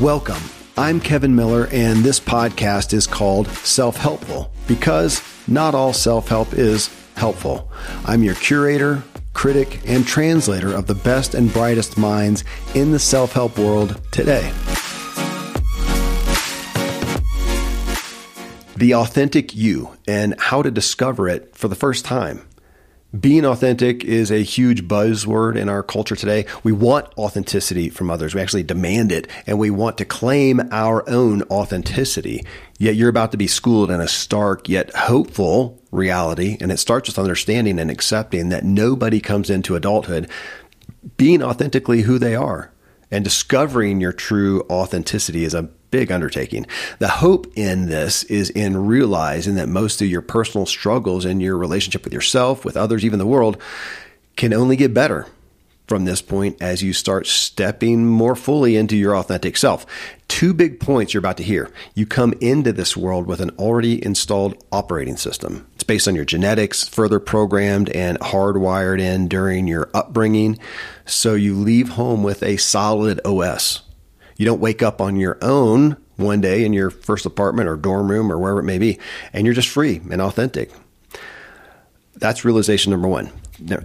Welcome. 0.00 0.40
I'm 0.76 1.00
Kevin 1.00 1.34
Miller, 1.34 1.66
and 1.72 2.04
this 2.04 2.20
podcast 2.20 2.92
is 2.92 3.04
called 3.04 3.48
Self 3.48 3.96
Helpful 3.96 4.52
because 4.68 5.20
not 5.48 5.74
all 5.74 5.92
self 5.92 6.28
help 6.28 6.52
is 6.52 6.88
helpful. 7.16 7.68
I'm 8.04 8.22
your 8.22 8.36
curator, 8.36 9.02
critic, 9.32 9.80
and 9.88 10.06
translator 10.06 10.72
of 10.72 10.86
the 10.86 10.94
best 10.94 11.34
and 11.34 11.52
brightest 11.52 11.98
minds 11.98 12.44
in 12.76 12.92
the 12.92 13.00
self 13.00 13.32
help 13.32 13.58
world 13.58 14.00
today. 14.12 14.52
The 18.76 18.94
authentic 18.94 19.56
you 19.56 19.96
and 20.06 20.36
how 20.38 20.62
to 20.62 20.70
discover 20.70 21.28
it 21.28 21.56
for 21.56 21.66
the 21.66 21.74
first 21.74 22.04
time. 22.04 22.47
Being 23.18 23.46
authentic 23.46 24.04
is 24.04 24.30
a 24.30 24.42
huge 24.42 24.86
buzzword 24.86 25.56
in 25.56 25.70
our 25.70 25.82
culture 25.82 26.14
today. 26.14 26.44
We 26.62 26.72
want 26.72 27.06
authenticity 27.16 27.88
from 27.88 28.10
others. 28.10 28.34
We 28.34 28.42
actually 28.42 28.64
demand 28.64 29.12
it 29.12 29.26
and 29.46 29.58
we 29.58 29.70
want 29.70 29.96
to 29.96 30.04
claim 30.04 30.60
our 30.70 31.08
own 31.08 31.42
authenticity. 31.44 32.44
Yet 32.78 32.96
you're 32.96 33.08
about 33.08 33.30
to 33.32 33.38
be 33.38 33.46
schooled 33.46 33.90
in 33.90 34.02
a 34.02 34.08
stark 34.08 34.68
yet 34.68 34.94
hopeful 34.94 35.82
reality. 35.90 36.58
And 36.60 36.70
it 36.70 36.76
starts 36.76 37.08
with 37.08 37.18
understanding 37.18 37.78
and 37.78 37.90
accepting 37.90 38.50
that 38.50 38.64
nobody 38.64 39.20
comes 39.20 39.48
into 39.48 39.74
adulthood 39.74 40.28
being 41.16 41.42
authentically 41.42 42.02
who 42.02 42.18
they 42.18 42.34
are. 42.34 42.70
And 43.10 43.24
discovering 43.24 44.02
your 44.02 44.12
true 44.12 44.66
authenticity 44.68 45.44
is 45.44 45.54
a 45.54 45.70
big 45.90 46.12
undertaking. 46.12 46.66
The 46.98 47.08
hope 47.08 47.46
in 47.56 47.86
this 47.86 48.24
is 48.24 48.50
in 48.50 48.86
realizing 48.86 49.54
that 49.54 49.68
most 49.68 50.00
of 50.02 50.08
your 50.08 50.22
personal 50.22 50.66
struggles 50.66 51.24
in 51.24 51.40
your 51.40 51.56
relationship 51.56 52.04
with 52.04 52.12
yourself, 52.12 52.64
with 52.64 52.76
others, 52.76 53.04
even 53.04 53.18
the 53.18 53.26
world, 53.26 53.56
can 54.36 54.52
only 54.52 54.76
get 54.76 54.94
better 54.94 55.26
from 55.88 56.04
this 56.04 56.20
point 56.20 56.60
as 56.60 56.82
you 56.82 56.92
start 56.92 57.26
stepping 57.26 58.06
more 58.06 58.36
fully 58.36 58.76
into 58.76 58.96
your 58.96 59.16
authentic 59.16 59.56
self. 59.56 59.86
Two 60.28 60.52
big 60.52 60.78
points 60.78 61.14
you're 61.14 61.18
about 61.18 61.38
to 61.38 61.42
hear. 61.42 61.70
You 61.94 62.06
come 62.06 62.34
into 62.40 62.72
this 62.72 62.96
world 62.96 63.26
with 63.26 63.40
an 63.40 63.50
already 63.58 64.04
installed 64.04 64.62
operating 64.70 65.16
system. 65.16 65.66
It's 65.74 65.84
based 65.84 66.06
on 66.06 66.14
your 66.14 66.26
genetics, 66.26 66.86
further 66.86 67.18
programmed 67.18 67.88
and 67.90 68.20
hardwired 68.20 69.00
in 69.00 69.28
during 69.28 69.66
your 69.66 69.88
upbringing. 69.94 70.58
So 71.06 71.34
you 71.34 71.54
leave 71.54 71.90
home 71.90 72.22
with 72.22 72.42
a 72.42 72.58
solid 72.58 73.20
OS 73.24 73.80
you 74.38 74.46
don't 74.46 74.60
wake 74.60 74.82
up 74.82 75.02
on 75.02 75.16
your 75.16 75.36
own 75.42 75.98
one 76.16 76.40
day 76.40 76.64
in 76.64 76.72
your 76.72 76.90
first 76.90 77.26
apartment 77.26 77.68
or 77.68 77.76
dorm 77.76 78.10
room 78.10 78.32
or 78.32 78.38
wherever 78.38 78.60
it 78.60 78.64
may 78.64 78.78
be, 78.78 78.98
and 79.32 79.44
you're 79.44 79.54
just 79.54 79.68
free 79.68 80.00
and 80.10 80.22
authentic. 80.22 80.70
That's 82.14 82.44
realization 82.44 82.90
number 82.90 83.08
one. 83.08 83.30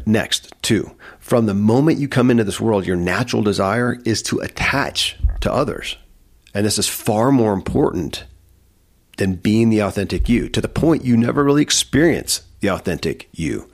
Next, 0.06 0.54
two, 0.62 0.96
from 1.20 1.48
the 1.48 1.54
moment 1.54 2.00
you 2.00 2.08
come 2.08 2.30
into 2.32 2.44
this 2.44 2.62
world, 2.62 2.86
your 2.86 2.96
natural 2.96 3.42
desire 3.42 3.98
is 4.06 4.22
to 4.24 4.40
attach 4.40 5.18
to 5.42 5.52
others. 5.52 5.98
And 6.54 6.66
this 6.66 6.78
is 6.78 6.88
far 6.88 7.32
more 7.32 7.54
important 7.54 8.26
than 9.18 9.36
being 9.36 9.70
the 9.70 9.80
authentic 9.80 10.30
you 10.30 10.50
to 10.50 10.62
the 10.62 10.68
point 10.68 11.06
you 11.06 11.18
never 11.18 11.44
really 11.44 11.62
experience 11.64 12.42
the 12.64 12.72
authentic 12.72 13.30
you. 13.34 13.70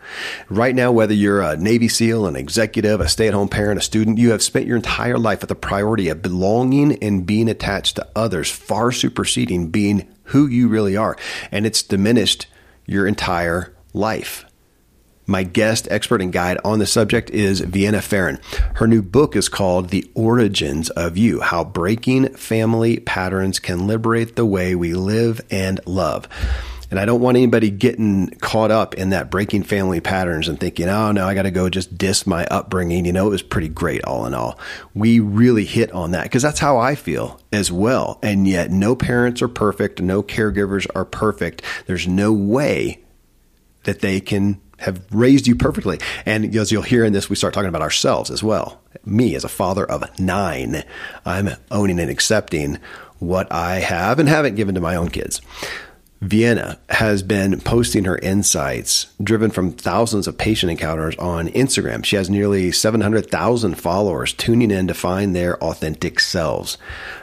Right 0.50 0.76
now, 0.76 0.92
whether 0.92 1.14
you're 1.14 1.42
a 1.42 1.56
Navy 1.56 1.88
SEAL, 1.88 2.26
an 2.26 2.36
executive, 2.36 3.00
a 3.00 3.08
stay 3.08 3.30
at 3.30 3.34
home 3.34 3.48
parent, 3.48 3.80
a 3.80 3.84
student, 3.84 4.18
you 4.18 4.32
have 4.32 4.44
spent 4.44 4.66
your 4.66 4.76
entire 4.76 5.18
life 5.18 5.40
with 5.40 5.48
the 5.48 5.56
priority 5.56 6.10
of 6.10 6.22
belonging 6.22 7.02
and 7.02 7.26
being 7.26 7.48
attached 7.48 7.96
to 7.96 8.08
others, 8.16 8.52
far 8.52 8.92
superseding 8.92 9.70
being 9.70 10.14
who 10.24 10.48
you 10.48 10.68
really 10.68 10.98
are. 10.98 11.16
And 11.52 11.66
it's 11.66 11.84
diminished 11.84 12.48
your 12.86 13.08
entire 13.08 13.74
life. 13.94 14.46
My 15.28 15.44
guest, 15.44 15.88
expert, 15.92 16.24
and 16.24 16.34
guide 16.34 16.58
on 16.66 16.80
the 16.80 16.88
subject 16.88 17.30
is 17.30 17.60
Vienna 17.60 18.02
Pharaon. 18.02 18.40
Her 18.76 18.88
new 18.88 19.04
book 19.04 19.36
is 19.36 19.48
called 19.48 19.90
The 19.90 20.10
Origins 20.16 20.90
of 20.90 21.16
You 21.16 21.42
How 21.42 21.64
Breaking 21.64 22.34
Family 22.34 23.00
Patterns 23.00 23.60
Can 23.60 23.86
Liberate 23.86 24.36
the 24.36 24.48
Way 24.48 24.74
We 24.74 24.96
Live 24.96 25.40
and 25.52 25.80
Love. 25.86 26.28
And 26.90 27.00
I 27.00 27.06
don't 27.06 27.22
want 27.22 27.38
anybody 27.38 27.70
getting 27.70 28.30
caught 28.42 28.72
up 28.72 28.96
in 28.96 29.10
that 29.12 29.30
breaking 29.30 29.64
family 29.64 30.02
patterns 30.02 30.48
and 30.48 30.60
thinking, 30.60 30.90
oh 30.90 31.12
no, 31.12 31.28
I 31.28 31.36
got 31.36 31.44
to 31.44 31.52
go 31.52 31.70
just 31.70 31.98
diss 31.98 32.26
my 32.26 32.46
upbringing. 32.46 33.06
You 33.06 33.14
know, 33.14 33.28
it 33.28 33.32
was 33.32 33.44
pretty 33.44 33.70
great 33.70 34.04
all 34.06 34.26
in 34.26 34.34
all. 34.34 34.60
We 34.94 35.20
really 35.20 35.66
hit 35.66 35.92
on 35.92 36.12
that 36.12 36.24
because 36.24 36.42
that's 36.42 36.60
how 36.60 36.78
I 36.78 36.96
feel 36.96 37.40
as 37.52 37.72
well. 37.72 38.20
And 38.24 38.48
yet, 38.48 38.72
no 38.72 38.96
parents 38.96 39.42
are 39.42 39.48
perfect, 39.48 40.02
no 40.02 40.24
caregivers 40.24 40.88
are 40.96 41.06
perfect. 41.06 41.62
There's 41.86 42.08
no 42.08 42.34
way 42.34 43.04
that 43.84 44.02
they 44.02 44.20
can 44.20 44.60
have 44.80 45.06
raised 45.12 45.48
you 45.48 45.56
perfectly. 45.56 46.00
And 46.26 46.56
as 46.56 46.72
you'll 46.72 46.82
hear 46.82 47.04
in 47.04 47.14
this, 47.14 47.30
we 47.30 47.36
start 47.36 47.54
talking 47.54 47.70
about 47.70 47.82
ourselves 47.82 48.32
as 48.32 48.42
well. 48.42 48.82
Me, 49.06 49.36
as 49.36 49.44
a 49.44 49.50
father 49.50 49.86
of 49.86 50.20
nine, 50.20 50.84
I'm 51.26 51.50
owning 51.70 52.00
and 52.00 52.10
accepting 52.10 52.80
what 53.20 53.52
I 53.52 53.80
have 53.80 54.20
and 54.20 54.30
haven't 54.30 54.56
given 54.56 54.76
to 54.76 54.82
my 54.82 54.96
own 54.96 55.10
kids. 55.10 55.42
Vienna 56.22 56.78
has 56.90 57.24
been 57.24 57.62
posting 57.62 58.04
her 58.04 58.18
insights 58.18 59.08
driven 59.24 59.50
from 59.52 59.72
thousands 59.72 60.28
of 60.28 60.38
patient 60.38 60.70
encounters 60.70 61.16
on 61.16 61.48
Instagram. 61.50 62.04
She 62.04 62.18
has 62.18 62.30
nearly 62.30 62.74
700,000 62.74 63.76
followers 63.76 64.34
tuning 64.34 64.70
in 64.70 64.88
to 64.88 64.94
find 64.94 65.34
their 65.34 65.58
authentic 65.64 66.20
selves. 66.20 66.78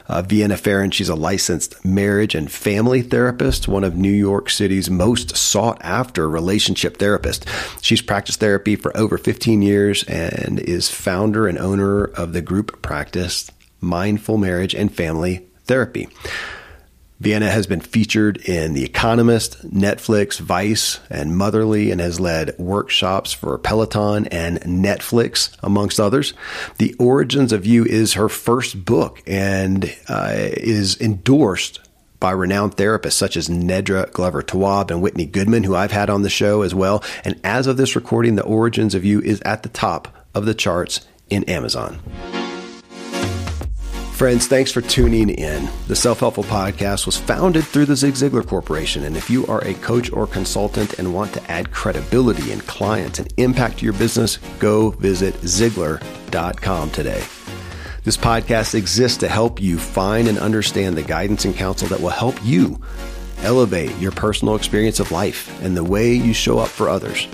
Uh, 0.08 0.22
Vienna 0.22 0.56
Pharaon, 0.56 0.90
she's 0.90 1.10
a 1.10 1.14
licensed 1.14 1.84
marriage 1.84 2.34
and 2.34 2.50
family 2.50 3.02
therapist, 3.02 3.68
one 3.68 3.84
of 3.84 3.96
New 3.96 4.08
York 4.08 4.48
City's 4.48 4.88
most 4.88 5.36
sought 5.36 5.78
after 5.82 6.26
relationship 6.26 6.96
therapists. 6.96 7.46
She's 7.82 8.00
practiced 8.00 8.40
therapy 8.40 8.76
for 8.76 8.96
over 8.96 9.18
15 9.18 9.60
years 9.60 10.04
and 10.04 10.58
is 10.58 10.90
founder 10.90 11.46
and 11.46 11.58
owner 11.58 12.04
of 12.04 12.32
the 12.32 12.42
group 12.42 12.80
practice 12.80 13.50
Mindful 13.82 14.38
Marriage 14.38 14.74
and 14.74 14.92
Family 14.92 15.46
Therapy. 15.66 16.08
Vienna 17.18 17.50
has 17.50 17.66
been 17.66 17.80
featured 17.80 18.36
in 18.48 18.74
The 18.74 18.84
Economist, 18.84 19.66
Netflix, 19.66 20.38
Vice, 20.38 21.00
and 21.08 21.36
Motherly, 21.36 21.90
and 21.90 22.00
has 22.00 22.20
led 22.20 22.58
workshops 22.58 23.32
for 23.32 23.56
Peloton 23.56 24.26
and 24.26 24.60
Netflix, 24.60 25.56
amongst 25.62 25.98
others. 25.98 26.34
The 26.78 26.94
Origins 26.98 27.52
of 27.52 27.64
You 27.64 27.84
is 27.86 28.14
her 28.14 28.28
first 28.28 28.84
book 28.84 29.22
and 29.26 29.94
uh, 30.08 30.32
is 30.34 31.00
endorsed 31.00 31.80
by 32.20 32.32
renowned 32.32 32.76
therapists 32.76 33.12
such 33.12 33.36
as 33.36 33.48
Nedra 33.48 34.12
Glover 34.12 34.42
Tawwab 34.42 34.90
and 34.90 35.00
Whitney 35.00 35.26
Goodman, 35.26 35.64
who 35.64 35.74
I've 35.74 35.92
had 35.92 36.10
on 36.10 36.22
the 36.22 36.30
show 36.30 36.62
as 36.62 36.74
well. 36.74 37.02
And 37.24 37.40
as 37.44 37.66
of 37.66 37.78
this 37.78 37.96
recording, 37.96 38.36
The 38.36 38.44
Origins 38.44 38.94
of 38.94 39.04
You 39.04 39.20
is 39.20 39.40
at 39.42 39.62
the 39.62 39.68
top 39.70 40.08
of 40.34 40.44
the 40.44 40.54
charts 40.54 41.06
in 41.30 41.44
Amazon. 41.44 42.45
Friends, 44.16 44.46
thanks 44.46 44.72
for 44.72 44.80
tuning 44.80 45.28
in. 45.28 45.68
The 45.88 45.94
Self 45.94 46.20
Helpful 46.20 46.44
Podcast 46.44 47.04
was 47.04 47.18
founded 47.18 47.64
through 47.64 47.84
the 47.84 47.96
Zig 47.96 48.14
Ziglar 48.14 48.46
Corporation. 48.46 49.04
And 49.04 49.14
if 49.14 49.28
you 49.28 49.46
are 49.46 49.62
a 49.62 49.74
coach 49.74 50.10
or 50.10 50.26
consultant 50.26 50.98
and 50.98 51.12
want 51.12 51.34
to 51.34 51.50
add 51.50 51.70
credibility 51.70 52.50
and 52.50 52.66
clients 52.66 53.18
and 53.18 53.30
impact 53.36 53.80
to 53.80 53.84
your 53.84 53.92
business, 53.92 54.38
go 54.58 54.88
visit 54.88 55.34
Ziglar.com 55.42 56.90
today. 56.92 57.22
This 58.04 58.16
podcast 58.16 58.74
exists 58.74 59.18
to 59.18 59.28
help 59.28 59.60
you 59.60 59.78
find 59.78 60.28
and 60.28 60.38
understand 60.38 60.96
the 60.96 61.02
guidance 61.02 61.44
and 61.44 61.54
counsel 61.54 61.88
that 61.88 62.00
will 62.00 62.08
help 62.08 62.42
you 62.42 62.80
elevate 63.42 63.94
your 63.98 64.12
personal 64.12 64.56
experience 64.56 64.98
of 64.98 65.12
life 65.12 65.62
and 65.62 65.76
the 65.76 65.84
way 65.84 66.14
you 66.14 66.32
show 66.32 66.58
up 66.58 66.68
for 66.68 66.88
others. 66.88 67.28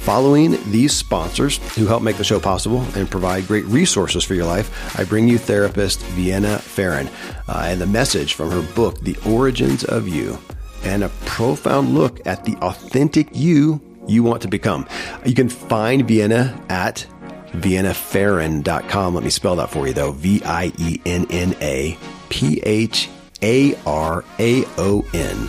Following 0.00 0.56
these 0.70 0.92
sponsors 0.92 1.58
who 1.76 1.86
help 1.86 2.02
make 2.02 2.16
the 2.16 2.24
show 2.24 2.40
possible 2.40 2.80
and 2.94 3.10
provide 3.10 3.46
great 3.46 3.66
resources 3.66 4.24
for 4.24 4.34
your 4.34 4.46
life, 4.46 4.98
I 4.98 5.04
bring 5.04 5.28
you 5.28 5.36
therapist 5.36 6.00
Vienna 6.00 6.58
Pharaon 6.58 7.08
uh, 7.46 7.64
and 7.66 7.80
the 7.80 7.86
message 7.86 8.34
from 8.34 8.50
her 8.50 8.62
book, 8.74 8.98
The 9.00 9.16
Origins 9.26 9.84
of 9.84 10.08
You, 10.08 10.38
and 10.84 11.04
a 11.04 11.10
profound 11.26 11.94
look 11.94 12.26
at 12.26 12.44
the 12.44 12.56
authentic 12.56 13.28
you 13.32 13.80
you 14.08 14.22
want 14.22 14.42
to 14.42 14.48
become. 14.48 14.88
You 15.24 15.34
can 15.34 15.50
find 15.50 16.08
Vienna 16.08 16.58
at 16.70 17.06
viennapharaon.com. 17.52 19.14
Let 19.14 19.24
me 19.24 19.30
spell 19.30 19.56
that 19.56 19.70
for 19.70 19.86
you 19.86 19.92
though. 19.92 20.12
V 20.12 20.42
I 20.44 20.72
E 20.78 21.00
N 21.04 21.26
N 21.30 21.54
A 21.60 21.96
P 22.30 22.60
H 22.62 23.10
A 23.42 23.74
R 23.84 24.24
A 24.38 24.64
O 24.78 25.04
N 25.12 25.48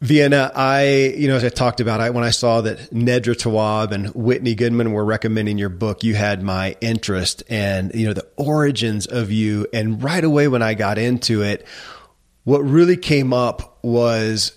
Vienna, 0.00 0.52
I, 0.54 1.14
you 1.16 1.26
know, 1.26 1.36
as 1.36 1.44
I 1.44 1.48
talked 1.48 1.80
about, 1.80 2.00
I, 2.00 2.10
when 2.10 2.22
I 2.22 2.30
saw 2.30 2.60
that 2.60 2.90
Nedra 2.90 3.34
Tawwab 3.34 3.90
and 3.90 4.08
Whitney 4.14 4.54
Goodman 4.54 4.92
were 4.92 5.04
recommending 5.04 5.58
your 5.58 5.70
book, 5.70 6.04
you 6.04 6.14
had 6.14 6.40
my 6.40 6.76
interest 6.80 7.42
and, 7.48 7.92
you 7.94 8.06
know, 8.06 8.12
the 8.12 8.26
origins 8.36 9.06
of 9.06 9.32
you. 9.32 9.66
And 9.72 10.00
right 10.00 10.22
away 10.22 10.46
when 10.46 10.62
I 10.62 10.74
got 10.74 10.98
into 10.98 11.42
it, 11.42 11.66
what 12.44 12.60
really 12.60 12.96
came 12.96 13.32
up 13.32 13.78
was 13.82 14.52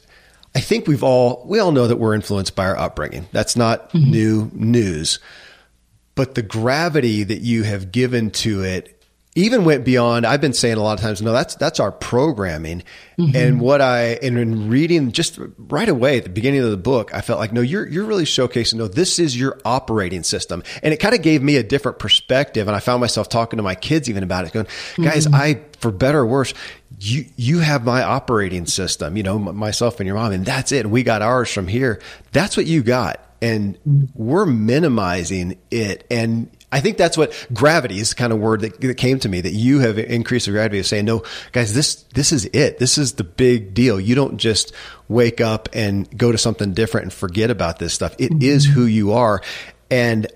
I 0.53 0.59
think 0.59 0.87
we've 0.87 1.03
all, 1.03 1.43
we 1.47 1.59
all 1.59 1.71
know 1.71 1.87
that 1.87 1.97
we're 1.97 2.13
influenced 2.13 2.55
by 2.55 2.67
our 2.67 2.77
upbringing. 2.77 3.27
That's 3.31 3.55
not 3.55 3.89
mm-hmm. 3.89 4.11
new 4.11 4.51
news. 4.53 5.19
But 6.13 6.35
the 6.35 6.41
gravity 6.41 7.23
that 7.23 7.41
you 7.41 7.63
have 7.63 7.91
given 7.91 8.31
to 8.31 8.63
it 8.63 9.00
even 9.35 9.63
went 9.63 9.85
beyond 9.85 10.25
i've 10.25 10.41
been 10.41 10.53
saying 10.53 10.77
a 10.77 10.81
lot 10.81 10.93
of 10.93 10.99
times 10.99 11.21
no 11.21 11.31
that's 11.31 11.55
that's 11.55 11.79
our 11.79 11.91
programming. 11.91 12.83
Mm-hmm. 13.17 13.35
and 13.35 13.61
what 13.61 13.81
i 13.81 14.13
and 14.21 14.37
in 14.37 14.69
reading 14.69 15.11
just 15.11 15.39
right 15.57 15.87
away 15.87 16.17
at 16.17 16.23
the 16.23 16.29
beginning 16.29 16.61
of 16.61 16.71
the 16.71 16.77
book 16.77 17.13
i 17.13 17.21
felt 17.21 17.39
like 17.39 17.53
no 17.53 17.61
you're 17.61 17.87
you're 17.87 18.05
really 18.05 18.25
showcasing 18.25 18.75
no 18.75 18.87
this 18.87 19.19
is 19.19 19.39
your 19.39 19.59
operating 19.63 20.23
system. 20.23 20.63
And 20.81 20.93
it 20.93 20.97
kind 20.97 21.13
of 21.13 21.21
gave 21.21 21.41
me 21.43 21.55
a 21.57 21.63
different 21.63 21.99
perspective. 21.99 22.67
And 22.67 22.75
i 22.75 22.79
found 22.79 23.01
myself 23.01 23.29
talking 23.29 23.57
to 23.57 23.63
my 23.63 23.75
kids 23.75 24.09
even 24.09 24.23
about 24.23 24.45
it 24.45 24.53
going 24.53 24.67
guys 24.97 25.25
mm-hmm. 25.25 25.35
i 25.35 25.61
for 25.79 25.91
better 25.91 26.19
or 26.19 26.25
worse 26.25 26.53
you 26.99 27.25
you 27.35 27.59
have 27.59 27.83
my 27.85 28.03
operating 28.03 28.65
system 28.65 29.17
you 29.17 29.23
know 29.23 29.39
myself 29.39 29.99
and 29.99 30.07
your 30.07 30.15
mom 30.15 30.31
and 30.31 30.45
that's 30.51 30.71
it. 30.71 30.81
And 30.81 30.91
we 30.91 31.03
got 31.03 31.21
ours 31.21 31.51
from 31.51 31.67
here. 31.67 32.01
That's 32.31 32.57
what 32.57 32.65
you 32.65 32.83
got. 32.83 33.25
And 33.41 33.77
mm-hmm. 33.79 34.05
we're 34.13 34.45
minimizing 34.45 35.57
it. 35.71 36.05
And 36.11 36.51
I 36.71 36.79
think 36.79 36.97
that's 36.97 37.17
what 37.17 37.33
gravity 37.53 37.99
is 37.99 38.11
the 38.11 38.15
kind 38.15 38.31
of 38.31 38.39
word 38.39 38.61
that, 38.61 38.79
that, 38.79 38.95
came 38.95 39.19
to 39.19 39.29
me 39.29 39.41
that 39.41 39.51
you 39.51 39.79
have 39.79 39.99
increased 39.99 40.45
the 40.45 40.53
gravity 40.53 40.79
of 40.79 40.85
saying, 40.85 41.05
no, 41.05 41.23
guys, 41.51 41.73
this, 41.73 42.03
this 42.13 42.31
is 42.31 42.45
it. 42.45 42.79
This 42.79 42.97
is 42.97 43.13
the 43.13 43.25
big 43.25 43.73
deal. 43.73 43.99
You 43.99 44.15
don't 44.15 44.37
just 44.37 44.73
wake 45.09 45.41
up 45.41 45.67
and 45.73 46.17
go 46.17 46.31
to 46.31 46.37
something 46.37 46.73
different 46.73 47.05
and 47.05 47.13
forget 47.13 47.51
about 47.51 47.79
this 47.79 47.93
stuff. 47.93 48.15
It 48.19 48.31
mm-hmm. 48.31 48.41
is 48.41 48.65
who 48.65 48.85
you 48.85 49.11
are. 49.11 49.41
And 49.89 50.27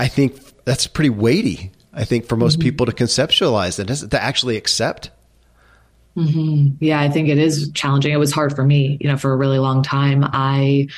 I 0.00 0.08
think 0.08 0.64
that's 0.64 0.86
pretty 0.86 1.10
weighty. 1.10 1.72
I 1.92 2.04
think 2.04 2.26
for 2.26 2.36
most 2.36 2.54
mm-hmm. 2.54 2.62
people 2.62 2.86
to 2.86 2.92
conceptualize 2.92 3.76
that, 3.76 4.10
to 4.10 4.22
actually 4.22 4.56
accept. 4.56 5.10
Mm-hmm. 6.16 6.76
Yeah, 6.80 7.00
I 7.00 7.10
think 7.10 7.28
it 7.28 7.38
is 7.38 7.70
challenging. 7.72 8.12
It 8.12 8.18
was 8.18 8.32
hard 8.32 8.56
for 8.56 8.64
me, 8.64 8.96
you 9.00 9.08
know, 9.08 9.18
for 9.18 9.32
a 9.32 9.36
really 9.36 9.58
long 9.58 9.82
time. 9.82 10.24
I 10.24 10.88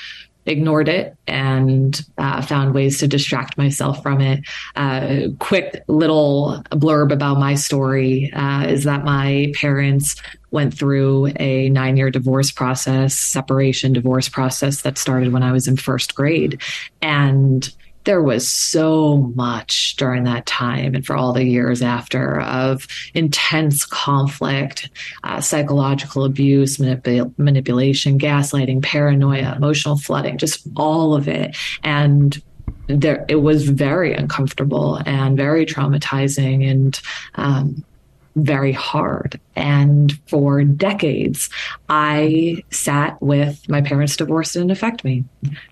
ignored 0.46 0.88
it 0.88 1.16
and 1.26 2.04
uh, 2.18 2.42
found 2.42 2.74
ways 2.74 2.98
to 2.98 3.08
distract 3.08 3.56
myself 3.56 4.02
from 4.02 4.20
it. 4.20 4.40
Uh, 4.76 5.28
quick 5.38 5.82
little 5.88 6.62
blurb 6.70 7.12
about 7.12 7.38
my 7.38 7.54
story 7.54 8.32
uh, 8.32 8.66
is 8.66 8.84
that 8.84 9.04
my 9.04 9.52
parents 9.54 10.16
went 10.50 10.72
through 10.72 11.32
a 11.36 11.68
nine 11.70 11.96
year 11.96 12.10
divorce 12.10 12.50
process, 12.50 13.14
separation 13.14 13.92
divorce 13.92 14.28
process 14.28 14.82
that 14.82 14.98
started 14.98 15.32
when 15.32 15.42
I 15.42 15.52
was 15.52 15.66
in 15.66 15.76
first 15.76 16.14
grade. 16.14 16.60
And 17.02 17.68
there 18.04 18.22
was 18.22 18.46
so 18.46 19.32
much 19.34 19.96
during 19.96 20.24
that 20.24 20.46
time 20.46 20.94
and 20.94 21.04
for 21.04 21.16
all 21.16 21.32
the 21.32 21.44
years 21.44 21.82
after 21.82 22.40
of 22.42 22.86
intense 23.14 23.84
conflict, 23.84 24.90
uh, 25.24 25.40
psychological 25.40 26.24
abuse, 26.24 26.76
manip- 26.76 27.32
manipulation, 27.38 28.18
gaslighting, 28.18 28.82
paranoia, 28.82 29.54
emotional 29.56 29.96
flooding, 29.96 30.38
just 30.38 30.66
all 30.76 31.14
of 31.14 31.28
it. 31.28 31.56
And 31.82 32.40
there, 32.86 33.24
it 33.28 33.36
was 33.36 33.68
very 33.68 34.14
uncomfortable 34.14 35.00
and 35.06 35.36
very 35.36 35.64
traumatizing. 35.64 36.70
And, 36.70 37.00
um, 37.36 37.84
very 38.36 38.72
hard. 38.72 39.40
And 39.56 40.18
for 40.26 40.64
decades, 40.64 41.48
I 41.88 42.62
sat 42.70 43.20
with 43.22 43.68
my 43.68 43.80
parents 43.80 44.16
divorced 44.16 44.54
didn't 44.54 44.72
affect 44.72 45.04
me. 45.04 45.24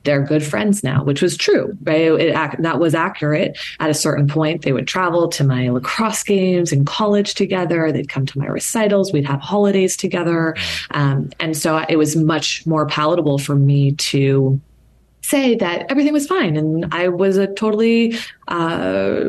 They're 0.04 0.22
good 0.22 0.44
friends 0.44 0.84
now, 0.84 1.02
which 1.02 1.22
was 1.22 1.36
true. 1.36 1.76
Right? 1.82 2.12
It, 2.12 2.62
that 2.62 2.78
was 2.78 2.94
accurate. 2.94 3.58
At 3.80 3.90
a 3.90 3.94
certain 3.94 4.28
point, 4.28 4.62
they 4.62 4.72
would 4.72 4.86
travel 4.86 5.28
to 5.28 5.44
my 5.44 5.68
lacrosse 5.70 6.22
games 6.22 6.72
in 6.72 6.84
college 6.84 7.34
together. 7.34 7.90
They'd 7.90 8.08
come 8.08 8.26
to 8.26 8.38
my 8.38 8.46
recitals. 8.46 9.12
We'd 9.12 9.26
have 9.26 9.40
holidays 9.40 9.96
together. 9.96 10.54
Um, 10.92 11.30
and 11.40 11.56
so 11.56 11.84
it 11.88 11.96
was 11.96 12.14
much 12.14 12.64
more 12.66 12.86
palatable 12.86 13.38
for 13.38 13.56
me 13.56 13.92
to 13.92 14.60
say 15.22 15.54
that 15.54 15.86
everything 15.88 16.12
was 16.12 16.26
fine 16.26 16.56
and 16.56 16.92
I 16.92 17.08
was 17.08 17.36
a 17.36 17.46
totally 17.46 18.16
uh, 18.48 19.24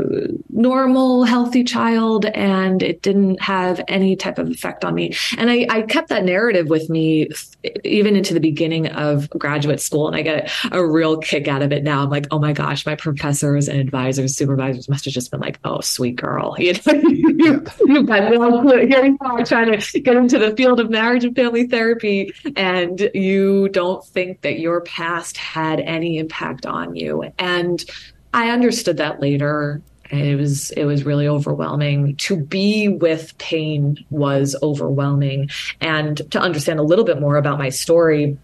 normal, 0.49 1.23
healthy 1.23 1.63
child 1.63 2.25
and 2.25 2.81
it 2.81 3.01
didn't 3.01 3.41
have 3.41 3.81
any 3.87 4.15
type 4.15 4.39
of 4.39 4.49
effect 4.49 4.83
on 4.83 4.95
me. 4.95 5.15
And 5.37 5.49
I, 5.49 5.67
I, 5.69 5.81
kept 5.83 6.09
that 6.09 6.23
narrative 6.23 6.67
with 6.67 6.89
me 6.89 7.29
even 7.83 8.15
into 8.15 8.33
the 8.33 8.39
beginning 8.39 8.87
of 8.87 9.29
graduate 9.29 9.79
school. 9.79 10.07
And 10.07 10.15
I 10.15 10.23
get 10.23 10.51
a 10.71 10.85
real 10.85 11.17
kick 11.17 11.47
out 11.47 11.61
of 11.61 11.71
it 11.71 11.83
now. 11.83 12.03
I'm 12.03 12.09
like, 12.09 12.25
oh 12.31 12.39
my 12.39 12.53
gosh, 12.53 12.85
my 12.85 12.95
professors 12.95 13.67
and 13.67 13.79
advisors, 13.79 14.35
supervisors 14.35 14.89
must 14.89 15.05
have 15.05 15.13
just 15.13 15.29
been 15.29 15.41
like, 15.41 15.59
oh, 15.63 15.81
sweet 15.81 16.15
girl. 16.15 16.55
You 16.63 16.73
know, 16.73 16.93
you, 17.09 17.65
you've 17.85 18.05
got 18.05 18.31
no 18.31 18.61
clue. 18.61 18.87
Here 18.87 19.03
you 19.03 19.17
are 19.21 19.43
trying 19.43 19.77
to 19.77 19.99
get 19.99 20.15
into 20.15 20.39
the 20.39 20.55
field 20.55 20.79
of 20.79 20.89
marriage 20.89 21.25
and 21.25 21.35
family 21.35 21.67
therapy, 21.67 22.33
and 22.55 23.09
you 23.13 23.67
don't 23.69 24.03
think 24.05 24.41
that 24.41 24.59
your 24.59 24.79
past 24.81 25.35
had 25.35 25.81
any 25.81 26.17
impact 26.19 26.65
on 26.65 26.95
you. 26.95 27.25
And 27.37 27.83
I 28.33 28.49
understood 28.49 28.97
that 28.97 29.21
later. 29.21 29.81
It 30.11 30.37
was 30.37 30.71
it 30.71 30.85
was 30.85 31.05
really 31.05 31.27
overwhelming. 31.27 32.15
To 32.17 32.37
be 32.37 32.87
with 32.87 33.37
pain 33.37 34.03
was 34.09 34.55
overwhelming. 34.61 35.49
And 35.81 36.29
to 36.31 36.39
understand 36.39 36.79
a 36.79 36.83
little 36.83 37.05
bit 37.05 37.19
more 37.19 37.37
about 37.37 37.57
my 37.57 37.69
story, 37.69 38.37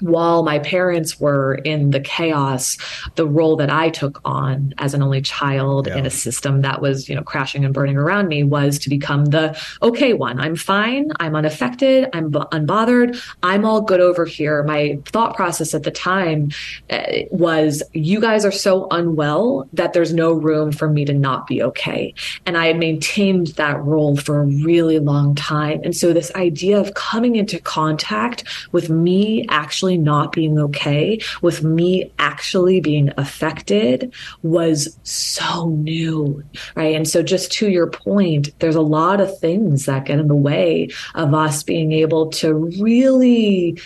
while 0.00 0.42
my 0.42 0.58
parents 0.58 1.18
were 1.20 1.56
in 1.56 1.90
the 1.90 2.00
chaos, 2.00 2.76
the 3.16 3.26
role 3.26 3.56
that 3.56 3.70
I 3.70 3.90
took 3.90 4.20
on 4.24 4.74
as 4.78 4.94
an 4.94 5.02
only 5.02 5.20
child 5.20 5.86
yeah. 5.86 5.96
in 5.96 6.06
a 6.06 6.10
system 6.10 6.62
that 6.62 6.80
was, 6.80 7.08
you 7.08 7.14
know, 7.14 7.22
crashing 7.22 7.64
and 7.64 7.74
burning 7.74 7.96
around 7.96 8.28
me 8.28 8.44
was 8.44 8.78
to 8.80 8.90
become 8.90 9.26
the 9.26 9.58
okay 9.82 10.12
one. 10.12 10.40
I'm 10.40 10.56
fine. 10.56 11.10
I'm 11.20 11.34
unaffected. 11.34 12.08
I'm 12.12 12.30
b- 12.30 12.38
unbothered. 12.52 13.20
I'm 13.42 13.64
all 13.64 13.80
good 13.80 14.00
over 14.00 14.24
here. 14.24 14.62
My 14.62 14.98
thought 15.06 15.34
process 15.34 15.74
at 15.74 15.82
the 15.82 15.90
time 15.90 16.50
uh, 16.90 17.02
was, 17.30 17.82
you 17.92 18.20
guys 18.20 18.44
are 18.44 18.52
so 18.52 18.86
unwell 18.90 19.68
that 19.72 19.92
there's 19.92 20.12
no 20.12 20.32
room 20.32 20.72
for 20.72 20.88
me 20.88 21.04
to 21.04 21.12
not 21.12 21.46
be 21.46 21.62
okay. 21.62 22.14
And 22.46 22.56
I 22.56 22.66
had 22.66 22.78
maintained 22.78 23.48
that 23.48 23.82
role 23.82 24.16
for 24.16 24.40
a 24.40 24.44
really 24.44 24.98
long 24.98 25.34
time. 25.34 25.80
And 25.84 25.96
so 25.96 26.12
this 26.12 26.34
idea 26.34 26.78
of 26.80 26.94
coming 26.94 27.36
into 27.36 27.60
contact 27.60 28.44
with 28.72 28.90
me 28.90 29.46
actually 29.48 29.87
actually 29.88 29.98
not 29.98 30.32
being 30.32 30.58
okay, 30.58 31.18
with 31.40 31.62
me 31.62 32.12
actually 32.18 32.80
being 32.80 33.10
affected 33.16 34.12
was 34.42 34.98
so 35.02 35.68
new, 35.68 36.42
right? 36.74 36.94
And 36.94 37.08
so, 37.08 37.22
just 37.22 37.50
to 37.52 37.70
your 37.70 37.88
point, 37.88 38.50
there's 38.58 38.76
a 38.76 38.82
lot 38.82 39.20
of 39.20 39.38
things 39.38 39.86
that 39.86 40.04
get 40.04 40.18
in 40.18 40.28
the 40.28 40.34
way 40.34 40.88
of 41.14 41.32
us 41.32 41.62
being 41.62 41.92
able 41.92 42.28
to 42.30 42.54
really 42.80 43.78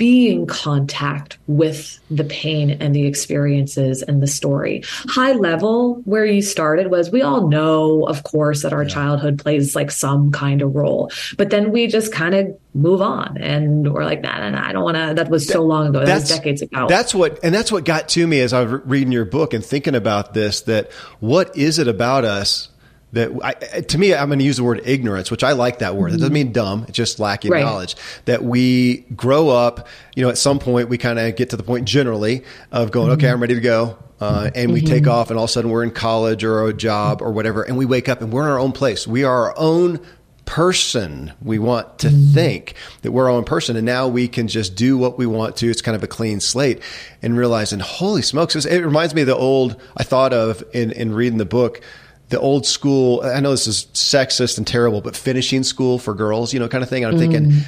be 0.00 0.30
in 0.30 0.46
contact 0.46 1.36
with 1.46 2.00
the 2.10 2.24
pain 2.24 2.70
and 2.70 2.94
the 2.94 3.06
experiences 3.06 4.00
and 4.00 4.22
the 4.22 4.26
story. 4.26 4.82
High 4.86 5.32
level, 5.32 5.96
where 6.06 6.24
you 6.24 6.40
started 6.40 6.90
was 6.90 7.10
we 7.10 7.20
all 7.20 7.48
know, 7.48 8.06
of 8.08 8.22
course, 8.22 8.62
that 8.62 8.72
our 8.72 8.84
yeah. 8.84 8.88
childhood 8.88 9.38
plays 9.38 9.76
like 9.76 9.90
some 9.90 10.32
kind 10.32 10.62
of 10.62 10.74
role, 10.74 11.12
but 11.36 11.50
then 11.50 11.70
we 11.70 11.86
just 11.86 12.14
kind 12.14 12.34
of 12.34 12.58
move 12.72 13.02
on 13.02 13.36
and 13.36 13.92
we're 13.92 14.06
like, 14.06 14.22
nah, 14.22 14.38
nah, 14.38 14.48
nah 14.48 14.66
I 14.66 14.72
don't 14.72 14.84
want 14.84 14.96
to. 14.96 15.12
That 15.14 15.28
was 15.28 15.46
so 15.46 15.64
long 15.64 15.88
ago. 15.88 16.02
That 16.02 16.14
was 16.14 16.30
decades 16.30 16.62
ago. 16.62 16.86
That's 16.88 17.14
what, 17.14 17.38
and 17.42 17.54
that's 17.54 17.70
what 17.70 17.84
got 17.84 18.08
to 18.10 18.26
me 18.26 18.40
as 18.40 18.54
I 18.54 18.64
was 18.64 18.80
reading 18.86 19.12
your 19.12 19.26
book 19.26 19.52
and 19.52 19.62
thinking 19.62 19.94
about 19.94 20.32
this 20.32 20.62
that 20.62 20.90
what 21.18 21.54
is 21.58 21.78
it 21.78 21.88
about 21.88 22.24
us 22.24 22.70
that 23.12 23.30
I, 23.42 23.80
to 23.80 23.98
me, 23.98 24.14
I'm 24.14 24.28
going 24.28 24.38
to 24.38 24.44
use 24.44 24.56
the 24.56 24.64
word 24.64 24.82
ignorance, 24.84 25.30
which 25.30 25.42
I 25.42 25.52
like 25.52 25.80
that 25.80 25.96
word. 25.96 26.12
It 26.12 26.18
doesn't 26.18 26.32
mean 26.32 26.52
dumb. 26.52 26.84
It's 26.88 26.96
just 26.96 27.18
lacking 27.18 27.50
right. 27.50 27.64
knowledge 27.64 27.96
that 28.26 28.44
we 28.44 28.98
grow 29.16 29.48
up, 29.48 29.88
you 30.14 30.22
know, 30.22 30.30
at 30.30 30.38
some 30.38 30.58
point 30.58 30.88
we 30.88 30.98
kind 30.98 31.18
of 31.18 31.34
get 31.36 31.50
to 31.50 31.56
the 31.56 31.62
point 31.62 31.86
generally 31.86 32.44
of 32.70 32.90
going, 32.90 33.06
mm-hmm. 33.06 33.14
okay, 33.14 33.30
I'm 33.30 33.40
ready 33.40 33.54
to 33.54 33.60
go. 33.60 33.98
Uh, 34.20 34.50
and 34.54 34.70
we 34.72 34.80
mm-hmm. 34.80 34.92
take 34.92 35.06
off 35.06 35.30
and 35.30 35.38
all 35.38 35.44
of 35.44 35.50
a 35.50 35.52
sudden 35.52 35.70
we're 35.70 35.82
in 35.82 35.90
college 35.90 36.44
or 36.44 36.66
a 36.66 36.74
job 36.74 37.22
or 37.22 37.32
whatever. 37.32 37.62
And 37.62 37.78
we 37.78 37.86
wake 37.86 38.08
up 38.08 38.20
and 38.20 38.30
we're 38.32 38.44
in 38.44 38.50
our 38.50 38.58
own 38.58 38.72
place. 38.72 39.06
We 39.06 39.24
are 39.24 39.46
our 39.46 39.54
own 39.56 39.98
person. 40.44 41.32
We 41.40 41.58
want 41.58 42.00
to 42.00 42.08
mm-hmm. 42.08 42.34
think 42.34 42.74
that 43.02 43.12
we're 43.12 43.24
our 43.24 43.30
own 43.30 43.44
person. 43.44 43.76
And 43.76 43.86
now 43.86 44.08
we 44.08 44.28
can 44.28 44.46
just 44.48 44.74
do 44.74 44.98
what 44.98 45.16
we 45.16 45.24
want 45.24 45.56
to. 45.58 45.70
It's 45.70 45.80
kind 45.80 45.96
of 45.96 46.02
a 46.02 46.08
clean 46.08 46.40
slate 46.40 46.82
and 47.22 47.38
realizing, 47.38 47.78
holy 47.78 48.20
smokes, 48.20 48.56
it 48.56 48.84
reminds 48.84 49.14
me 49.14 49.22
of 49.22 49.28
the 49.28 49.36
old, 49.36 49.80
I 49.96 50.02
thought 50.02 50.32
of 50.32 50.62
in, 50.74 50.90
in 50.90 51.14
reading 51.14 51.38
the 51.38 51.44
book, 51.44 51.80
the 52.30 52.40
old 52.40 52.66
school. 52.66 53.20
I 53.22 53.40
know 53.40 53.50
this 53.50 53.66
is 53.66 53.86
sexist 53.92 54.56
and 54.58 54.66
terrible, 54.66 55.00
but 55.00 55.14
finishing 55.14 55.62
school 55.62 55.98
for 55.98 56.14
girls, 56.14 56.54
you 56.54 56.60
know, 56.60 56.68
kind 56.68 56.82
of 56.82 56.88
thing. 56.88 57.04
I'm 57.04 57.14
mm 57.14 57.18
thinking, 57.18 57.62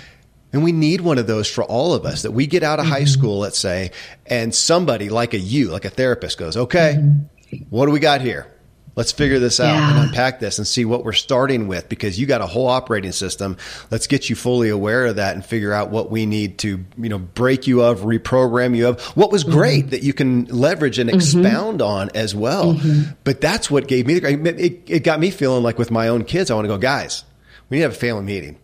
and 0.54 0.62
we 0.62 0.72
need 0.72 1.00
one 1.00 1.18
of 1.18 1.26
those 1.26 1.48
for 1.48 1.64
all 1.64 1.94
of 1.94 2.04
us 2.04 2.22
that 2.22 2.32
we 2.32 2.46
get 2.46 2.62
out 2.62 2.78
of 2.78 2.84
mm-hmm. 2.84 2.94
high 2.94 3.04
school, 3.04 3.38
let's 3.38 3.58
say, 3.58 3.90
and 4.26 4.54
somebody 4.54 5.08
like 5.08 5.34
a 5.34 5.38
you, 5.38 5.70
like 5.70 5.84
a 5.84 5.90
therapist 5.90 6.38
goes, 6.38 6.56
okay, 6.56 6.96
mm-hmm. 6.98 7.56
what 7.70 7.86
do 7.86 7.92
we 7.92 8.00
got 8.00 8.20
here? 8.20 8.51
Let's 8.94 9.10
figure 9.10 9.38
this 9.38 9.58
out 9.58 9.74
yeah. 9.74 9.90
and 9.90 10.08
unpack 10.08 10.38
this 10.38 10.58
and 10.58 10.66
see 10.66 10.84
what 10.84 11.02
we're 11.02 11.14
starting 11.14 11.66
with 11.66 11.88
because 11.88 12.20
you 12.20 12.26
got 12.26 12.42
a 12.42 12.46
whole 12.46 12.66
operating 12.66 13.12
system. 13.12 13.56
Let's 13.90 14.06
get 14.06 14.28
you 14.28 14.36
fully 14.36 14.68
aware 14.68 15.06
of 15.06 15.16
that 15.16 15.34
and 15.34 15.44
figure 15.44 15.72
out 15.72 15.90
what 15.90 16.10
we 16.10 16.26
need 16.26 16.58
to, 16.58 16.84
you 16.98 17.08
know, 17.08 17.18
break 17.18 17.66
you 17.66 17.82
of, 17.82 18.00
reprogram 18.00 18.76
you 18.76 18.88
of. 18.88 19.00
What 19.16 19.32
was 19.32 19.44
mm-hmm. 19.44 19.52
great 19.52 19.80
mm-hmm. 19.80 19.90
that 19.90 20.02
you 20.02 20.12
can 20.12 20.44
leverage 20.44 20.98
and 20.98 21.08
mm-hmm. 21.08 21.16
expound 21.16 21.80
mm-hmm. 21.80 21.90
on 21.90 22.10
as 22.14 22.34
well. 22.34 22.74
Mm-hmm. 22.74 23.12
But 23.24 23.40
that's 23.40 23.70
what 23.70 23.88
gave 23.88 24.06
me 24.06 24.18
the, 24.18 24.62
it, 24.62 24.82
it 24.86 25.04
got 25.04 25.20
me 25.20 25.30
feeling 25.30 25.62
like 25.62 25.78
with 25.78 25.90
my 25.90 26.08
own 26.08 26.24
kids, 26.24 26.50
I 26.50 26.54
want 26.54 26.66
to 26.66 26.68
go, 26.68 26.78
guys, 26.78 27.24
we 27.70 27.78
need 27.78 27.82
to 27.82 27.88
have 27.88 27.92
a 27.92 27.98
family 27.98 28.24
meeting. 28.24 28.58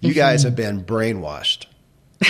You 0.00 0.14
guys 0.14 0.40
mm-hmm. 0.40 0.48
have 0.48 0.56
been 0.56 0.84
brainwashed. 0.84 1.66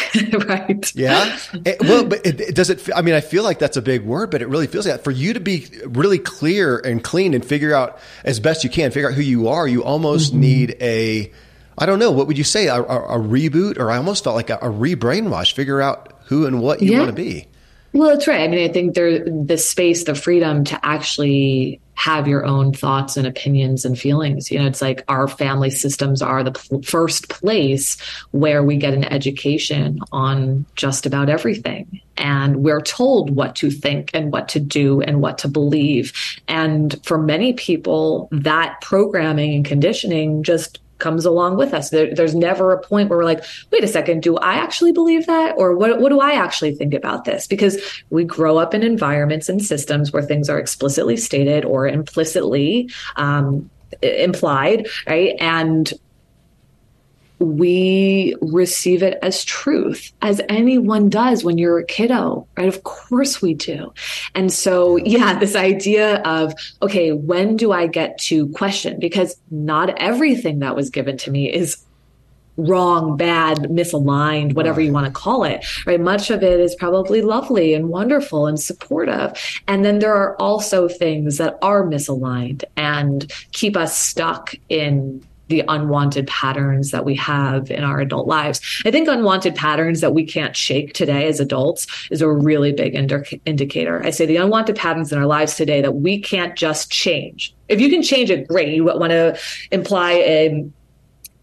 right. 0.47 0.95
Yeah. 0.95 1.39
It, 1.65 1.81
well, 1.81 2.05
but 2.05 2.25
it, 2.25 2.41
it, 2.41 2.55
does 2.55 2.71
it, 2.71 2.89
I 2.95 3.03
mean, 3.03 3.15
I 3.15 3.21
feel 3.21 3.43
like 3.43 3.59
that's 3.59 3.77
a 3.77 3.83
big 3.83 4.05
word, 4.05 4.31
but 4.31 4.43
it 4.43 4.49
really 4.49 4.67
feels 4.67 4.87
like 4.87 4.97
that. 4.97 5.05
For 5.05 5.11
you 5.11 5.35
to 5.35 5.41
be 5.41 5.67
really 5.85 6.19
clear 6.19 6.79
and 6.79 7.03
clean 7.03 7.35
and 7.35 7.45
figure 7.45 7.75
out 7.75 7.99
as 8.25 8.41
best 8.41 8.65
you 8.65 8.71
can, 8.71 8.91
figure 8.91 9.09
out 9.09 9.15
who 9.15 9.23
you 9.23 9.49
are, 9.49 9.69
you 9.69 9.85
almost 9.85 10.33
mm-hmm. 10.33 10.41
need 10.41 10.77
a, 10.81 11.33
I 11.77 11.87
don't 11.87 11.99
know, 11.99 12.11
what 12.11 12.27
would 12.27 12.39
you 12.39 12.45
say? 12.45 12.69
A, 12.69 12.77
a, 12.77 12.81
a 12.81 13.19
reboot? 13.19 13.79
Or 13.79 13.91
I 13.91 13.97
almost 13.97 14.25
felt 14.25 14.37
like 14.37 14.51
a, 14.51 14.59
a 14.63 14.71
re-brainwash, 14.71 15.53
figure 15.53 15.83
out 15.83 16.13
who 16.27 16.47
and 16.47 16.63
what 16.63 16.81
you 16.81 16.93
yeah. 16.93 16.99
want 16.99 17.11
to 17.11 17.17
be. 17.17 17.49
Well, 17.93 18.09
that's 18.09 18.27
right. 18.27 18.41
I 18.41 18.49
mean, 18.49 18.69
I 18.69 18.73
think 18.73 18.95
there 18.95 19.23
the 19.23 19.59
space, 19.59 20.05
the 20.05 20.15
freedom 20.15 20.65
to 20.65 20.81
actually 20.83 21.82
have 21.95 22.27
your 22.27 22.45
own 22.45 22.73
thoughts 22.73 23.17
and 23.17 23.27
opinions 23.27 23.85
and 23.85 23.99
feelings. 23.99 24.51
You 24.51 24.59
know, 24.59 24.67
it's 24.67 24.83
like 24.83 25.05
our 25.09 25.29
family 25.29 25.71
systems 25.71 26.23
are 26.23 26.43
the 26.43 26.53
pl- 26.53 26.83
first 26.83 27.29
place 27.29 27.97
where 28.31 28.63
we 28.63 28.77
get 28.77 28.95
an 28.95 29.05
education 29.05 30.01
on 30.11 30.65
just 30.75 31.07
about 31.07 31.29
everything. 31.29 32.01
And 32.17 32.57
we're 32.59 32.81
told 32.81 33.35
what 33.35 33.57
to 33.57 33.71
think 33.71 34.11
and 34.15 34.33
what 34.33 34.49
to 34.51 34.61
do 34.61 35.01
and 35.01 35.21
what 35.21 35.39
to 35.39 35.49
believe. 35.49 36.13
And 36.49 36.99
for 37.05 37.19
many 37.19 37.53
people, 37.53 38.29
that 38.33 38.81
programming 38.81 39.55
and 39.55 39.65
conditioning 39.65 40.43
just 40.43 40.79
comes 41.03 41.27
along 41.27 41.57
with 41.59 41.75
us. 41.75 41.91
There, 41.91 42.15
there's 42.15 42.35
never 42.35 42.73
a 42.73 42.81
point 42.81 43.11
where 43.11 43.19
we're 43.19 43.25
like, 43.25 43.45
wait 43.71 43.85
a 43.85 43.89
second, 43.89 44.23
do 44.23 44.37
I 44.39 44.55
actually 44.55 44.93
believe 44.93 45.27
that? 45.27 45.55
Or 45.59 45.77
what, 45.77 46.01
what 46.01 46.09
do 46.09 46.21
I 46.21 46.33
actually 46.33 46.75
think 46.75 46.95
about 46.95 47.25
this? 47.25 47.47
Because 47.47 47.77
we 48.11 48.25
grow 48.25 48.57
up 48.57 48.73
in 48.73 48.83
environments 48.83 49.49
and 49.49 49.63
systems 49.63 50.13
where 50.13 50.23
things 50.23 50.49
are 50.49 50.59
explicitly 50.59 51.17
stated 51.17 51.65
or 51.65 51.87
implicitly 51.87 52.89
um, 53.17 53.69
implied, 54.01 54.87
right? 55.07 55.35
And 55.41 55.93
we 57.43 58.35
receive 58.41 59.03
it 59.03 59.19
as 59.23 59.45
truth, 59.45 60.13
as 60.23 60.41
anyone 60.49 61.09
does 61.09 61.45
when 61.45 61.59
you're 61.59 61.79
a 61.79 61.85
kiddo, 61.85 62.47
right? 62.57 62.69
Of 62.69 62.85
course 62.85 63.43
we 63.43 63.55
do. 63.55 63.93
And 64.35 64.53
so, 64.53 64.97
yeah, 64.97 65.39
this 65.39 65.57
idea 65.57 66.23
of, 66.23 66.55
okay, 66.83 67.13
when 67.13 67.57
do 67.57 67.73
I 67.73 67.87
get 67.87 68.19
to 68.23 68.49
question? 68.51 68.99
Because 69.01 69.37
not 69.51 69.91
everything 69.99 70.61
that 70.61 70.77
was 70.77 70.91
given 70.91 71.17
to 71.19 71.31
me 71.31 71.53
is 71.53 71.85
wrong, 72.57 73.17
bad, 73.17 73.59
misaligned, 73.59 74.55
whatever 74.55 74.81
you 74.81 74.93
want 74.93 75.07
to 75.07 75.13
call 75.13 75.45
it, 75.45 75.65
right? 75.87 76.01
Much 76.01 76.31
of 76.31 76.43
it 76.43 76.61
is 76.61 76.75
probably 76.75 77.23
lovely 77.23 77.75
and 77.75 77.89
wonderful 77.89 78.47
and 78.47 78.61
supportive. 78.61 79.33
And 79.67 79.85
then 79.85 80.01
there 80.01 80.15
are 80.15 80.37
also 80.41 80.89
things 80.89 81.39
that 81.39 81.59
are 81.63 81.83
misaligned 81.83 82.65
and 82.77 83.33
keep 83.53 83.77
us 83.77 83.97
stuck 83.97 84.55
in 84.69 85.25
the 85.53 85.63
unwanted 85.69 86.27
patterns 86.27 86.93
that 86.93 87.05
we 87.05 87.15
have 87.15 87.71
in 87.71 87.85
our 87.85 88.01
adult 88.01 88.27
lives. 88.27 88.59
I 88.87 88.91
think 88.91 89.07
unwanted 89.07 89.55
patterns 89.55 90.01
that 90.01 90.15
we 90.15 90.25
can't 90.25 90.57
shake 90.57 90.95
today 90.95 91.29
as 91.29 91.41
adults 91.41 91.87
is 92.11 92.23
a 92.23 92.31
really 92.31 92.73
big 92.73 92.95
indi- 92.95 93.43
indicator. 93.45 94.03
I 94.03 94.11
say 94.11 94.25
the 94.25 94.39
unwanted 94.39 94.77
patterns 94.77 95.13
in 95.13 95.19
our 95.19 95.27
lives 95.27 95.55
today 95.55 95.83
that 95.83 95.97
we 95.97 96.19
can't 96.19 96.57
just 96.57 96.91
change. 96.91 97.55
If 97.69 97.83
you 97.83 97.91
can 97.91 98.03
change 98.03 98.31
it, 98.31 98.49
great. 98.49 98.75
You 98.75 98.85
want 98.85 99.11
to 99.11 99.39
imply 99.71 100.13
a 100.13 100.67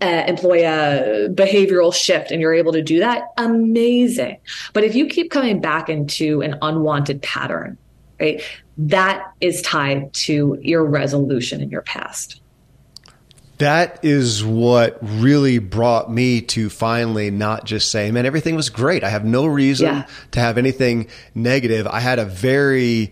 uh, 0.02 0.24
employ 0.28 0.66
a 0.66 1.28
behavioral 1.30 1.94
shift 1.94 2.32
and 2.32 2.42
you're 2.42 2.54
able 2.54 2.72
to 2.72 2.82
do 2.82 3.00
that, 3.00 3.24
amazing. 3.38 4.38
But 4.74 4.86
if 4.86 4.96
you 4.96 5.06
keep 5.06 5.30
coming 5.30 5.62
back 5.62 5.88
into 5.88 6.42
an 6.42 6.58
unwanted 6.62 7.22
pattern, 7.22 7.78
right, 8.20 8.42
that 8.78 9.34
is 9.42 9.62
tied 9.62 10.14
to 10.14 10.58
your 10.62 10.86
resolution 10.86 11.62
in 11.62 11.70
your 11.70 11.82
past 11.82 12.42
that 13.60 14.04
is 14.04 14.44
what 14.44 14.98
really 15.02 15.60
brought 15.60 16.12
me 16.12 16.42
to 16.42 16.70
finally 16.70 17.30
not 17.30 17.66
just 17.66 17.92
say, 17.92 18.10
man, 18.10 18.26
everything 18.26 18.56
was 18.56 18.70
great. 18.70 19.04
I 19.04 19.10
have 19.10 19.26
no 19.26 19.46
reason 19.46 19.88
yeah. 19.88 20.08
to 20.32 20.40
have 20.40 20.58
anything 20.58 21.08
negative. 21.36 21.86
I 21.86 22.00
had 22.00 22.20
a 22.20 22.26
very 22.26 23.12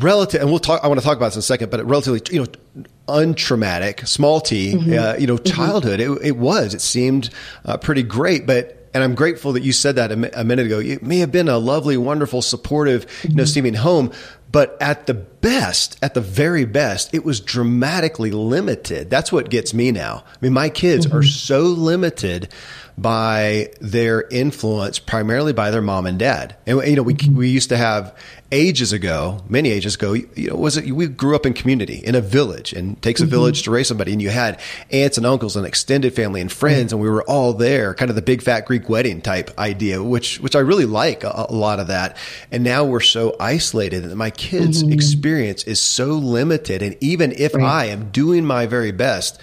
relative, 0.00 0.40
and 0.40 0.50
we'll 0.50 0.58
talk, 0.58 0.82
I 0.82 0.88
want 0.88 1.00
to 1.00 1.06
talk 1.06 1.16
about 1.16 1.28
this 1.28 1.36
in 1.36 1.40
a 1.40 1.42
second, 1.42 1.70
but 1.70 1.84
relatively, 1.86 2.20
you 2.30 2.42
know, 2.42 2.84
untraumatic, 3.08 4.06
small 4.06 4.40
t, 4.40 4.74
mm-hmm. 4.74 4.92
uh, 4.92 5.14
you 5.18 5.26
know, 5.26 5.36
mm-hmm. 5.36 5.56
childhood. 5.56 6.00
Mm-hmm. 6.00 6.24
It, 6.24 6.26
it, 6.26 6.36
was, 6.36 6.74
it 6.74 6.80
seemed 6.80 7.30
uh, 7.64 7.76
pretty 7.76 8.02
great, 8.02 8.46
but 8.46 8.77
and 8.94 9.04
I'm 9.04 9.14
grateful 9.14 9.52
that 9.52 9.62
you 9.62 9.72
said 9.72 9.96
that 9.96 10.12
a, 10.12 10.44
minute 10.44 10.66
ago. 10.66 10.78
It 10.80 11.02
may 11.02 11.18
have 11.18 11.30
been 11.30 11.48
a 11.48 11.58
lovely, 11.58 11.96
wonderful, 11.96 12.42
supportive, 12.42 13.06
you 13.22 13.34
know, 13.34 13.42
mm-hmm. 13.42 13.74
home, 13.74 14.12
but 14.50 14.76
at 14.80 15.06
the 15.06 15.14
best, 15.14 15.98
at 16.02 16.14
the 16.14 16.20
very 16.20 16.64
best, 16.64 17.12
it 17.12 17.24
was 17.24 17.40
dramatically 17.40 18.30
limited. 18.30 19.10
That's 19.10 19.30
what 19.30 19.50
gets 19.50 19.74
me 19.74 19.92
now. 19.92 20.24
I 20.26 20.36
mean, 20.40 20.52
my 20.52 20.70
kids 20.70 21.06
mm-hmm. 21.06 21.16
are 21.16 21.22
so 21.22 21.60
limited 21.62 22.48
by 22.96 23.70
their 23.80 24.26
influence, 24.28 24.98
primarily 24.98 25.52
by 25.52 25.70
their 25.70 25.82
mom 25.82 26.06
and 26.06 26.18
dad. 26.18 26.56
And 26.66 26.82
you 26.86 26.96
know, 26.96 27.02
we 27.02 27.14
mm-hmm. 27.14 27.36
we 27.36 27.48
used 27.48 27.68
to 27.68 27.76
have 27.76 28.16
ages 28.50 28.92
ago, 28.92 29.42
many 29.48 29.70
ages 29.70 29.94
ago, 29.94 30.14
you 30.14 30.48
know, 30.48 30.56
was 30.56 30.76
it 30.76 30.90
we 30.90 31.06
grew 31.06 31.36
up 31.36 31.44
in 31.44 31.52
community 31.52 31.96
in 31.96 32.14
a 32.14 32.20
village, 32.20 32.72
and 32.72 32.96
it 32.96 33.02
takes 33.02 33.20
a 33.20 33.24
mm-hmm. 33.24 33.30
village 33.30 33.62
to 33.64 33.70
raise 33.70 33.88
somebody, 33.88 34.12
and 34.12 34.22
you 34.22 34.30
had 34.30 34.60
aunts 34.90 35.18
and 35.18 35.26
uncles 35.26 35.56
and 35.56 35.66
extended 35.66 36.14
family 36.14 36.40
and 36.40 36.50
friends, 36.50 36.92
and 36.92 37.00
we 37.00 37.10
were 37.10 37.22
all 37.24 37.52
there, 37.52 37.94
kind 37.94 38.10
of 38.10 38.16
the 38.16 38.22
big 38.22 38.42
fat 38.42 38.66
Greek 38.66 38.88
wedding 38.88 39.20
type 39.20 39.50
idea, 39.58 40.02
which 40.02 40.40
which 40.40 40.56
I 40.56 40.60
really 40.60 40.86
like 40.86 41.24
a, 41.24 41.46
a 41.48 41.52
lot 41.52 41.80
of 41.80 41.88
that. 41.88 42.16
And 42.50 42.64
now 42.64 42.84
we're 42.84 43.00
so 43.00 43.36
isolated 43.38 44.04
that 44.04 44.16
my 44.16 44.30
kids' 44.30 44.82
mm-hmm. 44.82 44.92
experience 44.92 45.64
is 45.64 45.80
so 45.80 46.06
limited, 46.14 46.82
and 46.82 46.96
even 47.00 47.32
if 47.32 47.54
right. 47.54 47.64
I 47.64 47.84
am 47.86 48.10
doing 48.10 48.44
my 48.44 48.66
very 48.66 48.92
best 48.92 49.40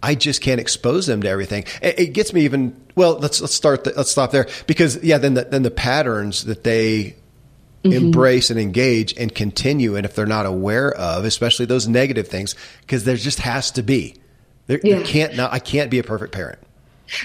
I 0.00 0.14
just 0.14 0.42
can't 0.42 0.60
expose 0.60 1.06
them 1.06 1.22
to 1.22 1.28
everything. 1.28 1.64
It, 1.82 1.98
it 1.98 2.06
gets 2.12 2.32
me 2.32 2.42
even. 2.42 2.80
Well, 2.94 3.18
let's 3.18 3.40
let's 3.40 3.52
start. 3.54 3.82
The, 3.82 3.94
let's 3.96 4.12
stop 4.12 4.30
there 4.30 4.46
because 4.68 5.02
yeah, 5.02 5.18
then 5.18 5.34
the, 5.34 5.42
then 5.42 5.64
the 5.64 5.72
patterns 5.72 6.44
that 6.44 6.62
they 6.62 7.16
mm-hmm. 7.84 7.92
embrace 7.92 8.50
and 8.50 8.58
engage 8.58 9.16
and 9.16 9.34
continue, 9.34 9.96
and 9.96 10.04
if 10.04 10.14
they're 10.14 10.26
not 10.26 10.46
aware 10.46 10.92
of, 10.92 11.24
especially 11.24 11.66
those 11.66 11.88
negative 11.88 12.28
things, 12.28 12.54
because 12.80 13.04
there 13.04 13.16
just 13.16 13.40
has 13.40 13.70
to 13.72 13.82
be. 13.82 14.14
There, 14.66 14.80
yeah. 14.82 15.02
can't 15.02 15.36
not. 15.36 15.52
I 15.52 15.58
can't 15.58 15.90
be 15.90 15.98
a 15.98 16.02
perfect 16.02 16.32
parent. 16.32 16.58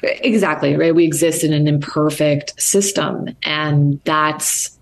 Exactly 0.01 0.77
right. 0.77 0.95
We 0.95 1.03
exist 1.03 1.43
in 1.43 1.51
an 1.51 1.67
imperfect 1.67 2.59
system, 2.61 3.35
and 3.43 3.99
that's 4.05 4.77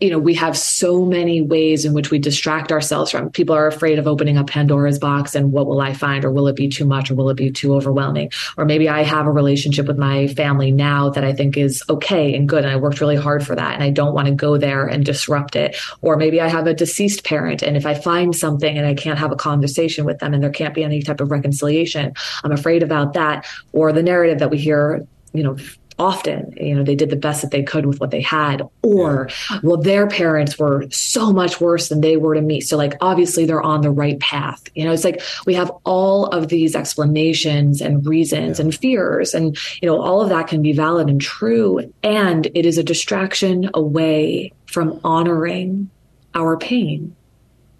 you 0.00 0.10
know, 0.10 0.18
we 0.18 0.34
have 0.34 0.56
so 0.56 1.04
many 1.04 1.42
ways 1.42 1.84
in 1.84 1.92
which 1.92 2.10
we 2.10 2.18
distract 2.18 2.70
ourselves 2.70 3.10
from. 3.10 3.30
People 3.30 3.54
are 3.54 3.66
afraid 3.66 3.98
of 3.98 4.06
opening 4.06 4.36
up 4.36 4.46
Pandora's 4.46 4.98
box 4.98 5.34
and 5.34 5.52
what 5.52 5.66
will 5.66 5.80
I 5.80 5.92
find, 5.92 6.24
or 6.24 6.30
will 6.30 6.46
it 6.46 6.56
be 6.56 6.68
too 6.68 6.84
much, 6.84 7.10
or 7.10 7.14
will 7.14 7.30
it 7.30 7.36
be 7.36 7.50
too 7.50 7.74
overwhelming? 7.74 8.30
Or 8.56 8.64
maybe 8.64 8.88
I 8.88 9.02
have 9.02 9.26
a 9.26 9.30
relationship 9.32 9.86
with 9.86 9.98
my 9.98 10.28
family 10.28 10.70
now 10.70 11.10
that 11.10 11.24
I 11.24 11.32
think 11.32 11.56
is 11.56 11.82
okay 11.88 12.34
and 12.34 12.48
good, 12.48 12.64
and 12.64 12.72
I 12.72 12.76
worked 12.76 13.00
really 13.00 13.16
hard 13.16 13.44
for 13.44 13.56
that, 13.56 13.74
and 13.74 13.82
I 13.82 13.90
don't 13.90 14.14
want 14.14 14.28
to 14.28 14.34
go 14.34 14.56
there 14.56 14.86
and 14.86 15.04
disrupt 15.04 15.56
it. 15.56 15.76
Or 16.00 16.16
maybe 16.16 16.40
I 16.40 16.48
have 16.48 16.66
a 16.66 16.74
deceased 16.74 17.24
parent, 17.24 17.62
and 17.62 17.76
if 17.76 17.84
I 17.84 17.94
find 17.94 18.36
something 18.36 18.78
and 18.78 18.86
I 18.86 18.94
can't 18.94 19.18
have 19.18 19.32
a 19.32 19.36
conversation 19.36 20.04
with 20.04 20.20
them 20.20 20.32
and 20.32 20.42
there 20.42 20.50
can't 20.50 20.74
be 20.74 20.84
any 20.84 21.02
type 21.02 21.20
of 21.20 21.30
reconciliation, 21.30 22.12
I'm 22.44 22.52
afraid 22.52 22.82
about 22.82 23.14
that. 23.14 23.46
Or 23.72 23.92
the 23.92 24.02
narrative 24.02 24.38
that 24.38 24.50
we 24.50 24.58
hear, 24.58 25.06
you 25.32 25.42
know, 25.42 25.56
often 25.98 26.52
you 26.56 26.74
know 26.74 26.82
they 26.82 26.94
did 26.94 27.10
the 27.10 27.16
best 27.16 27.42
that 27.42 27.50
they 27.50 27.62
could 27.62 27.86
with 27.86 28.00
what 28.00 28.10
they 28.10 28.20
had 28.20 28.62
or 28.82 29.28
yeah. 29.50 29.58
well 29.62 29.76
their 29.76 30.06
parents 30.06 30.58
were 30.58 30.86
so 30.90 31.32
much 31.32 31.60
worse 31.60 31.88
than 31.88 32.00
they 32.00 32.16
were 32.16 32.34
to 32.34 32.40
me 32.40 32.60
so 32.60 32.76
like 32.76 32.94
obviously 33.00 33.44
they're 33.44 33.62
on 33.62 33.80
the 33.80 33.90
right 33.90 34.18
path 34.20 34.62
you 34.74 34.84
know 34.84 34.92
it's 34.92 35.04
like 35.04 35.20
we 35.46 35.54
have 35.54 35.70
all 35.84 36.26
of 36.26 36.48
these 36.48 36.76
explanations 36.76 37.80
and 37.80 38.06
reasons 38.06 38.58
yeah. 38.58 38.64
and 38.64 38.74
fears 38.74 39.34
and 39.34 39.56
you 39.82 39.88
know 39.88 40.00
all 40.00 40.20
of 40.20 40.28
that 40.28 40.46
can 40.46 40.62
be 40.62 40.72
valid 40.72 41.08
and 41.08 41.20
true 41.20 41.80
and 42.02 42.46
it 42.54 42.64
is 42.64 42.78
a 42.78 42.84
distraction 42.84 43.68
away 43.74 44.52
from 44.66 45.00
honoring 45.02 45.90
our 46.34 46.56
pain 46.56 47.14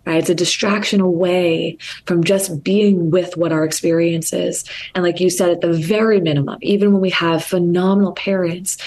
Right? 0.09 0.21
It's 0.21 0.31
a 0.31 0.35
distraction 0.35 1.03
away 1.03 1.77
from 2.07 2.25
just 2.25 2.65
being 2.65 3.11
with 3.11 3.37
what 3.37 3.53
our 3.53 3.63
experience 3.63 4.33
is. 4.33 4.65
And 4.95 5.05
like 5.05 5.21
you 5.21 5.29
said, 5.29 5.51
at 5.51 5.61
the 5.61 5.75
very 5.75 6.19
minimum, 6.19 6.59
even 6.63 6.95
when 6.95 7.03
we 7.03 7.11
have 7.11 7.45
phenomenal 7.45 8.13
parents, 8.13 8.79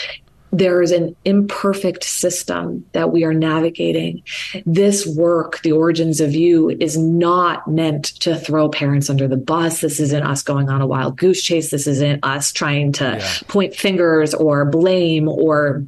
there 0.51 0.81
is 0.81 0.91
an 0.91 1.15
imperfect 1.23 2.03
system 2.03 2.85
that 2.91 3.11
we 3.11 3.23
are 3.23 3.33
navigating. 3.33 4.21
This 4.65 5.07
work, 5.07 5.61
the 5.61 5.71
origins 5.71 6.19
of 6.19 6.33
you, 6.33 6.69
is 6.69 6.97
not 6.97 7.67
meant 7.67 8.05
to 8.21 8.35
throw 8.35 8.69
parents 8.69 9.09
under 9.09 9.27
the 9.27 9.37
bus. 9.37 9.81
This 9.81 9.99
isn't 9.99 10.23
us 10.23 10.43
going 10.43 10.69
on 10.69 10.81
a 10.81 10.87
wild 10.87 11.17
goose 11.17 11.41
chase. 11.41 11.71
This 11.71 11.87
isn't 11.87 12.23
us 12.23 12.51
trying 12.51 12.91
to 12.93 13.17
yeah. 13.19 13.37
point 13.47 13.75
fingers 13.75 14.33
or 14.33 14.65
blame 14.65 15.29
or 15.29 15.85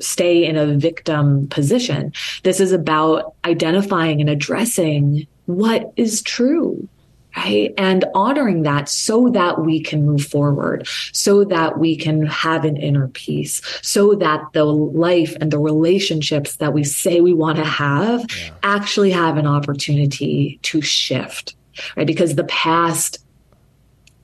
stay 0.00 0.44
in 0.44 0.56
a 0.56 0.76
victim 0.76 1.48
position. 1.48 2.12
This 2.42 2.60
is 2.60 2.72
about 2.72 3.34
identifying 3.44 4.20
and 4.20 4.28
addressing 4.28 5.26
what 5.46 5.92
is 5.96 6.22
true 6.22 6.88
right? 7.36 7.72
And 7.76 8.04
honoring 8.14 8.62
that 8.62 8.88
so 8.88 9.28
that 9.30 9.60
we 9.60 9.80
can 9.80 10.06
move 10.06 10.24
forward, 10.24 10.86
so 11.12 11.44
that 11.44 11.78
we 11.78 11.96
can 11.96 12.26
have 12.26 12.64
an 12.64 12.76
inner 12.76 13.08
peace, 13.08 13.60
so 13.82 14.14
that 14.16 14.42
the 14.52 14.64
life 14.64 15.36
and 15.40 15.50
the 15.50 15.58
relationships 15.58 16.56
that 16.56 16.72
we 16.72 16.84
say 16.84 17.20
we 17.20 17.34
want 17.34 17.58
to 17.58 17.64
have 17.64 18.24
yeah. 18.30 18.50
actually 18.62 19.10
have 19.10 19.36
an 19.36 19.46
opportunity 19.46 20.58
to 20.62 20.80
shift, 20.80 21.56
right? 21.96 22.06
Because 22.06 22.34
the 22.34 22.44
past 22.44 23.18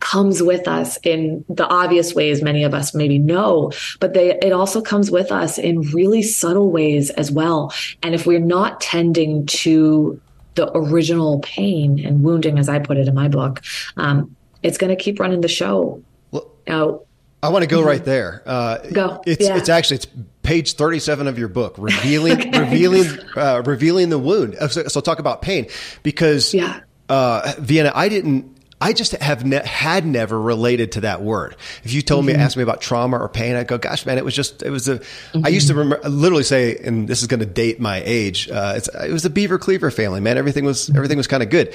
comes 0.00 0.42
with 0.42 0.66
us 0.66 0.98
in 1.02 1.44
the 1.50 1.66
obvious 1.66 2.14
ways 2.14 2.42
many 2.42 2.64
of 2.64 2.72
us 2.72 2.94
maybe 2.94 3.18
know 3.18 3.70
but 4.00 4.14
they, 4.14 4.34
it 4.38 4.50
also 4.50 4.80
comes 4.80 5.10
with 5.10 5.30
us 5.30 5.58
in 5.58 5.82
really 5.92 6.22
subtle 6.22 6.70
ways 6.70 7.10
as 7.10 7.30
well 7.30 7.70
and 8.02 8.14
if 8.14 8.26
we're 8.26 8.40
not 8.40 8.80
tending 8.80 9.44
to 9.44 10.18
the 10.54 10.71
original 10.76 11.40
pain 11.40 12.04
and 12.04 12.23
wounding, 12.23 12.59
as 12.59 12.69
I 12.69 12.78
put 12.78 12.97
it 12.97 13.09
in 13.09 13.14
my 13.14 13.28
book, 13.28 13.62
um, 13.97 14.35
it's 14.62 14.78
going 14.78 14.95
to 14.95 15.02
keep 15.02 15.21
running 15.21 15.40
the 15.40 15.49
show. 15.49 16.02
Well, 16.30 16.50
now, 16.66 17.00
I 17.42 17.49
want 17.49 17.62
to 17.62 17.66
go 17.66 17.78
mm-hmm. 17.78 17.88
right 17.88 18.04
there. 18.04 18.42
Uh, 18.45 18.78
go. 18.92 19.23
It's 19.26 19.47
yeah. 19.47 19.57
it's 19.57 19.69
actually 19.69 19.97
it's 19.97 20.07
page 20.42 20.75
thirty 20.75 20.99
seven 20.99 21.26
of 21.26 21.38
your 21.38 21.49
book, 21.49 21.75
revealing 21.78 22.33
okay. 22.49 22.59
revealing 22.59 23.07
uh, 23.37 23.62
revealing 23.64 24.11
the 24.11 24.19
wound. 24.19 24.57
So, 24.71 24.85
so, 24.85 25.00
talk 25.00 25.19
about 25.19 25.42
pain 25.42 25.66
because 26.02 26.52
yeah. 26.52 26.80
Uh, 27.09 27.54
Vienna, 27.59 27.90
I 27.92 28.09
didn't 28.09 28.59
I 28.80 28.94
just 28.94 29.12
have 29.12 29.44
ne- 29.44 29.64
had 29.64 30.06
never 30.06 30.40
related 30.40 30.92
to 30.92 31.02
that 31.02 31.20
word. 31.20 31.56
If 31.84 31.92
you 31.92 32.00
told 32.00 32.25
mm-hmm. 32.25 32.38
me, 32.38 32.42
asked 32.42 32.56
me 32.56 32.62
about 32.62 32.80
trauma 32.80 33.18
or 33.18 33.28
pain, 33.28 33.54
I'd 33.54 33.68
go, 33.68 33.76
"Gosh, 33.76 34.06
man, 34.06 34.16
it 34.16 34.25
was 34.25 34.34
just 34.34 34.62
it 34.62 34.70
was 34.70 34.88
a." 34.88 34.99
Mm-hmm. 34.99 35.44
I 35.44 35.49
used 35.50 35.68
to 35.68 35.75
remember, 35.75 36.08
literally 36.08 36.44
say, 36.44 36.76
and 36.76 37.06
this 37.06 37.20
is 37.20 37.28
going 37.28 37.40
to 37.40 37.46
date 37.46 37.78
my 37.78 38.02
age. 38.04 38.49
Uh, 38.49 38.80
it 39.04 39.12
was 39.12 39.22
the 39.22 39.30
Beaver 39.30 39.58
Cleaver 39.58 39.90
family, 39.90 40.20
man. 40.20 40.38
Everything 40.38 40.64
was 40.64 40.88
everything 40.90 41.18
was 41.18 41.26
kind 41.26 41.42
of 41.42 41.50
good, 41.50 41.75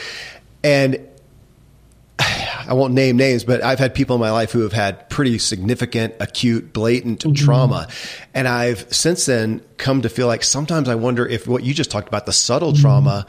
and 0.64 1.08
I 2.20 2.74
won't 2.74 2.96
name 2.96 3.18
names, 3.18 3.44
but 3.44 3.64
I've 3.64 3.80
had 3.80 3.94
people 3.94 4.16
in 4.16 4.20
my 4.20 4.32
life 4.32 4.52
who 4.52 4.62
have 4.62 4.74
had 4.74 5.08
pretty 5.10 5.38
significant, 5.38 6.16
acute, 6.20 6.74
blatant 6.74 7.20
mm-hmm. 7.20 7.34
trauma. 7.34 7.88
And 8.34 8.48
I've 8.48 8.92
since 8.92 9.28
then 9.28 9.62
come 9.78 10.02
to 10.02 10.10
feel 10.10 10.26
like 10.26 10.44
sometimes 10.44 10.90
I 10.90 10.96
wonder 10.96 11.26
if 11.26 11.48
what 11.48 11.64
you 11.64 11.74
just 11.74 11.92
talked 11.92 12.08
about, 12.08 12.26
the 12.26 12.34
subtle 12.34 12.74
mm-hmm. 12.74 12.82
trauma, 12.82 13.28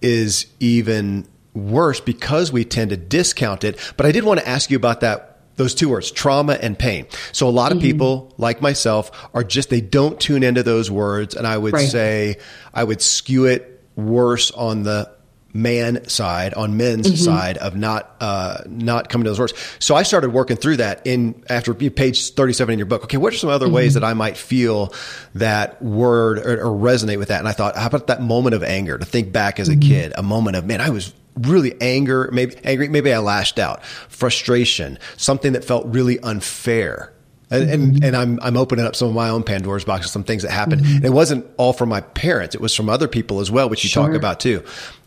is 0.00 0.46
even 0.58 1.28
worse 1.54 2.00
because 2.00 2.52
we 2.52 2.64
tend 2.64 2.90
to 2.90 2.96
discount 2.96 3.64
it. 3.64 3.78
But 3.96 4.06
I 4.06 4.12
did 4.12 4.24
want 4.24 4.40
to 4.40 4.48
ask 4.48 4.70
you 4.70 4.76
about 4.76 5.00
that 5.00 5.32
those 5.56 5.74
two 5.74 5.88
words, 5.88 6.10
trauma 6.10 6.54
and 6.54 6.78
pain. 6.78 7.06
So 7.32 7.48
a 7.48 7.50
lot 7.50 7.72
of 7.72 7.78
mm-hmm. 7.78 7.86
people 7.86 8.34
like 8.38 8.62
myself 8.62 9.28
are 9.34 9.44
just, 9.44 9.70
they 9.70 9.80
don't 9.80 10.18
tune 10.18 10.42
into 10.42 10.62
those 10.62 10.90
words. 10.90 11.34
And 11.34 11.46
I 11.46 11.56
would 11.56 11.74
right. 11.74 11.88
say 11.88 12.38
I 12.72 12.84
would 12.84 13.02
skew 13.02 13.44
it 13.46 13.84
worse 13.94 14.50
on 14.50 14.82
the 14.82 15.10
man 15.54 16.08
side, 16.08 16.54
on 16.54 16.78
men's 16.78 17.06
mm-hmm. 17.06 17.16
side 17.16 17.58
of 17.58 17.76
not, 17.76 18.16
uh, 18.20 18.62
not 18.66 19.10
coming 19.10 19.24
to 19.24 19.30
those 19.30 19.38
words. 19.38 19.52
So 19.78 19.94
I 19.94 20.02
started 20.02 20.32
working 20.32 20.56
through 20.56 20.78
that 20.78 21.06
in 21.06 21.44
after 21.50 21.74
page 21.74 22.30
37 22.30 22.72
in 22.72 22.78
your 22.78 22.86
book. 22.86 23.04
Okay. 23.04 23.18
What 23.18 23.34
are 23.34 23.36
some 23.36 23.50
other 23.50 23.66
mm-hmm. 23.66 23.74
ways 23.74 23.94
that 23.94 24.04
I 24.04 24.14
might 24.14 24.38
feel 24.38 24.94
that 25.34 25.82
word 25.82 26.38
or, 26.38 26.64
or, 26.64 26.70
resonate 26.70 27.18
with 27.18 27.28
that? 27.28 27.40
And 27.40 27.48
I 27.48 27.52
thought, 27.52 27.76
how 27.76 27.88
about 27.88 28.06
that 28.06 28.22
moment 28.22 28.54
of 28.54 28.62
anger 28.62 28.96
to 28.96 29.04
think 29.04 29.30
back 29.30 29.60
as 29.60 29.68
a 29.68 29.72
mm-hmm. 29.72 29.80
kid, 29.80 30.12
a 30.16 30.22
moment 30.22 30.56
of, 30.56 30.64
man, 30.64 30.80
I 30.80 30.88
was 30.88 31.12
really 31.36 31.74
anger, 31.80 32.30
maybe 32.32 32.56
angry, 32.64 32.88
maybe 32.88 33.12
I 33.12 33.18
lashed 33.18 33.58
out, 33.58 33.84
frustration, 33.84 34.98
something 35.16 35.52
that 35.52 35.64
felt 35.64 35.86
really 35.86 36.18
unfair. 36.20 37.12
And, 37.50 37.70
and, 37.70 37.94
mm-hmm. 37.94 38.04
and, 38.04 38.16
I'm, 38.16 38.38
I'm 38.40 38.56
opening 38.56 38.86
up 38.86 38.96
some 38.96 39.08
of 39.08 39.14
my 39.14 39.28
own 39.28 39.42
Pandora's 39.42 39.84
boxes, 39.84 40.10
some 40.10 40.24
things 40.24 40.42
that 40.42 40.50
happened. 40.50 40.82
Mm-hmm. 40.82 40.96
And 40.96 41.04
it 41.04 41.12
wasn't 41.12 41.46
all 41.58 41.74
from 41.74 41.90
my 41.90 42.00
parents. 42.00 42.54
It 42.54 42.62
was 42.62 42.74
from 42.74 42.88
other 42.88 43.08
people 43.08 43.40
as 43.40 43.50
well, 43.50 43.68
which 43.68 43.84
you 43.84 43.90
sure. 43.90 44.06
talk 44.06 44.16
about 44.16 44.40
too. 44.40 44.64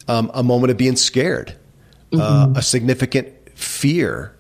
Um, 0.08 0.30
a 0.34 0.44
moment 0.44 0.70
of 0.70 0.78
being 0.78 0.96
scared, 0.96 1.56
uh, 2.14 2.18
mm-hmm. 2.18 2.56
uh, 2.56 2.60
a 2.60 2.62
significant 2.62 3.34
fear 3.58 4.35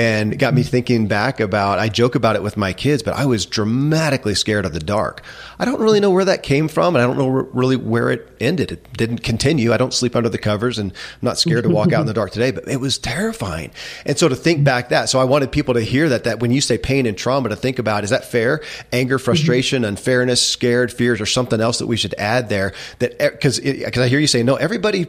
and 0.00 0.32
it 0.32 0.36
got 0.36 0.54
me 0.54 0.62
thinking 0.62 1.08
back 1.08 1.40
about 1.40 1.78
I 1.78 1.90
joke 1.90 2.14
about 2.14 2.34
it 2.34 2.42
with 2.42 2.56
my 2.56 2.72
kids, 2.72 3.02
but 3.02 3.14
I 3.14 3.26
was 3.26 3.44
dramatically 3.44 4.34
scared 4.34 4.64
of 4.64 4.72
the 4.72 4.80
dark. 4.80 5.22
I 5.58 5.66
don't 5.66 5.78
really 5.78 6.00
know 6.00 6.10
where 6.10 6.24
that 6.24 6.42
came 6.42 6.68
from, 6.68 6.96
and 6.96 7.04
I 7.04 7.06
don't 7.06 7.18
know 7.18 7.28
really 7.28 7.76
where 7.76 8.10
it 8.10 8.34
ended. 8.40 8.72
It 8.72 8.92
didn't 8.94 9.18
continue. 9.18 9.74
I 9.74 9.76
don't 9.76 9.92
sleep 9.92 10.16
under 10.16 10.30
the 10.30 10.38
covers, 10.38 10.78
and 10.78 10.92
I'm 10.92 11.18
not 11.20 11.38
scared 11.38 11.64
to 11.64 11.68
walk 11.68 11.92
out 11.92 12.00
in 12.00 12.06
the 12.06 12.14
dark 12.14 12.30
today. 12.30 12.50
But 12.50 12.66
it 12.66 12.80
was 12.80 12.96
terrifying, 12.96 13.72
and 14.06 14.18
so 14.18 14.26
to 14.26 14.36
think 14.36 14.64
back 14.64 14.88
that, 14.88 15.10
so 15.10 15.20
I 15.20 15.24
wanted 15.24 15.52
people 15.52 15.74
to 15.74 15.82
hear 15.82 16.08
that 16.08 16.24
that 16.24 16.40
when 16.40 16.50
you 16.50 16.62
say 16.62 16.78
pain 16.78 17.04
and 17.04 17.16
trauma, 17.16 17.50
to 17.50 17.56
think 17.56 17.78
about 17.78 18.02
is 18.02 18.08
that 18.08 18.24
fair? 18.24 18.62
Anger, 18.94 19.18
frustration, 19.18 19.84
unfairness, 19.84 20.40
scared, 20.40 20.90
fears, 20.90 21.20
or 21.20 21.26
something 21.26 21.60
else 21.60 21.78
that 21.78 21.86
we 21.86 21.98
should 21.98 22.14
add 22.14 22.48
there? 22.48 22.72
That 23.00 23.18
because 23.18 23.60
because 23.60 24.02
I 24.02 24.08
hear 24.08 24.18
you 24.18 24.26
say 24.26 24.42
no, 24.42 24.54
everybody 24.54 25.08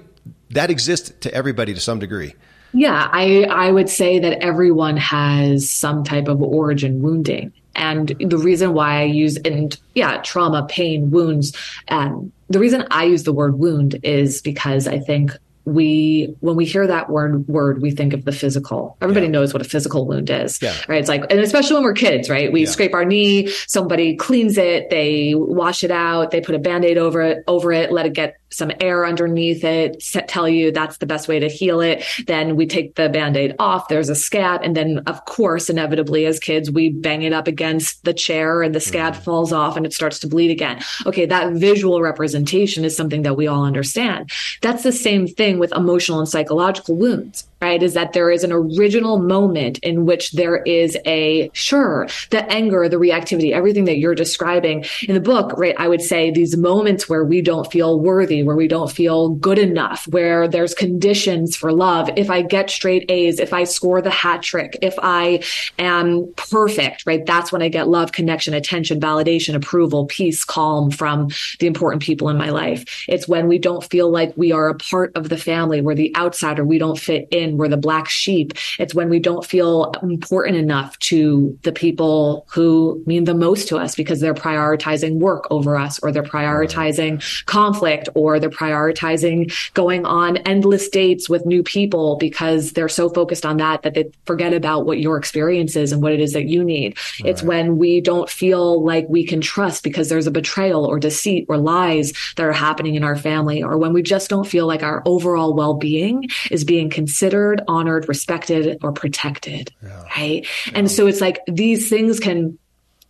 that 0.49 0.69
exists 0.69 1.13
to 1.21 1.33
everybody 1.33 1.73
to 1.73 1.79
some 1.79 1.99
degree. 1.99 2.33
Yeah, 2.73 3.09
I, 3.11 3.43
I 3.49 3.71
would 3.71 3.89
say 3.89 4.19
that 4.19 4.43
everyone 4.43 4.97
has 4.97 5.69
some 5.69 6.03
type 6.03 6.27
of 6.27 6.41
origin 6.41 7.01
wounding. 7.01 7.51
And 7.75 8.09
the 8.19 8.37
reason 8.37 8.73
why 8.73 9.01
I 9.01 9.03
use, 9.03 9.37
and 9.37 9.77
yeah, 9.95 10.21
trauma, 10.23 10.65
pain, 10.69 11.09
wounds, 11.09 11.55
um, 11.87 12.31
the 12.49 12.59
reason 12.59 12.85
I 12.91 13.05
use 13.05 13.23
the 13.23 13.33
word 13.33 13.59
wound 13.59 13.97
is 14.03 14.41
because 14.41 14.87
I 14.87 14.99
think 14.99 15.31
we 15.65 16.35
when 16.39 16.55
we 16.55 16.65
hear 16.65 16.87
that 16.87 17.09
word 17.09 17.47
word 17.47 17.81
we 17.83 17.91
think 17.91 18.13
of 18.13 18.25
the 18.25 18.31
physical 18.31 18.97
everybody 18.99 19.27
yeah. 19.27 19.31
knows 19.31 19.53
what 19.53 19.61
a 19.61 19.65
physical 19.65 20.07
wound 20.07 20.27
is 20.27 20.59
yeah. 20.59 20.75
right 20.87 20.99
it's 20.99 21.07
like 21.07 21.21
and 21.29 21.39
especially 21.39 21.75
when 21.75 21.83
we're 21.83 21.93
kids 21.93 22.31
right 22.31 22.51
we 22.51 22.61
yeah. 22.63 22.67
scrape 22.67 22.95
our 22.95 23.05
knee 23.05 23.47
somebody 23.67 24.15
cleans 24.15 24.57
it 24.57 24.89
they 24.89 25.33
wash 25.35 25.83
it 25.83 25.91
out 25.91 26.31
they 26.31 26.41
put 26.41 26.55
a 26.55 26.59
band-aid 26.59 26.97
over 26.97 27.21
it 27.21 27.43
over 27.47 27.71
it 27.71 27.91
let 27.91 28.07
it 28.07 28.13
get 28.13 28.37
some 28.51 28.71
air 28.79 29.05
underneath 29.05 29.63
it 29.63 30.01
tell 30.27 30.47
you 30.47 30.71
that's 30.71 30.97
the 30.97 31.05
best 31.05 31.27
way 31.27 31.39
to 31.39 31.47
heal 31.47 31.81
it 31.81 32.03
then 32.27 32.55
we 32.55 32.65
take 32.65 32.95
the 32.95 33.09
band-aid 33.09 33.55
off 33.59 33.87
there's 33.87 34.09
a 34.09 34.15
scab 34.15 34.61
and 34.63 34.75
then 34.75 34.99
of 35.07 35.23
course 35.25 35.69
inevitably 35.69 36.25
as 36.25 36.39
kids 36.39 36.69
we 36.69 36.89
bang 36.89 37.23
it 37.23 37.33
up 37.33 37.47
against 37.47 38.03
the 38.03 38.13
chair 38.13 38.61
and 38.61 38.75
the 38.75 38.79
scab 38.79 39.13
mm. 39.13 39.23
falls 39.23 39.51
off 39.51 39.75
and 39.77 39.85
it 39.85 39.93
starts 39.93 40.19
to 40.19 40.27
bleed 40.27 40.51
again 40.51 40.81
okay 41.05 41.25
that 41.25 41.53
visual 41.53 42.01
representation 42.01 42.85
is 42.85 42.95
something 42.95 43.23
that 43.23 43.35
we 43.35 43.47
all 43.47 43.63
understand 43.63 44.29
that's 44.61 44.83
the 44.83 44.91
same 44.91 45.27
thing 45.27 45.59
with 45.59 45.71
emotional 45.73 46.19
and 46.19 46.29
psychological 46.29 46.95
wounds 46.95 47.47
right? 47.61 47.83
Is 47.83 47.93
that 47.93 48.13
there 48.13 48.31
is 48.31 48.43
an 48.43 48.51
original 48.51 49.19
moment 49.19 49.77
in 49.79 50.05
which 50.05 50.31
there 50.31 50.57
is 50.63 50.97
a, 51.05 51.49
sure, 51.53 52.07
the 52.31 52.43
anger, 52.51 52.89
the 52.89 52.97
reactivity, 52.97 53.51
everything 53.51 53.85
that 53.85 53.97
you're 53.97 54.15
describing 54.15 54.83
in 55.07 55.13
the 55.13 55.21
book, 55.21 55.53
right? 55.57 55.75
I 55.77 55.87
would 55.87 56.01
say 56.01 56.31
these 56.31 56.57
moments 56.57 57.07
where 57.07 57.23
we 57.23 57.41
don't 57.41 57.71
feel 57.71 57.99
worthy, 57.99 58.40
where 58.43 58.55
we 58.55 58.67
don't 58.67 58.91
feel 58.91 59.29
good 59.29 59.59
enough, 59.59 60.07
where 60.07 60.47
there's 60.47 60.73
conditions 60.73 61.55
for 61.55 61.71
love. 61.71 62.09
If 62.15 62.29
I 62.29 62.41
get 62.41 62.69
straight 62.69 63.09
A's, 63.09 63.39
if 63.39 63.53
I 63.53 63.63
score 63.63 64.01
the 64.01 64.09
hat 64.09 64.41
trick, 64.41 64.77
if 64.81 64.95
I 65.01 65.43
am 65.79 66.33
perfect, 66.35 67.05
right? 67.05 67.25
That's 67.25 67.51
when 67.51 67.61
I 67.61 67.69
get 67.69 67.87
love, 67.87 68.11
connection, 68.11 68.53
attention, 68.53 68.99
validation, 68.99 69.55
approval, 69.55 70.05
peace, 70.07 70.43
calm 70.43 70.91
from 70.91 71.29
the 71.59 71.67
important 71.67 72.03
people 72.03 72.29
in 72.29 72.37
my 72.37 72.49
life. 72.49 73.05
It's 73.07 73.27
when 73.27 73.47
we 73.47 73.59
don't 73.59 73.83
feel 73.83 74.09
like 74.09 74.35
we 74.35 74.51
are 74.51 74.69
a 74.69 74.75
part 74.75 75.15
of 75.15 75.29
the 75.29 75.37
family, 75.37 75.81
we're 75.81 75.95
the 75.95 76.15
outsider, 76.17 76.65
we 76.65 76.77
don't 76.77 76.99
fit 76.99 77.27
in 77.31 77.57
we're 77.57 77.67
the 77.67 77.77
black 77.77 78.09
sheep. 78.09 78.53
It's 78.79 78.95
when 78.95 79.09
we 79.09 79.19
don't 79.19 79.45
feel 79.45 79.91
important 80.01 80.57
enough 80.57 80.97
to 80.99 81.57
the 81.63 81.71
people 81.71 82.45
who 82.49 83.03
mean 83.05 83.25
the 83.25 83.35
most 83.35 83.67
to 83.69 83.77
us 83.77 83.95
because 83.95 84.19
they're 84.19 84.33
prioritizing 84.33 85.19
work 85.19 85.47
over 85.51 85.77
us 85.77 85.99
or 85.99 86.11
they're 86.11 86.23
prioritizing 86.23 87.21
conflict 87.45 88.09
or 88.15 88.30
or 88.31 88.39
they're 88.39 88.49
prioritizing 88.49 89.53
going 89.73 90.05
on 90.05 90.37
endless 90.37 90.89
dates 90.89 91.29
with 91.29 91.45
new 91.45 91.63
people 91.63 92.17
because 92.17 92.71
they're 92.73 92.89
so 92.89 93.09
focused 93.09 93.45
on 93.45 93.57
that 93.57 93.83
that 93.83 93.93
they 93.93 94.11
forget 94.25 94.53
about 94.53 94.85
what 94.85 94.99
your 94.99 95.17
experience 95.17 95.75
is 95.75 95.91
and 95.91 96.01
what 96.01 96.13
it 96.13 96.19
is 96.19 96.33
that 96.33 96.45
you 96.45 96.63
need. 96.63 96.97
It's 97.19 97.43
when 97.43 97.77
we 97.77 98.01
don't 98.01 98.29
feel 98.29 98.83
like 98.83 99.05
we 99.09 99.25
can 99.25 99.41
trust 99.41 99.83
because 99.83 100.09
there's 100.09 100.27
a 100.27 100.31
betrayal 100.31 100.85
or 100.85 100.99
deceit 100.99 101.45
or 101.49 101.57
lies 101.57 102.13
that 102.35 102.45
are 102.45 102.51
happening 102.51 102.95
in 102.95 103.03
our 103.03 103.15
family, 103.15 103.63
or 103.63 103.77
when 103.77 103.93
we 103.93 104.01
just 104.01 104.29
don't 104.29 104.47
feel 104.47 104.67
like 104.67 104.83
our 104.83 105.01
overall 105.05 105.53
well 105.53 105.75
being 105.75 106.29
is 106.49 106.63
being 106.63 106.89
considered, 106.89 107.61
honored, 107.67 108.07
respected, 108.07 108.77
or 108.81 108.91
protected. 108.91 109.71
Yeah. 109.81 110.03
Right. 110.17 110.47
Yeah. 110.67 110.73
And 110.75 110.91
so 110.91 111.07
it's 111.07 111.21
like 111.21 111.39
these 111.47 111.89
things 111.89 112.19
can 112.19 112.57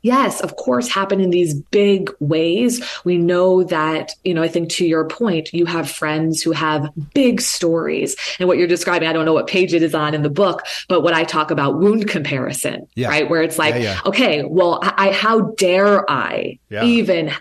yes, 0.01 0.41
of 0.41 0.55
course, 0.55 0.89
happen 0.89 1.19
in 1.21 1.29
these 1.29 1.53
big 1.53 2.11
ways. 2.19 2.81
We 3.03 3.17
know 3.17 3.63
that, 3.63 4.13
you 4.23 4.33
know, 4.33 4.43
I 4.43 4.47
think 4.47 4.69
to 4.71 4.85
your 4.85 5.07
point, 5.07 5.53
you 5.53 5.65
have 5.65 5.89
friends 5.89 6.41
who 6.41 6.51
have 6.51 6.89
big 7.13 7.41
stories. 7.41 8.15
And 8.39 8.47
what 8.47 8.57
you're 8.57 8.67
describing, 8.67 9.07
I 9.07 9.13
don't 9.13 9.25
know 9.25 9.33
what 9.33 9.47
page 9.47 9.73
it 9.73 9.83
is 9.83 9.95
on 9.95 10.13
in 10.13 10.23
the 10.23 10.29
book, 10.29 10.63
but 10.87 11.01
what 11.01 11.13
I 11.13 11.23
talk 11.23 11.51
about 11.51 11.79
wound 11.79 12.07
comparison, 12.07 12.87
yeah. 12.95 13.09
right? 13.09 13.29
Where 13.29 13.41
it's 13.41 13.57
like, 13.57 13.75
yeah, 13.75 13.81
yeah. 13.81 13.99
okay, 14.05 14.43
well, 14.43 14.79
I, 14.81 15.11
how 15.11 15.41
dare 15.57 16.09
I 16.09 16.59
even 16.71 17.31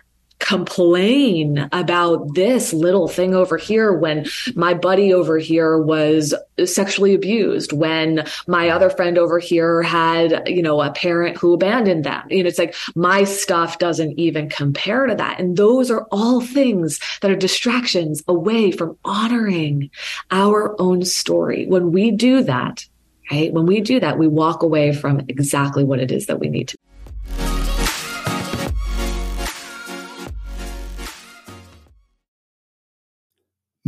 complain 0.41 1.69
about 1.71 2.35
this 2.35 2.73
little 2.73 3.07
thing 3.07 3.35
over 3.35 3.57
here 3.57 3.93
when 3.93 4.27
my 4.55 4.75
buddy 4.75 5.13
over 5.13 5.39
here 5.39 5.79
was 5.79 6.35
sexually 6.65 7.15
abused 7.15 7.73
when 7.73 8.27
my 8.49 8.71
other 8.71 8.91
friend 8.91 9.17
over 9.17 9.39
here 9.39 9.83
had 9.83 10.43
you 10.47 10.63
know 10.63 10.81
a 10.81 10.91
parent 10.91 11.37
who 11.37 11.53
abandoned 11.53 12.05
them. 12.05 12.27
You 12.31 12.43
know 12.43 12.49
it's 12.49 12.59
like 12.59 12.75
my 12.97 13.25
stuff 13.25 13.79
doesn't 13.79 14.19
even 14.19 14.49
compare 14.49 15.07
to 15.07 15.15
that. 15.15 15.39
And 15.39 15.57
those 15.57 15.91
are 15.91 16.07
all 16.11 16.41
things 16.41 16.99
that 17.21 17.31
are 17.31 17.37
distractions 17.37 18.23
away 18.27 18.73
from 18.73 18.99
honoring 19.05 19.91
our 20.31 20.75
own 20.81 21.05
story. 21.05 21.67
When 21.67 21.93
we 21.93 22.11
do 22.11 22.43
that 22.43 22.85
right 23.31 23.53
when 23.53 23.67
we 23.67 23.81
do 23.81 24.01
that 24.01 24.19
we 24.19 24.27
walk 24.27 24.63
away 24.63 24.93
from 24.93 25.21
exactly 25.29 25.85
what 25.85 26.01
it 26.01 26.11
is 26.11 26.27
that 26.27 26.41
we 26.41 26.49
need 26.49 26.69
to 26.69 26.77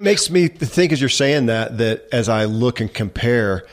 It 0.00 0.04
makes 0.04 0.30
me 0.30 0.48
think 0.48 0.92
as 0.92 1.00
you're 1.00 1.10
saying 1.10 1.46
that, 1.46 1.76
that 1.76 2.08
as 2.10 2.30
I 2.30 2.46
look 2.46 2.80
and 2.80 2.92
compare, 2.92 3.66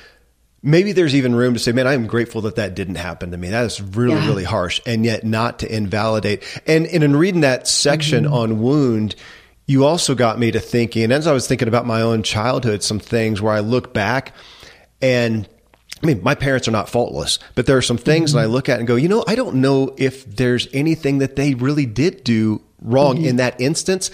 maybe 0.62 0.92
there's 0.92 1.16
even 1.16 1.34
room 1.34 1.54
to 1.54 1.60
say, 1.60 1.72
man, 1.72 1.88
I'm 1.88 2.06
grateful 2.06 2.42
that 2.42 2.58
that 2.58 2.76
didn't 2.76 2.96
happen 2.96 3.32
to 3.32 3.38
me. 3.38 3.48
That 3.48 3.64
is 3.64 3.82
really, 3.82 4.16
yeah. 4.16 4.28
really 4.28 4.44
harsh. 4.44 4.82
And 4.86 5.06
yet 5.06 5.24
not 5.24 5.60
to 5.60 5.74
invalidate. 5.74 6.44
And, 6.68 6.86
and 6.88 7.02
in 7.02 7.16
reading 7.16 7.42
that 7.42 7.66
section 7.66 8.26
mm-hmm. 8.26 8.34
on 8.34 8.62
wound, 8.62 9.16
you 9.68 9.86
also 9.86 10.16
got 10.16 10.38
me 10.38 10.52
to 10.52 10.60
thinking, 10.60 11.04
and 11.04 11.14
as 11.14 11.28
I 11.28 11.32
was 11.32 11.48
thinking 11.48 11.70
about 11.70 11.86
my 11.86 12.02
own 12.02 12.24
childhood, 12.24 12.84
some 12.84 13.00
things 13.00 13.42
where 13.42 13.54
I 13.54 13.62
look 13.62 13.94
back 13.94 14.36
and 15.02 15.48
I 16.04 16.06
mean, 16.06 16.22
my 16.24 16.36
parents 16.36 16.68
are 16.68 16.72
not 16.72 16.90
faultless, 16.90 17.40
but 17.56 17.68
there 17.68 17.78
are 17.78 17.82
some 17.82 17.98
things 17.98 18.32
mm-hmm. 18.32 18.40
that 18.40 18.44
I 18.44 18.48
look 18.48 18.68
at 18.68 18.80
and 18.80 18.88
go, 18.88 18.98
you 18.98 19.08
know, 19.08 19.24
I 19.26 19.36
don't 19.36 19.56
know 19.56 19.96
if 19.98 20.26
there's 20.26 20.68
anything 20.74 21.20
that 21.20 21.38
they 21.38 21.54
really 21.54 21.86
did 21.86 22.26
do 22.26 22.62
wrong 22.82 23.16
mm-hmm. 23.16 23.26
in 23.26 23.36
that 23.38 23.62
instance. 23.62 24.12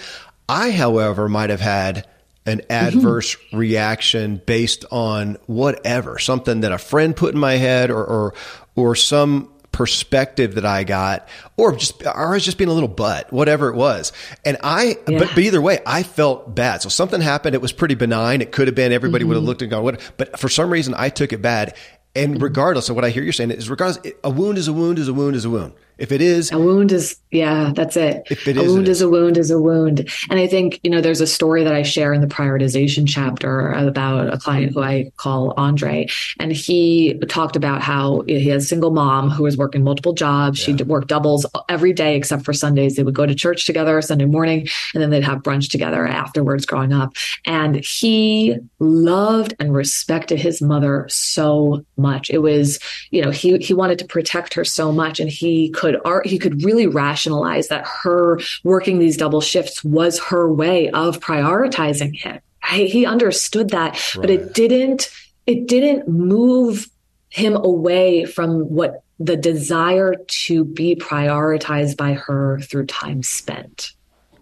I, 0.48 0.70
however, 0.70 1.28
might 1.28 1.50
have 1.50 1.60
had 1.60 2.06
an 2.46 2.58
mm-hmm. 2.58 2.72
adverse 2.72 3.36
mm-hmm. 3.36 3.56
reaction 3.56 4.42
based 4.44 4.84
on 4.90 5.38
whatever, 5.46 6.18
something 6.18 6.60
that 6.60 6.72
a 6.72 6.78
friend 6.78 7.16
put 7.16 7.34
in 7.34 7.40
my 7.40 7.54
head 7.54 7.90
or, 7.90 8.04
or, 8.04 8.34
or 8.74 8.94
some 8.94 9.50
perspective 9.72 10.54
that 10.54 10.64
I 10.64 10.84
got, 10.84 11.26
or 11.56 11.74
just, 11.74 12.04
or 12.04 12.30
I 12.30 12.34
was 12.34 12.44
just 12.44 12.58
being 12.58 12.70
a 12.70 12.72
little 12.72 12.88
butt, 12.88 13.32
whatever 13.32 13.68
it 13.70 13.74
was. 13.74 14.12
And 14.44 14.56
I, 14.62 14.98
yeah. 15.08 15.18
but, 15.18 15.28
but 15.34 15.38
either 15.38 15.60
way, 15.60 15.80
I 15.84 16.04
felt 16.04 16.54
bad. 16.54 16.82
So 16.82 16.88
something 16.88 17.20
happened. 17.20 17.54
It 17.54 17.62
was 17.62 17.72
pretty 17.72 17.96
benign. 17.96 18.40
It 18.40 18.52
could 18.52 18.68
have 18.68 18.76
been, 18.76 18.92
everybody 18.92 19.22
mm-hmm. 19.22 19.30
would 19.30 19.36
have 19.36 19.44
looked 19.44 19.62
and 19.62 19.70
gone, 19.70 19.82
what, 19.82 20.12
but 20.16 20.38
for 20.38 20.48
some 20.48 20.70
reason 20.70 20.94
I 20.96 21.08
took 21.08 21.32
it 21.32 21.42
bad. 21.42 21.74
And 22.14 22.34
mm-hmm. 22.34 22.44
regardless 22.44 22.88
of 22.88 22.94
what 22.94 23.04
I 23.04 23.10
hear 23.10 23.24
you're 23.24 23.32
saying 23.32 23.50
is 23.50 23.68
regardless, 23.68 24.12
a 24.22 24.30
wound 24.30 24.58
is 24.58 24.68
a 24.68 24.72
wound 24.72 24.98
is 24.98 25.08
a 25.08 25.14
wound 25.14 25.34
is 25.34 25.44
a 25.44 25.50
wound. 25.50 25.72
If 25.96 26.10
it 26.10 26.20
is, 26.20 26.50
a 26.50 26.58
wound 26.58 26.90
is, 26.92 27.16
yeah, 27.30 27.72
that's 27.74 27.96
it. 27.96 28.24
If 28.30 28.48
it 28.48 28.56
a 28.56 28.62
is, 28.62 28.72
wound 28.72 28.88
it 28.88 28.90
is. 28.90 28.96
is. 28.98 29.02
a 29.02 29.08
wound 29.08 29.38
is 29.38 29.50
a 29.50 29.60
wound. 29.60 30.08
And 30.28 30.40
I 30.40 30.46
think, 30.46 30.80
you 30.82 30.90
know, 30.90 31.00
there's 31.00 31.20
a 31.20 31.26
story 31.26 31.62
that 31.62 31.74
I 31.74 31.82
share 31.82 32.12
in 32.12 32.20
the 32.20 32.26
prioritization 32.26 33.04
chapter 33.06 33.70
about 33.72 34.32
a 34.32 34.38
client 34.38 34.72
who 34.72 34.82
I 34.82 35.12
call 35.16 35.54
Andre. 35.56 36.08
And 36.40 36.52
he 36.52 37.18
talked 37.28 37.54
about 37.56 37.80
how 37.80 38.22
he 38.26 38.48
has 38.48 38.64
a 38.64 38.66
single 38.66 38.90
mom 38.90 39.30
who 39.30 39.44
was 39.44 39.56
working 39.56 39.84
multiple 39.84 40.14
jobs. 40.14 40.58
She 40.58 40.72
worked 40.74 41.08
doubles 41.08 41.46
every 41.68 41.92
day 41.92 42.16
except 42.16 42.44
for 42.44 42.52
Sundays. 42.52 42.96
They 42.96 43.04
would 43.04 43.14
go 43.14 43.26
to 43.26 43.34
church 43.34 43.64
together 43.66 44.00
Sunday 44.02 44.24
morning 44.24 44.68
and 44.94 45.02
then 45.02 45.10
they'd 45.10 45.24
have 45.24 45.42
brunch 45.42 45.70
together 45.70 46.06
afterwards 46.06 46.66
growing 46.66 46.92
up. 46.92 47.12
And 47.44 47.76
he 47.76 48.56
loved 48.80 49.54
and 49.60 49.74
respected 49.74 50.40
his 50.40 50.60
mother 50.60 51.06
so 51.08 51.84
much. 51.96 52.30
It 52.30 52.38
was, 52.38 52.78
you 53.10 53.22
know, 53.22 53.30
he, 53.30 53.58
he 53.58 53.74
wanted 53.74 53.98
to 54.00 54.04
protect 54.04 54.54
her 54.54 54.64
so 54.64 54.90
much 54.90 55.20
and 55.20 55.30
he 55.30 55.70
could 55.84 56.00
art, 56.04 56.26
he 56.26 56.38
could 56.38 56.64
really 56.64 56.86
rationalize 56.86 57.68
that 57.68 57.86
her 57.86 58.40
working 58.62 58.98
these 58.98 59.18
double 59.18 59.42
shifts 59.42 59.84
was 59.84 60.18
her 60.18 60.50
way 60.50 60.88
of 60.90 61.20
prioritizing 61.20 62.16
him. 62.16 62.40
Right? 62.70 62.88
He 62.88 63.04
understood 63.04 63.70
that, 63.70 64.00
but 64.16 64.30
it 64.30 64.54
didn't, 64.54 65.10
it 65.46 65.68
didn't 65.68 66.08
move 66.08 66.88
him 67.28 67.56
away 67.56 68.24
from 68.24 68.70
what 68.70 69.02
the 69.18 69.36
desire 69.36 70.14
to 70.26 70.64
be 70.64 70.96
prioritized 70.96 71.98
by 71.98 72.14
her 72.14 72.60
through 72.60 72.86
time 72.86 73.22
spent. 73.22 73.92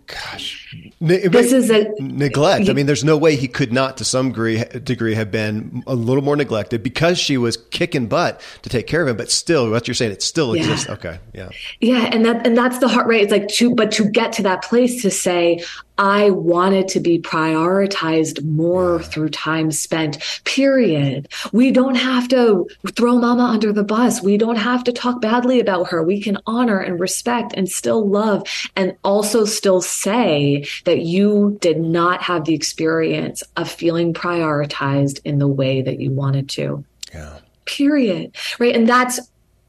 gosh, 0.06 0.61
Ne- 1.00 1.26
This 1.28 1.52
is 1.52 1.70
a 1.70 1.88
neglect. 2.00 2.68
I 2.68 2.72
mean, 2.72 2.86
there's 2.86 3.04
no 3.04 3.16
way 3.16 3.36
he 3.36 3.48
could 3.48 3.72
not, 3.72 3.96
to 3.98 4.04
some 4.04 4.28
degree, 4.30 4.62
degree, 4.84 5.14
have 5.14 5.30
been 5.30 5.82
a 5.86 5.94
little 5.94 6.22
more 6.22 6.36
neglected 6.36 6.82
because 6.82 7.18
she 7.18 7.36
was 7.36 7.56
kicking 7.56 8.06
butt 8.06 8.40
to 8.62 8.68
take 8.68 8.86
care 8.86 9.02
of 9.02 9.08
him. 9.08 9.16
But 9.16 9.30
still, 9.30 9.70
what 9.70 9.86
you're 9.88 9.94
saying, 9.94 10.12
it 10.12 10.22
still 10.22 10.54
Yeah. 10.56 10.62
exists. 10.62 10.88
Okay, 10.90 11.18
yeah, 11.34 11.48
Yeah, 11.80 12.08
and 12.12 12.24
that 12.24 12.46
and 12.46 12.56
that's 12.56 12.78
the 12.78 12.88
heart 12.88 13.06
rate. 13.06 13.22
It's 13.22 13.32
like 13.32 13.48
to 13.48 13.74
but 13.74 13.92
to 13.92 14.04
get 14.08 14.32
to 14.34 14.42
that 14.44 14.62
place 14.62 15.02
to 15.02 15.10
say, 15.10 15.62
I 15.98 16.30
wanted 16.30 16.88
to 16.88 17.00
be 17.00 17.18
prioritized 17.20 18.42
more 18.44 19.02
through 19.02 19.28
time 19.28 19.70
spent. 19.70 20.18
Period. 20.44 21.28
We 21.52 21.70
don't 21.70 21.94
have 21.96 22.28
to 22.28 22.66
throw 22.96 23.18
mama 23.18 23.44
under 23.44 23.72
the 23.72 23.84
bus. 23.84 24.22
We 24.22 24.36
don't 24.38 24.56
have 24.56 24.84
to 24.84 24.92
talk 24.92 25.20
badly 25.20 25.60
about 25.60 25.88
her. 25.90 26.02
We 26.02 26.20
can 26.20 26.38
honor 26.46 26.78
and 26.78 26.98
respect 26.98 27.52
and 27.56 27.68
still 27.70 28.08
love 28.08 28.42
and 28.74 28.96
also 29.04 29.44
still 29.44 29.80
say 29.82 30.61
that 30.84 31.00
you 31.00 31.58
did 31.60 31.78
not 31.80 32.22
have 32.22 32.44
the 32.44 32.54
experience 32.54 33.42
of 33.56 33.70
feeling 33.70 34.12
prioritized 34.14 35.20
in 35.24 35.38
the 35.38 35.48
way 35.48 35.82
that 35.82 36.00
you 36.00 36.10
wanted 36.10 36.48
to. 36.50 36.84
Yeah. 37.12 37.38
period. 37.64 38.34
Right? 38.58 38.74
And 38.74 38.88
that's 38.88 39.20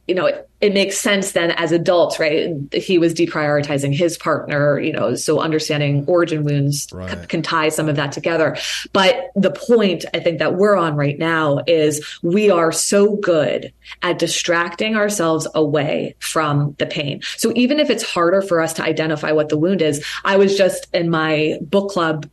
you 0.08 0.16
know 0.16 0.26
it, 0.26 0.50
it 0.62 0.74
makes 0.74 0.98
sense 0.98 1.32
then 1.32 1.52
as 1.52 1.72
adults 1.72 2.20
right? 2.20 2.52
He 2.74 2.98
was 2.98 3.14
deprioritizing 3.14 3.96
his 3.96 4.18
partner 4.18 4.80
you 4.80 4.92
know 4.92 5.16
so 5.16 5.40
understanding 5.40 6.06
origin 6.08 6.44
wounds 6.44 6.90
c- 6.90 7.28
can 7.28 7.42
tie 7.42 7.70
some 7.70 7.90
of 7.90 7.96
that 7.96 8.12
together. 8.12 8.58
But 8.92 9.32
the 9.36 9.52
point 9.52 10.06
i 10.14 10.20
think 10.20 10.40
that 10.40 10.56
we're 10.56 10.76
on 10.76 10.96
right 10.96 11.18
now 11.18 11.60
is 11.68 12.20
we 12.22 12.50
are 12.50 12.72
so 12.72 13.16
good 13.18 13.74
at 14.02 14.20
distracting 14.20 14.96
ourselves 14.96 15.48
away 15.56 16.16
from 16.20 16.76
the 16.80 16.86
pain. 16.86 17.22
So 17.38 17.52
even 17.56 17.80
if 17.80 17.90
it's 17.90 18.04
harder 18.04 18.42
for 18.42 18.62
us 18.62 18.74
to 18.74 18.84
identify 18.84 19.32
what 19.32 19.50
the 19.50 19.58
wound 19.58 19.82
is 19.82 20.06
i 20.24 20.38
was 20.38 20.58
just 20.58 20.88
in 20.94 21.10
my 21.10 21.58
book 21.62 21.90
club 21.90 22.28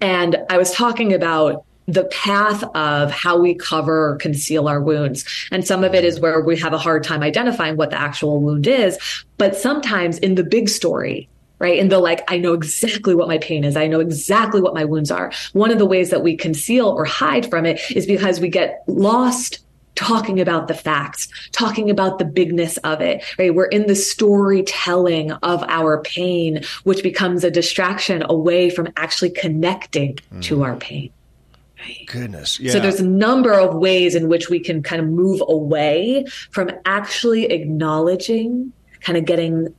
and 0.00 0.36
I 0.50 0.58
was 0.58 0.70
talking 0.72 1.14
about 1.14 1.64
the 1.86 2.04
path 2.04 2.62
of 2.74 3.10
how 3.10 3.38
we 3.38 3.54
cover 3.54 4.10
or 4.10 4.16
conceal 4.16 4.68
our 4.68 4.80
wounds. 4.80 5.24
And 5.50 5.66
some 5.66 5.84
of 5.84 5.94
it 5.94 6.04
is 6.04 6.20
where 6.20 6.40
we 6.40 6.58
have 6.58 6.72
a 6.72 6.78
hard 6.78 7.04
time 7.04 7.22
identifying 7.22 7.76
what 7.76 7.90
the 7.90 8.00
actual 8.00 8.40
wound 8.40 8.66
is. 8.66 8.98
But 9.36 9.56
sometimes 9.56 10.18
in 10.18 10.34
the 10.34 10.44
big 10.44 10.68
story, 10.68 11.28
right? 11.58 11.78
In 11.78 11.88
the 11.88 11.98
like, 11.98 12.24
I 12.30 12.38
know 12.38 12.52
exactly 12.52 13.14
what 13.14 13.28
my 13.28 13.38
pain 13.38 13.64
is. 13.64 13.76
I 13.76 13.86
know 13.86 14.00
exactly 14.00 14.60
what 14.60 14.74
my 14.74 14.84
wounds 14.84 15.10
are. 15.10 15.32
One 15.52 15.70
of 15.70 15.78
the 15.78 15.86
ways 15.86 16.10
that 16.10 16.22
we 16.22 16.36
conceal 16.36 16.88
or 16.88 17.04
hide 17.04 17.48
from 17.48 17.66
it 17.66 17.80
is 17.90 18.06
because 18.06 18.40
we 18.40 18.48
get 18.48 18.82
lost 18.86 19.60
talking 19.94 20.40
about 20.40 20.68
the 20.68 20.74
facts, 20.74 21.28
talking 21.52 21.88
about 21.88 22.18
the 22.18 22.24
bigness 22.24 22.76
of 22.78 23.00
it, 23.00 23.22
right? 23.38 23.54
We're 23.54 23.66
in 23.66 23.86
the 23.86 23.94
storytelling 23.94 25.30
of 25.32 25.62
our 25.68 26.02
pain, 26.02 26.64
which 26.82 27.02
becomes 27.02 27.44
a 27.44 27.50
distraction 27.50 28.24
away 28.28 28.70
from 28.70 28.88
actually 28.96 29.30
connecting 29.30 30.16
to 30.42 30.56
mm. 30.56 30.64
our 30.64 30.76
pain. 30.76 31.12
Goodness, 32.06 32.60
yeah. 32.60 32.72
So 32.72 32.80
there's 32.80 33.00
a 33.00 33.06
number 33.06 33.52
of 33.52 33.74
ways 33.74 34.14
in 34.14 34.28
which 34.28 34.48
we 34.48 34.60
can 34.60 34.82
kind 34.82 35.00
of 35.00 35.08
move 35.08 35.42
away 35.46 36.26
from 36.50 36.70
actually 36.84 37.46
acknowledging, 37.46 38.72
kind 39.00 39.18
of 39.18 39.24
getting 39.24 39.74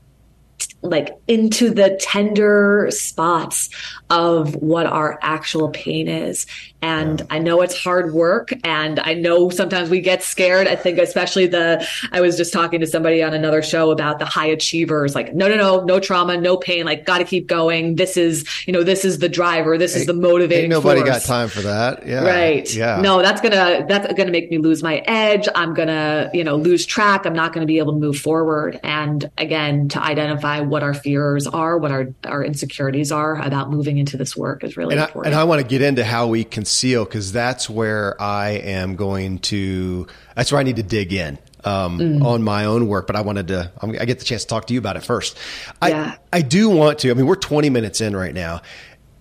like 0.82 1.18
into 1.28 1.72
the 1.72 1.98
tender 2.00 2.88
spots 2.92 3.70
of 4.10 4.56
what 4.56 4.86
our 4.86 5.20
actual 5.22 5.70
pain 5.70 6.08
is. 6.08 6.46
And 6.86 7.26
I 7.32 7.40
know 7.40 7.62
it's 7.62 7.76
hard 7.76 8.14
work 8.14 8.54
and 8.64 9.00
I 9.00 9.16
know 9.16 9.50
sometimes 9.50 9.90
we 9.90 10.02
get 10.02 10.22
scared. 10.22 10.68
I 10.68 10.76
think 10.76 11.00
especially 11.00 11.48
the 11.48 11.84
I 12.12 12.22
was 12.22 12.38
just 12.38 12.54
talking 12.54 12.80
to 12.80 12.86
somebody 12.86 13.24
on 13.24 13.34
another 13.34 13.64
show 13.64 13.90
about 13.90 14.20
the 14.20 14.26
high 14.26 14.46
achievers 14.46 15.16
like 15.16 15.34
no 15.34 15.48
no 15.48 15.56
no 15.56 15.84
no 15.84 16.00
trauma, 16.00 16.38
no 16.38 16.58
pain, 16.58 16.86
like 16.86 17.04
got 17.04 17.18
to 17.18 17.24
keep 17.24 17.48
going. 17.48 17.96
This 17.96 18.18
is, 18.18 18.46
you 18.68 18.74
know, 18.74 18.84
this 18.84 19.04
is 19.04 19.18
the 19.18 19.28
driver, 19.28 19.80
this 19.80 19.96
is 19.96 20.06
the 20.06 20.14
motivating 20.14 20.70
nobody 20.70 21.02
force. 21.02 21.10
got 21.10 21.22
time 21.24 21.50
for 21.50 21.62
that. 21.62 22.06
Yeah, 22.06 22.24
Right. 22.24 22.72
Yeah. 22.72 23.02
No, 23.02 23.24
that's 23.24 23.42
gonna 23.42 23.84
that's 23.88 24.14
gonna 24.14 24.30
make 24.30 24.52
me 24.52 24.60
lose 24.60 24.84
my 24.84 24.98
edge. 25.08 25.48
I'm 25.56 25.74
gonna, 25.74 26.30
you 26.36 26.44
know, 26.44 26.56
lose 26.56 26.86
track. 26.86 27.26
I'm 27.26 27.34
not 27.34 27.52
gonna 27.52 27.66
be 27.66 27.80
able 27.80 27.94
to 27.94 28.00
move 28.00 28.20
forward. 28.20 28.80
And 28.84 29.28
again, 29.40 29.90
to 29.90 30.04
identify 30.04 30.60
what 30.60 30.84
our 30.84 30.94
fears 30.94 31.48
are, 31.48 31.80
what 31.80 31.92
our 31.92 32.14
our 32.26 32.44
insecurities 32.44 33.12
are 33.12 33.42
about 33.42 33.72
moving 33.72 33.98
into 33.98 34.18
this 34.18 34.38
work 34.38 34.64
is 34.64 34.78
really 34.78 34.94
and 34.94 35.02
I, 35.02 35.06
important. 35.06 35.34
and 35.34 35.40
I 35.40 35.46
want 35.46 35.62
to 35.62 35.68
get 35.68 35.82
into 35.82 36.04
how 36.04 36.28
we 36.28 36.44
conceal 36.76 37.06
because 37.06 37.32
that's 37.32 37.70
where 37.70 38.22
I 38.22 38.50
am 38.52 38.96
going 38.96 39.40
to. 39.40 40.08
That's 40.36 40.52
where 40.52 40.60
I 40.60 40.64
need 40.64 40.76
to 40.76 40.84
dig 40.84 41.14
in 41.14 41.38
um, 41.64 42.00
Mm. 42.00 42.24
on 42.26 42.44
my 42.44 42.66
own 42.66 42.88
work. 42.88 43.08
But 43.08 43.16
I 43.16 43.22
wanted 43.22 43.48
to. 43.50 43.72
I'm, 43.82 43.92
I 43.92 44.06
get 44.06 44.20
the 44.20 44.26
chance 44.26 44.44
to 44.44 44.48
talk 44.50 44.68
to 44.68 44.74
you 44.74 44.80
about 44.80 44.98
it 44.98 45.04
first. 45.04 45.38
I 45.82 45.90
Yeah. 45.90 46.16
I 46.34 46.42
do 46.42 46.70
want 46.70 47.00
to. 47.00 47.12
I 47.12 47.14
mean, 47.14 47.28
we're 47.28 47.36
20 47.36 47.70
minutes 47.70 48.02
in 48.02 48.16
right 48.16 48.34
now, 48.34 48.62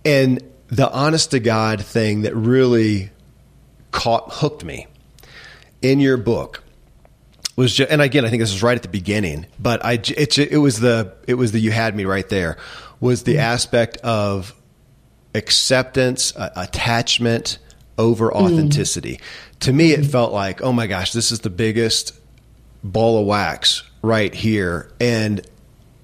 and 0.05 0.43
the 0.69 0.91
honest 0.91 1.31
to 1.31 1.39
God 1.41 1.85
thing 1.85 2.23
that 2.23 2.35
really 2.35 3.11
caught 3.93 4.33
hooked 4.33 4.65
me 4.65 4.89
in 5.81 6.01
your 6.01 6.17
book 6.17 6.65
was 7.55 7.73
just, 7.73 7.89
and 7.93 8.03
again, 8.03 8.25
I 8.25 8.31
think 8.31 8.41
this 8.43 8.53
was 8.53 8.65
right 8.65 8.75
at 8.75 8.83
the 8.83 8.89
beginning, 8.89 9.47
but 9.61 9.85
I, 9.85 9.93
it, 9.93 10.37
it 10.39 10.57
was 10.59 10.81
the, 10.81 11.15
it 11.29 11.35
was 11.35 11.53
the, 11.53 11.61
you 11.61 11.71
had 11.71 11.95
me 11.95 12.05
right 12.05 12.29
there 12.29 12.57
was 12.99 13.23
the 13.23 13.39
aspect 13.39 13.99
of 13.99 14.53
acceptance, 15.35 16.35
uh, 16.37 16.51
attachment 16.57 17.59
over 17.99 18.33
authenticity. 18.35 19.21
To 19.61 19.73
me, 19.73 19.93
it 19.93 20.05
felt 20.05 20.33
like, 20.33 20.63
oh 20.63 20.73
my 20.73 20.87
gosh, 20.87 21.13
this 21.13 21.33
is 21.33 21.41
the 21.41 21.51
biggest 21.51 22.13
ball 22.83 23.21
of 23.21 23.27
wax 23.27 23.83
right 24.03 24.35
here. 24.35 24.91
And 25.01 25.41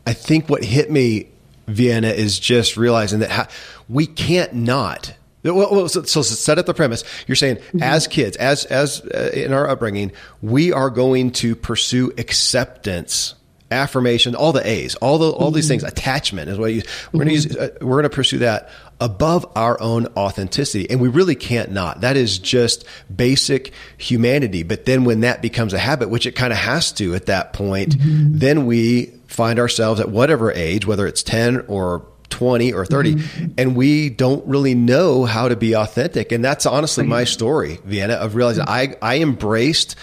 I 0.06 0.12
think 0.12 0.48
what 0.48 0.64
hit 0.64 0.90
me, 0.90 1.28
Vienna, 1.66 2.08
is 2.08 2.38
just 2.38 2.76
realizing 2.76 3.20
that 3.20 3.30
how, 3.30 3.48
we 3.88 4.06
can't 4.06 4.54
not. 4.54 5.14
Well, 5.42 5.88
so, 5.88 6.02
so 6.02 6.22
set 6.22 6.58
up 6.58 6.66
the 6.66 6.74
premise. 6.74 7.02
You're 7.26 7.36
saying, 7.36 7.58
as 7.80 8.06
kids, 8.06 8.36
as 8.36 8.66
as 8.66 9.00
uh, 9.00 9.30
in 9.32 9.54
our 9.54 9.68
upbringing, 9.68 10.12
we 10.42 10.70
are 10.70 10.90
going 10.90 11.30
to 11.32 11.56
pursue 11.56 12.12
acceptance, 12.18 13.34
affirmation, 13.70 14.34
all 14.34 14.52
the 14.52 14.66
A's, 14.66 14.94
all 14.96 15.18
the 15.18 15.30
all 15.30 15.50
these 15.50 15.64
mm-hmm. 15.64 15.80
things. 15.80 15.84
Attachment 15.84 16.48
is 16.48 16.58
what 16.58 16.72
you. 16.72 16.82
We're 17.12 17.18
going 17.18 17.28
to 17.28 17.34
use. 17.34 17.46
Mm-hmm. 17.46 17.84
Uh, 17.84 17.86
we're 17.86 17.96
going 17.96 18.10
to 18.10 18.14
pursue 18.14 18.38
that 18.38 18.68
above 19.00 19.50
our 19.56 19.80
own 19.80 20.06
authenticity, 20.16 20.90
and 20.90 21.00
we 21.00 21.08
really 21.08 21.34
can't 21.34 21.70
not. 21.70 22.02
That 22.02 22.16
is 22.16 22.38
just 22.38 22.84
basic 23.14 23.72
humanity. 23.98 24.62
But 24.62 24.84
then 24.86 25.04
when 25.04 25.20
that 25.20 25.42
becomes 25.42 25.72
a 25.72 25.78
habit, 25.78 26.10
which 26.10 26.26
it 26.26 26.32
kind 26.32 26.52
of 26.52 26.58
has 26.58 26.92
to 26.92 27.14
at 27.14 27.26
that 27.26 27.52
point, 27.52 27.96
mm-hmm. 27.96 28.38
then 28.38 28.66
we 28.66 29.06
find 29.26 29.58
ourselves 29.58 30.00
at 30.00 30.08
whatever 30.08 30.52
age, 30.52 30.86
whether 30.86 31.06
it's 31.06 31.22
ten 31.22 31.64
or 31.68 32.06
20 32.30 32.72
or 32.72 32.86
30 32.86 33.52
and 33.58 33.74
we 33.74 34.08
don't 34.08 34.46
really 34.46 34.74
know 34.74 35.24
how 35.24 35.48
to 35.48 35.56
be 35.56 35.74
authentic 35.74 36.30
and 36.30 36.44
that's 36.44 36.64
honestly 36.64 37.04
my 37.04 37.24
story 37.24 37.80
vienna 37.84 38.14
of 38.14 38.36
realizing 38.36 38.64
i 38.68 38.94
i 39.02 39.18
embraced 39.18 39.96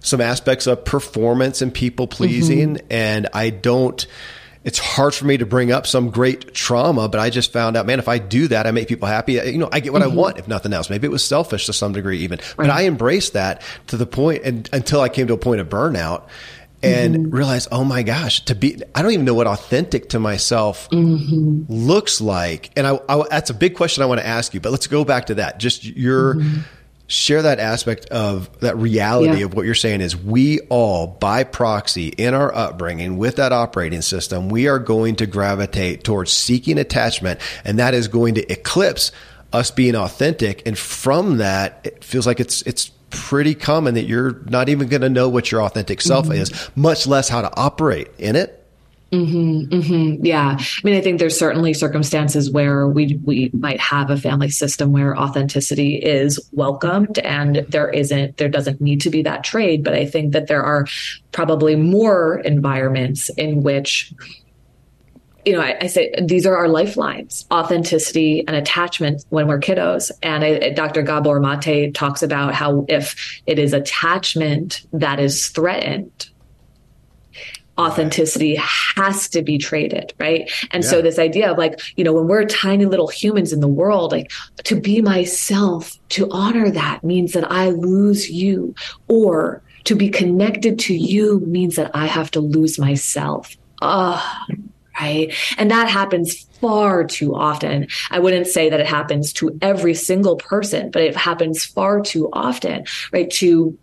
some 0.00 0.20
aspects 0.20 0.66
of 0.66 0.84
performance 0.84 1.62
and 1.62 1.72
people 1.72 2.06
pleasing 2.06 2.74
mm-hmm. 2.74 2.86
and 2.90 3.28
i 3.32 3.50
don't 3.50 4.06
it's 4.62 4.78
hard 4.78 5.14
for 5.14 5.24
me 5.24 5.38
to 5.38 5.46
bring 5.46 5.72
up 5.72 5.86
some 5.86 6.10
great 6.10 6.52
trauma, 6.52 7.08
but 7.08 7.18
I 7.18 7.30
just 7.30 7.52
found 7.52 7.76
out, 7.76 7.86
man, 7.86 7.98
if 7.98 8.08
I 8.08 8.18
do 8.18 8.46
that, 8.48 8.66
I 8.66 8.72
make 8.72 8.88
people 8.88 9.08
happy. 9.08 9.34
You 9.34 9.56
know, 9.56 9.70
I 9.72 9.80
get 9.80 9.92
what 9.92 10.02
I 10.02 10.06
mm-hmm. 10.06 10.16
want, 10.16 10.38
if 10.38 10.48
nothing 10.48 10.72
else. 10.72 10.90
Maybe 10.90 11.06
it 11.06 11.10
was 11.10 11.24
selfish 11.24 11.66
to 11.66 11.72
some 11.72 11.92
degree, 11.92 12.18
even, 12.18 12.40
but 12.56 12.68
I 12.68 12.84
embraced 12.84 13.32
that 13.32 13.62
to 13.86 13.96
the 13.96 14.06
point, 14.06 14.42
and 14.44 14.68
until 14.72 15.00
I 15.00 15.08
came 15.08 15.26
to 15.28 15.32
a 15.32 15.38
point 15.38 15.62
of 15.62 15.68
burnout 15.70 16.24
and 16.82 17.14
mm-hmm. 17.14 17.30
realized, 17.34 17.68
oh 17.72 17.84
my 17.84 18.02
gosh, 18.02 18.44
to 18.46 18.54
be, 18.54 18.82
I 18.94 19.02
don't 19.02 19.12
even 19.12 19.24
know 19.24 19.34
what 19.34 19.46
authentic 19.46 20.10
to 20.10 20.18
myself 20.18 20.88
looks 21.68 22.20
like. 22.20 22.70
And 22.76 22.86
I, 22.86 23.00
I, 23.08 23.24
that's 23.30 23.50
a 23.50 23.54
big 23.54 23.76
question 23.76 24.02
I 24.02 24.06
want 24.06 24.20
to 24.20 24.26
ask 24.26 24.52
you, 24.52 24.60
but 24.60 24.72
let's 24.72 24.86
go 24.86 25.04
back 25.04 25.26
to 25.26 25.36
that. 25.36 25.58
Just 25.58 25.84
your 25.84 26.40
share 27.10 27.42
that 27.42 27.58
aspect 27.58 28.06
of 28.06 28.48
that 28.60 28.76
reality 28.76 29.40
yeah. 29.40 29.44
of 29.44 29.52
what 29.52 29.66
you're 29.66 29.74
saying 29.74 30.00
is 30.00 30.16
we 30.16 30.60
all 30.68 31.08
by 31.08 31.42
proxy 31.42 32.06
in 32.06 32.34
our 32.34 32.54
upbringing 32.54 33.18
with 33.18 33.34
that 33.34 33.50
operating 33.50 34.00
system 34.00 34.48
we 34.48 34.68
are 34.68 34.78
going 34.78 35.16
to 35.16 35.26
gravitate 35.26 36.04
towards 36.04 36.32
seeking 36.32 36.78
attachment 36.78 37.40
and 37.64 37.80
that 37.80 37.94
is 37.94 38.06
going 38.06 38.36
to 38.36 38.52
eclipse 38.52 39.10
us 39.52 39.72
being 39.72 39.96
authentic 39.96 40.62
and 40.64 40.78
from 40.78 41.38
that 41.38 41.80
it 41.82 42.04
feels 42.04 42.28
like 42.28 42.38
it's 42.38 42.62
it's 42.62 42.92
pretty 43.10 43.56
common 43.56 43.94
that 43.94 44.04
you're 44.04 44.38
not 44.44 44.68
even 44.68 44.86
going 44.86 45.02
to 45.02 45.10
know 45.10 45.28
what 45.28 45.50
your 45.50 45.64
authentic 45.64 46.00
self 46.00 46.26
mm-hmm. 46.26 46.40
is 46.40 46.70
much 46.76 47.08
less 47.08 47.28
how 47.28 47.42
to 47.42 47.52
operate 47.56 48.08
in 48.18 48.36
it 48.36 48.59
Mm-hmm, 49.12 49.74
mm-hmm. 49.74 50.24
Yeah, 50.24 50.56
I 50.56 50.80
mean, 50.84 50.94
I 50.94 51.00
think 51.00 51.18
there's 51.18 51.36
certainly 51.36 51.74
circumstances 51.74 52.48
where 52.48 52.86
we 52.86 53.18
we 53.24 53.50
might 53.52 53.80
have 53.80 54.08
a 54.08 54.16
family 54.16 54.50
system 54.50 54.92
where 54.92 55.18
authenticity 55.18 55.96
is 55.96 56.38
welcomed, 56.52 57.18
and 57.18 57.66
there 57.68 57.90
isn't, 57.90 58.36
there 58.36 58.48
doesn't 58.48 58.80
need 58.80 59.00
to 59.00 59.10
be 59.10 59.22
that 59.22 59.42
trade. 59.42 59.82
But 59.82 59.94
I 59.94 60.06
think 60.06 60.32
that 60.34 60.46
there 60.46 60.62
are 60.62 60.86
probably 61.32 61.74
more 61.74 62.38
environments 62.38 63.30
in 63.30 63.64
which 63.64 64.14
you 65.44 65.54
know, 65.54 65.60
I, 65.60 65.76
I, 65.80 65.86
say 65.86 66.14
these 66.22 66.46
are 66.46 66.56
our 66.56 66.68
lifelines, 66.68 67.46
authenticity 67.50 68.44
and 68.46 68.56
attachment 68.56 69.24
when 69.30 69.48
we're 69.48 69.58
kiddos. 69.58 70.10
And 70.22 70.44
I, 70.44 70.70
Dr. 70.70 71.02
Gabor 71.02 71.40
Mate 71.40 71.94
talks 71.94 72.22
about 72.22 72.54
how 72.54 72.84
if 72.88 73.40
it 73.46 73.58
is 73.58 73.72
attachment 73.72 74.82
that 74.92 75.18
is 75.18 75.48
threatened, 75.48 76.29
authenticity 77.80 78.56
has 78.56 79.28
to 79.28 79.42
be 79.42 79.56
traded 79.56 80.12
right 80.18 80.50
and 80.70 80.84
yeah. 80.84 80.90
so 80.90 81.00
this 81.00 81.18
idea 81.18 81.50
of 81.50 81.56
like 81.56 81.80
you 81.96 82.04
know 82.04 82.12
when 82.12 82.28
we're 82.28 82.44
tiny 82.44 82.84
little 82.84 83.08
humans 83.08 83.52
in 83.52 83.60
the 83.60 83.68
world 83.68 84.12
like 84.12 84.30
to 84.64 84.78
be 84.78 85.00
myself 85.00 85.98
to 86.10 86.28
honor 86.30 86.70
that 86.70 87.02
means 87.02 87.32
that 87.32 87.50
i 87.50 87.70
lose 87.70 88.30
you 88.30 88.74
or 89.08 89.62
to 89.84 89.94
be 89.94 90.10
connected 90.10 90.78
to 90.78 90.94
you 90.94 91.40
means 91.40 91.76
that 91.76 91.90
i 91.94 92.06
have 92.06 92.30
to 92.30 92.40
lose 92.40 92.78
myself 92.78 93.56
ah 93.80 94.44
right 95.00 95.34
and 95.56 95.70
that 95.70 95.88
happens 95.88 96.46
far 96.60 97.04
too 97.04 97.34
often. 97.34 97.88
I 98.10 98.18
wouldn't 98.18 98.46
say 98.46 98.68
that 98.68 98.80
it 98.80 98.86
happens 98.86 99.32
to 99.34 99.58
every 99.62 99.94
single 99.94 100.36
person, 100.36 100.90
but 100.90 101.02
it 101.02 101.16
happens 101.16 101.64
far 101.64 102.02
too 102.02 102.28
often, 102.32 102.84
right? 103.12 103.30
To 103.30 103.78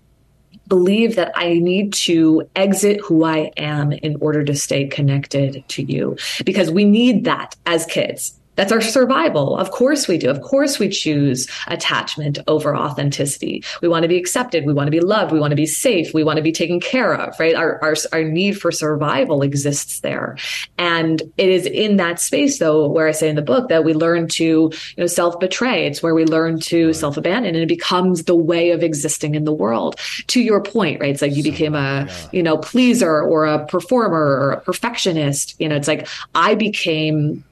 believe 0.67 1.15
that 1.15 1.31
I 1.35 1.59
need 1.59 1.93
to 1.93 2.49
exit 2.55 2.99
who 3.01 3.23
I 3.23 3.51
am 3.57 3.91
in 3.91 4.17
order 4.19 4.43
to 4.43 4.55
stay 4.55 4.87
connected 4.87 5.63
to 5.69 5.83
you 5.83 6.17
because 6.45 6.69
we 6.69 6.85
need 6.85 7.25
that 7.25 7.55
as 7.65 7.85
kids. 7.85 8.37
That's 8.57 8.71
our 8.71 8.81
survival. 8.81 9.55
Of 9.55 9.71
course 9.71 10.07
we 10.07 10.17
do. 10.17 10.29
Of 10.29 10.41
course 10.41 10.79
we 10.79 10.89
choose 10.89 11.47
attachment 11.67 12.39
over 12.47 12.75
authenticity. 12.75 13.63
We 13.81 13.87
want 13.87 14.03
to 14.03 14.09
be 14.09 14.17
accepted. 14.17 14.65
We 14.65 14.73
want 14.73 14.87
to 14.87 14.91
be 14.91 14.99
loved. 14.99 15.31
We 15.31 15.39
want 15.39 15.51
to 15.51 15.55
be 15.55 15.67
safe. 15.67 16.13
We 16.13 16.23
want 16.23 16.37
to 16.37 16.43
be 16.43 16.51
taken 16.51 16.79
care 16.79 17.13
of, 17.13 17.39
right? 17.39 17.55
Our, 17.55 17.81
our, 17.83 17.95
our 18.11 18.23
need 18.23 18.59
for 18.59 18.71
survival 18.71 19.43
exists 19.43 19.99
there. 19.99 20.37
And 20.77 21.21
it 21.37 21.49
is 21.49 21.67
in 21.67 21.97
that 21.97 22.19
space 22.19 22.57
though, 22.57 22.87
where 22.87 23.07
I 23.07 23.11
say 23.11 23.29
in 23.29 23.35
the 23.35 23.41
book 23.43 23.69
that 23.69 23.85
we 23.85 23.93
learn 23.93 24.27
to, 24.29 24.43
you 24.43 24.71
know, 24.97 25.07
self 25.07 25.39
betray. 25.39 25.85
It's 25.85 26.01
where 26.01 26.15
we 26.15 26.25
learn 26.25 26.59
to 26.61 26.93
self 26.93 27.15
abandon 27.15 27.53
and 27.53 27.63
it 27.63 27.67
becomes 27.67 28.23
the 28.23 28.35
way 28.35 28.71
of 28.71 28.81
existing 28.81 29.35
in 29.35 29.43
the 29.43 29.53
world. 29.53 29.99
To 30.27 30.41
your 30.41 30.61
point, 30.61 30.99
right? 30.99 31.11
It's 31.11 31.21
like 31.21 31.35
you 31.35 31.43
became 31.43 31.75
a, 31.75 32.09
you 32.31 32.41
know, 32.41 32.57
pleaser 32.57 33.21
or 33.21 33.45
a 33.45 33.65
performer 33.67 34.17
or 34.17 34.51
a 34.53 34.61
perfectionist. 34.61 35.55
You 35.59 35.69
know, 35.69 35.75
it's 35.75 35.87
like 35.87 36.07
I 36.33 36.55
became 36.55 37.43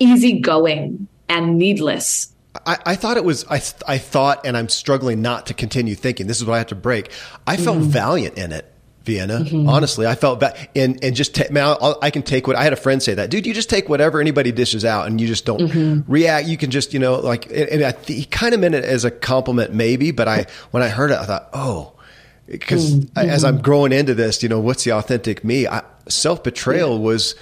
easygoing 0.00 1.06
and 1.28 1.56
needless. 1.56 2.32
I, 2.66 2.78
I, 2.84 2.96
thought 2.96 3.16
it 3.16 3.24
was. 3.24 3.44
I 3.48 3.62
I 3.86 3.98
thought, 3.98 4.44
and 4.44 4.56
I'm 4.56 4.68
struggling 4.68 5.22
not 5.22 5.46
to 5.46 5.54
continue 5.54 5.94
thinking. 5.94 6.26
This 6.26 6.40
is 6.40 6.46
what 6.46 6.54
I 6.54 6.58
have 6.58 6.66
to 6.68 6.74
break. 6.74 7.12
I 7.46 7.56
felt 7.56 7.78
mm-hmm. 7.78 7.90
valiant 7.90 8.36
in 8.38 8.50
it. 8.50 8.66
Vienna. 9.04 9.38
Mm-hmm. 9.38 9.68
Honestly, 9.68 10.06
I 10.06 10.14
felt 10.14 10.40
bad, 10.40 10.56
and 10.76 11.02
and 11.02 11.16
just 11.16 11.34
ta- 11.34 11.50
man, 11.50 11.76
I'll, 11.80 11.98
i 12.02 12.10
can 12.10 12.22
take 12.22 12.46
what 12.46 12.56
I 12.56 12.62
had 12.62 12.72
a 12.72 12.76
friend 12.76 13.02
say 13.02 13.14
that, 13.14 13.30
dude. 13.30 13.46
You 13.46 13.54
just 13.54 13.70
take 13.70 13.88
whatever 13.88 14.20
anybody 14.20 14.52
dishes 14.52 14.84
out, 14.84 15.06
and 15.06 15.20
you 15.20 15.26
just 15.26 15.46
don't 15.46 15.60
mm-hmm. 15.60 16.10
react. 16.10 16.46
You 16.48 16.56
can 16.56 16.70
just 16.70 16.92
you 16.92 17.00
know 17.00 17.18
like, 17.18 17.50
and, 17.50 17.82
I 17.82 17.92
th- 17.92 18.18
he 18.18 18.24
kind 18.26 18.52
of 18.52 18.60
meant 18.60 18.74
it 18.74 18.84
as 18.84 19.04
a 19.04 19.10
compliment, 19.10 19.72
maybe. 19.72 20.10
But 20.10 20.28
I 20.28 20.46
when 20.70 20.82
I 20.82 20.88
heard 20.88 21.10
it, 21.10 21.18
I 21.18 21.24
thought, 21.24 21.48
oh, 21.52 21.94
because 22.46 22.94
mm-hmm. 22.94 23.18
as 23.18 23.42
I'm 23.42 23.62
growing 23.62 23.92
into 23.92 24.14
this, 24.14 24.42
you 24.42 24.48
know, 24.48 24.60
what's 24.60 24.84
the 24.84 24.92
authentic 24.92 25.44
me? 25.44 25.66
Self 26.08 26.44
betrayal 26.44 26.98
yeah. 26.98 27.04
was 27.04 27.34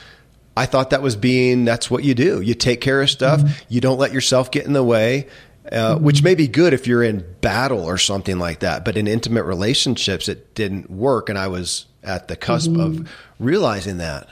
I 0.58 0.66
thought 0.66 0.90
that 0.90 1.02
was 1.02 1.14
being 1.14 1.64
that's 1.64 1.90
what 1.90 2.02
you 2.02 2.14
do. 2.14 2.40
You 2.40 2.54
take 2.54 2.80
care 2.80 3.00
of 3.00 3.08
stuff. 3.08 3.40
Mm-hmm. 3.40 3.62
You 3.68 3.80
don't 3.80 3.98
let 3.98 4.12
yourself 4.12 4.50
get 4.50 4.66
in 4.66 4.72
the 4.72 4.82
way. 4.82 5.28
Uh, 5.70 5.96
mm-hmm. 5.96 6.04
which 6.04 6.22
may 6.22 6.34
be 6.34 6.48
good 6.48 6.72
if 6.72 6.86
you're 6.86 7.02
in 7.02 7.22
battle 7.42 7.84
or 7.84 7.98
something 7.98 8.38
like 8.38 8.60
that. 8.60 8.86
But 8.86 8.96
in 8.96 9.06
intimate 9.06 9.42
relationships, 9.42 10.26
it 10.26 10.54
didn't 10.54 10.90
work. 10.90 11.28
And 11.28 11.38
I 11.38 11.48
was 11.48 11.84
at 12.02 12.28
the 12.28 12.36
cusp 12.36 12.70
mm-hmm. 12.70 13.02
of 13.02 13.10
realizing 13.38 13.98
that. 13.98 14.28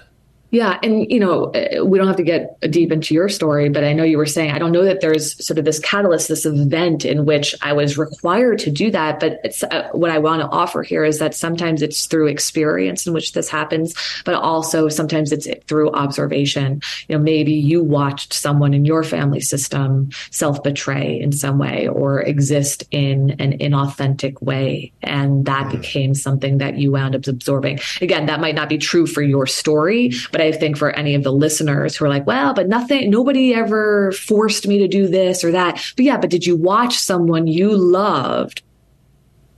Yeah. 0.51 0.79
And, 0.83 1.11
you 1.11 1.19
know, 1.19 1.53
uh, 1.53 1.85
we 1.85 1.99
don't 1.99 2.07
have 2.07 2.17
to 2.17 2.23
get 2.23 2.59
deep 2.71 2.93
into 2.93 3.15
your 3.15 3.29
story, 3.29 3.69
but 3.69 3.85
I 3.85 3.93
know 3.93 4.05
you 4.05 4.17
were 4.17 4.27
saying, 4.27 4.53
I 4.53 4.59
don't 4.59 4.73
know 4.73 4.85
that 4.85 5.01
there's 5.01 5.45
sort 5.45 5.59
of 5.59 5.65
this 5.65 5.81
catalyst, 5.81 6.29
this 6.29 6.47
event 6.47 7.05
in 7.05 7.27
which 7.27 7.55
I 7.63 7.73
was 7.73 7.99
required 7.99 8.61
to 8.61 8.71
do 8.71 8.91
that. 8.93 9.19
But 9.19 9.41
it's, 9.43 9.63
uh, 9.65 9.89
what 9.93 10.11
I 10.11 10.19
want 10.19 10.43
to 10.43 10.49
offer 10.49 10.83
here 10.83 11.05
is 11.05 11.19
that 11.19 11.35
sometimes 11.35 11.83
it's 11.83 12.07
through 12.07 12.29
experience 12.29 13.07
in 13.07 13.13
which 13.13 13.33
this 13.33 13.49
happens, 13.49 13.95
but 14.25 14.35
also 14.35 14.89
sometimes 14.89 15.33
it's 15.33 15.49
through 15.67 15.91
observation. 15.91 16.81
You 17.09 17.17
know, 17.17 17.23
maybe 17.23 17.53
you 17.53 17.83
watched 17.83 18.33
someone 18.33 18.73
in 18.73 18.85
your 18.85 19.03
family 19.03 19.41
system 19.41 20.11
self 20.31 20.63
betray 20.63 21.21
in 21.21 21.33
some 21.33 21.59
way 21.59 21.89
or 21.89 22.23
exist 22.23 22.85
in 22.91 23.31
an 23.41 23.59
inauthentic 23.59 24.41
way. 24.43 24.93
And 25.03 25.45
that 25.47 25.67
mm. 25.67 25.81
became 25.81 26.15
something 26.15 26.59
that 26.59 26.79
you 26.79 26.93
wound 26.93 27.17
up 27.17 27.27
absorbing. 27.27 27.81
Again, 28.01 28.27
that 28.27 28.41
might 28.41 28.55
not 28.55 28.69
be 28.69 28.79
true 28.79 29.07
for 29.07 29.23
your 29.23 29.47
story, 29.47 30.13
but 30.37 30.45
I 30.45 30.53
think 30.53 30.77
for 30.77 30.91
any 30.91 31.15
of 31.15 31.23
the 31.23 31.33
listeners 31.33 31.97
who 31.97 32.05
are 32.05 32.11
like, 32.11 32.27
well, 32.27 32.53
but 32.53 32.69
nothing, 32.69 33.09
nobody 33.09 33.55
ever 33.55 34.13
forced 34.13 34.69
me 34.69 34.81
to 34.81 34.87
do 34.87 35.09
this 35.09 35.43
or 35.43 35.53
that. 35.53 35.83
But 35.97 36.05
yeah, 36.05 36.19
but 36.19 36.29
did 36.29 36.45
you 36.45 36.57
watch 36.57 36.99
someone 36.99 37.47
you 37.47 37.75
loved 37.75 38.61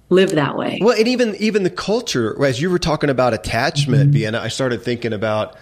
live 0.08 0.30
that 0.36 0.56
way? 0.56 0.78
Well, 0.80 0.96
and 0.96 1.08
even 1.08 1.34
even 1.40 1.64
the 1.64 1.70
culture, 1.70 2.40
as 2.44 2.60
you 2.60 2.70
were 2.70 2.78
talking 2.78 3.10
about 3.10 3.34
attachment, 3.34 4.12
mm-hmm. 4.12 4.18
Vienna, 4.18 4.38
I 4.38 4.46
started 4.46 4.82
thinking 4.82 5.12
about 5.12 5.56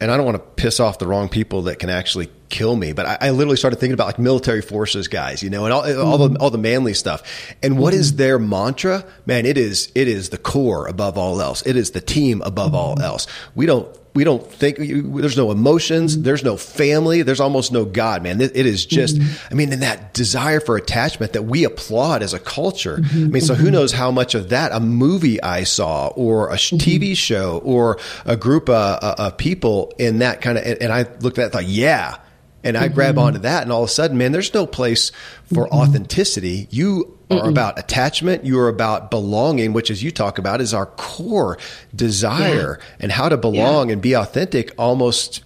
and 0.00 0.10
I 0.10 0.16
don't 0.16 0.26
want 0.26 0.36
to 0.36 0.62
piss 0.62 0.80
off 0.80 0.98
the 0.98 1.06
wrong 1.06 1.28
people 1.28 1.62
that 1.62 1.78
can 1.78 1.88
actually 1.88 2.28
kill 2.48 2.76
me, 2.76 2.92
but 2.92 3.06
I, 3.06 3.18
I 3.22 3.30
literally 3.30 3.56
started 3.56 3.76
thinking 3.76 3.94
about 3.94 4.06
like 4.06 4.18
military 4.18 4.62
forces 4.62 5.08
guys, 5.08 5.42
you 5.42 5.50
know, 5.50 5.64
and 5.64 5.72
all, 5.72 5.82
mm-hmm. 5.82 6.06
all 6.06 6.18
the 6.28 6.38
all 6.38 6.50
the 6.50 6.58
manly 6.58 6.94
stuff. 6.94 7.22
And 7.62 7.78
what 7.78 7.92
mm-hmm. 7.92 8.00
is 8.00 8.16
their 8.16 8.38
mantra? 8.38 9.04
Man, 9.24 9.46
it 9.46 9.56
is 9.56 9.90
it 9.94 10.08
is 10.08 10.28
the 10.28 10.38
core 10.38 10.86
above 10.86 11.16
all 11.16 11.40
else. 11.40 11.62
It 11.66 11.76
is 11.76 11.92
the 11.92 12.00
team 12.00 12.42
above 12.42 12.68
mm-hmm. 12.68 12.76
all 12.76 13.00
else. 13.00 13.26
We 13.54 13.66
don't 13.66 13.88
we 14.16 14.24
don't 14.24 14.50
think 14.50 14.78
there's 14.78 15.36
no 15.36 15.50
emotions, 15.50 16.22
there's 16.22 16.42
no 16.42 16.56
family, 16.56 17.20
there's 17.20 17.38
almost 17.38 17.70
no 17.70 17.84
God, 17.84 18.22
man. 18.22 18.40
It 18.40 18.56
is 18.56 18.86
just, 18.86 19.16
mm-hmm. 19.16 19.52
I 19.52 19.54
mean, 19.54 19.72
in 19.74 19.80
that 19.80 20.14
desire 20.14 20.58
for 20.58 20.76
attachment 20.76 21.34
that 21.34 21.42
we 21.42 21.64
applaud 21.64 22.22
as 22.22 22.32
a 22.32 22.38
culture. 22.38 22.96
Mm-hmm. 22.96 23.24
I 23.24 23.28
mean, 23.28 23.42
so 23.42 23.54
who 23.54 23.64
mm-hmm. 23.64 23.74
knows 23.74 23.92
how 23.92 24.10
much 24.10 24.34
of 24.34 24.48
that 24.48 24.72
a 24.72 24.80
movie 24.80 25.40
I 25.42 25.64
saw 25.64 26.08
or 26.08 26.48
a 26.48 26.54
mm-hmm. 26.54 26.76
TV 26.78 27.14
show 27.14 27.60
or 27.62 27.98
a 28.24 28.38
group 28.38 28.70
of, 28.70 28.98
of 29.02 29.36
people 29.36 29.92
in 29.98 30.20
that 30.20 30.40
kind 30.40 30.56
of, 30.56 30.64
and 30.64 30.90
I 30.90 31.02
looked 31.20 31.38
at 31.38 31.42
it 31.42 31.44
and 31.44 31.52
thought, 31.52 31.66
yeah. 31.66 32.16
And 32.64 32.76
I 32.76 32.88
grab 32.88 33.16
mm-hmm. 33.16 33.24
onto 33.24 33.38
that, 33.40 33.62
and 33.62 33.70
all 33.70 33.84
of 33.84 33.88
a 33.88 33.92
sudden, 33.92 34.18
man, 34.18 34.32
there's 34.32 34.52
no 34.52 34.66
place 34.66 35.12
for 35.54 35.66
mm-hmm. 35.66 35.76
authenticity. 35.76 36.66
You 36.70 37.15
are 37.30 37.38
Mm-mm. 37.38 37.48
about 37.48 37.78
attachment. 37.78 38.44
You 38.44 38.58
are 38.60 38.68
about 38.68 39.10
belonging, 39.10 39.72
which, 39.72 39.90
as 39.90 40.02
you 40.02 40.10
talk 40.10 40.38
about, 40.38 40.60
is 40.60 40.72
our 40.72 40.86
core 40.86 41.58
desire 41.94 42.78
yeah. 42.80 42.96
and 43.00 43.12
how 43.12 43.28
to 43.28 43.36
belong 43.36 43.88
yeah. 43.88 43.94
and 43.94 44.02
be 44.02 44.14
authentic. 44.14 44.72
Almost, 44.78 45.42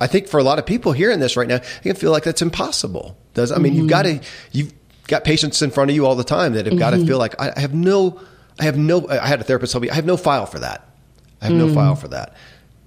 I 0.00 0.06
think, 0.06 0.28
for 0.28 0.38
a 0.38 0.42
lot 0.42 0.58
of 0.58 0.66
people 0.66 0.92
hearing 0.92 1.20
this 1.20 1.36
right 1.36 1.48
now, 1.48 1.56
you 1.56 1.92
can 1.92 1.96
feel 1.96 2.10
like 2.10 2.24
that's 2.24 2.42
impossible. 2.42 3.16
Does 3.34 3.50
I 3.50 3.58
mean 3.58 3.72
mm-hmm. 3.72 3.82
you've 3.82 3.90
got 3.90 4.02
to 4.02 4.20
you've 4.52 4.74
got 5.06 5.24
patients 5.24 5.62
in 5.62 5.70
front 5.70 5.90
of 5.90 5.96
you 5.96 6.06
all 6.06 6.16
the 6.16 6.24
time 6.24 6.52
that 6.52 6.66
have 6.66 6.72
mm-hmm. 6.72 6.78
got 6.78 6.90
to 6.90 7.04
feel 7.06 7.18
like 7.18 7.40
I, 7.40 7.52
I, 7.56 7.60
have 7.60 7.74
no, 7.74 8.20
I 8.60 8.64
have 8.64 8.76
no. 8.76 9.08
I 9.08 9.26
had 9.26 9.40
a 9.40 9.44
therapist 9.44 9.72
tell 9.72 9.80
me 9.80 9.90
I 9.90 9.94
have 9.94 10.06
no 10.06 10.16
file 10.16 10.46
for 10.46 10.58
that. 10.58 10.86
I 11.40 11.46
have 11.46 11.54
no 11.54 11.66
mm. 11.66 11.74
file 11.74 11.96
for 11.96 12.08
that. 12.08 12.36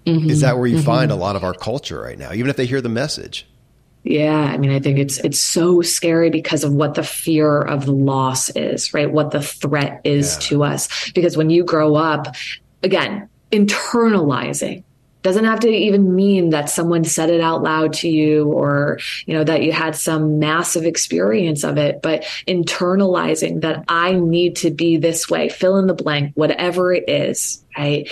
Mm-hmm. 0.06 0.30
Is 0.30 0.42
that 0.42 0.58
where 0.58 0.68
you 0.68 0.82
find 0.82 1.12
mm-hmm. 1.12 1.20
a 1.20 1.24
lot 1.24 1.36
of 1.36 1.44
our 1.44 1.54
culture 1.54 2.00
right 2.00 2.18
now, 2.18 2.32
even 2.32 2.50
if 2.50 2.56
they 2.56 2.66
hear 2.68 2.80
the 2.80 2.90
message? 2.90 3.48
Yeah, 4.06 4.36
I 4.36 4.58
mean, 4.58 4.70
I 4.70 4.80
think 4.80 5.00
it's 5.00 5.18
it's 5.18 5.42
so 5.42 5.82
scary 5.82 6.30
because 6.30 6.64
of 6.64 6.72
what 6.74 6.94
the 6.94 7.02
fear 7.02 7.60
of 7.60 7.88
loss 7.88 8.52
is, 8.52 8.94
right? 8.94 9.12
What 9.12 9.32
the 9.32 9.42
threat 9.42 10.02
is 10.04 10.36
yeah. 10.36 10.40
to 10.42 10.64
us. 10.64 11.12
Because 11.12 11.36
when 11.36 11.50
you 11.50 11.64
grow 11.64 11.96
up, 11.96 12.36
again, 12.84 13.28
internalizing 13.52 14.84
doesn't 15.24 15.46
have 15.46 15.62
to 15.62 15.70
even 15.70 16.14
mean 16.14 16.52
that 16.52 16.70
someone 16.70 17.04
said 17.04 17.32
it 17.32 17.42
out 17.42 17.64
loud 17.64 17.94
to 17.94 18.08
you 18.08 18.46
or 18.54 19.00
you 19.26 19.34
know 19.34 19.44
that 19.44 19.64
you 19.64 19.72
had 19.72 19.96
some 19.96 20.38
massive 20.38 20.86
experience 20.86 21.64
of 21.64 21.80
it 21.80 22.00
but 22.04 22.22
internalizing 22.48 23.62
that 23.62 23.84
i 23.88 24.12
need 24.14 24.56
to 24.56 24.70
be 24.70 24.98
this 24.98 25.28
way 25.28 25.50
fill 25.50 25.78
in 25.78 25.88
the 25.88 25.96
blank 25.96 26.32
whatever 26.36 26.94
it 26.94 27.10
is 27.10 27.66
right 27.76 28.08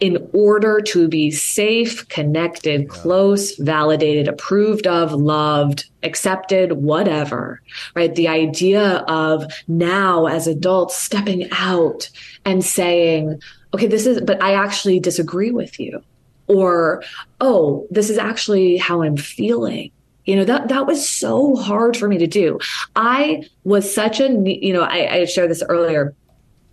in 0.00 0.28
order 0.32 0.80
to 0.80 1.08
be 1.08 1.30
safe, 1.30 2.08
connected, 2.08 2.88
close, 2.88 3.56
validated, 3.56 4.28
approved 4.28 4.86
of, 4.86 5.12
loved, 5.12 5.88
accepted, 6.02 6.72
whatever, 6.72 7.60
right? 7.94 8.14
The 8.14 8.28
idea 8.28 8.98
of 9.08 9.50
now 9.68 10.26
as 10.26 10.46
adults 10.46 10.96
stepping 10.96 11.48
out 11.52 12.10
and 12.44 12.64
saying, 12.64 13.40
okay, 13.72 13.86
this 13.86 14.06
is, 14.06 14.20
but 14.20 14.42
I 14.42 14.54
actually 14.54 15.00
disagree 15.00 15.50
with 15.50 15.78
you. 15.78 16.02
Or, 16.46 17.02
oh, 17.40 17.86
this 17.90 18.10
is 18.10 18.18
actually 18.18 18.76
how 18.76 19.02
I'm 19.02 19.16
feeling 19.16 19.90
you 20.26 20.36
know 20.36 20.44
that 20.44 20.68
that 20.68 20.86
was 20.86 21.06
so 21.06 21.54
hard 21.54 21.96
for 21.98 22.08
me 22.08 22.16
to 22.16 22.26
do 22.26 22.58
i 22.96 23.42
was 23.64 23.92
such 23.92 24.20
a 24.20 24.28
you 24.46 24.72
know 24.72 24.82
i, 24.82 25.16
I 25.16 25.24
shared 25.26 25.50
this 25.50 25.62
earlier 25.68 26.14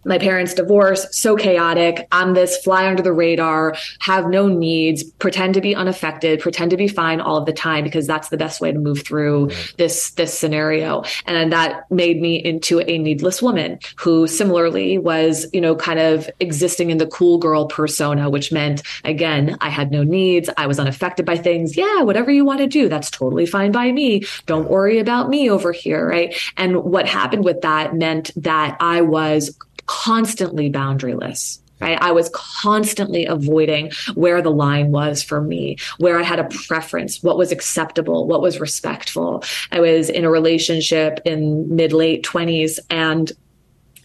my 0.04 0.18
parents 0.18 0.54
divorce 0.54 1.06
so 1.12 1.36
chaotic. 1.36 2.08
I'm 2.12 2.34
this 2.34 2.58
fly 2.58 2.88
under 2.88 3.04
the 3.04 3.14
radar 3.14 3.76
have 4.00 4.28
no 4.28 4.48
needs 4.48 5.04
pretend 5.04 5.54
to 5.54 5.62
be 5.62 5.76
unaffected 5.76 6.40
pretend 6.40 6.72
to 6.72 6.78
be 6.78 6.88
fine 6.88 7.22
all 7.22 7.38
of 7.38 7.46
the 7.46 7.54
time 7.54 7.84
because 7.84 8.08
that's 8.08 8.30
the 8.30 8.38
best 8.38 8.62
way 8.62 8.72
to 8.72 8.80
move 8.80 9.04
through 9.04 9.52
this 9.78 10.12
this 10.12 10.38
scenario. 10.38 11.04
And 11.26 11.52
that 11.54 11.90
made 11.92 12.22
me 12.22 12.36
into 12.36 12.80
a 12.82 12.98
needless 12.98 13.42
woman 13.42 13.80
who 13.98 14.28
similarly 14.28 14.98
was 14.98 15.48
you 15.54 15.62
know 15.62 15.76
kind 15.76 16.00
of 16.00 16.30
existing 16.40 16.90
in 16.90 16.98
the 16.98 17.08
cool 17.08 17.38
girl 17.38 17.68
persona 17.68 18.30
which 18.30 18.52
meant 18.52 18.82
again 19.04 19.58
i 19.62 19.70
had 19.70 19.92
no 19.92 20.04
needs. 20.04 20.50
I 20.58 20.68
was 20.68 20.80
unaffected 20.80 21.26
by 21.26 21.38
things. 21.38 21.78
Yeah 21.78 22.02
whatever 22.02 22.32
you 22.32 22.46
want 22.46 22.60
to 22.60 22.68
do 22.68 22.90
that's 22.90 23.12
totally 23.12 23.46
fine 23.46 23.72
by 23.72 23.92
me. 23.92 24.24
Don't 24.46 24.70
worry 24.70 25.00
about 25.00 25.30
me 25.30 25.50
over 25.50 25.72
here 25.72 26.08
right? 26.08 26.36
And 26.58 26.84
what 26.84 27.08
happened 27.08 27.46
with 27.46 27.62
that 27.62 27.96
meant 27.96 28.32
that 28.36 28.78
i 28.80 29.02
was 29.02 29.58
constantly 29.86 30.72
boundaryless. 30.72 31.60
Right? 31.80 31.98
I 32.00 32.12
was 32.12 32.30
constantly 32.34 33.26
avoiding 33.26 33.92
where 34.14 34.44
the 34.44 34.52
line 34.52 34.92
was 34.92 35.24
for 35.24 35.42
me, 35.42 35.78
where 35.98 36.20
I 36.20 36.22
had 36.22 36.38
a 36.38 36.48
preference, 36.68 37.24
what 37.24 37.40
was 37.40 37.52
acceptable, 37.52 38.28
what 38.28 38.40
was 38.40 38.60
respectful. 38.60 39.44
I 39.72 39.80
was 39.80 40.08
in 40.08 40.24
a 40.24 40.30
relationship 40.30 41.22
in 41.26 41.76
mid 41.76 41.92
late 41.92 42.24
20s 42.24 42.78
and 42.92 43.32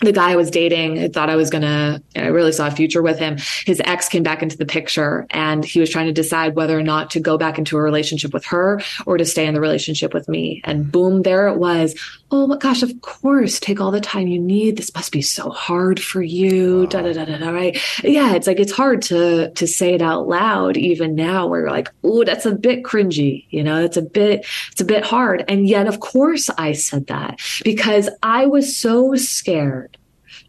the 0.00 0.12
guy 0.12 0.32
I 0.32 0.36
was 0.36 0.50
dating 0.50 0.98
I 0.98 1.08
thought 1.08 1.30
I 1.30 1.36
was 1.36 1.50
gonna, 1.50 2.02
I 2.14 2.26
really 2.26 2.52
saw 2.52 2.66
a 2.66 2.70
future 2.70 3.02
with 3.02 3.18
him. 3.18 3.38
His 3.64 3.80
ex 3.84 4.08
came 4.08 4.22
back 4.22 4.42
into 4.42 4.56
the 4.56 4.66
picture 4.66 5.26
and 5.30 5.64
he 5.64 5.80
was 5.80 5.90
trying 5.90 6.06
to 6.06 6.12
decide 6.12 6.54
whether 6.54 6.78
or 6.78 6.82
not 6.82 7.10
to 7.12 7.20
go 7.20 7.38
back 7.38 7.58
into 7.58 7.76
a 7.76 7.82
relationship 7.82 8.32
with 8.32 8.44
her 8.46 8.80
or 9.06 9.16
to 9.16 9.24
stay 9.24 9.46
in 9.46 9.54
the 9.54 9.60
relationship 9.60 10.12
with 10.12 10.28
me. 10.28 10.60
And 10.64 10.90
boom, 10.90 11.22
there 11.22 11.48
it 11.48 11.56
was. 11.56 11.94
Oh 12.30 12.46
my 12.46 12.56
gosh, 12.56 12.82
of 12.82 13.00
course, 13.02 13.60
take 13.60 13.80
all 13.80 13.90
the 13.90 14.00
time 14.00 14.26
you 14.26 14.40
need. 14.40 14.76
This 14.76 14.94
must 14.94 15.12
be 15.12 15.22
so 15.22 15.50
hard 15.50 16.00
for 16.00 16.22
you. 16.22 16.80
Wow. 16.80 16.86
Da, 16.86 17.02
da, 17.02 17.12
da, 17.12 17.24
da, 17.24 17.38
da, 17.38 17.50
right. 17.50 18.04
Yeah. 18.04 18.34
It's 18.34 18.46
like, 18.46 18.58
it's 18.58 18.72
hard 18.72 19.02
to, 19.02 19.50
to 19.50 19.66
say 19.66 19.94
it 19.94 20.02
out 20.02 20.28
loud 20.28 20.76
even 20.76 21.14
now 21.14 21.46
where 21.46 21.60
you're 21.60 21.70
like, 21.70 21.90
oh, 22.02 22.24
that's 22.24 22.46
a 22.46 22.54
bit 22.54 22.82
cringy. 22.82 23.46
You 23.50 23.62
know, 23.62 23.82
it's 23.82 23.96
a 23.96 24.02
bit, 24.02 24.44
it's 24.72 24.80
a 24.80 24.84
bit 24.84 25.04
hard. 25.04 25.44
And 25.48 25.68
yet, 25.68 25.86
of 25.86 26.00
course 26.00 26.50
I 26.58 26.72
said 26.72 27.06
that 27.06 27.40
because 27.62 28.08
I 28.22 28.46
was 28.46 28.76
so 28.76 29.14
scared 29.14 29.85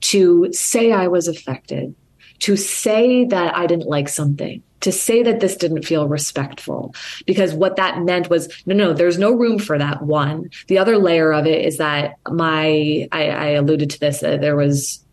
to 0.01 0.51
say 0.51 0.91
I 0.91 1.07
was 1.07 1.27
affected, 1.27 1.95
to 2.39 2.55
say 2.55 3.25
that 3.25 3.55
I 3.55 3.65
didn't 3.67 3.87
like 3.87 4.09
something, 4.09 4.61
to 4.81 4.91
say 4.91 5.23
that 5.23 5.39
this 5.39 5.55
didn't 5.55 5.85
feel 5.85 6.07
respectful. 6.07 6.93
Because 7.25 7.53
what 7.53 7.77
that 7.77 8.03
meant 8.03 8.29
was 8.29 8.47
no, 8.65 8.75
no, 8.75 8.93
there's 8.93 9.17
no 9.17 9.31
room 9.33 9.57
for 9.59 9.77
that. 9.77 10.03
One. 10.03 10.49
The 10.67 10.77
other 10.77 10.97
layer 10.97 11.33
of 11.33 11.47
it 11.47 11.65
is 11.65 11.77
that 11.77 12.15
my, 12.29 13.07
I, 13.11 13.29
I 13.29 13.47
alluded 13.49 13.89
to 13.91 13.99
this, 13.99 14.21
uh, 14.21 14.37
there 14.37 14.55
was 14.55 15.03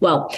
well, 0.00 0.32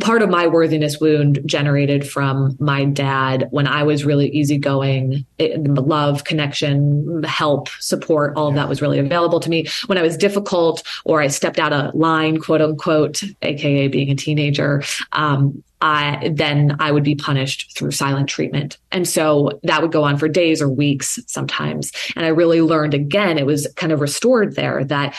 part 0.00 0.22
of 0.22 0.30
my 0.30 0.46
worthiness 0.46 1.00
wound 1.00 1.40
generated 1.46 2.08
from 2.08 2.56
my 2.60 2.84
dad 2.84 3.48
when 3.50 3.66
I 3.66 3.82
was 3.82 4.04
really 4.04 4.28
easygoing, 4.28 5.24
it, 5.38 5.62
love, 5.64 6.24
connection, 6.24 7.22
help, 7.24 7.68
support, 7.80 8.36
all 8.36 8.48
of 8.48 8.54
that 8.54 8.68
was 8.68 8.82
really 8.82 8.98
available 8.98 9.40
to 9.40 9.50
me. 9.50 9.66
When 9.86 9.98
I 9.98 10.02
was 10.02 10.16
difficult 10.16 10.82
or 11.04 11.20
I 11.20 11.28
stepped 11.28 11.58
out 11.58 11.72
of 11.72 11.94
line, 11.94 12.38
quote 12.38 12.60
unquote, 12.60 13.22
aka 13.42 13.88
being 13.88 14.10
a 14.10 14.14
teenager, 14.14 14.82
um, 15.12 15.62
I, 15.82 16.32
then 16.34 16.76
I 16.78 16.92
would 16.92 17.04
be 17.04 17.14
punished 17.14 17.76
through 17.76 17.92
silent 17.92 18.28
treatment. 18.28 18.76
And 18.92 19.08
so 19.08 19.58
that 19.62 19.80
would 19.80 19.92
go 19.92 20.04
on 20.04 20.18
for 20.18 20.28
days 20.28 20.60
or 20.60 20.68
weeks 20.68 21.18
sometimes. 21.26 21.90
And 22.16 22.24
I 22.26 22.28
really 22.28 22.60
learned 22.60 22.92
again, 22.92 23.38
it 23.38 23.46
was 23.46 23.66
kind 23.76 23.92
of 23.92 24.00
restored 24.00 24.56
there 24.56 24.84
that 24.84 25.16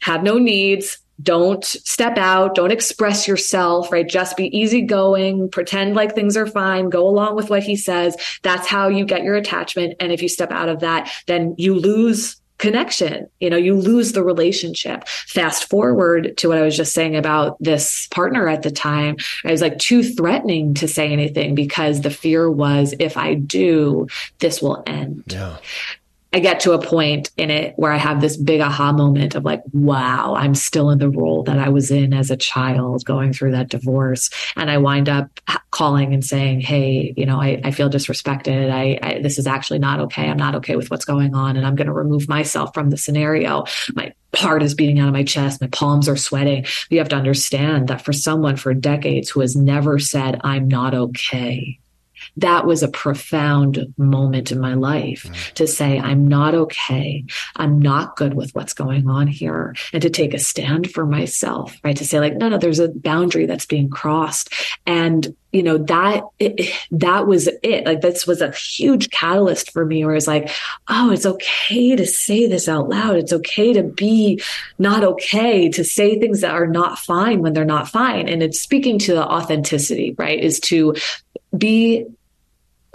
have 0.00 0.22
no 0.22 0.38
needs, 0.38 0.98
don't 1.22 1.64
step 1.64 2.16
out, 2.18 2.54
don't 2.54 2.72
express 2.72 3.26
yourself, 3.26 3.90
right? 3.92 4.08
Just 4.08 4.36
be 4.36 4.56
easygoing, 4.56 5.50
pretend 5.50 5.94
like 5.94 6.14
things 6.14 6.36
are 6.36 6.46
fine, 6.46 6.88
go 6.88 7.06
along 7.06 7.36
with 7.36 7.50
what 7.50 7.62
he 7.62 7.76
says. 7.76 8.16
That's 8.42 8.66
how 8.66 8.88
you 8.88 9.04
get 9.04 9.22
your 9.22 9.34
attachment. 9.34 9.94
And 10.00 10.12
if 10.12 10.22
you 10.22 10.28
step 10.28 10.50
out 10.50 10.68
of 10.68 10.80
that, 10.80 11.10
then 11.26 11.54
you 11.58 11.74
lose 11.74 12.40
connection. 12.60 13.26
You 13.40 13.50
know, 13.50 13.56
you 13.56 13.74
lose 13.74 14.12
the 14.12 14.22
relationship. 14.22 15.08
Fast 15.08 15.68
forward 15.68 16.36
to 16.36 16.48
what 16.48 16.58
I 16.58 16.62
was 16.62 16.76
just 16.76 16.92
saying 16.92 17.16
about 17.16 17.56
this 17.58 18.06
partner 18.08 18.48
at 18.48 18.62
the 18.62 18.70
time. 18.70 19.16
I 19.44 19.50
was 19.50 19.62
like 19.62 19.78
too 19.78 20.04
threatening 20.04 20.74
to 20.74 20.86
say 20.86 21.10
anything 21.10 21.54
because 21.54 22.02
the 22.02 22.10
fear 22.10 22.50
was 22.50 22.94
if 23.00 23.16
I 23.16 23.34
do, 23.34 24.06
this 24.38 24.62
will 24.62 24.82
end. 24.86 25.24
Yeah. 25.26 25.56
I 26.32 26.38
get 26.38 26.60
to 26.60 26.72
a 26.72 26.82
point 26.82 27.30
in 27.36 27.50
it 27.50 27.74
where 27.76 27.90
I 27.90 27.96
have 27.96 28.20
this 28.20 28.36
big 28.36 28.60
aha 28.60 28.92
moment 28.92 29.34
of 29.34 29.44
like, 29.44 29.62
wow, 29.72 30.34
I'm 30.36 30.54
still 30.54 30.90
in 30.90 30.98
the 30.98 31.10
role 31.10 31.42
that 31.44 31.58
I 31.58 31.68
was 31.70 31.90
in 31.90 32.14
as 32.14 32.30
a 32.30 32.36
child 32.36 33.04
going 33.04 33.32
through 33.32 33.50
that 33.52 33.68
divorce. 33.68 34.30
And 34.54 34.70
I 34.70 34.78
wind 34.78 35.08
up 35.08 35.40
calling 35.72 36.14
and 36.14 36.24
saying, 36.24 36.60
Hey, 36.60 37.14
you 37.16 37.26
know, 37.26 37.40
I, 37.40 37.60
I 37.64 37.72
feel 37.72 37.90
disrespected. 37.90 38.70
I, 38.70 38.98
I, 39.02 39.22
this 39.22 39.38
is 39.38 39.46
actually 39.48 39.80
not 39.80 39.98
okay. 40.00 40.28
I'm 40.28 40.36
not 40.36 40.54
okay 40.56 40.76
with 40.76 40.90
what's 40.90 41.04
going 41.04 41.34
on. 41.34 41.56
And 41.56 41.66
I'm 41.66 41.74
going 41.74 41.88
to 41.88 41.92
remove 41.92 42.28
myself 42.28 42.72
from 42.74 42.90
the 42.90 42.96
scenario. 42.96 43.64
My 43.94 44.12
heart 44.36 44.62
is 44.62 44.74
beating 44.74 45.00
out 45.00 45.08
of 45.08 45.14
my 45.14 45.24
chest. 45.24 45.60
My 45.60 45.66
palms 45.68 46.08
are 46.08 46.16
sweating. 46.16 46.64
You 46.90 46.98
have 46.98 47.08
to 47.08 47.16
understand 47.16 47.88
that 47.88 48.02
for 48.02 48.12
someone 48.12 48.56
for 48.56 48.72
decades 48.72 49.30
who 49.30 49.40
has 49.40 49.56
never 49.56 49.98
said, 49.98 50.40
I'm 50.44 50.68
not 50.68 50.94
okay 50.94 51.80
that 52.36 52.66
was 52.66 52.82
a 52.82 52.88
profound 52.88 53.94
moment 53.96 54.52
in 54.52 54.60
my 54.60 54.74
life 54.74 55.24
mm. 55.24 55.52
to 55.54 55.66
say, 55.66 55.98
I'm 55.98 56.28
not 56.28 56.54
okay. 56.54 57.24
I'm 57.56 57.78
not 57.78 58.16
good 58.16 58.34
with 58.34 58.54
what's 58.54 58.74
going 58.74 59.08
on 59.08 59.26
here. 59.26 59.74
And 59.92 60.02
to 60.02 60.10
take 60.10 60.34
a 60.34 60.38
stand 60.38 60.90
for 60.90 61.06
myself, 61.06 61.76
right? 61.84 61.96
To 61.96 62.04
say, 62.04 62.20
like, 62.20 62.36
no, 62.36 62.48
no, 62.48 62.58
there's 62.58 62.78
a 62.78 62.88
boundary 62.88 63.46
that's 63.46 63.66
being 63.66 63.90
crossed. 63.90 64.52
And 64.86 65.34
you 65.52 65.62
know 65.62 65.78
that 65.78 66.22
it, 66.38 66.72
that 66.92 67.26
was 67.26 67.48
it 67.62 67.84
like 67.84 68.00
this 68.00 68.26
was 68.26 68.40
a 68.40 68.52
huge 68.52 69.10
catalyst 69.10 69.72
for 69.72 69.84
me 69.84 70.04
where 70.04 70.14
it's 70.14 70.26
like 70.26 70.50
oh 70.88 71.10
it's 71.10 71.26
okay 71.26 71.96
to 71.96 72.06
say 72.06 72.46
this 72.46 72.68
out 72.68 72.88
loud 72.88 73.16
it's 73.16 73.32
okay 73.32 73.72
to 73.72 73.82
be 73.82 74.40
not 74.78 75.02
okay 75.02 75.68
to 75.68 75.82
say 75.82 76.18
things 76.18 76.42
that 76.42 76.54
are 76.54 76.66
not 76.66 76.98
fine 76.98 77.42
when 77.42 77.52
they're 77.52 77.64
not 77.64 77.88
fine 77.88 78.28
and 78.28 78.42
it's 78.42 78.60
speaking 78.60 78.98
to 78.98 79.12
the 79.12 79.24
authenticity 79.24 80.14
right 80.18 80.38
is 80.38 80.60
to 80.60 80.94
be 81.56 82.06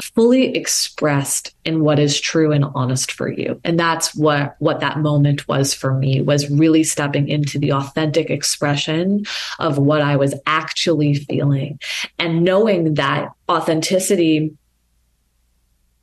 fully 0.01 0.55
expressed 0.55 1.55
in 1.63 1.81
what 1.81 1.99
is 1.99 2.19
true 2.19 2.51
and 2.51 2.65
honest 2.75 3.11
for 3.11 3.29
you. 3.29 3.59
And 3.63 3.79
that's 3.79 4.13
what 4.13 4.55
what 4.59 4.81
that 4.81 4.99
moment 4.99 5.47
was 5.47 5.73
for 5.73 5.93
me 5.93 6.21
was 6.21 6.49
really 6.49 6.83
stepping 6.83 7.29
into 7.29 7.59
the 7.59 7.71
authentic 7.71 8.29
expression 8.29 9.25
of 9.59 9.77
what 9.77 10.01
i 10.01 10.15
was 10.17 10.35
actually 10.45 11.13
feeling 11.13 11.79
and 12.19 12.43
knowing 12.43 12.95
that 12.95 13.31
authenticity 13.49 14.53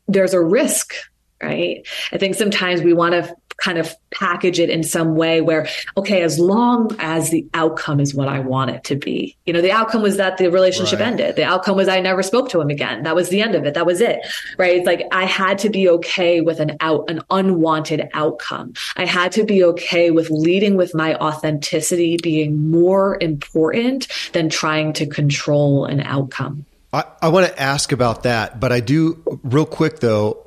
there's 0.08 0.34
a 0.34 0.40
risk 0.40 0.94
right? 1.42 1.86
I 2.12 2.18
think 2.18 2.36
sometimes 2.36 2.82
we 2.82 2.92
want 2.92 3.14
to 3.14 3.34
kind 3.62 3.78
of 3.78 3.94
package 4.12 4.58
it 4.58 4.68
in 4.68 4.82
some 4.82 5.14
way 5.14 5.40
where, 5.40 5.68
okay, 5.96 6.22
as 6.22 6.38
long 6.38 6.94
as 6.98 7.30
the 7.30 7.46
outcome 7.54 8.00
is 8.00 8.12
what 8.12 8.28
I 8.28 8.40
want 8.40 8.70
it 8.70 8.84
to 8.84 8.96
be. 8.96 9.36
You 9.46 9.52
know, 9.52 9.60
the 9.60 9.70
outcome 9.70 10.02
was 10.02 10.16
that 10.16 10.36
the 10.36 10.50
relationship 10.50 10.98
right. 10.98 11.06
ended. 11.06 11.36
The 11.36 11.44
outcome 11.44 11.76
was 11.76 11.86
I 11.86 12.00
never 12.00 12.22
spoke 12.22 12.48
to 12.50 12.60
him 12.60 12.70
again. 12.70 13.04
That 13.04 13.14
was 13.14 13.28
the 13.28 13.40
end 13.40 13.54
of 13.54 13.64
it. 13.64 13.74
That 13.74 13.86
was 13.86 14.00
it. 14.00 14.18
Right. 14.58 14.76
It's 14.76 14.86
like 14.86 15.06
I 15.12 15.24
had 15.24 15.58
to 15.58 15.70
be 15.70 15.88
okay 15.88 16.40
with 16.40 16.58
an 16.58 16.76
out, 16.80 17.08
an 17.08 17.22
unwanted 17.30 18.08
outcome. 18.14 18.74
I 18.96 19.06
had 19.06 19.32
to 19.32 19.44
be 19.44 19.62
okay 19.64 20.10
with 20.10 20.28
leading 20.30 20.76
with 20.76 20.94
my 20.94 21.14
authenticity 21.14 22.16
being 22.20 22.70
more 22.70 23.16
important 23.20 24.08
than 24.32 24.48
trying 24.48 24.92
to 24.94 25.06
control 25.06 25.84
an 25.84 26.00
outcome. 26.00 26.66
I, 26.92 27.04
I 27.22 27.28
want 27.28 27.46
to 27.46 27.62
ask 27.62 27.92
about 27.92 28.24
that, 28.24 28.58
but 28.58 28.72
I 28.72 28.80
do 28.80 29.22
real 29.42 29.66
quick 29.66 30.00
though 30.00 30.46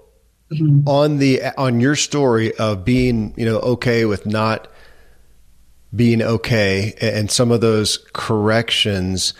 mm-hmm. 0.51 0.87
on 0.87 1.17
the 1.17 1.41
on 1.57 1.79
your 1.79 1.95
story 1.95 2.55
of 2.55 2.85
being 2.85 3.33
you 3.37 3.45
know 3.45 3.59
okay 3.59 4.05
with 4.05 4.25
not 4.25 4.67
being 5.95 6.21
okay 6.21 6.93
and 6.99 7.31
some 7.31 7.51
of 7.51 7.61
those 7.61 7.97
corrections 8.13 9.33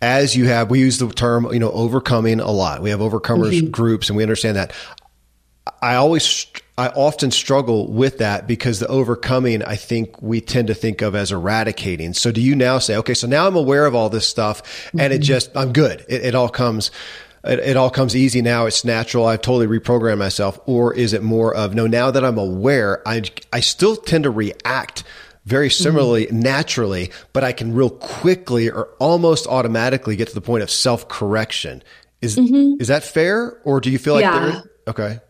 as 0.00 0.36
you 0.36 0.46
have 0.46 0.70
we 0.70 0.80
use 0.80 0.98
the 0.98 1.08
term 1.08 1.52
you 1.52 1.58
know 1.58 1.70
overcoming 1.72 2.40
a 2.40 2.50
lot 2.50 2.82
we 2.82 2.90
have 2.90 3.00
overcomers 3.00 3.52
mm-hmm. 3.52 3.70
groups 3.70 4.08
and 4.08 4.16
we 4.16 4.22
understand 4.22 4.56
that 4.56 4.72
i 5.82 5.94
always 5.94 6.46
I 6.78 6.88
often 6.88 7.30
struggle 7.30 7.86
with 7.92 8.18
that 8.18 8.46
because 8.46 8.80
the 8.80 8.86
overcoming, 8.86 9.62
I 9.62 9.76
think 9.76 10.22
we 10.22 10.40
tend 10.40 10.68
to 10.68 10.74
think 10.74 11.02
of 11.02 11.14
as 11.14 11.30
eradicating. 11.30 12.14
So 12.14 12.32
do 12.32 12.40
you 12.40 12.56
now 12.56 12.78
say, 12.78 12.96
okay, 12.96 13.12
so 13.12 13.26
now 13.26 13.46
I'm 13.46 13.56
aware 13.56 13.84
of 13.84 13.94
all 13.94 14.08
this 14.08 14.26
stuff 14.26 14.90
and 14.92 15.00
mm-hmm. 15.00 15.12
it 15.12 15.18
just, 15.18 15.54
I'm 15.54 15.74
good. 15.74 16.04
It, 16.08 16.24
it 16.24 16.34
all 16.34 16.48
comes, 16.48 16.90
it, 17.44 17.58
it, 17.60 17.76
all 17.76 17.90
comes 17.90 18.14
easy 18.14 18.42
now. 18.42 18.66
It's 18.66 18.84
natural. 18.84 19.26
I've 19.26 19.42
totally 19.42 19.66
reprogrammed 19.66 20.18
myself. 20.18 20.58
Or 20.66 20.94
is 20.94 21.12
it 21.12 21.22
more 21.22 21.54
of, 21.54 21.74
no, 21.74 21.86
now 21.86 22.10
that 22.10 22.24
I'm 22.24 22.38
aware, 22.38 23.06
I, 23.06 23.22
I 23.52 23.60
still 23.60 23.96
tend 23.96 24.24
to 24.24 24.30
react 24.30 25.04
very 25.44 25.70
similarly, 25.70 26.26
mm-hmm. 26.26 26.38
naturally, 26.38 27.10
but 27.32 27.42
I 27.42 27.52
can 27.52 27.74
real 27.74 27.90
quickly 27.90 28.70
or 28.70 28.88
almost 29.00 29.46
automatically 29.46 30.14
get 30.14 30.28
to 30.28 30.34
the 30.34 30.40
point 30.40 30.62
of 30.62 30.70
self 30.70 31.08
correction. 31.08 31.82
Is, 32.20 32.36
mm-hmm. 32.36 32.80
is 32.80 32.88
that 32.88 33.02
fair? 33.02 33.60
Or 33.64 33.80
do 33.80 33.90
you 33.90 33.98
feel 33.98 34.14
like 34.14 34.22
yeah. 34.22 34.38
there? 34.38 34.62
Okay. 34.86 35.20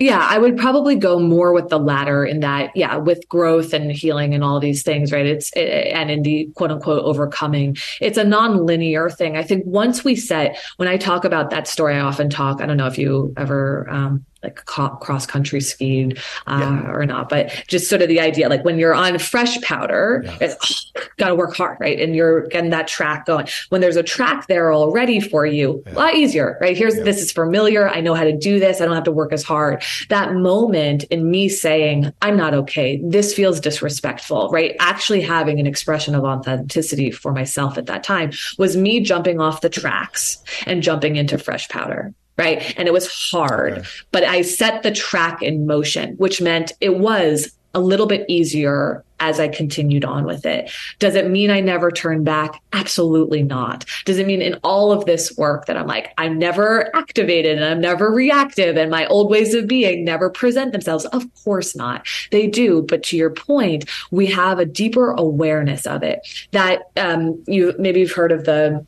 Yeah, 0.00 0.26
I 0.26 0.38
would 0.38 0.56
probably 0.56 0.96
go 0.96 1.18
more 1.18 1.52
with 1.52 1.68
the 1.68 1.78
latter 1.78 2.24
in 2.24 2.40
that, 2.40 2.74
yeah, 2.74 2.96
with 2.96 3.28
growth 3.28 3.74
and 3.74 3.92
healing 3.92 4.32
and 4.32 4.42
all 4.42 4.58
these 4.58 4.82
things, 4.82 5.12
right? 5.12 5.26
It's, 5.26 5.52
it, 5.52 5.92
and 5.92 6.10
in 6.10 6.22
the 6.22 6.50
quote 6.54 6.70
unquote 6.70 7.04
overcoming, 7.04 7.76
it's 8.00 8.16
a 8.16 8.24
non-linear 8.24 9.10
thing. 9.10 9.36
I 9.36 9.42
think 9.42 9.64
once 9.66 10.02
we 10.02 10.16
set, 10.16 10.58
when 10.78 10.88
I 10.88 10.96
talk 10.96 11.26
about 11.26 11.50
that 11.50 11.68
story, 11.68 11.96
I 11.96 12.00
often 12.00 12.30
talk, 12.30 12.62
I 12.62 12.66
don't 12.66 12.78
know 12.78 12.86
if 12.86 12.96
you 12.96 13.34
ever, 13.36 13.86
um, 13.90 14.24
like 14.42 14.64
cross 14.64 15.26
country 15.26 15.60
skied 15.60 16.18
uh, 16.46 16.58
yeah. 16.60 16.90
or 16.90 17.04
not, 17.04 17.28
but 17.28 17.62
just 17.68 17.90
sort 17.90 18.00
of 18.00 18.08
the 18.08 18.20
idea, 18.20 18.48
like 18.48 18.64
when 18.64 18.78
you're 18.78 18.94
on 18.94 19.18
fresh 19.18 19.60
powder, 19.60 20.22
yeah. 20.24 20.38
it's 20.40 20.92
oh, 20.96 21.02
got 21.18 21.28
to 21.28 21.34
work 21.34 21.54
hard, 21.54 21.76
right? 21.78 22.00
And 22.00 22.16
you're 22.16 22.46
getting 22.48 22.70
that 22.70 22.88
track 22.88 23.26
going. 23.26 23.46
When 23.68 23.80
there's 23.80 23.96
a 23.96 24.02
track 24.02 24.46
there 24.46 24.72
already 24.72 25.20
for 25.20 25.44
you, 25.44 25.82
yeah. 25.86 25.92
a 25.92 25.94
lot 25.94 26.14
easier, 26.14 26.56
right? 26.60 26.76
Here's 26.76 26.94
this 26.96 27.20
is 27.20 27.32
familiar. 27.32 27.88
I 27.88 28.00
know 28.00 28.14
how 28.14 28.24
to 28.24 28.36
do 28.36 28.58
this. 28.58 28.80
I 28.80 28.86
don't 28.86 28.94
have 28.94 29.04
to 29.04 29.12
work 29.12 29.32
as 29.32 29.42
hard. 29.42 29.82
That 30.08 30.34
moment 30.34 31.04
in 31.04 31.30
me 31.30 31.48
saying, 31.48 32.12
I'm 32.22 32.36
not 32.36 32.54
okay. 32.54 33.00
This 33.04 33.34
feels 33.34 33.60
disrespectful, 33.60 34.50
right? 34.50 34.76
Actually 34.80 35.20
having 35.20 35.60
an 35.60 35.66
expression 35.66 36.14
of 36.14 36.24
authenticity 36.24 37.10
for 37.10 37.32
myself 37.32 37.78
at 37.78 37.86
that 37.86 38.04
time 38.04 38.32
was 38.58 38.76
me 38.76 39.00
jumping 39.00 39.40
off 39.40 39.60
the 39.60 39.68
tracks 39.70 40.42
and 40.66 40.82
jumping 40.82 41.16
into 41.16 41.38
fresh 41.38 41.68
powder 41.68 42.14
right? 42.38 42.74
And 42.78 42.88
it 42.88 42.92
was 42.92 43.06
hard, 43.06 43.72
okay. 43.74 43.88
but 44.12 44.24
I 44.24 44.40
set 44.40 44.82
the 44.82 44.90
track 44.90 45.42
in 45.42 45.66
motion, 45.66 46.14
which 46.14 46.40
meant 46.40 46.72
it 46.80 46.96
was 46.96 47.52
a 47.74 47.80
little 47.80 48.06
bit 48.06 48.24
easier 48.28 49.04
as 49.20 49.38
I 49.38 49.48
continued 49.48 50.04
on 50.04 50.24
with 50.24 50.44
it. 50.46 50.70
Does 50.98 51.14
it 51.14 51.30
mean 51.30 51.50
I 51.50 51.60
never 51.60 51.90
turn 51.90 52.24
back? 52.24 52.60
Absolutely 52.72 53.42
not. 53.42 53.84
Does 54.04 54.18
it 54.18 54.26
mean 54.26 54.42
in 54.42 54.54
all 54.64 54.90
of 54.90 55.04
this 55.04 55.36
work 55.36 55.66
that 55.66 55.76
I'm 55.76 55.86
like, 55.86 56.12
I'm 56.18 56.38
never 56.38 56.94
activated 56.96 57.56
and 57.56 57.64
I'm 57.64 57.80
never 57.80 58.10
reactive 58.10 58.76
and 58.76 58.90
my 58.90 59.06
old 59.06 59.30
ways 59.30 59.54
of 59.54 59.66
being 59.66 60.04
never 60.04 60.30
present 60.30 60.72
themselves? 60.72 61.04
Of 61.06 61.26
course 61.44 61.76
not. 61.76 62.06
They 62.30 62.46
do. 62.46 62.82
But 62.82 63.02
to 63.04 63.16
your 63.16 63.30
point, 63.30 63.88
we 64.10 64.26
have 64.26 64.58
a 64.58 64.64
deeper 64.64 65.12
awareness 65.12 65.86
of 65.86 66.02
it 66.02 66.20
that 66.52 66.82
um, 66.96 67.42
you 67.46 67.74
maybe 67.78 68.00
you've 68.00 68.12
heard 68.12 68.32
of 68.32 68.44
the 68.44 68.84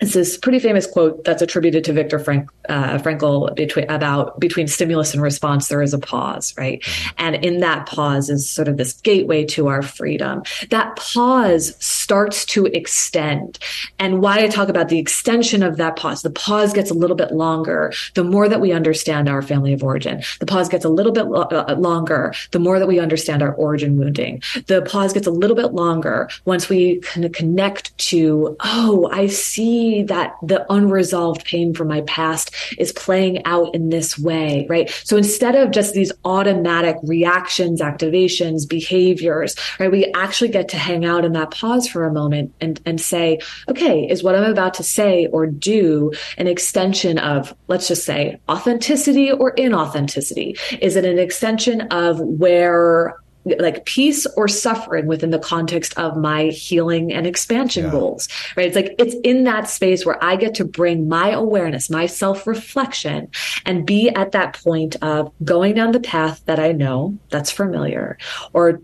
it's 0.00 0.12
this 0.12 0.36
pretty 0.36 0.58
famous 0.58 0.86
quote 0.86 1.24
that's 1.24 1.40
attributed 1.40 1.82
to 1.84 1.92
Viktor 1.92 2.18
Frank, 2.18 2.50
uh, 2.68 2.98
Frankl 2.98 3.54
between, 3.54 3.88
about 3.90 4.38
between 4.38 4.68
stimulus 4.68 5.14
and 5.14 5.22
response, 5.22 5.68
there 5.68 5.80
is 5.80 5.94
a 5.94 5.98
pause, 5.98 6.54
right? 6.58 6.82
Mm-hmm. 6.82 7.14
And 7.18 7.44
in 7.44 7.60
that 7.60 7.86
pause 7.86 8.28
is 8.28 8.48
sort 8.48 8.68
of 8.68 8.76
this 8.76 8.92
gateway 8.92 9.46
to 9.46 9.68
our 9.68 9.80
freedom. 9.80 10.42
That 10.68 10.96
pause 10.96 11.74
starts 11.82 12.44
to 12.46 12.66
extend. 12.66 13.58
And 13.98 14.20
why 14.20 14.40
I 14.40 14.48
talk 14.48 14.68
about 14.68 14.90
the 14.90 14.98
extension 14.98 15.62
of 15.62 15.78
that 15.78 15.96
pause, 15.96 16.20
the 16.20 16.30
pause 16.30 16.74
gets 16.74 16.90
a 16.90 16.94
little 16.94 17.16
bit 17.16 17.32
longer 17.32 17.92
the 18.14 18.24
more 18.24 18.48
that 18.48 18.60
we 18.60 18.72
understand 18.72 19.30
our 19.30 19.40
family 19.40 19.72
of 19.72 19.82
origin. 19.82 20.22
The 20.40 20.46
pause 20.46 20.68
gets 20.68 20.84
a 20.84 20.90
little 20.90 21.12
bit 21.12 21.26
lo- 21.26 21.42
uh, 21.42 21.74
longer 21.78 22.34
the 22.50 22.58
more 22.58 22.78
that 22.78 22.88
we 22.88 23.00
understand 23.00 23.42
our 23.42 23.54
origin 23.54 23.96
wounding. 23.96 24.42
The 24.66 24.82
pause 24.82 25.14
gets 25.14 25.26
a 25.26 25.30
little 25.30 25.56
bit 25.56 25.72
longer 25.72 26.28
once 26.44 26.68
we 26.68 27.00
kind 27.00 27.24
of 27.24 27.32
connect 27.32 27.96
to, 27.98 28.56
oh, 28.60 29.08
I 29.10 29.28
see 29.28 29.85
that 30.04 30.34
the 30.42 30.70
unresolved 30.72 31.44
pain 31.44 31.74
from 31.74 31.88
my 31.88 32.02
past 32.02 32.54
is 32.78 32.92
playing 32.92 33.44
out 33.44 33.74
in 33.74 33.88
this 33.88 34.18
way, 34.18 34.66
right? 34.68 34.90
So 35.04 35.16
instead 35.16 35.54
of 35.54 35.70
just 35.70 35.94
these 35.94 36.12
automatic 36.24 36.96
reactions, 37.02 37.80
activations, 37.80 38.68
behaviors, 38.68 39.56
right, 39.78 39.90
we 39.90 40.12
actually 40.12 40.50
get 40.50 40.68
to 40.70 40.76
hang 40.76 41.04
out 41.04 41.24
in 41.24 41.32
that 41.32 41.50
pause 41.50 41.88
for 41.88 42.04
a 42.04 42.12
moment 42.12 42.54
and, 42.60 42.80
and 42.84 43.00
say, 43.00 43.38
okay, 43.68 44.08
is 44.08 44.22
what 44.22 44.34
I'm 44.34 44.50
about 44.50 44.74
to 44.74 44.82
say 44.82 45.26
or 45.26 45.46
do 45.46 46.12
an 46.36 46.46
extension 46.46 47.18
of, 47.18 47.54
let's 47.68 47.88
just 47.88 48.04
say, 48.04 48.40
authenticity 48.48 49.30
or 49.32 49.54
inauthenticity? 49.54 50.58
Is 50.80 50.96
it 50.96 51.04
an 51.04 51.18
extension 51.18 51.82
of 51.90 52.20
where 52.20 53.16
like 53.58 53.84
peace 53.84 54.26
or 54.36 54.48
suffering 54.48 55.06
within 55.06 55.30
the 55.30 55.38
context 55.38 55.96
of 55.96 56.16
my 56.16 56.46
healing 56.46 57.12
and 57.12 57.26
expansion 57.26 57.84
yeah. 57.84 57.90
goals, 57.90 58.28
right? 58.56 58.66
It's 58.66 58.76
like 58.76 58.94
it's 58.98 59.14
in 59.24 59.44
that 59.44 59.68
space 59.68 60.04
where 60.04 60.22
I 60.22 60.36
get 60.36 60.54
to 60.56 60.64
bring 60.64 61.08
my 61.08 61.30
awareness, 61.30 61.88
my 61.88 62.06
self 62.06 62.46
reflection, 62.46 63.28
and 63.64 63.86
be 63.86 64.10
at 64.10 64.32
that 64.32 64.54
point 64.54 64.96
of 65.02 65.32
going 65.44 65.74
down 65.74 65.92
the 65.92 66.00
path 66.00 66.42
that 66.46 66.58
I 66.58 66.72
know 66.72 67.16
that's 67.30 67.50
familiar 67.50 68.18
or 68.52 68.80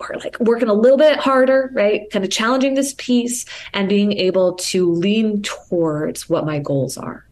or 0.00 0.16
like 0.22 0.38
working 0.40 0.68
a 0.68 0.74
little 0.74 0.98
bit 0.98 1.18
harder, 1.18 1.70
right? 1.72 2.10
Kind 2.10 2.24
of 2.24 2.30
challenging 2.30 2.74
this 2.74 2.94
piece 2.98 3.46
and 3.72 3.88
being 3.88 4.12
able 4.12 4.54
to 4.54 4.92
lean 4.92 5.42
towards 5.42 6.28
what 6.28 6.44
my 6.44 6.58
goals 6.58 6.98
are. 6.98 7.24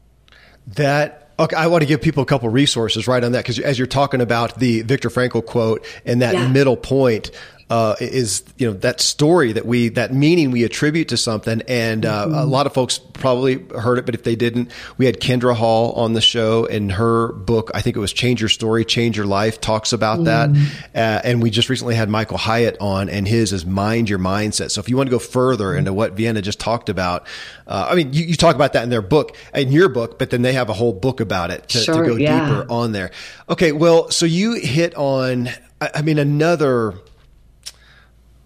That 0.67 1.26
Okay, 1.39 1.55
I 1.55 1.67
want 1.67 1.83
to 1.83 1.87
give 1.87 2.01
people 2.01 2.23
a 2.23 2.27
couple 2.27 2.49
resources 2.49 3.07
right 3.07 3.23
on 3.23 3.33
that 3.33 3.45
because 3.45 3.59
as 3.59 3.79
you're 3.79 3.87
talking 3.87 4.23
about 4.23 4.59
the 4.59 4.83
Viktor 4.83 5.11
Frankl 5.11 5.45
quote 5.45 5.85
and 6.07 6.23
that 6.23 6.35
yeah. 6.35 6.49
middle 6.49 6.79
point, 6.79 7.31
uh, 7.69 7.97
is 8.01 8.45
you 8.59 8.67
know 8.67 8.75
that 8.75 9.01
story 9.01 9.53
that 9.53 9.67
we 9.67 9.89
that 9.91 10.15
meaning 10.15 10.53
we 10.53 10.63
attribute 10.63 11.09
to 11.09 11.17
something, 11.17 11.63
and 11.67 12.07
uh, 12.07 12.27
mm-hmm. 12.27 12.35
a 12.35 12.45
lot 12.45 12.67
of 12.67 12.73
folks 12.73 12.99
probably 12.99 13.65
heard 13.77 13.99
it, 13.99 14.07
but 14.07 14.15
if 14.15 14.23
they 14.23 14.37
didn't, 14.37 14.71
we 14.99 15.07
had 15.07 15.19
Kindra 15.19 15.55
Hall 15.55 15.93
on 15.93 16.13
the 16.13 16.21
show, 16.21 16.67
and 16.67 16.93
her 16.93 17.33
book, 17.33 17.73
I 17.75 17.83
think 17.83 17.97
it 17.97 17.99
was 17.99 18.13
"Change 18.13 18.41
Your 18.41 18.49
Story, 18.49 18.85
Change 18.85 19.17
Your 19.17 19.27
Life," 19.27 19.61
talks 19.61 19.93
about 19.93 20.21
mm-hmm. 20.21 20.55
that, 20.95 20.95
uh, 20.95 21.21
and 21.25 21.43
we 21.43 21.51
just 21.51 21.69
recently 21.69 21.97
had 21.97 22.09
Michael 22.09 22.39
Hyatt 22.39 22.77
on, 22.81 23.09
and 23.09 23.27
his 23.27 23.53
is 23.53 23.67
"Mind 23.67 24.09
Your 24.09 24.21
Mindset." 24.21 24.71
So 24.71 24.81
if 24.81 24.89
you 24.89 24.97
want 24.97 25.09
to 25.09 25.13
go 25.13 25.19
further 25.19 25.75
into 25.75 25.93
what 25.93 26.13
Vienna 26.13 26.43
just 26.43 26.61
talked 26.61 26.89
about, 26.89 27.27
uh, 27.67 27.89
I 27.91 27.97
mean, 27.97 28.13
you, 28.13 28.27
you, 28.27 28.37
talk 28.37 28.55
about 28.55 28.75
that 28.75 28.85
in 28.85 28.91
their 28.91 29.03
book, 29.03 29.37
in 29.53 29.73
your 29.73 29.89
book, 29.89 30.21
but 30.21 30.31
then 30.31 30.43
they 30.43 30.53
have 30.53 30.69
a 30.69 30.73
whole 30.73 30.93
book 30.93 31.19
about 31.19 31.51
it 31.51 31.69
to, 31.71 31.79
sure, 31.79 32.05
to 32.05 32.11
go 32.11 32.17
yeah. 32.17 32.49
deeper 32.49 32.67
on 32.71 32.93
there. 32.93 33.11
Okay, 33.49 33.73
well, 33.73 34.09
so 34.11 34.25
you 34.25 34.55
hit 34.55 34.95
on, 34.95 35.49
I, 35.81 35.91
I 35.97 36.03
mean, 36.03 36.19
another 36.19 36.95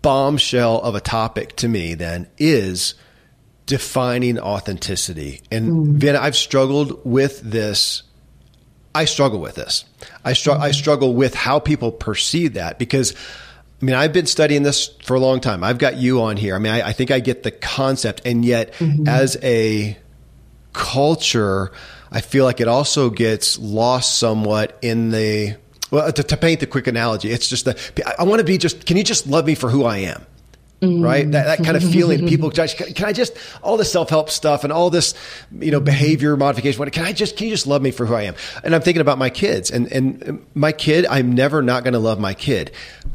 bombshell 0.03 0.81
of 0.81 0.95
a 0.95 1.01
topic 1.01 1.57
to 1.57 1.69
me 1.69 1.95
then 1.95 2.29
is 2.39 2.95
defining 3.67 4.39
authenticity. 4.39 5.43
And 5.51 6.01
mm. 6.01 6.17
I've 6.17 6.37
struggled 6.37 7.05
with 7.05 7.41
this. 7.41 8.03
I 8.95 9.05
struggle 9.05 9.41
with 9.41 9.55
this. 9.55 9.85
I, 10.25 10.33
str- 10.33 10.51
mm. 10.51 10.61
I 10.61 10.73
struggle 10.73 11.15
with 11.15 11.35
how 11.35 11.61
people 11.61 11.93
perceive 11.93 12.55
that 12.55 12.79
because, 12.79 13.15
I 13.81 13.85
mean, 13.85 13.95
I've 13.95 14.13
been 14.13 14.27
studying 14.27 14.65
this 14.65 14.89
for 15.05 15.15
a 15.15 15.21
long 15.21 15.41
time. 15.41 15.63
I've 15.63 15.79
got 15.79 15.97
you 15.97 16.23
on 16.23 16.37
here. 16.37 16.57
I 16.57 16.59
mean, 16.59 16.73
I, 16.73 16.89
I 16.89 16.93
think 16.93 17.13
I 17.13 17.21
get 17.21 17.45
the 17.45 17.53
concept. 17.53 18.23
And 18.25 18.45
yet, 18.45 18.73
mm-hmm. 18.75 19.07
as 19.07 19.37
a 19.43 19.97
culture, 20.73 21.71
I 22.11 22.23
feel 22.23 22.45
like 22.45 22.61
it 22.61 22.67
also 22.67 23.09
gets 23.11 23.57
lost 23.59 24.19
somewhat 24.19 24.77
in 24.83 25.11
the 25.11 25.57
well, 25.91 26.13
to, 26.13 26.23
to 26.23 26.37
paint 26.37 26.61
the 26.61 26.67
quick 26.67 26.87
analogy, 26.87 27.31
it's 27.31 27.49
just 27.49 27.65
that 27.65 28.15
I 28.19 28.25
want 28.25 28.41
to 28.41 28.45
be 28.45 28.59
just, 28.59 28.87
can 28.87 28.97
you 28.97 29.05
just 29.05 29.27
love 29.27 29.47
me 29.47 29.55
for 29.55 29.71
who 29.71 29.85
I 29.85 29.99
am? 29.99 30.25
Mm. 30.81 31.05
Right, 31.05 31.31
that, 31.33 31.59
that 31.59 31.65
kind 31.65 31.77
of 31.77 31.83
feeling. 31.83 32.27
People, 32.27 32.49
judge. 32.49 32.75
can 32.75 33.05
I 33.05 33.13
just 33.13 33.37
all 33.63 33.77
this 33.77 33.93
self 33.93 34.09
help 34.09 34.31
stuff 34.31 34.65
and 34.65 34.73
all 34.73 34.89
this, 34.89 35.13
you 35.53 35.71
know, 35.71 35.81
behavior 35.81 36.39
modification? 36.39 36.89
Can 36.91 37.05
I 37.05 37.13
just 37.13 37.37
can 37.37 37.49
you 37.49 37.53
just 37.53 37.67
love 37.67 37.83
me 37.83 37.91
for 37.91 38.07
who 38.07 38.15
I 38.15 38.23
am? 38.23 38.35
And 38.65 38.75
I'm 38.75 38.81
thinking 38.81 39.03
about 39.03 39.19
my 39.19 39.29
kids 39.29 39.71
and 39.71 39.93
and 39.93 40.47
my 40.55 40.73
kid. 40.73 41.05
I'm 41.05 41.35
never 41.35 41.61
not 41.61 41.85
going 41.85 41.93
to 41.93 41.99
love 41.99 42.19
my 42.19 42.33
kid. 42.33 42.71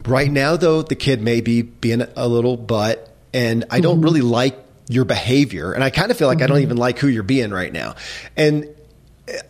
Right 0.06 0.30
now, 0.30 0.58
though, 0.58 0.84
the 0.84 0.96
kid 0.96 1.24
may 1.24 1.42
be 1.42 1.64
being 1.64 2.04
a 2.16 2.28
little 2.28 2.56
butt, 2.56 3.12
and 3.34 3.66
I 3.72 3.80
don't 3.80 3.96
mm-hmm. 3.96 4.04
really 4.04 4.22
like 4.22 4.60
your 4.88 5.06
behavior, 5.06 5.74
and 5.74 5.84
I 5.84 5.90
kind 5.90 6.12
of 6.12 6.18
feel 6.18 6.28
like 6.28 6.38
mm-hmm. 6.38 6.44
I 6.44 6.48
don't 6.48 6.58
mm-hmm. 6.58 6.64
even 6.66 6.78
like 6.78 7.00
who 7.00 7.08
you're 7.08 7.24
being 7.24 7.50
right 7.50 7.74
now. 7.74 7.96
And 8.38 8.70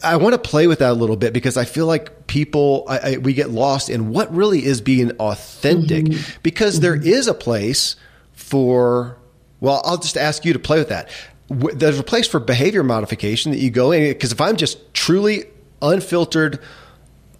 I 0.03 0.15
want 0.17 0.33
to 0.33 0.39
play 0.39 0.67
with 0.67 0.79
that 0.79 0.91
a 0.91 0.93
little 0.93 1.17
bit 1.17 1.33
because 1.33 1.57
I 1.57 1.65
feel 1.65 1.85
like 1.85 2.27
people, 2.27 2.85
I, 2.87 2.97
I, 2.97 3.17
we 3.17 3.33
get 3.33 3.49
lost 3.49 3.89
in 3.89 4.09
what 4.09 4.33
really 4.33 4.63
is 4.63 4.79
being 4.81 5.11
authentic 5.13 6.05
mm-hmm. 6.05 6.39
because 6.43 6.75
mm-hmm. 6.75 6.83
There 6.83 6.95
is 6.95 7.27
a 7.27 7.33
place 7.33 7.95
for, 8.33 9.17
well, 9.59 9.81
I'll 9.83 9.97
just 9.97 10.17
ask 10.17 10.45
you 10.45 10.53
to 10.53 10.59
play 10.59 10.77
with 10.77 10.89
that. 10.89 11.09
There's 11.49 11.99
a 11.99 12.03
place 12.03 12.27
for 12.27 12.39
behavior 12.39 12.83
modification 12.83 13.51
that 13.51 13.59
you 13.59 13.69
go 13.69 13.91
in 13.91 14.11
because 14.13 14.31
if 14.31 14.39
I'm 14.39 14.55
just 14.55 14.93
truly 14.93 15.45
unfiltered, 15.81 16.59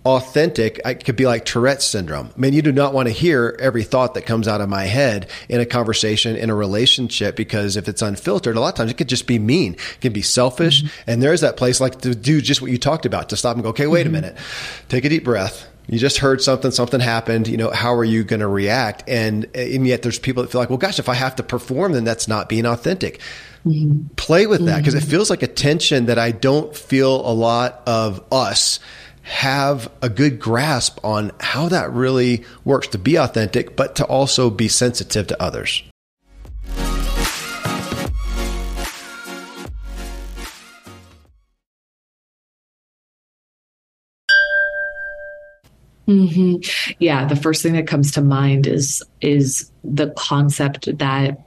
authentic, 0.06 0.80
it 0.86 1.04
could 1.04 1.16
be 1.16 1.26
like 1.26 1.46
Tourette's 1.46 1.86
syndrome. 1.86 2.30
I 2.36 2.40
mean, 2.40 2.54
you 2.54 2.62
do 2.62 2.72
not 2.72 2.94
want 2.94 3.08
to 3.08 3.14
hear 3.14 3.58
every 3.60 3.84
thought 3.84 4.14
that 4.14 4.26
comes 4.26 4.48
out 4.48 4.62
of 4.62 4.70
my 4.70 4.84
head 4.84 5.30
in 5.50 5.60
a 5.60 5.66
conversation, 5.66 6.36
in 6.36 6.52
a 6.52 6.56
relationship, 6.56 7.36
because 7.36 7.76
if 7.76 7.88
it's 7.88 8.04
unfiltered, 8.04 8.56
a 8.56 8.60
lot 8.60 8.70
of 8.70 8.76
times 8.76 8.92
it 8.92 8.98
could 8.98 9.10
just 9.10 9.26
be 9.26 9.40
mean. 9.40 9.74
It 9.74 10.02
can 10.02 10.14
be 10.14 10.22
selfish. 10.22 10.84
Mm-hmm. 10.84 11.10
And 11.12 11.24
there's 11.24 11.42
that 11.42 11.58
place 11.58 11.82
like 11.82 12.02
to 12.02 12.14
do 12.14 12.40
just 12.40 12.62
what 12.62 12.70
you 12.70 12.78
talked 12.78 13.06
about, 13.06 13.30
to 13.30 13.38
stop 13.38 13.56
and 13.56 13.64
go, 13.64 13.70
okay, 13.70 13.88
wait 13.88 14.06
mm-hmm. 14.06 14.16
a 14.16 14.22
minute, 14.22 14.38
take 14.90 15.06
a 15.06 15.10
deep 15.10 15.24
breath. 15.24 15.68
You 15.88 16.00
just 16.00 16.18
heard 16.18 16.42
something, 16.42 16.72
something 16.72 17.00
happened. 17.00 17.48
You 17.48 17.58
know, 17.58 17.70
how 17.70 17.94
are 17.96 18.04
you 18.04 18.24
going 18.24 18.40
to 18.40 18.48
react? 18.48 19.04
And 19.08 19.46
and 19.56 19.86
yet 19.86 20.02
there's 20.02 20.18
people 20.18 20.42
that 20.42 20.52
feel 20.52 20.60
like, 20.60 20.70
well, 20.70 20.80
gosh, 20.80 20.98
if 20.98 21.10
I 21.10 21.14
have 21.14 21.36
to 21.36 21.44
perform, 21.44 21.94
then 21.94 22.04
that's 22.04 22.28
not 22.28 22.50
being 22.50 22.66
authentic. 22.66 23.22
Mm-hmm. 23.66 24.08
Play 24.16 24.48
with 24.48 24.66
that 24.66 24.78
because 24.78 24.96
mm-hmm. 24.96 25.08
it 25.08 25.10
feels 25.10 25.30
like 25.30 25.44
a 25.44 25.48
tension 25.48 26.08
that 26.08 26.18
I 26.18 26.32
don't 26.32 26.76
feel 26.76 27.28
a 27.28 27.34
lot 27.34 27.84
of 27.86 28.24
us 28.32 28.80
have 29.26 29.92
a 30.04 30.10
good 30.10 30.40
grasp 30.40 31.00
on 31.04 31.32
how 31.40 31.68
that 31.68 31.92
really 31.92 32.46
works 32.64 32.88
to 32.88 32.98
be 33.00 33.16
authentic, 33.16 33.76
but 33.76 33.96
to 33.96 34.06
also 34.06 34.52
be 34.52 34.68
sensitive 34.68 35.26
to 35.26 35.42
others. 35.42 35.82
Mm-hmm. 46.08 46.94
Yeah, 47.00 47.26
the 47.26 47.36
first 47.36 47.64
thing 47.64 47.74
that 47.74 47.88
comes 47.88 48.12
to 48.12 48.22
mind 48.22 48.68
is 48.68 49.02
is 49.22 49.72
the 49.84 50.12
concept 50.12 51.00
that 51.00 51.44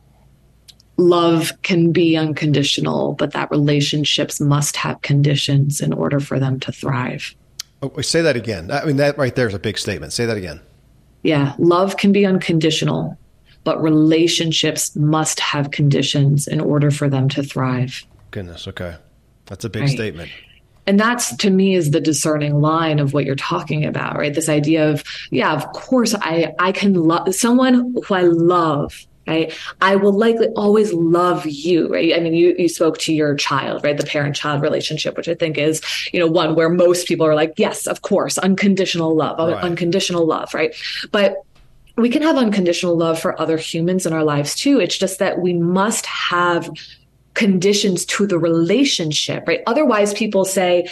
love 0.97 1.53
can 1.63 1.93
be 1.93 2.17
unconditional, 2.17 3.13
but 3.13 3.35
that 3.35 3.53
relationships 3.53 4.41
must 4.41 4.77
have 4.77 5.01
conditions 5.03 5.81
in 5.81 5.93
order 5.93 6.19
for 6.19 6.41
them 6.41 6.59
to 6.59 6.73
thrive. 6.73 7.37
Oh, 7.83 8.01
say 8.01 8.23
that 8.23 8.37
again. 8.37 8.71
I 8.71 8.85
mean, 8.85 8.97
that 8.97 9.19
right 9.19 9.35
there 9.35 9.47
is 9.47 9.55
a 9.55 9.59
big 9.59 9.79
statement. 9.79 10.13
Say 10.13 10.27
that 10.27 10.37
again. 10.37 10.61
Yeah, 11.23 11.55
love 11.59 11.97
can 11.97 12.13
be 12.13 12.27
unconditional, 12.27 13.17
but 13.65 13.81
relationships 13.83 14.95
must 14.97 15.41
have 15.41 15.71
conditions 15.71 16.47
in 16.47 16.61
order 16.61 16.91
for 16.91 17.09
them 17.09 17.29
to 17.31 17.43
thrive. 17.43 18.05
Goodness. 18.31 18.67
Okay. 18.69 18.97
That's 19.47 19.65
a 19.65 19.71
big 19.71 19.83
right. 19.83 19.91
statement 19.91 20.31
and 20.89 20.99
that's 20.99 21.37
to 21.37 21.51
me 21.51 21.75
is 21.75 21.91
the 21.91 22.01
discerning 22.01 22.63
line 22.63 22.99
of 22.99 23.13
what 23.13 23.27
you're 23.27 23.37
talking 23.37 23.85
about 23.85 24.17
right 24.17 24.35
this 24.35 24.49
idea 24.49 24.91
of 24.91 25.05
yeah 25.31 25.53
of 25.53 25.71
course 25.73 26.15
i 26.23 26.53
i 26.59 26.73
can 26.73 26.95
love 26.95 27.33
someone 27.35 27.95
who 28.07 28.15
i 28.15 28.23
love 28.23 29.07
right? 29.29 29.53
I 29.81 29.97
will 29.97 30.13
likely 30.13 30.49
always 30.57 30.93
love 30.93 31.47
you 31.47 31.89
right? 31.89 32.15
I 32.15 32.21
mean 32.21 32.35
you 32.35 32.55
you 32.59 32.69
spoke 32.69 32.99
to 32.99 33.13
your 33.13 33.35
child 33.35 33.85
right? 33.85 33.97
The 33.97 34.07
parent 34.07 34.35
child 34.35 34.63
relationship 34.63 35.17
which 35.17 35.29
i 35.29 35.35
think 35.35 35.59
is 35.59 35.81
you 36.13 36.19
know 36.19 36.27
one 36.27 36.55
where 36.55 36.69
most 36.69 37.07
people 37.07 37.27
are 37.27 37.35
like 37.35 37.55
yes 37.57 37.87
of 37.87 38.03
course 38.03 38.39
unconditional 38.39 39.15
love 39.15 39.39
right. 39.39 39.63
unconditional 39.63 40.27
love 40.27 40.55
right? 40.55 40.75
But 41.13 41.37
we 41.97 42.09
can 42.09 42.23
have 42.23 42.37
unconditional 42.37 42.97
love 42.97 43.19
for 43.19 43.39
other 43.41 43.57
humans 43.57 44.07
in 44.07 44.13
our 44.13 44.23
lives 44.23 44.55
too. 44.55 44.81
It's 44.81 44.97
just 44.97 45.19
that 45.19 45.41
we 45.41 45.53
must 45.53 46.07
have 46.07 46.71
conditions 47.35 48.05
to 48.05 48.27
the 48.27 48.39
relationship, 48.39 49.47
right? 49.47 49.63
Otherwise, 49.67 50.15
people 50.15 50.45
say, 50.45 50.89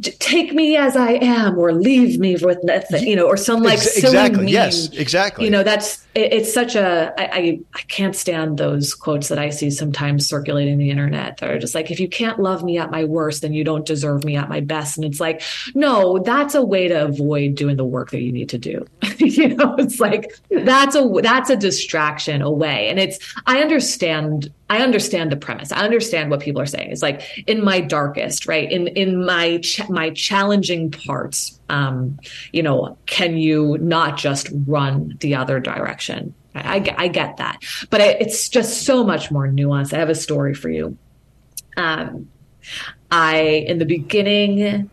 take 0.00 0.54
me 0.54 0.76
as 0.76 0.96
I 0.96 1.12
am 1.12 1.58
or 1.58 1.72
leave 1.72 2.18
me 2.18 2.36
with 2.36 2.58
nothing, 2.64 3.06
you 3.06 3.14
know, 3.14 3.26
or 3.26 3.36
some 3.36 3.62
like 3.62 3.78
exactly. 3.78 4.50
Yes, 4.50 4.88
exactly. 4.88 5.44
You 5.44 5.50
know, 5.50 5.62
that's 5.62 6.06
it, 6.14 6.32
it's 6.32 6.52
such 6.52 6.74
a 6.74 7.12
I, 7.18 7.24
I 7.24 7.60
I 7.74 7.80
can't 7.88 8.16
stand 8.16 8.56
those 8.56 8.94
quotes 8.94 9.28
that 9.28 9.38
I 9.38 9.50
see 9.50 9.70
sometimes 9.70 10.26
circulating 10.26 10.78
the 10.78 10.90
internet 10.90 11.36
that 11.38 11.50
are 11.50 11.58
just 11.58 11.74
like, 11.74 11.90
if 11.90 12.00
you 12.00 12.08
can't 12.08 12.40
love 12.40 12.64
me 12.64 12.78
at 12.78 12.90
my 12.90 13.04
worst, 13.04 13.42
then 13.42 13.52
you 13.52 13.64
don't 13.64 13.84
deserve 13.84 14.24
me 14.24 14.34
at 14.36 14.48
my 14.48 14.60
best. 14.60 14.96
And 14.96 15.04
it's 15.04 15.20
like, 15.20 15.42
no, 15.74 16.18
that's 16.20 16.54
a 16.54 16.62
way 16.62 16.88
to 16.88 17.04
avoid 17.04 17.54
doing 17.54 17.76
the 17.76 17.84
work 17.84 18.10
that 18.10 18.22
you 18.22 18.32
need 18.32 18.48
to 18.48 18.58
do. 18.58 18.86
you 19.18 19.48
know, 19.48 19.74
it's 19.78 20.00
like 20.00 20.32
that's 20.50 20.96
a 20.96 21.06
that's 21.22 21.50
a 21.50 21.56
distraction 21.56 22.40
away. 22.40 22.88
And 22.88 22.98
it's 22.98 23.18
I 23.46 23.60
understand 23.60 24.50
I 24.70 24.78
understand 24.78 25.30
the 25.30 25.36
premise. 25.36 25.70
I 25.70 25.84
understand 25.84 26.30
what 26.30 26.40
people 26.40 26.62
are 26.62 26.66
saying. 26.66 26.90
It's 26.90 27.02
like 27.02 27.22
in 27.46 27.62
my 27.62 27.80
darkest, 27.80 28.46
right? 28.46 28.70
In 28.70 28.88
in 28.88 29.24
my 29.24 29.58
ch- 29.58 29.88
my 29.88 30.10
challenging 30.10 30.90
parts, 30.90 31.60
um, 31.68 32.18
you 32.52 32.62
know, 32.62 32.96
can 33.06 33.36
you 33.36 33.76
not 33.78 34.16
just 34.16 34.48
run 34.66 35.16
the 35.20 35.34
other 35.34 35.60
direction? 35.60 36.34
I, 36.54 36.78
I, 36.78 36.94
I 37.04 37.08
get 37.08 37.36
that, 37.36 37.62
but 37.90 38.00
I, 38.00 38.08
it's 38.12 38.48
just 38.48 38.84
so 38.84 39.04
much 39.04 39.30
more 39.30 39.46
nuanced. 39.46 39.92
I 39.92 39.98
have 39.98 40.10
a 40.10 40.14
story 40.14 40.54
for 40.54 40.70
you. 40.70 40.96
Um, 41.76 42.28
I 43.10 43.64
in 43.66 43.78
the 43.78 43.84
beginning 43.84 44.90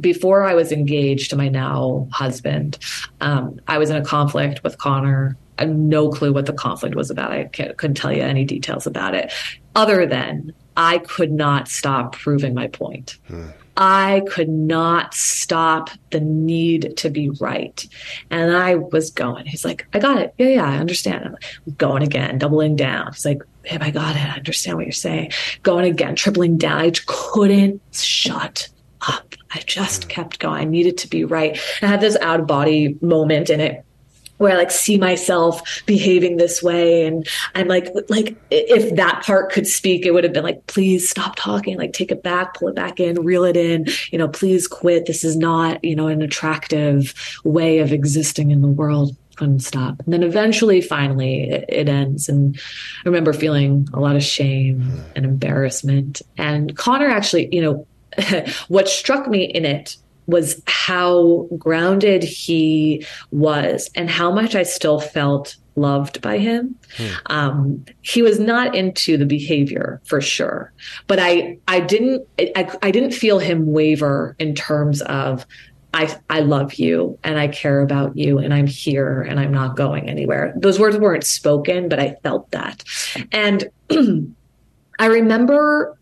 before 0.00 0.44
I 0.44 0.54
was 0.54 0.72
engaged 0.72 1.30
to 1.30 1.36
my 1.36 1.48
now 1.48 2.08
husband, 2.10 2.78
um, 3.20 3.60
I 3.68 3.78
was 3.78 3.90
in 3.90 3.96
a 3.96 4.04
conflict 4.04 4.64
with 4.64 4.78
Connor 4.78 5.36
no 5.64 6.08
clue 6.08 6.32
what 6.32 6.46
the 6.46 6.52
conflict 6.52 6.94
was 6.94 7.10
about. 7.10 7.32
I 7.32 7.44
couldn't 7.44 7.96
tell 7.96 8.12
you 8.12 8.22
any 8.22 8.44
details 8.44 8.86
about 8.86 9.14
it, 9.14 9.32
other 9.74 10.06
than 10.06 10.52
I 10.76 10.98
could 10.98 11.32
not 11.32 11.68
stop 11.68 12.16
proving 12.16 12.54
my 12.54 12.68
point. 12.68 13.18
Hmm. 13.28 13.48
I 13.76 14.22
could 14.28 14.50
not 14.50 15.14
stop 15.14 15.90
the 16.10 16.20
need 16.20 16.94
to 16.98 17.08
be 17.08 17.30
right. 17.40 17.86
And 18.30 18.54
I 18.54 18.74
was 18.74 19.10
going. 19.10 19.46
He's 19.46 19.64
like, 19.64 19.86
I 19.94 19.98
got 19.98 20.18
it. 20.18 20.34
Yeah, 20.36 20.48
yeah, 20.48 20.68
I 20.68 20.76
understand. 20.76 21.24
I'm 21.24 21.74
going 21.74 22.02
again, 22.02 22.36
doubling 22.38 22.76
down. 22.76 23.12
He's 23.12 23.24
like, 23.24 23.42
babe, 23.62 23.82
I 23.82 23.90
got 23.90 24.14
it. 24.14 24.22
I 24.22 24.36
understand 24.36 24.76
what 24.76 24.84
you're 24.84 24.92
saying. 24.92 25.32
Going 25.62 25.86
again, 25.86 26.16
tripling 26.16 26.58
down. 26.58 26.80
I 26.80 26.92
couldn't 27.06 27.80
shut 27.92 28.68
up. 29.08 29.34
I 29.52 29.60
just 29.60 30.04
hmm. 30.04 30.10
kept 30.10 30.38
going. 30.38 30.60
I 30.60 30.64
needed 30.64 30.98
to 30.98 31.08
be 31.08 31.24
right. 31.24 31.58
I 31.80 31.86
had 31.86 32.00
this 32.00 32.16
out 32.20 32.40
of 32.40 32.46
body 32.46 32.98
moment 33.00 33.48
in 33.48 33.60
it 33.60 33.86
where 34.42 34.52
I 34.52 34.56
like 34.56 34.70
see 34.72 34.98
myself 34.98 35.82
behaving 35.86 36.36
this 36.36 36.62
way. 36.62 37.06
And 37.06 37.26
I'm 37.54 37.68
like, 37.68 37.88
like 38.08 38.36
if 38.50 38.96
that 38.96 39.22
part 39.24 39.52
could 39.52 39.66
speak, 39.66 40.04
it 40.04 40.12
would 40.12 40.24
have 40.24 40.32
been 40.32 40.42
like, 40.42 40.66
please 40.66 41.08
stop 41.08 41.36
talking, 41.36 41.78
like 41.78 41.92
take 41.92 42.10
it 42.10 42.22
back, 42.22 42.54
pull 42.54 42.68
it 42.68 42.74
back 42.74 42.98
in, 42.98 43.22
reel 43.22 43.44
it 43.44 43.56
in, 43.56 43.86
you 44.10 44.18
know, 44.18 44.28
please 44.28 44.66
quit. 44.66 45.06
This 45.06 45.22
is 45.22 45.36
not, 45.36 45.82
you 45.84 45.94
know, 45.94 46.08
an 46.08 46.22
attractive 46.22 47.14
way 47.44 47.78
of 47.78 47.92
existing 47.92 48.50
in 48.50 48.60
the 48.60 48.68
world. 48.68 49.16
Couldn't 49.36 49.60
stop. 49.60 49.98
And 50.04 50.12
then 50.12 50.22
eventually, 50.22 50.82
finally, 50.82 51.48
it, 51.48 51.64
it 51.68 51.88
ends. 51.88 52.28
And 52.28 52.60
I 53.04 53.08
remember 53.08 53.32
feeling 53.32 53.88
a 53.94 54.00
lot 54.00 54.14
of 54.14 54.22
shame 54.22 54.92
and 55.16 55.24
embarrassment. 55.24 56.20
And 56.36 56.76
Connor 56.76 57.08
actually, 57.08 57.48
you 57.54 57.62
know, 57.62 57.86
what 58.68 58.88
struck 58.88 59.28
me 59.28 59.44
in 59.44 59.64
it 59.64 59.96
was 60.26 60.62
how 60.66 61.48
grounded 61.58 62.22
he 62.22 63.04
was 63.30 63.90
and 63.94 64.08
how 64.08 64.30
much 64.32 64.54
I 64.54 64.62
still 64.62 65.00
felt 65.00 65.56
loved 65.76 66.20
by 66.20 66.38
him. 66.38 66.76
Hmm. 66.96 67.06
Um, 67.26 67.84
he 68.02 68.22
was 68.22 68.38
not 68.38 68.74
into 68.74 69.16
the 69.16 69.26
behavior 69.26 70.00
for 70.04 70.20
sure, 70.20 70.72
but 71.06 71.18
I 71.18 71.58
I 71.68 71.80
didn't 71.80 72.26
I, 72.38 72.70
I 72.82 72.90
didn't 72.90 73.12
feel 73.12 73.38
him 73.38 73.72
waver 73.72 74.36
in 74.38 74.54
terms 74.54 75.02
of 75.02 75.46
I 75.94 76.14
I 76.30 76.40
love 76.40 76.74
you 76.74 77.18
and 77.24 77.38
I 77.38 77.48
care 77.48 77.80
about 77.80 78.16
you 78.16 78.38
and 78.38 78.52
I'm 78.52 78.66
here 78.66 79.22
and 79.22 79.40
I'm 79.40 79.52
not 79.52 79.76
going 79.76 80.08
anywhere. 80.08 80.52
Those 80.56 80.78
words 80.78 80.96
weren't 80.96 81.24
spoken, 81.24 81.88
but 81.88 81.98
I 81.98 82.16
felt 82.22 82.50
that, 82.50 82.84
and 83.30 83.68
I 84.98 85.06
remember 85.06 85.98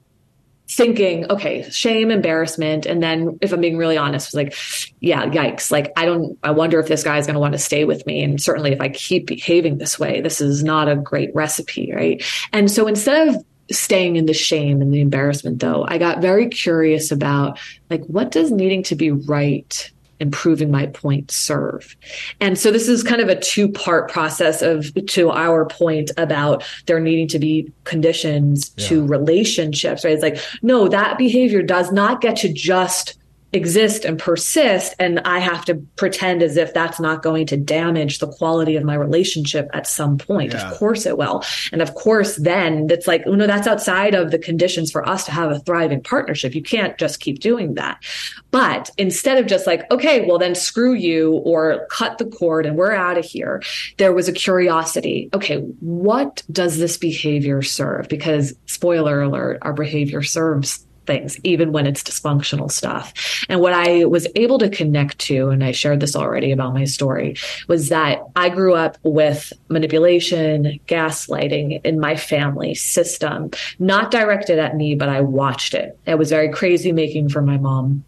thinking, 0.71 1.31
okay, 1.31 1.69
shame, 1.71 2.11
embarrassment. 2.11 2.87
And 2.87 3.03
then 3.03 3.39
if 3.41 3.53
I'm 3.53 3.61
being 3.61 3.77
really 3.77 3.97
honest, 3.97 4.29
was 4.29 4.35
like, 4.35 4.55
yeah, 5.01 5.27
yikes. 5.27 5.73
Like, 5.73 5.93
I 5.97 6.07
don't, 6.07 6.39
I 6.45 6.53
wonder 6.53 6.79
if 6.79 6.87
this 6.87 7.03
guy 7.03 7.19
is 7.19 7.27
going 7.27 7.35
to 7.35 7.41
want 7.41 7.55
to 7.55 7.59
stay 7.59 7.85
with 7.85 8.07
me. 8.07 8.23
And 8.23 8.41
certainly 8.41 8.71
if 8.71 8.81
I 8.81 8.89
keep 8.89 9.27
behaving 9.27 9.79
this 9.79 9.99
way, 9.99 10.21
this 10.21 10.41
is 10.41 10.63
not 10.63 10.89
a 10.89 10.95
great 10.95 11.35
recipe. 11.35 11.93
Right. 11.93 12.25
And 12.53 12.71
so 12.71 12.87
instead 12.87 13.29
of 13.29 13.45
staying 13.71 14.17
in 14.17 14.27
the 14.27 14.35
shame 14.35 14.81
and 14.81 14.95
the 14.95 15.01
embarrassment 15.01 15.59
though, 15.61 15.85
I 15.89 15.99
got 15.99 16.21
very 16.21 16.49
curious 16.49 17.11
about 17.11 17.59
like, 17.89 18.05
what 18.05 18.31
does 18.31 18.53
needing 18.53 18.85
to 18.85 18.95
be 18.95 19.11
right 19.11 19.91
improving 20.21 20.71
my 20.71 20.87
point 20.87 21.31
serve 21.31 21.97
and 22.41 22.59
so 22.59 22.71
this 22.71 22.89
is 22.89 23.03
kind 23.03 23.21
of 23.21 23.29
a 23.29 23.39
two 23.41 23.69
part 23.69 24.11
process 24.11 24.63
of 24.63 24.93
to 25.07 25.31
our 25.31 25.67
point 25.67 26.11
about 26.17 26.63
there 26.87 27.01
needing 27.01 27.29
to 27.29 27.39
be 27.39 27.71
conditions 27.85 28.73
yeah. 28.77 28.87
to 28.89 29.07
relationships 29.07 30.05
right 30.05 30.13
it's 30.13 30.23
like 30.23 30.39
no 30.63 30.89
that 30.89 31.19
behavior 31.19 31.63
does 31.63 31.91
not 31.91 32.21
get 32.21 32.37
to 32.37 32.53
just 32.53 33.19
exist 33.53 34.05
and 34.05 34.19
persist 34.19 34.95
and 34.99 35.21
i 35.21 35.39
have 35.39 35.65
to 35.65 35.75
pretend 35.97 36.43
as 36.43 36.57
if 36.57 36.73
that's 36.73 37.01
not 37.01 37.23
going 37.23 37.47
to 37.47 37.57
damage 37.57 38.19
the 38.19 38.29
quality 38.29 38.77
of 38.77 38.85
my 38.85 38.95
relationship 38.95 39.69
at 39.73 39.87
some 39.87 40.19
point. 40.19 40.53
Yeah. 40.53 40.71
of 40.71 40.79
course 40.79 41.07
it 41.07 41.19
will. 41.19 41.43
And 41.73 41.83
of 41.83 41.95
course 41.95 42.37
then 42.37 42.89
it's 42.91 43.07
like 43.07 43.25
you 43.27 43.37
know 43.37 43.47
that's 43.47 43.67
outside 43.67 44.15
of 44.15 44.31
the 44.31 44.39
conditions 44.39 44.91
for 44.91 45.09
us 45.09 45.25
to 45.27 45.33
have 45.33 45.51
a 45.51 45.59
thriving 45.61 46.03
partnership. 46.03 46.55
You 46.55 46.63
can't 46.63 46.97
just 46.99 47.21
keep 47.21 47.41
doing 47.41 47.75
that. 47.75 48.03
But 48.51 48.91
instead 48.99 49.39
of 49.39 49.47
just 49.47 49.67
like 49.67 49.91
okay 49.91 50.27
well 50.27 50.39
then 50.39 50.55
screw 50.55 50.95
you 50.95 51.33
or 51.45 51.87
cut 51.91 52.19
the 52.19 52.27
cord 52.27 52.67
and 52.67 52.77
we're 52.77 52.93
out 52.93 53.19
of 53.19 53.25
here 53.25 53.63
there 53.97 54.13
was 54.13 54.29
a 54.29 54.33
curiosity. 54.33 55.29
Okay 55.35 55.59
what 55.81 56.43
does 56.51 56.79
this 56.79 56.97
behavior 56.97 57.63
serve? 57.63 58.09
Because 58.09 58.55
spoiler 58.67 59.23
alert 59.23 59.59
our 59.63 59.73
behavior 59.73 60.23
serves 60.23 60.87
things, 61.11 61.37
even 61.43 61.73
when 61.73 61.87
it's 61.87 62.05
dysfunctional 62.05 62.71
stuff. 62.71 63.13
And 63.49 63.61
what 63.61 63.73
I 63.73 64.05
was 64.05 64.29
able 64.37 64.59
to 64.59 64.69
connect 64.69 65.19
to, 65.31 65.49
and 65.49 65.65
I 65.65 65.73
shared 65.73 65.99
this 65.99 66.15
already 66.15 66.53
about 66.53 66.73
my 66.73 66.85
story, 66.85 67.37
was 67.67 67.89
that 67.89 68.23
I 68.37 68.49
grew 68.49 68.75
up 68.75 68.97
with 69.03 69.53
manipulation, 69.69 70.79
gaslighting 70.87 71.81
in 71.85 71.99
my 71.99 72.15
family 72.15 72.75
system, 72.77 73.51
not 73.81 74.13
directed 74.13 74.61
at 74.61 74.77
me, 74.77 74.95
but 74.95 75.09
I 75.09 75.21
watched 75.21 75.75
it. 75.75 75.99
It 76.07 76.17
was 76.17 76.31
very 76.31 76.51
crazy 76.51 76.93
making 76.93 77.29
for 77.31 77.43
my 77.43 77.59
mom 77.59 78.05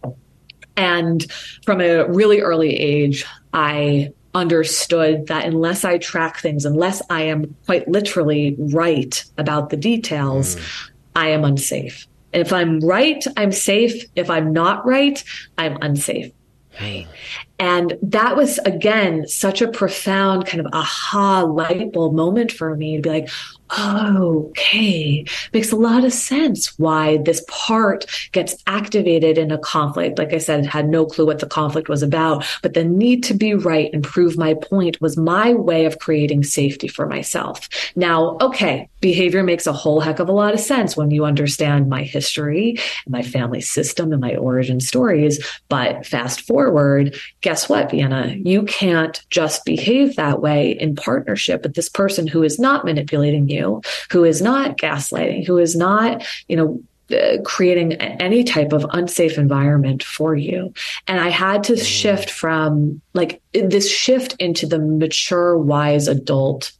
And 0.75 1.29
from 1.65 1.81
a 1.81 2.07
really 2.07 2.39
early 2.39 2.75
age, 2.75 3.25
I 3.53 4.13
understood 4.33 5.27
that 5.27 5.45
unless 5.45 5.85
I 5.85 5.97
track 5.97 6.39
things, 6.39 6.65
unless 6.65 7.01
I 7.09 7.23
am 7.23 7.55
quite 7.65 7.87
literally 7.87 8.55
right 8.57 9.23
about 9.37 9.69
the 9.69 9.77
details, 9.77 10.55
mm. 10.55 10.89
I 11.15 11.27
am 11.29 11.43
unsafe. 11.43 12.07
If 12.33 12.51
I'm 12.51 12.79
right, 12.79 13.23
I'm 13.37 13.51
safe. 13.51 14.05
If 14.15 14.29
I'm 14.29 14.51
not 14.51 14.85
right, 14.85 15.23
I'm 15.57 15.77
unsafe. 15.81 16.31
Right. 16.79 17.07
And 17.59 17.97
that 18.01 18.35
was, 18.35 18.57
again, 18.59 19.27
such 19.27 19.61
a 19.61 19.67
profound 19.67 20.47
kind 20.47 20.65
of 20.65 20.73
aha 20.73 21.43
light 21.43 21.93
bulb 21.93 22.15
moment 22.15 22.51
for 22.51 22.75
me 22.75 22.95
to 22.97 23.01
be 23.01 23.09
like, 23.09 23.29
okay, 23.79 25.25
makes 25.53 25.71
a 25.71 25.75
lot 25.75 26.03
of 26.03 26.13
sense 26.13 26.77
why 26.77 27.17
this 27.17 27.43
part 27.47 28.05
gets 28.31 28.55
activated 28.67 29.37
in 29.37 29.51
a 29.51 29.57
conflict. 29.57 30.17
Like 30.19 30.33
I 30.33 30.37
said, 30.37 30.65
had 30.65 30.89
no 30.89 31.05
clue 31.05 31.25
what 31.25 31.39
the 31.39 31.47
conflict 31.47 31.89
was 31.89 32.03
about, 32.03 32.45
but 32.61 32.73
the 32.73 32.83
need 32.83 33.23
to 33.25 33.33
be 33.33 33.53
right 33.53 33.89
and 33.93 34.03
prove 34.03 34.37
my 34.37 34.53
point 34.53 35.01
was 35.01 35.17
my 35.17 35.53
way 35.53 35.85
of 35.85 35.99
creating 35.99 36.43
safety 36.43 36.87
for 36.87 37.07
myself. 37.07 37.67
Now, 37.95 38.37
okay, 38.41 38.89
behavior 39.01 39.43
makes 39.43 39.67
a 39.67 39.73
whole 39.73 39.99
heck 39.99 40.19
of 40.19 40.29
a 40.29 40.33
lot 40.33 40.53
of 40.53 40.59
sense 40.59 40.95
when 40.95 41.11
you 41.11 41.25
understand 41.25 41.89
my 41.89 42.03
history, 42.03 42.77
my 43.07 43.21
family 43.21 43.61
system, 43.61 44.11
and 44.11 44.21
my 44.21 44.35
origin 44.35 44.79
stories. 44.79 45.45
But 45.69 46.05
fast 46.05 46.41
forward, 46.41 47.15
guess 47.41 47.67
what, 47.69 47.91
Vienna? 47.91 48.35
You 48.37 48.63
can't 48.63 49.21
just 49.29 49.65
behave 49.65 50.15
that 50.15 50.41
way 50.41 50.71
in 50.71 50.95
partnership 50.95 51.63
with 51.63 51.73
this 51.73 51.89
person 51.89 52.27
who 52.27 52.43
is 52.43 52.59
not 52.59 52.85
manipulating 52.85 53.49
you 53.49 53.62
who 54.11 54.23
is 54.23 54.41
not 54.41 54.77
gaslighting, 54.77 55.45
who 55.45 55.57
is 55.57 55.75
not, 55.75 56.25
you 56.47 56.55
know, 56.55 56.81
uh, 57.11 57.37
creating 57.43 57.93
any 57.93 58.43
type 58.43 58.71
of 58.71 58.85
unsafe 58.91 59.37
environment 59.37 60.03
for 60.03 60.35
you. 60.35 60.73
And 61.07 61.19
I 61.19 61.29
had 61.29 61.63
to 61.65 61.77
shift 61.77 62.31
from 62.31 63.01
like 63.13 63.41
this 63.53 63.91
shift 63.91 64.35
into 64.39 64.65
the 64.65 64.79
mature, 64.79 65.57
wise 65.57 66.07
adult 66.07 66.71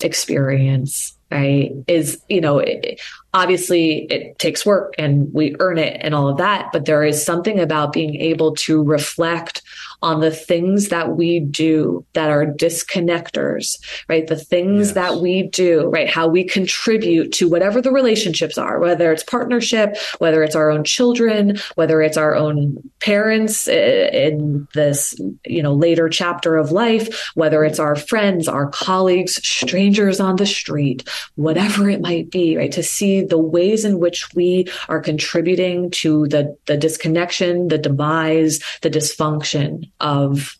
experience, 0.00 1.16
right? 1.30 1.72
Is, 1.86 2.20
you 2.28 2.40
know, 2.40 2.58
it, 2.58 3.00
obviously 3.34 4.06
it 4.10 4.38
takes 4.38 4.64
work 4.64 4.94
and 4.98 5.32
we 5.34 5.54
earn 5.60 5.78
it 5.78 5.98
and 6.00 6.14
all 6.14 6.28
of 6.28 6.38
that. 6.38 6.70
But 6.72 6.86
there 6.86 7.04
is 7.04 7.24
something 7.24 7.60
about 7.60 7.92
being 7.92 8.16
able 8.20 8.54
to 8.56 8.82
reflect 8.82 9.62
on 10.04 10.20
the 10.20 10.30
things 10.30 10.90
that 10.90 11.16
we 11.16 11.40
do 11.40 12.04
that 12.12 12.28
are 12.28 12.44
disconnectors, 12.44 13.78
right? 14.06 14.26
The 14.26 14.36
things 14.36 14.88
yes. 14.88 14.94
that 14.94 15.16
we 15.16 15.44
do, 15.44 15.88
right? 15.88 16.10
How 16.10 16.28
we 16.28 16.44
contribute 16.44 17.32
to 17.32 17.48
whatever 17.48 17.80
the 17.80 17.90
relationships 17.90 18.58
are, 18.58 18.78
whether 18.78 19.10
it's 19.10 19.24
partnership, 19.24 19.96
whether 20.18 20.42
it's 20.42 20.54
our 20.54 20.70
own 20.70 20.84
children, 20.84 21.58
whether 21.76 22.02
it's 22.02 22.18
our 22.18 22.34
own 22.34 22.76
parents 23.00 23.66
eh, 23.66 24.10
in 24.12 24.68
this, 24.74 25.18
you 25.46 25.62
know, 25.62 25.72
later 25.72 26.10
chapter 26.10 26.58
of 26.58 26.70
life, 26.70 27.32
whether 27.34 27.64
it's 27.64 27.78
our 27.78 27.96
friends, 27.96 28.46
our 28.46 28.68
colleagues, 28.68 29.36
strangers 29.36 30.20
on 30.20 30.36
the 30.36 30.46
street, 30.46 31.08
whatever 31.36 31.88
it 31.88 32.02
might 32.02 32.30
be, 32.30 32.58
right? 32.58 32.72
To 32.72 32.82
see 32.82 33.22
the 33.22 33.38
ways 33.38 33.86
in 33.86 33.98
which 33.98 34.34
we 34.34 34.68
are 34.90 35.00
contributing 35.00 35.90
to 35.92 36.28
the, 36.28 36.54
the 36.66 36.76
disconnection, 36.76 37.68
the 37.68 37.78
demise, 37.78 38.60
the 38.82 38.90
dysfunction 38.90 39.88
of 40.04 40.56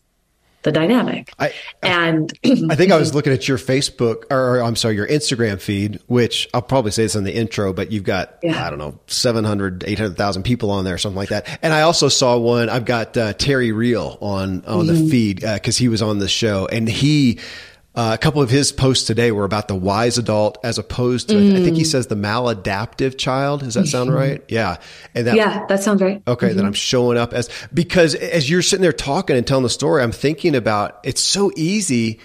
the 0.63 0.73
dynamic. 0.73 1.31
I, 1.39 1.53
and 1.83 2.33
I 2.45 2.75
think 2.75 2.91
I 2.91 2.97
was 2.97 3.15
looking 3.15 3.35
at 3.35 3.47
your 3.47 3.59
Facebook 3.59 4.25
or 4.31 4.61
I'm 4.61 4.77
sorry, 4.77 4.97
your 4.97 5.07
Instagram 5.07 5.61
feed, 5.61 6.01
which 6.07 6.49
I'll 6.55 6.63
probably 6.63 6.91
say 6.91 7.03
this 7.03 7.15
in 7.15 7.25
the 7.25 7.35
intro, 7.35 7.73
but 7.75 7.93
you've 7.93 8.05
got, 8.05 8.39
yeah. 8.43 8.67
I 8.67 8.71
don't 8.71 8.79
know, 8.79 8.99
700, 9.07 9.85
800,000 9.87 10.43
people 10.43 10.71
on 10.71 10.85
there, 10.85 10.97
something 10.97 11.19
like 11.19 11.29
that. 11.29 11.59
And 11.63 11.73
I 11.75 11.83
also 11.83 12.09
saw 12.09 12.39
one, 12.39 12.71
I've 12.71 12.87
got 12.87 13.17
uh, 13.17 13.35
Terry 13.35 13.73
Real 13.73 14.17
on, 14.21 14.65
on 14.65 14.87
mm-hmm. 14.87 15.05
the 15.05 15.11
feed, 15.11 15.45
uh, 15.45 15.59
cause 15.59 15.77
he 15.77 15.89
was 15.89 16.01
on 16.01 16.19
the 16.19 16.29
show 16.29 16.67
and 16.67 16.89
he, 16.89 17.39
uh, 17.95 18.11
a 18.15 18.19
couple 18.19 18.43
of 18.43 18.51
his 18.51 18.73
posts 18.73 19.07
today 19.07 19.31
were 19.31 19.45
about 19.45 19.69
the 19.69 19.75
wise 19.75 20.19
adult 20.19 20.59
as 20.65 20.79
opposed 20.79 21.29
to, 21.29 21.37
mm. 21.37 21.53
I 21.53 21.63
think 21.63 21.77
he 21.77 21.83
mm. 21.83 21.87
says 21.87 22.09
the 22.09 22.17
maladaptive 22.17 23.17
child. 23.17 23.61
Does 23.61 23.75
that 23.75 23.87
sound 23.87 24.13
right? 24.13 24.43
Yeah. 24.55 24.77
And 25.15 25.27
that, 25.27 25.37
yeah, 25.37 25.65
that 25.67 25.83
sounds 25.83 26.03
right. 26.03 26.23
Okay. 26.27 26.49
Mm-hmm. 26.49 26.57
Then 26.57 26.67
I'm 26.67 26.73
showing 26.73 27.17
up 27.19 27.33
as, 27.33 27.49
because 27.73 28.15
as 28.15 28.49
you're 28.49 28.63
sitting 28.63 28.83
there 28.83 28.93
talking 28.93 29.37
and 29.37 29.47
telling 29.47 29.63
the 29.63 29.71
story, 29.71 30.03
I'm 30.03 30.13
thinking 30.13 30.55
about 30.55 31.01
it's 31.03 31.21
so 31.21 31.51
easy 31.57 32.21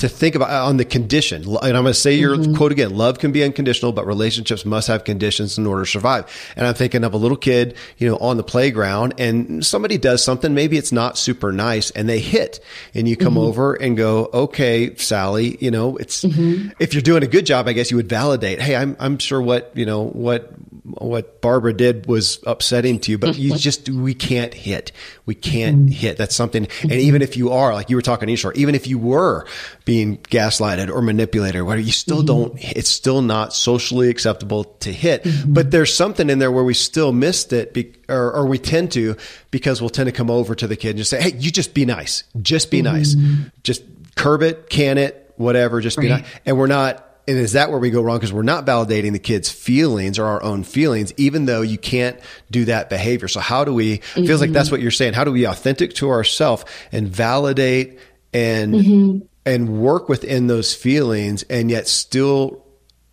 to 0.00 0.08
think 0.08 0.34
about 0.34 0.50
uh, 0.50 0.66
on 0.66 0.78
the 0.78 0.84
condition. 0.84 1.42
And 1.42 1.76
I'm 1.76 1.82
going 1.82 1.86
to 1.86 1.94
say 1.94 2.14
your 2.14 2.36
mm-hmm. 2.36 2.54
quote 2.54 2.72
again, 2.72 2.96
love 2.96 3.18
can 3.18 3.32
be 3.32 3.44
unconditional, 3.44 3.92
but 3.92 4.06
relationships 4.06 4.64
must 4.64 4.88
have 4.88 5.04
conditions 5.04 5.58
in 5.58 5.66
order 5.66 5.84
to 5.84 5.90
survive. 5.90 6.24
And 6.56 6.66
I'm 6.66 6.74
thinking 6.74 7.04
of 7.04 7.12
a 7.12 7.18
little 7.18 7.36
kid, 7.36 7.76
you 7.98 8.08
know, 8.08 8.16
on 8.16 8.38
the 8.38 8.42
playground 8.42 9.14
and 9.18 9.64
somebody 9.64 9.98
does 9.98 10.24
something, 10.24 10.54
maybe 10.54 10.78
it's 10.78 10.90
not 10.90 11.18
super 11.18 11.52
nice 11.52 11.90
and 11.90 12.08
they 12.08 12.18
hit 12.18 12.60
and 12.94 13.06
you 13.06 13.16
come 13.16 13.34
mm-hmm. 13.34 13.42
over 13.42 13.74
and 13.74 13.96
go, 13.96 14.30
okay, 14.32 14.94
Sally, 14.96 15.58
you 15.60 15.70
know, 15.70 15.96
it's, 15.98 16.24
mm-hmm. 16.24 16.70
if 16.78 16.94
you're 16.94 17.02
doing 17.02 17.22
a 17.22 17.28
good 17.28 17.44
job, 17.44 17.68
I 17.68 17.74
guess 17.74 17.90
you 17.90 17.98
would 17.98 18.08
validate, 18.08 18.60
Hey, 18.60 18.76
I'm, 18.76 18.96
I'm 18.98 19.18
sure 19.18 19.40
what, 19.40 19.70
you 19.74 19.84
know, 19.84 20.04
what, 20.04 20.50
what 20.84 21.42
Barbara 21.42 21.74
did 21.74 22.06
was 22.06 22.42
upsetting 22.46 23.00
to 23.00 23.10
you, 23.10 23.18
but 23.18 23.36
you 23.36 23.54
just, 23.56 23.90
we 23.90 24.14
can't 24.14 24.54
hit. 24.54 24.92
We 25.26 25.34
can't 25.34 25.76
mm-hmm. 25.76 25.88
hit. 25.88 26.16
That's 26.16 26.34
something. 26.34 26.66
And 26.82 26.92
even 26.92 27.20
if 27.20 27.36
you 27.36 27.52
are, 27.52 27.74
like 27.74 27.90
you 27.90 27.96
were 27.96 28.02
talking, 28.02 28.28
Ishar, 28.28 28.56
even 28.56 28.74
if 28.74 28.86
you 28.86 28.98
were 28.98 29.46
being 29.90 30.18
gaslighted 30.18 30.88
or 30.88 31.02
manipulated 31.02 31.60
or 31.60 31.64
whatever, 31.64 31.84
you 31.84 31.90
still 31.90 32.18
mm-hmm. 32.18 32.26
don't, 32.26 32.76
it's 32.76 32.88
still 32.88 33.22
not 33.22 33.52
socially 33.52 34.08
acceptable 34.08 34.62
to 34.62 34.92
hit. 34.92 35.24
Mm-hmm. 35.24 35.52
But 35.52 35.72
there's 35.72 35.92
something 35.92 36.30
in 36.30 36.38
there 36.38 36.52
where 36.52 36.62
we 36.62 36.74
still 36.74 37.10
missed 37.10 37.52
it 37.52 37.74
be, 37.74 37.92
or, 38.08 38.32
or, 38.32 38.46
we 38.46 38.56
tend 38.56 38.92
to 38.92 39.16
because 39.50 39.80
we'll 39.80 39.90
tend 39.90 40.06
to 40.06 40.12
come 40.12 40.30
over 40.30 40.54
to 40.54 40.68
the 40.68 40.76
kid 40.76 40.90
and 40.90 40.98
just 40.98 41.10
say, 41.10 41.20
Hey, 41.20 41.32
you 41.36 41.50
just 41.50 41.74
be 41.74 41.84
nice. 41.84 42.22
Just 42.40 42.70
be 42.70 42.82
nice. 42.82 43.16
Mm-hmm. 43.16 43.48
Just 43.64 43.82
curb 44.14 44.44
it, 44.44 44.70
can 44.70 44.96
it, 44.96 45.34
whatever. 45.34 45.80
Just 45.80 45.96
right. 45.96 46.04
be 46.04 46.08
nice. 46.10 46.26
And 46.46 46.56
we're 46.56 46.68
not, 46.68 47.04
and 47.26 47.36
is 47.36 47.54
that 47.54 47.70
where 47.70 47.80
we 47.80 47.90
go 47.90 48.00
wrong? 48.00 48.18
Because 48.18 48.32
we're 48.32 48.42
not 48.42 48.66
validating 48.66 49.10
the 49.10 49.18
kid's 49.18 49.50
feelings 49.50 50.20
or 50.20 50.26
our 50.26 50.40
own 50.40 50.62
feelings, 50.62 51.12
even 51.16 51.46
though 51.46 51.62
you 51.62 51.78
can't 51.78 52.20
do 52.48 52.66
that 52.66 52.90
behavior. 52.90 53.26
So 53.26 53.40
how 53.40 53.64
do 53.64 53.74
we, 53.74 53.98
mm-hmm. 53.98 54.24
feels 54.24 54.40
like 54.40 54.52
that's 54.52 54.68
mm-hmm. 54.68 54.74
what 54.74 54.82
you're 54.82 54.92
saying. 54.92 55.14
How 55.14 55.24
do 55.24 55.32
we 55.32 55.48
authentic 55.48 55.94
to 55.94 56.10
ourselves 56.10 56.64
and 56.92 57.08
validate 57.08 57.98
and 58.32 58.74
mm-hmm 58.74 59.26
and 59.50 59.80
work 59.80 60.08
within 60.08 60.46
those 60.46 60.74
feelings 60.74 61.42
and 61.44 61.70
yet 61.70 61.88
still 61.88 62.64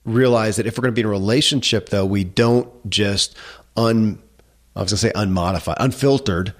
realize 0.05 0.57
that 0.57 0.67
if 0.67 0.77
we're 0.77 0.83
going 0.83 0.93
to 0.93 0.95
be 0.95 1.01
in 1.01 1.07
a 1.07 1.09
relationship 1.09 1.89
though 1.89 2.05
we 2.05 2.23
don't 2.23 2.69
just 2.89 3.35
un 3.75 4.21
I 4.75 4.81
was 4.81 4.91
going 4.91 4.97
to 4.97 4.97
say 4.97 5.11
unmodified 5.15 5.77
unfiltered. 5.79 6.53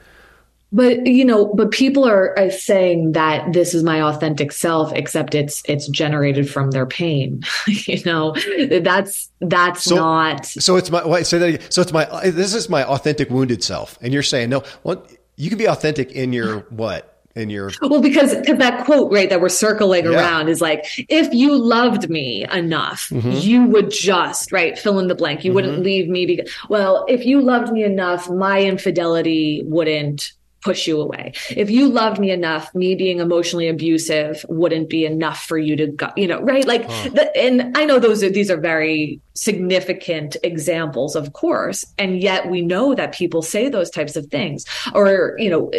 But 0.71 1.05
you 1.05 1.23
know 1.23 1.53
but 1.53 1.69
people 1.71 2.05
are, 2.05 2.37
are, 2.37 2.49
saying 2.49 3.11
that 3.11 3.53
this 3.53 3.75
is 3.75 3.83
my 3.83 4.01
authentic 4.01 4.51
self 4.51 4.91
except 4.93 5.35
it's 5.35 5.61
it's 5.65 5.87
generated 5.87 6.49
from 6.49 6.71
their 6.71 6.87
pain 6.87 7.43
you 7.67 8.03
know? 8.03 8.35
That's 8.81 9.29
that's 9.39 9.83
so, 9.83 9.95
not 9.95 10.45
so 10.45 10.75
it's 10.75 10.89
my 10.89 11.05
wait, 11.05 11.27
say 11.27 11.37
that 11.37 11.71
so 11.71 11.83
it's 11.83 11.93
my 11.93 12.05
this 12.31 12.53
is 12.53 12.67
my 12.67 12.83
authentic 12.83 13.29
wounded 13.29 13.63
self 13.63 13.97
and 14.01 14.11
you're 14.11 14.23
saying 14.23 14.49
no 14.49 14.63
well 14.83 15.07
you 15.37 15.49
can 15.49 15.59
be 15.59 15.69
authentic 15.69 16.11
in 16.11 16.33
your 16.33 16.61
what 16.71 17.16
in 17.37 17.49
your 17.49 17.71
well 17.81 18.01
because 18.01 18.31
that 18.41 18.83
quote 18.85 19.11
right 19.11 19.29
that 19.29 19.39
we're 19.39 19.49
circling 19.49 20.05
yeah. 20.05 20.11
around 20.11 20.49
is 20.49 20.61
like 20.61 20.85
if 21.09 21.31
you 21.33 21.55
loved 21.55 22.09
me 22.09 22.45
enough 22.51 23.09
mm-hmm. 23.09 23.31
you 23.31 23.63
would 23.65 23.91
just 23.91 24.51
right 24.51 24.77
fill 24.77 24.99
in 24.99 25.07
the 25.07 25.15
blank 25.15 25.43
you 25.43 25.49
mm-hmm. 25.49 25.55
wouldn't 25.55 25.83
leave 25.83 26.09
me 26.09 26.25
because 26.25 26.51
well 26.69 27.05
if 27.07 27.25
you 27.25 27.41
loved 27.41 27.71
me 27.71 27.83
enough 27.83 28.29
my 28.29 28.61
infidelity 28.61 29.61
wouldn't 29.65 30.33
push 30.67 30.85
you 30.85 30.99
away. 30.99 31.31
If 31.49 31.69
you 31.69 31.87
loved 31.87 32.19
me 32.19 32.29
enough, 32.29 32.73
me 32.75 32.93
being 32.95 33.19
emotionally 33.19 33.69
abusive 33.69 34.45
wouldn't 34.49 34.89
be 34.89 35.05
enough 35.05 35.45
for 35.45 35.57
you 35.57 35.77
to 35.77 35.87
go, 35.87 36.09
you 36.17 36.27
know, 36.27 36.41
right? 36.41 36.65
Like, 36.65 36.87
the, 36.87 37.31
and 37.37 37.77
I 37.77 37.85
know 37.85 37.99
those 37.99 38.21
are, 38.21 38.29
these 38.29 38.51
are 38.51 38.59
very 38.59 39.21
significant 39.33 40.35
examples, 40.43 41.15
of 41.15 41.31
course. 41.31 41.85
And 41.97 42.21
yet 42.21 42.49
we 42.49 42.61
know 42.61 42.95
that 42.95 43.13
people 43.13 43.41
say 43.41 43.69
those 43.69 43.89
types 43.89 44.17
of 44.17 44.27
things 44.27 44.65
or, 44.93 45.35
you 45.37 45.49
know, 45.49 45.71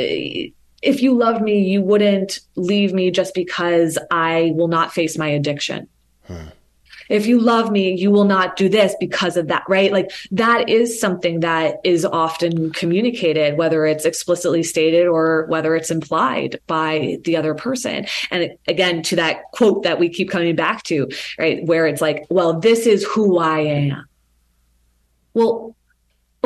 if 0.83 1.03
you 1.03 1.15
loved 1.15 1.43
me, 1.43 1.61
you 1.61 1.83
wouldn't 1.83 2.41
leave 2.57 2.93
me 2.93 3.11
just 3.11 3.35
because 3.35 3.99
I 4.11 4.53
will 4.55 4.69
not 4.69 4.93
face 4.93 5.19
my 5.19 5.29
addiction. 5.29 5.89
Hmm. 6.27 6.49
If 7.09 7.27
you 7.27 7.41
love 7.41 7.71
me, 7.71 7.95
you 7.95 8.11
will 8.11 8.25
not 8.25 8.57
do 8.57 8.69
this 8.69 8.95
because 9.01 9.39
of 9.39 9.49
that, 9.49 9.65
right? 9.67 9.91
Like 9.91 10.11
that 10.33 10.69
is 10.69 11.01
something 11.01 11.41
that 11.41 11.77
is 11.83 12.05
often 12.05 12.71
communicated, 12.73 13.57
whether 13.57 13.87
it's 13.87 14.05
explicitly 14.05 14.63
stated 14.63 15.07
or 15.07 15.47
whether 15.47 15.75
it's 15.75 15.91
implied 15.91 16.61
by 16.67 17.17
the 17.25 17.37
other 17.37 17.55
person. 17.55 18.07
And 18.31 18.51
again, 18.67 19.03
to 19.05 19.17
that 19.17 19.45
quote 19.53 19.85
that 19.85 19.99
we 19.99 20.11
keep 20.11 20.31
coming 20.31 20.55
back 20.55 20.83
to, 20.85 21.09
right? 21.39 21.65
Where 21.65 21.87
it's 21.87 22.03
like, 22.03 22.27
well, 22.29 22.61
this 22.61 22.87
is 22.87 23.05
who 23.05 23.39
I 23.39 23.61
am. 23.61 24.05
Well, 25.33 25.75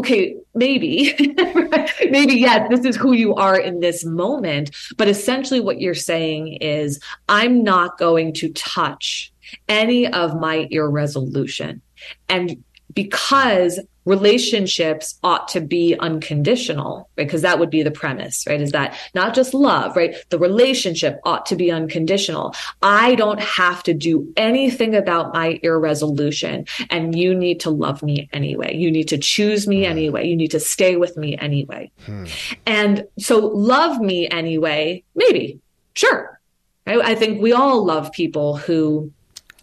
okay, 0.03 0.35
maybe, 0.53 1.15
maybe, 2.11 2.35
yes, 2.35 2.69
this 2.69 2.85
is 2.85 2.97
who 2.97 3.13
you 3.13 3.37
are 3.37 3.57
in 3.57 3.79
this 3.79 4.05
moment. 4.05 4.75
But 4.97 5.07
essentially, 5.07 5.61
what 5.61 5.81
you're 5.81 5.95
saying 5.95 6.55
is, 6.55 6.99
I'm 7.29 7.63
not 7.63 7.99
going 7.99 8.33
to 8.35 8.49
touch 8.53 9.33
any 9.69 10.09
of 10.09 10.41
my 10.41 10.67
irresolution. 10.73 11.81
And 12.29 12.65
because 12.93 13.79
relationships 14.05 15.19
ought 15.23 15.49
to 15.49 15.61
be 15.61 15.97
unconditional, 15.99 17.09
right? 17.17 17.27
Because 17.27 17.43
that 17.43 17.59
would 17.59 17.71
be 17.71 17.83
the 17.83 17.91
premise, 17.91 18.45
right? 18.47 18.61
Is 18.61 18.73
that 18.73 18.97
not 19.15 19.35
just 19.35 19.55
love, 19.55 19.97
right? 19.97 20.17
The 20.31 20.39
relationship 20.39 21.21
ought 21.25 21.47
to 21.47 21.57
be 21.57 21.71
unconditional. 21.71 22.55
I 22.83 23.15
don't 23.15 23.41
have 23.41 23.83
to 23.85 23.95
do 23.95 24.33
anything 24.37 24.95
about 24.95 25.33
my 25.33 25.61
irresolution 25.63 26.67
and 26.91 27.17
you 27.17 27.35
need 27.35 27.61
to 27.61 27.71
love 27.71 28.03
me 28.03 28.29
anyway. 28.33 28.75
You 28.75 28.91
need 28.91 29.09
to 29.09 29.19
choose 29.19 29.67
me 29.69 29.85
anyway. 29.85 30.27
You 30.27 30.37
need 30.37 30.51
to 30.53 30.61
stay 30.61 30.97
with 30.97 31.17
me 31.17 31.37
anyway. 31.39 31.91
Hmm. 32.05 32.25
And 32.67 33.07
so 33.19 33.39
love 33.39 34.01
me 34.01 34.29
anyway, 34.29 35.05
maybe, 35.15 35.61
sure. 35.95 36.41
I, 36.87 37.01
I 37.01 37.15
think 37.15 37.41
we 37.41 37.53
all 37.53 37.85
love 37.85 38.13
people 38.13 38.57
who 38.57 39.13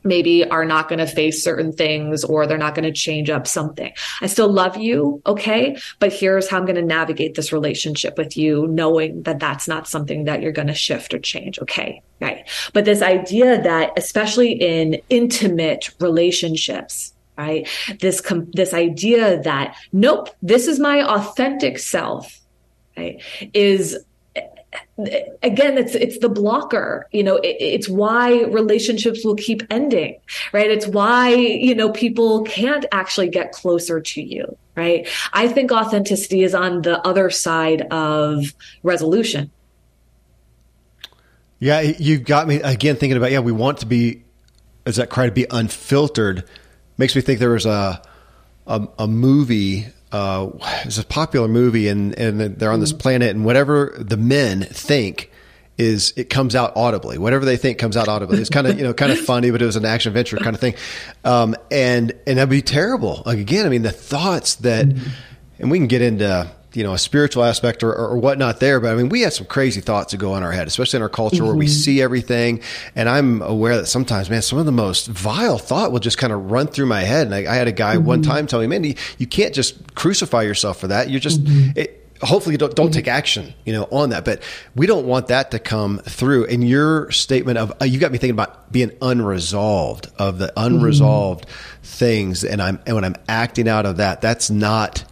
maybe 0.04 0.48
are 0.50 0.66
not 0.66 0.88
going 0.88 1.00
to 1.00 1.08
face 1.08 1.44
certain 1.44 1.72
things 1.72 2.24
or 2.24 2.48
they're 2.48 2.58
not 2.58 2.76
going 2.76 2.86
to 2.86 2.92
change 2.92 3.30
up 3.30 3.48
something. 3.48 3.92
I 4.22 4.28
still 4.28 4.52
love 4.52 4.78
you, 4.78 5.22
okay? 5.26 5.78
But 6.00 6.14
here's 6.14 6.50
how 6.50 6.58
I'm 6.58 6.66
going 6.66 6.76
to 6.76 6.82
navigate 6.82 7.36
this 7.36 7.52
relationship 7.52 8.18
with 8.18 8.38
you, 8.38 8.68
knowing 8.68 9.24
that 9.24 9.40
that's 9.40 9.68
not 9.68 9.88
something 9.88 10.26
that 10.26 10.42
you're 10.42 10.52
going 10.52 10.68
to 10.68 10.74
shift 10.74 11.14
or 11.14 11.20
change, 11.20 11.60
okay? 11.60 12.02
Right. 12.22 12.48
But 12.74 12.86
this 12.86 13.02
idea 13.02 13.62
that, 13.62 13.94
especially 13.98 14.52
in 14.54 15.02
intimate 15.10 15.90
relationships, 16.00 17.14
right? 17.38 17.68
This, 18.00 18.20
com- 18.20 18.52
this 18.52 18.74
idea 18.74 19.42
that, 19.44 19.78
nope, 19.94 20.30
this 20.42 20.68
is 20.68 20.80
my 20.80 21.02
authentic 21.02 21.80
self, 21.80 22.40
right? 22.98 23.22
Is 23.54 23.98
again 25.42 25.78
it's 25.78 25.96
it's 25.96 26.20
the 26.20 26.30
blocker 26.30 27.08
you 27.12 27.24
know 27.24 27.38
it, 27.38 27.58
it's 27.60 27.90
why 27.90 28.44
relationships 28.44 29.26
will 29.26 29.36
keep 29.36 29.64
ending 29.72 30.20
right? 30.54 30.70
It's 30.70 30.86
why 30.86 31.34
you 31.34 31.74
know 31.74 31.92
people 31.92 32.44
can't 32.44 32.86
actually 32.92 33.30
get 33.30 33.52
closer 33.52 34.00
to 34.00 34.22
you 34.22 34.58
right? 34.76 35.08
I 35.34 35.48
think 35.48 35.72
authenticity 35.72 36.44
is 36.44 36.54
on 36.54 36.84
the 36.84 37.06
other 37.06 37.30
side 37.30 37.82
of 37.92 38.54
resolution. 38.84 39.52
Yeah 41.60 41.82
you 41.82 42.20
got 42.20 42.48
me 42.48 42.62
again 42.62 42.96
thinking 42.96 43.18
about 43.18 43.32
yeah 43.32 43.40
we 43.40 43.52
want 43.52 43.80
to 43.80 43.86
be 43.86 44.24
is 44.86 44.98
that 44.98 45.10
cry 45.10 45.26
to 45.26 45.32
be 45.32 45.48
unfiltered 45.50 46.44
makes 46.98 47.16
me 47.16 47.22
think 47.22 47.40
there 47.40 47.50
was 47.52 47.66
a 47.66 48.02
a, 48.68 48.88
a 49.00 49.08
movie 49.08 49.88
uh, 50.12 50.50
it's 50.86 50.98
a 50.98 51.06
popular 51.06 51.48
movie, 51.48 51.88
and 51.88 52.18
and 52.18 52.40
they're 52.40 52.72
on 52.72 52.80
this 52.80 52.92
mm-hmm. 52.92 53.00
planet, 53.00 53.30
and 53.36 53.46
whatever 53.46 53.96
the 53.98 54.18
men 54.18 54.64
think 54.64 55.32
is 55.78 56.14
it 56.18 56.30
comes 56.30 56.56
out 56.56 56.76
audibly. 56.76 57.18
Whatever 57.18 57.46
they 57.46 57.58
think 57.58 57.78
comes 57.78 57.96
out 57.96 58.08
audibly. 58.08 58.40
It's 58.40 58.50
kind 58.50 58.68
of 58.68 58.78
you 58.78 58.84
know 58.84 58.94
kind 58.94 59.12
of 59.12 59.20
funny, 59.26 59.52
but 59.52 59.62
it 59.62 59.66
was 59.66 59.76
an 59.76 59.86
action 59.86 60.10
adventure 60.10 60.38
kind 60.38 60.56
of 60.56 60.60
thing, 60.60 60.76
um, 61.24 61.56
and 61.72 62.12
and 62.28 62.38
that'd 62.38 62.50
be 62.50 62.62
terrible. 62.62 63.24
Like 63.26 63.40
again, 63.40 63.66
I 63.66 63.70
mean 63.70 63.84
the 63.84 63.92
thoughts 63.92 64.56
that, 64.56 64.88
mm-hmm. 64.88 65.10
and 65.60 65.72
we 65.72 65.78
can 65.78 65.88
get 65.88 66.02
into 66.02 66.50
you 66.74 66.84
know 66.84 66.94
a 66.94 66.98
spiritual 66.98 67.44
aspect 67.44 67.84
or, 67.84 67.94
or 67.94 68.18
whatnot 68.18 68.60
there 68.60 68.80
but 68.80 68.92
i 68.92 68.96
mean 68.96 69.10
we 69.10 69.22
have 69.22 69.34
some 69.34 69.46
crazy 69.46 69.82
thoughts 69.82 70.12
that 70.12 70.18
go 70.18 70.36
in 70.36 70.44
our 70.44 70.52
head 70.52 70.68
especially 70.68 70.98
in 70.98 71.04
our 71.04 71.10
culture 71.10 71.38
mm-hmm. 71.38 71.46
where 71.48 71.56
we 71.56 71.66
mm-hmm. 71.66 71.74
see 71.74 72.02
everything 72.02 72.62
and 72.96 73.10
i'm 73.10 73.42
aware 73.42 73.78
that 73.78 73.88
sometimes 73.88 74.30
man 74.30 74.42
some 74.42 74.60
of 74.60 74.66
the 74.66 74.72
most 74.72 75.08
vile 75.08 75.58
thought 75.58 75.92
will 75.92 76.00
just 76.00 76.18
kind 76.18 76.34
of 76.34 76.52
run 76.52 76.68
through 76.68 76.86
my 76.86 77.02
head 77.02 77.28
and 77.28 77.36
i, 77.36 77.52
I 77.52 77.56
had 77.56 77.68
a 77.68 77.72
guy 77.72 77.96
mm-hmm. 77.96 78.06
one 78.06 78.22
time 78.22 78.48
tell 78.48 78.60
me 78.60 78.68
man 78.68 78.84
you, 78.84 78.96
you, 79.18 79.28
can't 79.28 79.54
just 79.54 79.96
crucify 79.96 80.44
yourself 80.44 80.80
for 80.80 80.88
that 80.88 81.10
you're 81.10 81.20
just 81.20 81.44
mm-hmm. 81.44 81.78
it, 81.78 81.96
hopefully 82.22 82.58
don't, 82.58 82.76
don't 82.76 82.94
take 82.94 83.08
action 83.08 83.54
you 83.66 83.74
know 83.74 83.88
on 83.92 84.10
that 84.10 84.26
but 84.26 84.44
we 84.76 84.86
don't 84.86 85.06
want 85.06 85.28
that 85.28 85.52
to 85.52 85.60
come 85.60 86.00
through 86.00 86.46
and 86.48 86.68
your 86.68 87.10
statement 87.12 87.58
of 87.58 87.72
uh, 87.82 87.86
you 87.86 87.98
got 87.98 88.12
me 88.12 88.18
thinking 88.18 88.36
about 88.36 88.72
being 88.72 88.92
unresolved 89.02 90.08
of 90.18 90.38
the 90.38 90.52
unresolved 90.58 91.48
mm-hmm. 91.48 91.82
things 91.84 92.44
and 92.44 92.62
i'm 92.62 92.80
and 92.86 92.96
when 92.96 93.06
i'm 93.06 93.16
acting 93.30 93.70
out 93.70 93.86
of 93.86 93.98
that 93.98 94.20
that's 94.22 94.50
not 94.50 95.06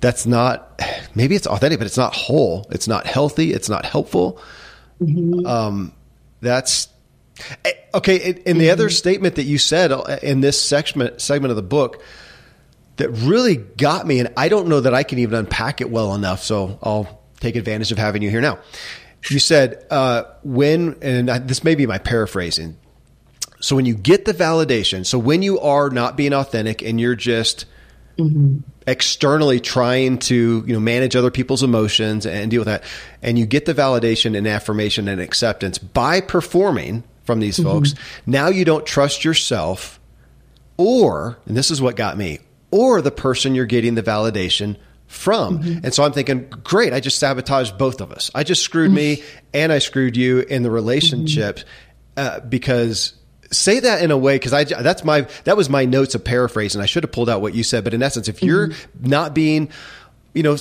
that's 0.00 0.26
not 0.26 0.80
maybe 1.14 1.34
it's 1.34 1.46
authentic, 1.46 1.78
but 1.78 1.86
it's 1.86 1.96
not 1.96 2.14
whole. 2.14 2.66
It's 2.70 2.88
not 2.88 3.06
healthy. 3.06 3.52
It's 3.52 3.68
not 3.68 3.84
helpful. 3.84 4.40
Mm-hmm. 5.00 5.46
Um, 5.46 5.92
that's 6.40 6.88
eh, 7.64 7.72
okay. 7.94 8.16
In, 8.16 8.36
in 8.38 8.58
the 8.58 8.64
mm-hmm. 8.64 8.72
other 8.72 8.90
statement 8.90 9.36
that 9.36 9.44
you 9.44 9.58
said 9.58 9.92
uh, 9.92 10.18
in 10.22 10.40
this 10.40 10.62
segment 10.62 11.20
segment 11.20 11.50
of 11.50 11.56
the 11.56 11.62
book 11.62 12.02
that 12.96 13.10
really 13.10 13.56
got 13.56 14.06
me, 14.06 14.20
and 14.20 14.32
I 14.36 14.48
don't 14.48 14.68
know 14.68 14.80
that 14.80 14.94
I 14.94 15.02
can 15.02 15.18
even 15.18 15.38
unpack 15.38 15.80
it 15.80 15.90
well 15.90 16.14
enough. 16.14 16.42
So 16.42 16.78
I'll 16.82 17.20
take 17.40 17.56
advantage 17.56 17.92
of 17.92 17.98
having 17.98 18.22
you 18.22 18.30
here 18.30 18.40
now. 18.40 18.58
You 19.28 19.38
said 19.38 19.84
uh, 19.90 20.24
when, 20.42 20.96
and 21.02 21.30
I, 21.30 21.38
this 21.38 21.62
may 21.62 21.74
be 21.74 21.86
my 21.86 21.98
paraphrasing. 21.98 22.76
So 23.60 23.76
when 23.76 23.84
you 23.84 23.94
get 23.94 24.24
the 24.24 24.32
validation, 24.32 25.04
so 25.04 25.18
when 25.18 25.42
you 25.42 25.60
are 25.60 25.90
not 25.90 26.16
being 26.16 26.32
authentic 26.32 26.80
and 26.82 26.98
you're 26.98 27.16
just 27.16 27.66
mm-hmm. 28.16 28.58
Externally 28.86 29.60
trying 29.60 30.18
to 30.18 30.64
you 30.66 30.72
know 30.72 30.80
manage 30.80 31.16
other 31.16 31.30
people's 31.30 31.62
emotions 31.62 32.26
and 32.26 32.50
deal 32.50 32.60
with 32.60 32.68
that, 32.68 32.84
and 33.22 33.38
you 33.38 33.46
get 33.46 33.66
the 33.66 33.74
validation 33.74 34.36
and 34.36 34.46
affirmation 34.46 35.08
and 35.08 35.20
acceptance 35.20 35.78
by 35.78 36.20
performing 36.20 37.04
from 37.24 37.40
these 37.40 37.58
mm-hmm. 37.58 37.68
folks. 37.68 37.94
Now 38.26 38.48
you 38.48 38.64
don't 38.64 38.86
trust 38.86 39.24
yourself, 39.24 40.00
or 40.76 41.38
and 41.46 41.56
this 41.56 41.70
is 41.70 41.80
what 41.80 41.96
got 41.96 42.16
me, 42.16 42.40
or 42.70 43.02
the 43.02 43.10
person 43.10 43.54
you're 43.54 43.66
getting 43.66 43.94
the 43.94 44.02
validation 44.02 44.76
from. 45.10 45.58
Mm-hmm. 45.58 45.84
And 45.84 45.92
so 45.92 46.04
I'm 46.04 46.12
thinking, 46.12 46.48
great, 46.62 46.92
I 46.92 47.00
just 47.00 47.18
sabotaged 47.18 47.76
both 47.76 48.00
of 48.00 48.12
us. 48.12 48.30
I 48.32 48.44
just 48.44 48.62
screwed 48.62 48.92
me 48.92 49.16
mm-hmm. 49.16 49.38
and 49.52 49.72
I 49.72 49.80
screwed 49.80 50.16
you 50.16 50.40
in 50.40 50.62
the 50.62 50.70
relationship 50.70 51.58
mm-hmm. 51.58 51.66
uh, 52.16 52.40
because 52.46 53.14
say 53.52 53.80
that 53.80 54.02
in 54.02 54.10
a 54.10 54.18
way 54.18 54.36
because 54.36 54.52
I 54.52 54.64
that's 54.64 55.04
my 55.04 55.26
that 55.44 55.56
was 55.56 55.68
my 55.68 55.84
notes 55.84 56.14
of 56.14 56.24
paraphrase 56.24 56.74
and 56.74 56.82
I 56.82 56.86
should 56.86 57.02
have 57.02 57.12
pulled 57.12 57.28
out 57.28 57.40
what 57.40 57.54
you 57.54 57.62
said. 57.62 57.84
But 57.84 57.94
in 57.94 58.02
essence, 58.02 58.28
if 58.28 58.42
you're 58.42 58.68
mm-hmm. 58.68 59.08
not 59.08 59.34
being 59.34 59.70
you 60.32 60.44
know, 60.44 60.56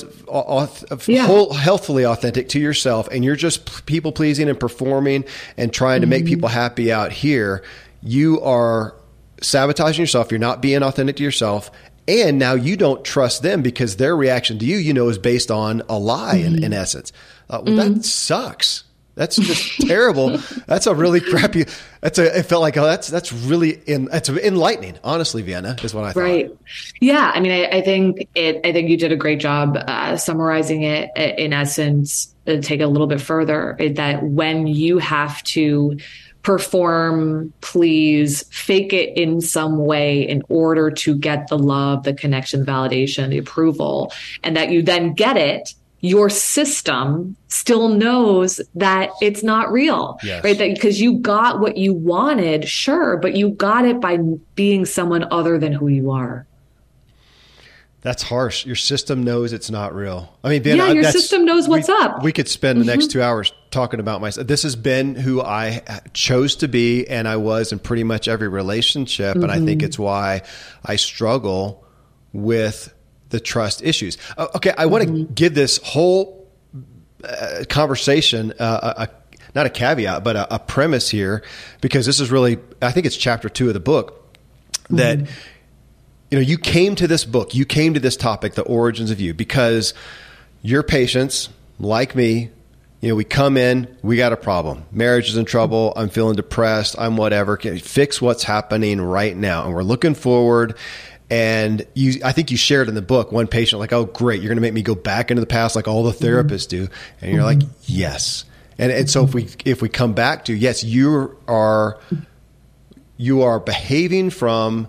yeah. 1.05 1.27
whole, 1.27 1.53
healthfully 1.53 2.03
authentic 2.03 2.49
to 2.49 2.59
yourself, 2.59 3.07
and 3.09 3.23
you're 3.23 3.35
just 3.35 3.85
people 3.85 4.11
pleasing 4.11 4.49
and 4.49 4.59
performing 4.59 5.25
and 5.57 5.71
trying 5.71 5.97
mm-hmm. 5.97 6.01
to 6.01 6.07
make 6.07 6.23
mm-hmm. 6.23 6.33
people 6.33 6.49
happy 6.49 6.91
out 6.91 7.11
here, 7.11 7.63
you 8.01 8.41
are 8.41 8.95
sabotaging 9.41 10.01
yourself. 10.01 10.31
You're 10.31 10.39
not 10.39 10.61
being 10.61 10.81
authentic 10.81 11.17
to 11.17 11.23
yourself, 11.23 11.69
and 12.07 12.39
now 12.39 12.53
you 12.53 12.77
don't 12.77 13.05
trust 13.05 13.43
them 13.43 13.61
because 13.61 13.97
their 13.97 14.15
reaction 14.15 14.57
to 14.59 14.65
you, 14.65 14.77
you 14.77 14.93
know, 14.93 15.07
is 15.09 15.19
based 15.19 15.51
on 15.51 15.83
a 15.87 15.99
lie. 15.99 16.39
Mm-hmm. 16.39 16.55
In, 16.55 16.63
in 16.65 16.73
essence, 16.73 17.11
uh, 17.49 17.61
well, 17.63 17.75
mm-hmm. 17.75 17.93
that 17.95 18.05
sucks. 18.05 18.85
That's 19.19 19.35
just 19.35 19.81
terrible. 19.87 20.37
That's 20.65 20.87
a 20.87 20.95
really 20.95 21.19
crappy. 21.19 21.65
That's 21.99 22.17
a. 22.19 22.39
It 22.39 22.43
felt 22.43 22.61
like 22.61 22.77
oh, 22.77 22.85
that's 22.85 23.09
that's 23.09 23.33
really 23.33 23.71
in. 23.85 24.05
That's 24.05 24.29
enlightening. 24.29 24.97
Honestly, 25.03 25.41
Vienna 25.41 25.75
is 25.83 25.93
what 25.93 26.05
I 26.05 26.13
thought. 26.13 26.21
Right. 26.21 26.57
Yeah. 27.01 27.29
I 27.35 27.41
mean, 27.41 27.51
I, 27.51 27.65
I 27.65 27.81
think 27.81 28.29
it. 28.33 28.61
I 28.65 28.71
think 28.71 28.89
you 28.89 28.95
did 28.95 29.11
a 29.11 29.17
great 29.17 29.41
job 29.41 29.75
uh, 29.75 30.15
summarizing 30.15 30.83
it. 30.83 31.11
Uh, 31.17 31.33
in 31.37 31.51
essence, 31.51 32.33
to 32.45 32.61
take 32.61 32.79
a 32.79 32.87
little 32.87 33.07
bit 33.07 33.19
further, 33.19 33.75
eh, 33.81 33.91
that 33.95 34.23
when 34.23 34.67
you 34.67 34.99
have 34.99 35.43
to 35.43 35.97
perform, 36.41 37.51
please, 37.59 38.43
fake 38.51 38.93
it 38.93 39.17
in 39.17 39.41
some 39.41 39.85
way 39.85 40.21
in 40.21 40.43
order 40.47 40.89
to 40.91 41.13
get 41.13 41.49
the 41.49 41.57
love, 41.57 42.03
the 42.03 42.13
connection, 42.13 42.65
validation, 42.65 43.31
the 43.31 43.37
approval, 43.37 44.13
and 44.43 44.55
that 44.55 44.71
you 44.71 44.81
then 44.81 45.13
get 45.13 45.35
it 45.35 45.73
your 46.01 46.29
system 46.29 47.35
still 47.47 47.89
knows 47.89 48.61
that 48.75 49.09
it's 49.21 49.43
not 49.43 49.71
real, 49.71 50.17
yes. 50.23 50.43
right? 50.43 50.57
That 50.57 50.73
because 50.73 51.01
you 51.01 51.17
got 51.17 51.59
what 51.59 51.77
you 51.77 51.93
wanted, 51.93 52.67
sure, 52.67 53.17
but 53.17 53.35
you 53.35 53.49
got 53.49 53.85
it 53.85 53.99
by 53.99 54.17
being 54.55 54.85
someone 54.85 55.27
other 55.31 55.57
than 55.57 55.73
who 55.73 55.87
you 55.87 56.11
are. 56.11 56.45
That's 58.01 58.23
harsh. 58.23 58.65
Your 58.65 58.77
system 58.77 59.23
knows 59.23 59.51
it's 59.51 59.69
not 59.69 59.93
real. 59.93 60.33
I 60.41 60.49
mean, 60.49 60.63
Ben, 60.63 60.77
yeah, 60.77 60.91
your 60.91 61.03
system 61.03 61.43
knows 61.43 61.67
what's 61.67 61.89
we, 61.89 61.93
up. 61.95 62.23
We 62.23 62.31
could 62.31 62.47
spend 62.47 62.79
the 62.79 62.85
mm-hmm. 62.85 62.97
next 62.97 63.11
two 63.11 63.21
hours 63.21 63.51
talking 63.71 63.99
about 63.99 64.21
myself. 64.21 64.47
This 64.47 64.63
has 64.63 64.77
been 64.77 65.15
who 65.15 65.41
I 65.41 65.81
chose 66.13 66.55
to 66.57 66.69
be, 66.69 67.05
and 67.07 67.27
I 67.27 67.35
was 67.35 67.73
in 67.73 67.79
pretty 67.79 68.05
much 68.05 68.29
every 68.29 68.47
relationship. 68.47 69.35
Mm-hmm. 69.35 69.43
And 69.43 69.51
I 69.51 69.57
think 69.57 69.81
mm-hmm. 69.81 69.87
it's 69.87 69.99
why 69.99 70.43
I 70.85 70.95
struggle 70.95 71.83
with 72.31 72.93
the 73.29 73.39
trust 73.39 73.83
issues. 73.83 74.17
Uh, 74.37 74.47
okay, 74.55 74.73
I 74.77 74.85
want 74.85 75.03
to 75.03 75.09
mm-hmm. 75.09 75.33
give 75.33 75.53
this 75.53 75.77
whole 75.83 76.47
uh, 77.23 77.63
conversation 77.69 78.53
uh, 78.59 79.07
a, 79.07 79.09
not 79.55 79.65
a 79.65 79.69
caveat, 79.69 80.23
but 80.23 80.35
a, 80.35 80.55
a, 80.55 80.59
premise 80.59 81.09
here 81.09 81.43
because 81.81 82.05
this 82.05 82.19
is 82.19 82.31
really 82.31 82.59
I 82.81 82.91
think 82.91 83.05
it's 83.05 83.17
chapter 83.17 83.49
two 83.49 83.67
of 83.67 83.73
the 83.73 83.79
book 83.79 84.37
that. 84.89 85.19
Mm-hmm. 85.19 85.31
You 86.31 86.37
know, 86.37 86.43
you 86.43 86.59
came 86.59 86.93
to 86.97 87.07
this 87.07 87.25
book, 87.25 87.55
you 87.55 87.65
came 87.65 87.95
to 87.95 87.99
this 87.99 88.15
topic, 88.15 88.53
the 88.53 88.61
origins 88.61 89.09
of 89.09 89.19
you, 89.19 89.33
because 89.33 89.95
your 90.61 90.83
patients, 90.83 91.49
like 91.79 92.15
me, 92.15 92.51
you 93.01 93.09
know, 93.09 93.15
we 93.15 93.23
come 93.23 93.55
in, 93.55 93.95
we 94.01 94.17
got 94.17 94.33
a 94.33 94.37
problem. 94.37 94.83
Marriage 94.91 95.29
is 95.29 95.37
in 95.37 95.45
trouble. 95.45 95.93
I'm 95.95 96.09
feeling 96.09 96.35
depressed. 96.35 96.95
I'm 96.99 97.15
whatever. 97.15 97.55
Can 97.55 97.77
fix 97.79 98.21
what's 98.21 98.43
happening 98.43 98.99
right 98.99 99.35
now. 99.35 99.65
And 99.65 99.73
we're 99.73 99.83
looking 99.83 100.15
forward 100.15 100.75
and 101.29 101.85
you, 101.93 102.21
I 102.23 102.31
think 102.31 102.51
you 102.51 102.57
shared 102.57 102.89
in 102.89 102.95
the 102.95 103.01
book 103.01 103.31
one 103.31 103.47
patient 103.47 103.79
like, 103.79 103.93
oh, 103.93 104.05
great, 104.05 104.41
you're 104.41 104.49
going 104.49 104.57
to 104.57 104.61
make 104.61 104.73
me 104.73 104.81
go 104.81 104.95
back 104.95 105.29
into 105.29 105.41
the 105.41 105.47
past 105.47 105.75
like 105.75 105.87
all 105.87 106.03
the 106.03 106.11
mm-hmm. 106.11 106.25
therapists 106.25 106.67
mm-hmm. 106.67 106.85
do, 106.85 106.91
and 107.21 107.31
you're 107.31 107.43
mm-hmm. 107.43 107.59
like, 107.59 107.69
yes. 107.83 108.45
And 108.77 108.91
and 108.91 109.09
so 109.09 109.25
if 109.25 109.33
we 109.33 109.49
if 109.65 109.81
we 109.81 109.89
come 109.89 110.13
back 110.13 110.45
to 110.45 110.53
yes, 110.53 110.83
you 110.83 111.37
are 111.47 111.99
you 113.17 113.41
are 113.41 113.59
behaving 113.59 114.29
from 114.29 114.87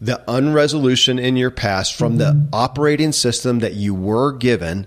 the 0.00 0.22
unresolution 0.30 1.18
in 1.18 1.36
your 1.36 1.50
past 1.50 1.94
from 1.94 2.18
mm-hmm. 2.18 2.48
the 2.48 2.56
operating 2.56 3.12
system 3.12 3.58
that 3.60 3.74
you 3.74 3.94
were 3.94 4.32
given. 4.32 4.86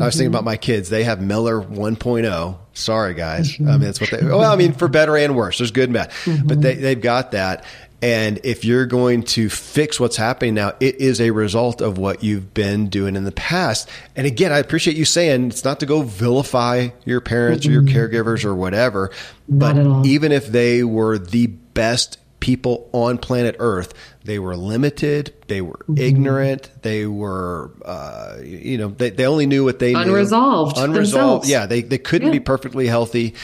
I 0.00 0.06
was 0.06 0.14
thinking 0.14 0.28
about 0.28 0.44
my 0.44 0.56
kids. 0.56 0.88
They 0.88 1.04
have 1.04 1.20
Miller 1.20 1.60
1.0. 1.60 2.58
Sorry, 2.72 3.12
guys. 3.12 3.52
Mm-hmm. 3.52 3.68
I 3.68 3.72
mean, 3.72 3.80
that's 3.80 4.00
what 4.00 4.10
they, 4.10 4.24
well, 4.24 4.50
I 4.50 4.56
mean, 4.56 4.72
for 4.72 4.88
better 4.88 5.14
and 5.16 5.36
worse. 5.36 5.58
There's 5.58 5.72
good 5.72 5.90
and 5.90 5.94
bad, 5.94 6.10
mm-hmm. 6.10 6.46
but 6.46 6.62
they, 6.62 6.74
they've 6.76 7.00
got 7.00 7.32
that. 7.32 7.64
And 8.02 8.40
if 8.44 8.64
you're 8.64 8.86
going 8.86 9.24
to 9.24 9.50
fix 9.50 10.00
what's 10.00 10.16
happening 10.16 10.54
now, 10.54 10.72
it 10.80 10.96
is 10.96 11.20
a 11.20 11.32
result 11.32 11.82
of 11.82 11.98
what 11.98 12.24
you've 12.24 12.54
been 12.54 12.88
doing 12.88 13.14
in 13.14 13.24
the 13.24 13.32
past. 13.32 13.88
And 14.16 14.26
again, 14.26 14.52
I 14.52 14.58
appreciate 14.58 14.96
you 14.96 15.04
saying 15.04 15.48
it's 15.48 15.64
not 15.64 15.80
to 15.80 15.86
go 15.86 16.02
vilify 16.02 16.88
your 17.04 17.20
parents 17.20 17.66
mm-hmm. 17.66 17.70
or 17.70 17.72
your 17.74 17.82
mm-hmm. 17.82 18.16
caregivers 18.16 18.44
or 18.44 18.54
whatever, 18.54 19.10
not 19.48 19.76
but 19.76 20.06
even 20.06 20.32
if 20.32 20.46
they 20.46 20.82
were 20.82 21.18
the 21.18 21.48
best 21.48 22.16
people 22.40 22.88
on 22.92 23.18
planet 23.18 23.56
Earth, 23.58 23.92
they 24.24 24.38
were 24.38 24.56
limited, 24.56 25.34
they 25.48 25.60
were 25.60 25.80
mm-hmm. 25.82 25.98
ignorant, 25.98 26.70
they 26.80 27.06
were, 27.06 27.70
uh, 27.84 28.38
you 28.42 28.78
know, 28.78 28.88
they, 28.88 29.10
they 29.10 29.26
only 29.26 29.44
knew 29.44 29.62
what 29.62 29.78
they 29.78 29.92
unresolved, 29.92 30.76
knew. 30.78 30.84
Unresolved. 30.84 31.42
Themselves. 31.44 31.50
Yeah, 31.50 31.66
they, 31.66 31.82
they 31.82 31.98
couldn't 31.98 32.28
yeah. 32.28 32.32
be 32.32 32.40
perfectly 32.40 32.86
healthy. 32.86 33.34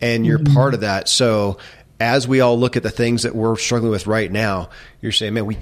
And 0.00 0.26
you're 0.26 0.38
mm-hmm. 0.38 0.54
part 0.54 0.74
of 0.74 0.80
that. 0.80 1.08
So 1.08 1.58
as 2.00 2.28
we 2.28 2.40
all 2.40 2.58
look 2.58 2.76
at 2.76 2.82
the 2.82 2.90
things 2.90 3.22
that 3.22 3.34
we're 3.34 3.56
struggling 3.56 3.90
with 3.90 4.06
right 4.06 4.30
now, 4.30 4.70
you're 5.00 5.12
saying, 5.12 5.34
man, 5.34 5.46
we 5.46 5.56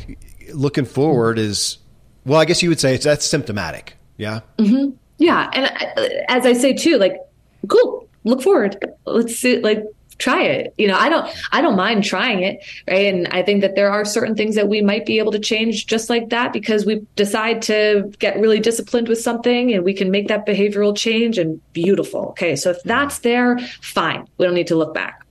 looking 0.53 0.85
forward 0.85 1.39
is 1.39 1.79
well. 2.25 2.41
I 2.41 2.45
guess 2.45 2.63
you 2.63 2.69
would 2.69 2.81
say 2.81 2.95
it's 2.95 3.05
that's 3.05 3.25
symptomatic. 3.25 3.97
Yeah. 4.17 4.41
Mm-hmm. 4.59 4.97
Yeah, 5.19 5.51
and 5.53 6.25
as 6.29 6.45
I 6.45 6.55
say 6.55 6.73
too, 6.73 6.99
like, 6.99 7.17
cool. 7.69 8.09
Look 8.25 8.43
forward. 8.43 8.77
Let's 9.05 9.37
see. 9.37 9.61
Like, 9.61 9.85
try 10.19 10.43
it. 10.43 10.75
You 10.79 10.89
know, 10.89 10.97
I 10.97 11.09
don't. 11.09 11.31
I 11.53 11.61
don't 11.61 11.77
mind 11.77 12.05
trying 12.05 12.43
it. 12.43 12.65
Right. 12.89 13.15
And 13.15 13.29
I 13.29 13.43
think 13.43 13.61
that 13.61 13.77
there 13.77 13.91
are 13.91 14.05
certain 14.05 14.35
things 14.35 14.55
that 14.55 14.69
we 14.69 14.81
might 14.83 15.07
be 15.07 15.19
able 15.19 15.33
to 15.33 15.39
change 15.39 15.87
just 15.87 16.09
like 16.11 16.31
that 16.31 16.53
because 16.53 16.87
we 16.87 17.07
decide 17.17 17.63
to 17.63 18.13
get 18.19 18.41
really 18.41 18.61
disciplined 18.61 19.09
with 19.09 19.21
something 19.21 19.73
and 19.73 19.85
we 19.85 19.95
can 19.95 20.11
make 20.11 20.29
that 20.29 20.47
behavioral 20.47 20.97
change 20.97 21.39
and 21.39 21.61
beautiful. 21.73 22.29
Okay. 22.31 22.57
So 22.57 22.71
if 22.71 22.83
that's 22.85 23.19
there, 23.21 23.59
fine. 23.81 24.27
We 24.39 24.47
don't 24.47 24.55
need 24.55 24.69
to 24.69 24.77
look 24.77 24.95
back. 24.95 25.24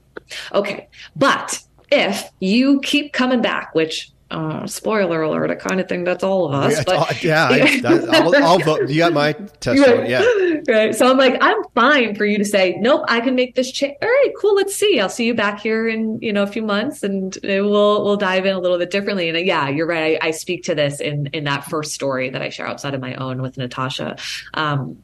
Okay. 0.53 0.87
But 1.15 1.59
if 1.91 2.29
you 2.39 2.79
keep 2.81 3.13
coming 3.13 3.41
back, 3.41 3.75
which 3.75 4.11
uh, 4.33 4.65
spoiler 4.65 5.21
alert, 5.21 5.51
I 5.51 5.55
kind 5.55 5.79
of 5.79 5.87
think 5.87 6.05
that's 6.05 6.23
all 6.23 6.47
of 6.47 6.53
us. 6.53 6.73
Yeah, 6.73 6.83
but, 6.85 7.23
yeah 7.23 7.47
I, 7.49 8.19
will 8.23 8.35
I'll 8.43 8.59
vote. 8.59 8.89
You 8.89 8.97
got 8.97 9.13
my 9.13 9.33
test 9.33 9.61
testimony. 9.61 10.09
Yeah. 10.09 10.23
Right. 10.67 10.95
So 10.95 11.09
I'm 11.09 11.17
like, 11.17 11.37
I'm 11.39 11.63
fine 11.75 12.15
for 12.15 12.25
you 12.25 12.37
to 12.39 12.45
say, 12.45 12.75
nope, 12.79 13.05
I 13.09 13.19
can 13.19 13.35
make 13.35 13.53
this 13.53 13.71
change. 13.71 13.95
All 14.01 14.07
right, 14.07 14.31
cool. 14.39 14.55
Let's 14.55 14.75
see. 14.75 14.99
I'll 14.99 15.09
see 15.09 15.25
you 15.25 15.35
back 15.35 15.59
here 15.59 15.87
in, 15.87 16.19
you 16.21 16.33
know, 16.33 16.43
a 16.43 16.47
few 16.47 16.63
months 16.63 17.03
and 17.03 17.37
we'll, 17.43 18.03
we'll 18.03 18.17
dive 18.17 18.45
in 18.45 18.55
a 18.55 18.59
little 18.59 18.79
bit 18.79 18.89
differently. 18.89 19.29
And 19.29 19.45
yeah, 19.45 19.69
you're 19.69 19.87
right. 19.87 20.17
I, 20.21 20.29
I 20.29 20.31
speak 20.31 20.63
to 20.63 20.75
this 20.75 20.99
in, 20.99 21.27
in 21.27 21.43
that 21.43 21.65
first 21.65 21.93
story 21.93 22.29
that 22.29 22.41
I 22.41 22.49
share 22.49 22.65
outside 22.65 22.95
of 22.95 23.01
my 23.01 23.13
own 23.15 23.41
with 23.41 23.57
Natasha. 23.57 24.15
Um, 24.53 25.03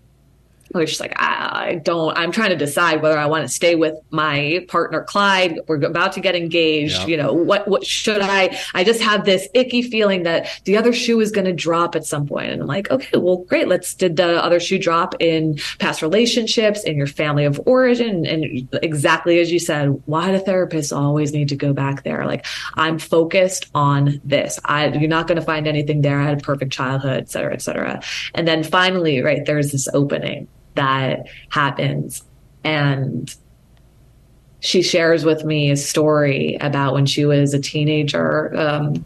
I 0.73 0.77
was 0.77 0.89
just 0.89 1.01
like, 1.01 1.19
I, 1.19 1.69
I, 1.69 1.75
don't, 1.75 2.15
I'm 2.17 2.31
trying 2.31 2.51
to 2.51 2.55
decide 2.55 3.01
whether 3.01 3.17
I 3.17 3.25
want 3.25 3.43
to 3.43 3.51
stay 3.51 3.75
with 3.75 3.95
my 4.11 4.65
partner, 4.67 5.03
Clyde. 5.03 5.59
We're 5.67 5.83
about 5.83 6.13
to 6.13 6.19
get 6.19 6.35
engaged. 6.35 7.07
You 7.07 7.17
know, 7.17 7.33
what, 7.33 7.67
what 7.67 7.85
should 7.85 8.21
I, 8.21 8.59
I 8.75 8.83
just 8.83 9.01
have 9.01 9.25
this 9.25 9.47
icky 9.53 9.81
feeling 9.81 10.23
that 10.23 10.61
the 10.65 10.77
other 10.77 10.93
shoe 10.93 11.19
is 11.21 11.31
going 11.31 11.45
to 11.45 11.53
drop 11.53 11.95
at 11.95 12.05
some 12.05 12.27
point. 12.27 12.51
And 12.51 12.61
I'm 12.61 12.67
like, 12.67 12.91
okay, 12.91 13.17
well, 13.17 13.37
great. 13.37 13.67
Let's, 13.67 13.95
did 13.95 14.15
the 14.15 14.43
other 14.43 14.59
shoe 14.59 14.77
drop 14.77 15.15
in 15.19 15.59
past 15.79 16.01
relationships, 16.01 16.83
in 16.83 16.97
your 16.97 17.07
family 17.07 17.45
of 17.45 17.59
origin? 17.65 18.25
And 18.27 18.69
exactly 18.83 19.39
as 19.39 19.51
you 19.51 19.59
said, 19.59 20.01
why 20.05 20.31
do 20.31 20.37
therapists 20.37 20.95
always 20.95 21.33
need 21.33 21.49
to 21.49 21.55
go 21.55 21.73
back 21.73 22.03
there? 22.03 22.25
Like, 22.25 22.45
I'm 22.75 22.99
focused 22.99 23.69
on 23.73 24.21
this. 24.23 24.59
I, 24.65 24.89
you're 24.89 25.09
not 25.09 25.27
going 25.27 25.39
to 25.39 25.45
find 25.45 25.67
anything 25.67 26.01
there. 26.01 26.19
I 26.19 26.25
had 26.25 26.41
a 26.41 26.43
perfect 26.43 26.71
childhood, 26.71 27.17
et 27.17 27.29
cetera, 27.31 27.53
et 27.53 27.61
cetera. 27.61 28.01
And 28.35 28.47
then 28.47 28.63
finally, 28.63 29.21
right, 29.21 29.43
there's 29.45 29.71
this 29.71 29.87
opening 29.93 30.47
that 30.79 31.27
happens. 31.49 32.23
And 32.63 33.35
she 34.61 34.81
shares 34.81 35.25
with 35.25 35.43
me 35.43 35.71
a 35.71 35.77
story 35.77 36.57
about 36.61 36.93
when 36.93 37.05
she 37.05 37.25
was 37.25 37.53
a 37.53 37.59
teenager. 37.59 38.55
Um, 38.57 39.05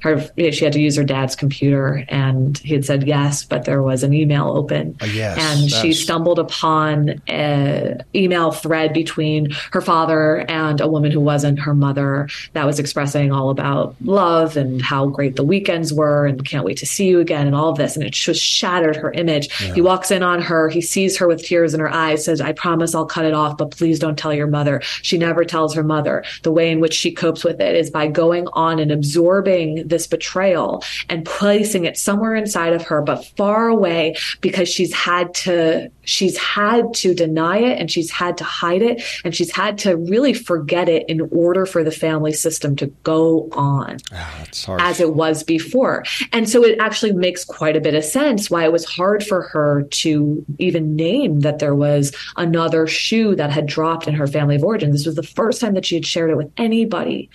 her 0.00 0.20
she 0.52 0.64
had 0.64 0.72
to 0.72 0.80
use 0.80 0.96
her 0.96 1.04
dad's 1.04 1.36
computer 1.36 2.04
and 2.08 2.58
he 2.58 2.74
had 2.74 2.84
said 2.84 3.06
yes 3.06 3.44
but 3.44 3.64
there 3.64 3.82
was 3.82 4.02
an 4.02 4.12
email 4.12 4.48
open. 4.48 4.96
Uh, 5.00 5.06
yes, 5.06 5.38
and 5.38 5.70
she 5.70 5.92
stumbled 5.92 6.38
upon 6.38 7.20
an 7.26 8.02
email 8.14 8.52
thread 8.52 8.92
between 8.92 9.50
her 9.72 9.80
father 9.80 10.44
and 10.48 10.80
a 10.80 10.88
woman 10.88 11.10
who 11.10 11.20
wasn't 11.20 11.58
her 11.58 11.74
mother 11.74 12.28
that 12.52 12.66
was 12.66 12.78
expressing 12.78 13.32
all 13.32 13.50
about 13.50 13.94
love 14.02 14.56
and 14.56 14.82
how 14.82 15.06
great 15.06 15.36
the 15.36 15.42
weekends 15.42 15.92
were 15.92 16.26
and 16.26 16.44
can't 16.46 16.64
wait 16.64 16.78
to 16.78 16.86
see 16.86 17.08
you 17.08 17.20
again 17.20 17.46
and 17.46 17.56
all 17.56 17.70
of 17.70 17.76
this. 17.76 17.96
And 17.96 18.04
it 18.04 18.12
just 18.12 18.42
shattered 18.42 18.96
her 18.96 19.12
image. 19.12 19.48
Yeah. 19.60 19.74
he 19.74 19.80
walks 19.80 20.10
in 20.10 20.22
on 20.22 20.40
her. 20.42 20.68
He 20.68 20.80
sees 20.80 21.16
her 21.18 21.26
with 21.26 21.44
tears 21.44 21.74
in 21.74 21.80
her 21.80 21.92
eyes 21.92 22.24
says 22.24 22.40
i 22.40 22.52
promise 22.52 22.94
i'll 22.94 23.06
cut 23.06 23.24
it 23.24 23.34
off 23.34 23.56
but 23.56 23.70
please 23.70 23.98
don't 23.98 24.18
tell 24.18 24.32
your 24.32 24.46
mother. 24.46 24.80
She 25.02 25.18
never 25.18 25.44
tells 25.44 25.74
her 25.74 25.82
mother. 25.82 26.24
The 26.42 26.52
way 26.52 26.70
in 26.70 26.80
which 26.80 26.94
she 26.94 27.12
copes 27.12 27.44
with 27.44 27.60
it 27.60 27.74
is 27.74 27.90
by 27.90 28.06
going 28.06 28.46
on 28.52 28.78
and 28.78 28.90
absorbing 28.92 29.88
this 29.90 30.06
betrayal 30.06 30.82
and 31.08 31.24
placing 31.24 31.84
it 31.84 31.96
somewhere 31.96 32.34
inside 32.34 32.72
of 32.72 32.82
her, 32.82 33.02
but 33.02 33.24
far 33.36 33.68
away 33.68 34.16
because 34.40 34.68
she's 34.68 34.94
had 34.94 35.34
to, 35.34 35.90
she's 36.02 36.36
had 36.38 36.92
to 36.94 37.14
deny 37.14 37.58
it 37.58 37.78
and 37.78 37.90
she's 37.90 38.10
had 38.10 38.38
to 38.38 38.44
hide 38.44 38.82
it 38.82 39.02
and 39.24 39.34
she's 39.34 39.54
had 39.54 39.78
to 39.78 39.96
really 39.96 40.32
forget 40.32 40.88
it 40.88 41.08
in 41.08 41.20
order 41.32 41.66
for 41.66 41.84
the 41.84 41.90
family 41.90 42.32
system 42.32 42.76
to 42.76 42.86
go 43.02 43.48
on 43.52 43.98
oh, 44.12 44.76
as 44.78 45.00
it 45.00 45.14
was 45.14 45.42
before. 45.42 46.04
And 46.32 46.48
so 46.48 46.64
it 46.64 46.78
actually 46.80 47.12
makes 47.12 47.44
quite 47.44 47.76
a 47.76 47.80
bit 47.80 47.94
of 47.94 48.04
sense 48.04 48.50
why 48.50 48.64
it 48.64 48.72
was 48.72 48.84
hard 48.84 49.24
for 49.24 49.42
her 49.42 49.82
to 49.90 50.44
even 50.58 50.96
name 50.96 51.40
that 51.40 51.58
there 51.58 51.74
was 51.74 52.12
another 52.36 52.86
shoe 52.86 53.34
that 53.36 53.50
had 53.50 53.66
dropped 53.66 54.06
in 54.06 54.14
her 54.14 54.26
family 54.26 54.56
of 54.56 54.64
origin. 54.64 54.92
This 54.92 55.06
was 55.06 55.16
the 55.16 55.22
first 55.22 55.60
time 55.60 55.74
that 55.74 55.86
she 55.86 55.94
had 55.94 56.06
shared 56.06 56.30
it 56.30 56.36
with 56.36 56.50
anybody 56.56 57.30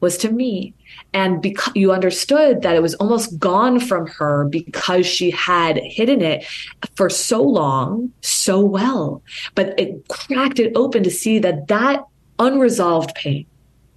was 0.00 0.18
to 0.18 0.30
me 0.30 0.74
and 1.14 1.40
because 1.40 1.72
you 1.74 1.92
understood 1.92 2.62
that 2.62 2.76
it 2.76 2.82
was 2.82 2.94
almost 2.96 3.38
gone 3.38 3.80
from 3.80 4.06
her 4.06 4.44
because 4.50 5.06
she 5.06 5.30
had 5.30 5.78
hidden 5.78 6.20
it 6.20 6.44
for 6.96 7.08
so 7.08 7.40
long 7.40 8.12
so 8.20 8.60
well 8.60 9.22
but 9.54 9.78
it 9.78 10.06
cracked 10.08 10.58
it 10.58 10.72
open 10.74 11.02
to 11.02 11.10
see 11.10 11.38
that 11.38 11.68
that 11.68 12.04
unresolved 12.38 13.14
pain 13.14 13.46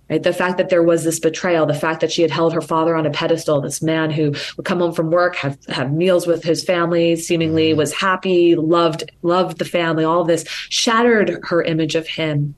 Right? 0.10 0.24
The 0.24 0.32
fact 0.32 0.58
that 0.58 0.70
there 0.70 0.84
was 0.84 1.04
this 1.04 1.20
betrayal, 1.20 1.66
the 1.66 1.74
fact 1.74 2.00
that 2.00 2.12
she 2.12 2.22
had 2.22 2.32
held 2.32 2.54
her 2.54 2.62
father 2.62 2.96
on 2.96 3.06
a 3.06 3.12
pedestal, 3.12 3.60
this 3.60 3.82
man 3.82 4.10
who 4.10 4.34
would 4.56 4.66
come 4.66 4.80
home 4.80 4.94
from 4.94 5.12
work, 5.12 5.36
have, 5.36 5.58
have 5.68 5.92
meals 5.92 6.26
with 6.26 6.44
his 6.44 6.64
family, 6.64 7.18
seemingly 7.18 7.72
mm-hmm. 7.72 7.78
was 7.78 7.94
happy, 7.94 8.56
loved, 8.56 9.12
loved 9.22 9.58
the 9.58 9.66
family, 9.66 10.06
all 10.06 10.24
this 10.24 10.46
shattered 10.48 11.40
her 11.44 11.62
image 11.62 11.96
of 11.96 12.08
him 12.08 12.56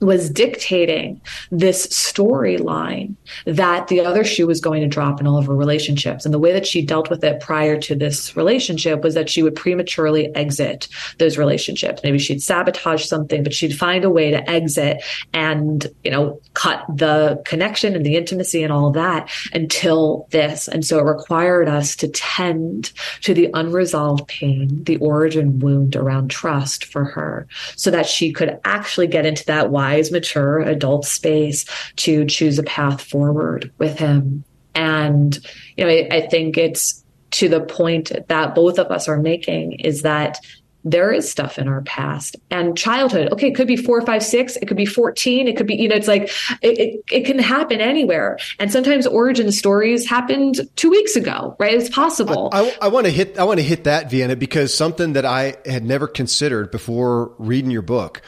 was 0.00 0.30
dictating 0.30 1.20
this 1.50 1.86
storyline 1.88 3.14
that 3.46 3.88
the 3.88 4.00
other 4.00 4.24
shoe 4.24 4.46
was 4.46 4.60
going 4.60 4.80
to 4.82 4.88
drop 4.88 5.20
in 5.20 5.26
all 5.26 5.38
of 5.38 5.46
her 5.46 5.56
relationships. 5.56 6.24
And 6.24 6.32
the 6.32 6.38
way 6.38 6.52
that 6.52 6.66
she 6.66 6.82
dealt 6.82 7.10
with 7.10 7.24
it 7.24 7.40
prior 7.40 7.78
to 7.80 7.94
this 7.94 8.36
relationship 8.36 9.02
was 9.02 9.14
that 9.14 9.28
she 9.28 9.42
would 9.42 9.56
prematurely 9.56 10.34
exit 10.36 10.88
those 11.18 11.36
relationships. 11.36 12.02
Maybe 12.04 12.18
she'd 12.18 12.42
sabotage 12.42 13.06
something, 13.06 13.42
but 13.42 13.54
she'd 13.54 13.76
find 13.76 14.04
a 14.04 14.10
way 14.10 14.30
to 14.30 14.48
exit 14.48 15.02
and, 15.32 15.86
you 16.04 16.10
know, 16.10 16.40
cut 16.54 16.84
the 16.88 17.42
connection 17.44 17.96
and 17.96 18.06
the 18.06 18.16
intimacy 18.16 18.62
and 18.62 18.72
all 18.72 18.90
that 18.92 19.30
until 19.52 20.28
this. 20.30 20.68
And 20.68 20.84
so 20.84 20.98
it 20.98 21.02
required 21.02 21.68
us 21.68 21.96
to 21.96 22.08
tend 22.08 22.92
to 23.22 23.34
the 23.34 23.50
unresolved 23.54 24.28
pain, 24.28 24.84
the 24.84 24.96
origin 24.98 25.58
wound 25.58 25.96
around 25.96 26.30
trust 26.30 26.84
for 26.84 27.04
her 27.04 27.46
so 27.76 27.90
that 27.90 28.06
she 28.06 28.32
could 28.32 28.58
actually 28.64 29.06
get 29.06 29.26
into 29.26 29.44
that 29.46 29.70
wise, 29.88 30.12
mature 30.12 30.60
adult 30.60 31.04
space 31.04 31.64
to 31.96 32.26
choose 32.26 32.58
a 32.58 32.62
path 32.62 33.02
forward 33.02 33.70
with 33.78 33.98
him. 33.98 34.44
And, 34.74 35.38
you 35.76 35.84
know, 35.84 35.90
I, 35.90 36.08
I 36.10 36.20
think 36.28 36.56
it's 36.56 37.04
to 37.32 37.48
the 37.48 37.60
point 37.60 38.12
that 38.28 38.54
both 38.54 38.78
of 38.78 38.90
us 38.90 39.08
are 39.08 39.18
making 39.18 39.72
is 39.72 40.02
that 40.02 40.38
there 40.84 41.12
is 41.12 41.30
stuff 41.30 41.58
in 41.58 41.68
our 41.68 41.82
past 41.82 42.36
and 42.50 42.78
childhood. 42.78 43.30
Okay, 43.32 43.48
it 43.48 43.54
could 43.54 43.66
be 43.66 43.76
four, 43.76 44.00
five, 44.02 44.22
six. 44.22 44.56
It 44.56 44.66
could 44.66 44.76
be 44.76 44.86
14. 44.86 45.48
It 45.48 45.56
could 45.56 45.66
be, 45.66 45.74
you 45.74 45.88
know, 45.88 45.96
it's 45.96 46.08
like 46.08 46.30
it, 46.62 46.78
it, 46.78 47.04
it, 47.10 47.26
can 47.26 47.38
happen 47.38 47.80
anywhere. 47.80 48.38
And 48.58 48.70
sometimes 48.70 49.06
origin 49.06 49.50
stories 49.50 50.08
happened 50.08 50.60
two 50.76 50.88
weeks 50.88 51.16
ago, 51.16 51.56
right? 51.58 51.74
It's 51.74 51.90
possible. 51.90 52.48
I, 52.52 52.60
I, 52.60 52.76
I 52.82 52.88
want 52.88 53.06
to 53.06 53.12
hit, 53.12 53.38
I 53.38 53.44
want 53.44 53.58
to 53.58 53.64
hit 53.64 53.84
that 53.84 54.08
Vienna 54.08 54.36
because 54.36 54.72
something 54.72 55.14
that 55.14 55.26
I 55.26 55.56
had 55.66 55.84
never 55.84 56.06
considered 56.06 56.70
before 56.70 57.34
reading 57.38 57.72
your 57.72 57.82
book 57.82 58.22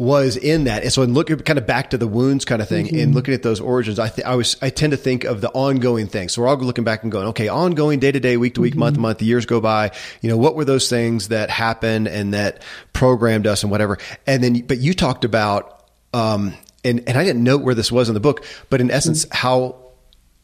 was 0.00 0.38
in 0.38 0.64
that. 0.64 0.82
And 0.82 0.90
so 0.90 1.02
in 1.02 1.12
looking 1.12 1.36
kind 1.40 1.58
of 1.58 1.66
back 1.66 1.90
to 1.90 1.98
the 1.98 2.06
wounds 2.06 2.46
kind 2.46 2.62
of 2.62 2.68
thing 2.70 2.86
mm-hmm. 2.86 2.98
and 2.98 3.14
looking 3.14 3.34
at 3.34 3.42
those 3.42 3.60
origins, 3.60 3.98
I 3.98 4.08
th- 4.08 4.26
I 4.26 4.34
was, 4.34 4.56
I 4.62 4.70
tend 4.70 4.92
to 4.92 4.96
think 4.96 5.24
of 5.24 5.42
the 5.42 5.50
ongoing 5.50 6.06
things. 6.06 6.32
So 6.32 6.40
we're 6.40 6.48
all 6.48 6.56
looking 6.56 6.84
back 6.84 7.02
and 7.02 7.12
going, 7.12 7.28
okay, 7.28 7.48
ongoing 7.48 7.98
day 7.98 8.10
to 8.10 8.18
day, 8.18 8.38
week 8.38 8.54
to 8.54 8.62
week, 8.62 8.72
mm-hmm. 8.72 8.80
month 8.80 8.94
to 8.94 9.00
month, 9.02 9.20
years 9.20 9.44
go 9.44 9.60
by. 9.60 9.90
You 10.22 10.30
know, 10.30 10.38
what 10.38 10.54
were 10.54 10.64
those 10.64 10.88
things 10.88 11.28
that 11.28 11.50
happened 11.50 12.08
and 12.08 12.32
that 12.32 12.62
programmed 12.94 13.46
us 13.46 13.62
and 13.62 13.70
whatever? 13.70 13.98
And 14.26 14.42
then, 14.42 14.60
but 14.60 14.78
you 14.78 14.94
talked 14.94 15.26
about, 15.26 15.84
um, 16.14 16.54
and, 16.82 17.06
and 17.06 17.18
I 17.18 17.22
didn't 17.22 17.44
note 17.44 17.60
where 17.60 17.74
this 17.74 17.92
was 17.92 18.08
in 18.08 18.14
the 18.14 18.20
book, 18.20 18.42
but 18.70 18.80
in 18.80 18.90
essence, 18.90 19.26
mm-hmm. 19.26 19.36
how, 19.36 19.76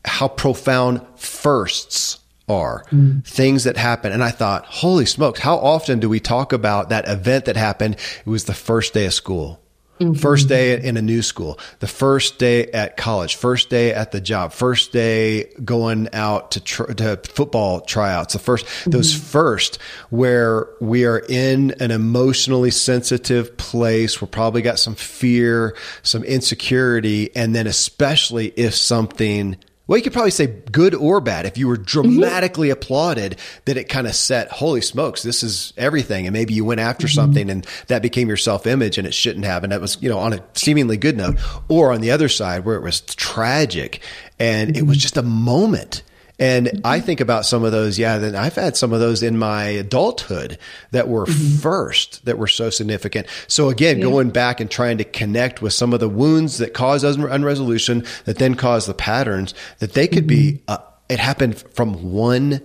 how 0.04 0.28
profound 0.28 1.00
firsts 1.16 2.18
are 2.48 2.84
mm. 2.90 3.24
things 3.24 3.64
that 3.64 3.76
happen. 3.76 4.12
And 4.12 4.22
I 4.22 4.30
thought, 4.30 4.64
holy 4.66 5.06
smokes, 5.06 5.40
how 5.40 5.56
often 5.56 6.00
do 6.00 6.08
we 6.08 6.20
talk 6.20 6.52
about 6.52 6.90
that 6.90 7.08
event 7.08 7.46
that 7.46 7.56
happened? 7.56 7.96
It 8.24 8.30
was 8.30 8.44
the 8.44 8.54
first 8.54 8.94
day 8.94 9.06
of 9.06 9.14
school. 9.14 9.60
Mm-hmm. 10.00 10.12
First 10.12 10.48
day 10.50 10.78
in 10.78 10.98
a 10.98 11.02
new 11.02 11.22
school, 11.22 11.58
the 11.78 11.86
first 11.86 12.38
day 12.38 12.66
at 12.66 12.98
college, 12.98 13.36
first 13.36 13.70
day 13.70 13.94
at 13.94 14.12
the 14.12 14.20
job, 14.20 14.52
first 14.52 14.92
day 14.92 15.44
going 15.64 16.10
out 16.12 16.50
to, 16.50 16.60
tr- 16.60 16.92
to 16.92 17.16
football 17.24 17.80
tryouts, 17.80 18.34
the 18.34 18.38
1st 18.38 18.64
mm-hmm. 18.64 18.90
those 18.90 19.14
first 19.14 19.78
where 20.10 20.68
we 20.82 21.06
are 21.06 21.20
in 21.30 21.70
an 21.80 21.92
emotionally 21.92 22.70
sensitive 22.70 23.56
place. 23.56 24.20
We're 24.20 24.28
probably 24.28 24.60
got 24.60 24.78
some 24.78 24.96
fear, 24.96 25.74
some 26.02 26.24
insecurity. 26.24 27.34
And 27.34 27.54
then 27.54 27.66
especially 27.66 28.48
if 28.48 28.74
something 28.74 29.56
well, 29.86 29.96
you 29.96 30.02
could 30.02 30.12
probably 30.12 30.32
say 30.32 30.46
good 30.46 30.94
or 30.94 31.20
bad. 31.20 31.46
If 31.46 31.56
you 31.56 31.68
were 31.68 31.76
dramatically 31.76 32.68
mm-hmm. 32.68 32.78
applauded, 32.78 33.38
that 33.66 33.76
it 33.76 33.88
kind 33.88 34.06
of 34.06 34.14
set, 34.14 34.50
holy 34.50 34.80
smokes, 34.80 35.22
this 35.22 35.42
is 35.42 35.72
everything. 35.76 36.26
And 36.26 36.32
maybe 36.32 36.54
you 36.54 36.64
went 36.64 36.80
after 36.80 37.06
mm-hmm. 37.06 37.14
something 37.14 37.50
and 37.50 37.66
that 37.86 38.02
became 38.02 38.28
your 38.28 38.36
self 38.36 38.66
image 38.66 38.98
and 38.98 39.06
it 39.06 39.14
shouldn't 39.14 39.44
have. 39.44 39.62
And 39.62 39.72
that 39.72 39.80
was, 39.80 39.96
you 40.02 40.08
know, 40.08 40.18
on 40.18 40.32
a 40.32 40.42
seemingly 40.54 40.96
good 40.96 41.16
note. 41.16 41.38
Or 41.68 41.92
on 41.92 42.00
the 42.00 42.10
other 42.10 42.28
side 42.28 42.64
where 42.64 42.76
it 42.76 42.82
was 42.82 43.00
tragic 43.00 44.00
and 44.38 44.70
mm-hmm. 44.70 44.78
it 44.78 44.86
was 44.86 44.96
mm-hmm. 44.96 45.02
just 45.02 45.16
a 45.16 45.22
moment 45.22 46.02
and 46.38 46.66
mm-hmm. 46.66 46.86
I 46.86 47.00
think 47.00 47.20
about 47.20 47.46
some 47.46 47.64
of 47.64 47.72
those. 47.72 47.98
Yeah, 47.98 48.18
then 48.18 48.34
I've 48.34 48.54
had 48.54 48.76
some 48.76 48.92
of 48.92 49.00
those 49.00 49.22
in 49.22 49.38
my 49.38 49.64
adulthood 49.64 50.58
that 50.90 51.08
were 51.08 51.26
mm-hmm. 51.26 51.58
first, 51.58 52.24
that 52.26 52.38
were 52.38 52.46
so 52.46 52.70
significant. 52.70 53.26
So 53.48 53.70
again, 53.70 53.98
yeah. 53.98 54.04
going 54.04 54.30
back 54.30 54.60
and 54.60 54.70
trying 54.70 54.98
to 54.98 55.04
connect 55.04 55.62
with 55.62 55.72
some 55.72 55.92
of 55.92 56.00
the 56.00 56.08
wounds 56.08 56.58
that 56.58 56.74
cause 56.74 57.04
unresolution, 57.04 58.04
that 58.24 58.38
then 58.38 58.54
cause 58.54 58.86
the 58.86 58.94
patterns, 58.94 59.54
that 59.78 59.94
they 59.94 60.06
could 60.06 60.26
mm-hmm. 60.26 60.56
be. 60.56 60.62
Uh, 60.68 60.78
it 61.08 61.18
happened 61.18 61.58
from 61.58 62.12
one 62.12 62.60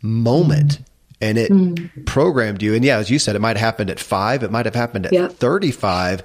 moment 0.00 0.80
and 1.20 1.38
it 1.38 1.50
mm. 1.50 2.04
programmed 2.06 2.62
you. 2.62 2.74
And 2.74 2.84
yeah, 2.84 2.98
as 2.98 3.10
you 3.10 3.18
said, 3.18 3.36
it 3.36 3.40
might 3.40 3.56
have 3.56 3.64
happened 3.64 3.90
at 3.90 4.00
five, 4.00 4.42
it 4.42 4.50
might 4.50 4.66
have 4.66 4.74
happened 4.74 5.06
at 5.06 5.12
yeah. 5.12 5.28
35. 5.28 6.22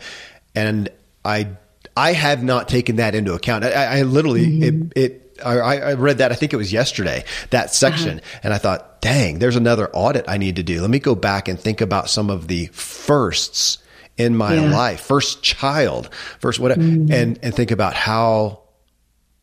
And 0.55 0.89
I, 1.23 1.49
I 1.95 2.13
have 2.13 2.43
not 2.43 2.67
taken 2.67 2.95
that 2.95 3.13
into 3.13 3.33
account. 3.33 3.63
I, 3.63 3.99
I 3.99 4.01
literally, 4.01 4.47
mm-hmm. 4.47 4.91
it, 4.95 5.03
it, 5.03 5.26
I, 5.43 5.77
I, 5.77 5.93
read 5.93 6.19
that. 6.19 6.31
I 6.31 6.35
think 6.35 6.53
it 6.53 6.57
was 6.57 6.71
yesterday 6.71 7.23
that 7.49 7.73
section, 7.73 8.19
uh-huh. 8.19 8.39
and 8.43 8.53
I 8.53 8.57
thought, 8.57 9.01
dang, 9.01 9.39
there's 9.39 9.55
another 9.55 9.89
audit 9.93 10.25
I 10.27 10.37
need 10.37 10.55
to 10.57 10.63
do. 10.63 10.81
Let 10.81 10.89
me 10.89 10.99
go 10.99 11.15
back 11.15 11.47
and 11.47 11.59
think 11.59 11.81
about 11.81 12.09
some 12.09 12.29
of 12.29 12.47
the 12.47 12.67
firsts 12.67 13.79
in 14.17 14.35
my 14.35 14.55
yeah. 14.55 14.71
life, 14.71 15.01
first 15.01 15.43
child, 15.43 16.09
first 16.39 16.59
whatever, 16.59 16.81
mm-hmm. 16.81 17.11
and 17.11 17.39
and 17.41 17.53
think 17.53 17.71
about 17.71 17.93
how 17.93 18.63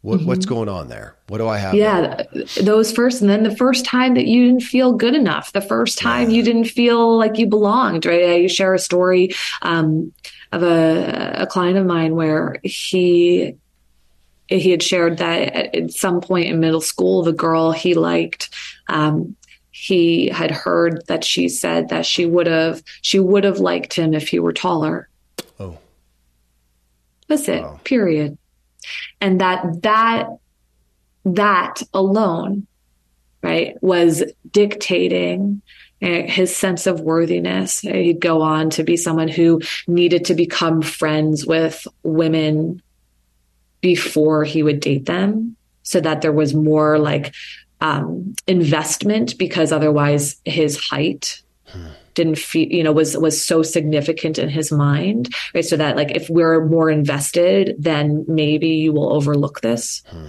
what, 0.02 0.18
mm-hmm. 0.18 0.28
what's 0.28 0.46
going 0.46 0.68
on 0.68 0.88
there. 0.88 1.16
What 1.28 1.38
do 1.38 1.48
I 1.48 1.58
have? 1.58 1.74
Yeah, 1.74 2.22
those 2.60 2.92
first, 2.92 3.20
and 3.20 3.30
then 3.30 3.42
the 3.42 3.56
first 3.56 3.84
time 3.84 4.14
that 4.14 4.26
you 4.26 4.46
didn't 4.46 4.62
feel 4.62 4.92
good 4.92 5.14
enough, 5.14 5.52
the 5.52 5.60
first 5.60 5.98
time 5.98 6.28
yeah. 6.28 6.36
you 6.36 6.42
didn't 6.42 6.66
feel 6.66 7.16
like 7.16 7.38
you 7.38 7.46
belonged. 7.46 8.04
Right? 8.04 8.24
I 8.24 8.46
share 8.48 8.74
a 8.74 8.78
story. 8.78 9.34
Um, 9.62 10.12
of 10.54 10.62
a, 10.62 11.42
a 11.42 11.46
client 11.46 11.76
of 11.76 11.84
mine 11.84 12.14
where 12.14 12.56
he 12.62 13.56
he 14.48 14.70
had 14.70 14.82
shared 14.82 15.18
that 15.18 15.74
at 15.74 15.90
some 15.92 16.20
point 16.20 16.48
in 16.48 16.60
middle 16.60 16.80
school, 16.80 17.22
the 17.22 17.32
girl 17.32 17.72
he 17.72 17.94
liked, 17.94 18.50
um, 18.88 19.36
he 19.70 20.28
had 20.28 20.50
heard 20.50 21.02
that 21.08 21.24
she 21.24 21.48
said 21.48 21.88
that 21.88 22.06
she 22.06 22.26
would 22.26 22.46
have 22.46 22.82
she 23.02 23.18
would 23.18 23.44
have 23.44 23.58
liked 23.58 23.94
him 23.94 24.14
if 24.14 24.28
he 24.28 24.38
were 24.38 24.52
taller. 24.52 25.08
Oh, 25.58 25.78
that's 27.26 27.48
it. 27.48 27.62
Wow. 27.62 27.80
Period. 27.84 28.38
And 29.20 29.40
that 29.40 29.82
that 29.82 30.28
that 31.24 31.82
alone, 31.92 32.66
right, 33.42 33.76
was 33.82 34.22
dictating 34.50 35.60
eh, 36.02 36.22
his 36.28 36.54
sense 36.54 36.86
of 36.86 37.00
worthiness. 37.00 37.80
He'd 37.80 38.20
go 38.20 38.42
on 38.42 38.70
to 38.70 38.84
be 38.84 38.96
someone 38.96 39.28
who 39.28 39.60
needed 39.88 40.26
to 40.26 40.34
become 40.34 40.82
friends 40.82 41.44
with 41.44 41.86
women 42.04 42.80
before 43.84 44.44
he 44.44 44.62
would 44.62 44.80
date 44.80 45.04
them 45.04 45.54
so 45.82 46.00
that 46.00 46.22
there 46.22 46.32
was 46.32 46.54
more 46.54 46.98
like 46.98 47.34
um, 47.82 48.34
investment 48.46 49.36
because 49.36 49.72
otherwise 49.72 50.36
his 50.46 50.80
height 50.88 51.42
didn't 52.14 52.38
feel 52.38 52.66
you 52.68 52.82
know 52.82 52.92
was 52.92 53.14
was 53.18 53.44
so 53.44 53.62
significant 53.62 54.38
in 54.38 54.48
his 54.48 54.72
mind 54.72 55.34
right? 55.54 55.66
So 55.66 55.76
that 55.76 55.96
like 55.96 56.12
if 56.12 56.30
we're 56.30 56.64
more 56.64 56.88
invested 56.88 57.74
then 57.78 58.24
maybe 58.26 58.68
you 58.68 58.94
will 58.94 59.12
overlook 59.12 59.60
this. 59.60 60.02
Hmm 60.06 60.28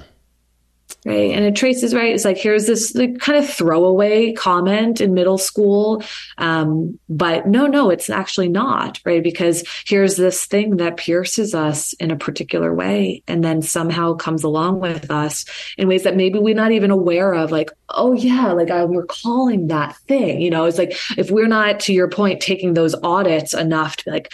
right? 1.06 1.32
And 1.32 1.46
it 1.46 1.56
traces 1.56 1.94
right. 1.94 2.14
It's 2.14 2.26
like 2.26 2.38
here's 2.38 2.68
this 2.68 2.96
like, 2.96 3.20
kind 3.20 3.38
of 3.38 3.50
throwaway 3.50 4.34
comment 4.34 5.02
in 5.02 5.14
middle 5.14 5.38
school, 5.38 6.04
um, 6.38 7.00
but 7.10 7.48
no, 7.48 7.68
no, 7.68 7.90
it's 7.90 8.10
actually 8.10 8.50
not 8.50 9.00
right 9.06 9.24
because 9.24 9.64
here's 9.86 10.16
this 10.16 10.46
thing 10.46 10.78
that 10.78 10.98
pierces 10.98 11.54
us 11.54 11.94
in 11.94 12.12
a 12.12 12.18
particular 12.18 12.74
way, 12.74 13.24
and 13.28 13.44
then 13.44 13.62
somehow 13.62 14.14
comes 14.14 14.44
along 14.44 14.80
with 14.80 15.12
us 15.12 15.46
in 15.78 15.88
ways 15.88 16.04
that 16.04 16.16
maybe 16.16 16.40
we're 16.40 16.56
not 16.56 16.72
even 16.72 16.92
aware 16.92 17.34
of. 17.34 17.52
Like, 17.52 17.72
oh 17.90 18.14
yeah, 18.14 18.52
like 18.52 18.72
I'm 18.72 18.92
recalling 18.92 19.68
that 19.68 19.96
thing. 20.08 20.42
You 20.42 20.50
know, 20.50 20.66
it's 20.66 20.78
like 20.78 20.98
if 21.18 21.32
we're 21.32 21.48
not 21.48 21.80
to 21.82 21.94
your 21.94 22.10
point 22.10 22.42
taking 22.42 22.74
those 22.74 22.96
audits 23.04 23.54
enough 23.54 23.98
to 23.98 24.06
be 24.06 24.12
like, 24.12 24.34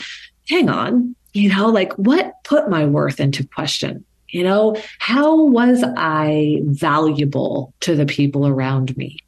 hang 0.49 0.69
on, 0.69 1.15
you 1.33 1.49
know, 1.49 1.67
like 1.67 1.93
what 1.93 2.33
put 2.43 2.69
my 2.69 2.85
worth 2.85 3.19
into 3.19 3.47
question 3.47 4.05
you 4.31 4.43
know, 4.43 4.75
how 4.99 5.45
was 5.45 5.83
I 5.97 6.61
valuable 6.63 7.73
to 7.81 7.95
the 7.95 8.05
people 8.05 8.47
around 8.47 8.95
me? 8.97 9.19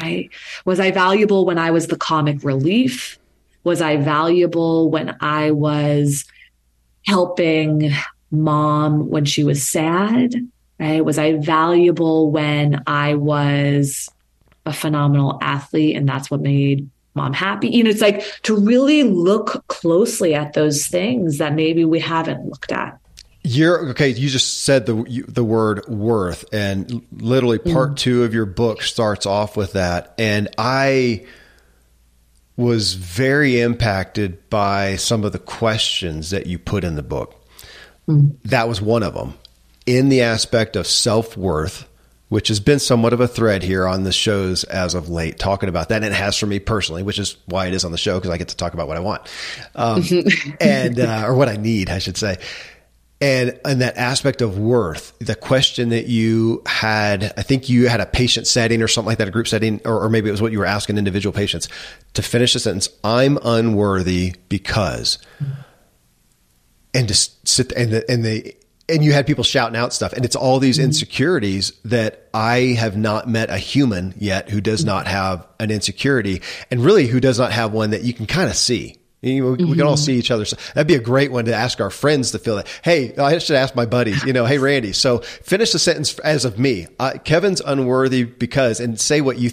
Right? 0.00 0.30
Was 0.64 0.78
I 0.78 0.90
valuable 0.90 1.44
when 1.44 1.58
I 1.58 1.70
was 1.70 1.88
the 1.88 1.96
comic 1.96 2.44
relief? 2.44 3.18
Was 3.64 3.80
I 3.80 3.96
valuable 3.96 4.90
when 4.90 5.16
I 5.20 5.50
was 5.50 6.24
helping 7.06 7.90
mom 8.30 9.08
when 9.08 9.24
she 9.24 9.42
was 9.42 9.66
sad? 9.66 10.34
Right? 10.78 11.04
Was 11.04 11.18
I 11.18 11.34
valuable 11.34 12.30
when 12.30 12.82
I 12.86 13.14
was 13.14 14.08
a 14.64 14.72
phenomenal 14.72 15.38
athlete 15.40 15.96
and 15.96 16.08
that's 16.08 16.30
what 16.30 16.40
made 16.40 16.88
mom 17.14 17.32
happy? 17.32 17.68
You 17.68 17.84
know, 17.84 17.90
it's 17.90 18.02
like 18.02 18.22
to 18.42 18.56
really 18.56 19.02
look 19.02 19.66
closely 19.68 20.34
at 20.34 20.52
those 20.52 20.86
things 20.86 21.38
that 21.38 21.54
maybe 21.54 21.84
we 21.84 21.98
haven't 21.98 22.46
looked 22.46 22.70
at. 22.70 23.00
You're 23.48 23.90
okay. 23.90 24.08
You 24.08 24.28
just 24.28 24.64
said 24.64 24.86
the 24.86 25.24
the 25.28 25.44
word 25.44 25.86
worth, 25.86 26.44
and 26.52 27.06
literally 27.12 27.58
part 27.58 27.92
mm. 27.92 27.96
two 27.96 28.24
of 28.24 28.34
your 28.34 28.44
book 28.44 28.82
starts 28.82 29.24
off 29.24 29.56
with 29.56 29.74
that. 29.74 30.14
And 30.18 30.48
I 30.58 31.26
was 32.56 32.94
very 32.94 33.60
impacted 33.60 34.50
by 34.50 34.96
some 34.96 35.22
of 35.22 35.30
the 35.30 35.38
questions 35.38 36.30
that 36.30 36.46
you 36.46 36.58
put 36.58 36.82
in 36.82 36.96
the 36.96 37.04
book. 37.04 37.40
Mm. 38.08 38.36
That 38.46 38.68
was 38.68 38.82
one 38.82 39.04
of 39.04 39.14
them, 39.14 39.34
in 39.86 40.08
the 40.08 40.22
aspect 40.22 40.74
of 40.74 40.88
self 40.88 41.36
worth, 41.36 41.86
which 42.28 42.48
has 42.48 42.58
been 42.58 42.80
somewhat 42.80 43.12
of 43.12 43.20
a 43.20 43.28
thread 43.28 43.62
here 43.62 43.86
on 43.86 44.02
the 44.02 44.12
shows 44.12 44.64
as 44.64 44.94
of 44.94 45.08
late, 45.08 45.38
talking 45.38 45.68
about 45.68 45.90
that. 45.90 46.02
And 46.02 46.06
it 46.06 46.12
has 46.14 46.36
for 46.36 46.46
me 46.46 46.58
personally, 46.58 47.04
which 47.04 47.20
is 47.20 47.36
why 47.46 47.68
it 47.68 47.74
is 47.74 47.84
on 47.84 47.92
the 47.92 47.98
show 47.98 48.18
because 48.18 48.30
I 48.30 48.38
get 48.38 48.48
to 48.48 48.56
talk 48.56 48.74
about 48.74 48.88
what 48.88 48.96
I 48.96 49.00
want 49.00 49.28
um, 49.76 50.02
and 50.60 50.98
uh, 50.98 51.26
or 51.26 51.34
what 51.36 51.48
I 51.48 51.54
need, 51.54 51.90
I 51.90 52.00
should 52.00 52.16
say 52.16 52.38
and 53.20 53.58
and 53.64 53.80
that 53.80 53.96
aspect 53.96 54.42
of 54.42 54.58
worth 54.58 55.18
the 55.20 55.34
question 55.34 55.88
that 55.88 56.06
you 56.06 56.62
had 56.66 57.32
i 57.38 57.42
think 57.42 57.68
you 57.68 57.88
had 57.88 58.00
a 58.00 58.06
patient 58.06 58.46
setting 58.46 58.82
or 58.82 58.88
something 58.88 59.08
like 59.08 59.18
that 59.18 59.28
a 59.28 59.30
group 59.30 59.48
setting 59.48 59.80
or, 59.86 60.02
or, 60.02 60.10
maybe 60.10 60.28
it 60.28 60.32
was 60.32 60.42
what 60.42 60.52
you 60.52 60.58
were 60.58 60.66
asking 60.66 60.98
individual 60.98 61.32
patients 61.32 61.68
to 62.16 62.22
finish 62.22 62.52
the 62.54 62.58
sentence. 62.58 62.88
I'm 63.04 63.38
unworthy 63.44 64.34
because 64.48 65.18
and 66.92 67.06
just 67.06 67.46
sit 67.46 67.72
and 67.72 67.92
the, 67.92 68.10
and 68.10 68.24
they 68.24 68.56
and 68.88 69.04
you 69.04 69.12
had 69.12 69.26
people 69.26 69.42
shouting 69.42 69.76
out 69.76 69.92
stuff. 69.92 70.12
And 70.12 70.24
it's 70.24 70.36
all 70.36 70.60
these 70.60 70.78
mm-hmm. 70.78 70.86
insecurities 70.86 71.72
that 71.84 72.28
i 72.34 72.74
have 72.78 72.96
not 72.96 73.28
met 73.28 73.50
a 73.50 73.58
human 73.58 74.14
yet 74.18 74.48
who 74.48 74.60
does 74.60 74.84
not 74.84 75.06
have 75.06 75.46
an 75.60 75.70
insecurity 75.70 76.42
and 76.70 76.80
really 76.84 77.06
who 77.06 77.20
does 77.20 77.38
not 77.38 77.52
have 77.52 77.72
one 77.72 77.90
that 77.90 78.02
you 78.02 78.12
can 78.12 78.26
kind 78.26 78.48
of 78.48 78.56
see 78.56 78.96
you 79.26 79.44
mm-hmm. 79.44 79.70
We 79.70 79.76
can 79.76 79.86
all 79.86 79.94
mm-hmm. 79.94 80.04
see 80.04 80.16
each 80.16 80.30
other. 80.30 80.44
So 80.44 80.56
that'd 80.74 80.86
be 80.86 80.94
a 80.94 81.00
great 81.00 81.32
one 81.32 81.46
to 81.46 81.54
ask 81.54 81.80
our 81.80 81.90
friends 81.90 82.30
to 82.32 82.38
feel 82.38 82.56
that. 82.56 82.68
Hey, 82.82 83.14
I 83.16 83.38
should 83.38 83.56
ask 83.56 83.74
my 83.74 83.86
buddies, 83.86 84.22
you 84.24 84.32
know, 84.32 84.44
hey, 84.46 84.58
Randy. 84.58 84.92
So 84.92 85.18
finish 85.18 85.72
the 85.72 85.78
sentence 85.78 86.18
as 86.20 86.44
of 86.44 86.58
me. 86.58 86.86
Uh, 86.98 87.14
Kevin's 87.24 87.60
unworthy 87.60 88.24
because, 88.24 88.80
and 88.80 89.00
say 89.00 89.20
what 89.20 89.38
you, 89.38 89.50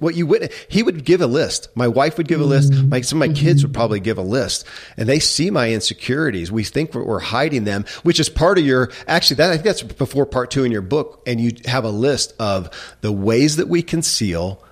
what 0.00 0.14
you 0.14 0.26
witness. 0.26 0.54
He 0.68 0.82
would 0.82 1.04
give 1.04 1.20
a 1.20 1.26
list. 1.26 1.68
My 1.74 1.88
wife 1.88 2.18
would 2.18 2.28
give 2.28 2.40
a 2.40 2.44
list. 2.44 2.72
Mm-hmm. 2.72 2.88
My, 2.90 3.00
some 3.00 3.22
of 3.22 3.28
my 3.28 3.34
kids 3.34 3.64
would 3.64 3.72
probably 3.72 4.00
give 4.00 4.18
a 4.18 4.22
list 4.22 4.66
and 4.96 5.08
they 5.08 5.18
see 5.18 5.50
my 5.50 5.72
insecurities. 5.72 6.52
We 6.52 6.64
think 6.64 6.94
we're, 6.94 7.04
we're 7.04 7.20
hiding 7.20 7.64
them, 7.64 7.86
which 8.02 8.20
is 8.20 8.28
part 8.28 8.58
of 8.58 8.66
your, 8.66 8.90
actually 9.08 9.36
that, 9.36 9.50
I 9.50 9.54
think 9.54 9.64
that's 9.64 9.82
before 9.82 10.26
part 10.26 10.50
two 10.50 10.64
in 10.64 10.72
your 10.72 10.82
book. 10.82 11.22
And 11.26 11.40
you 11.40 11.52
have 11.64 11.84
a 11.84 11.90
list 11.90 12.34
of 12.38 12.70
the 13.00 13.12
ways 13.12 13.56
that 13.56 13.68
we 13.68 13.82
conceal 13.82 14.62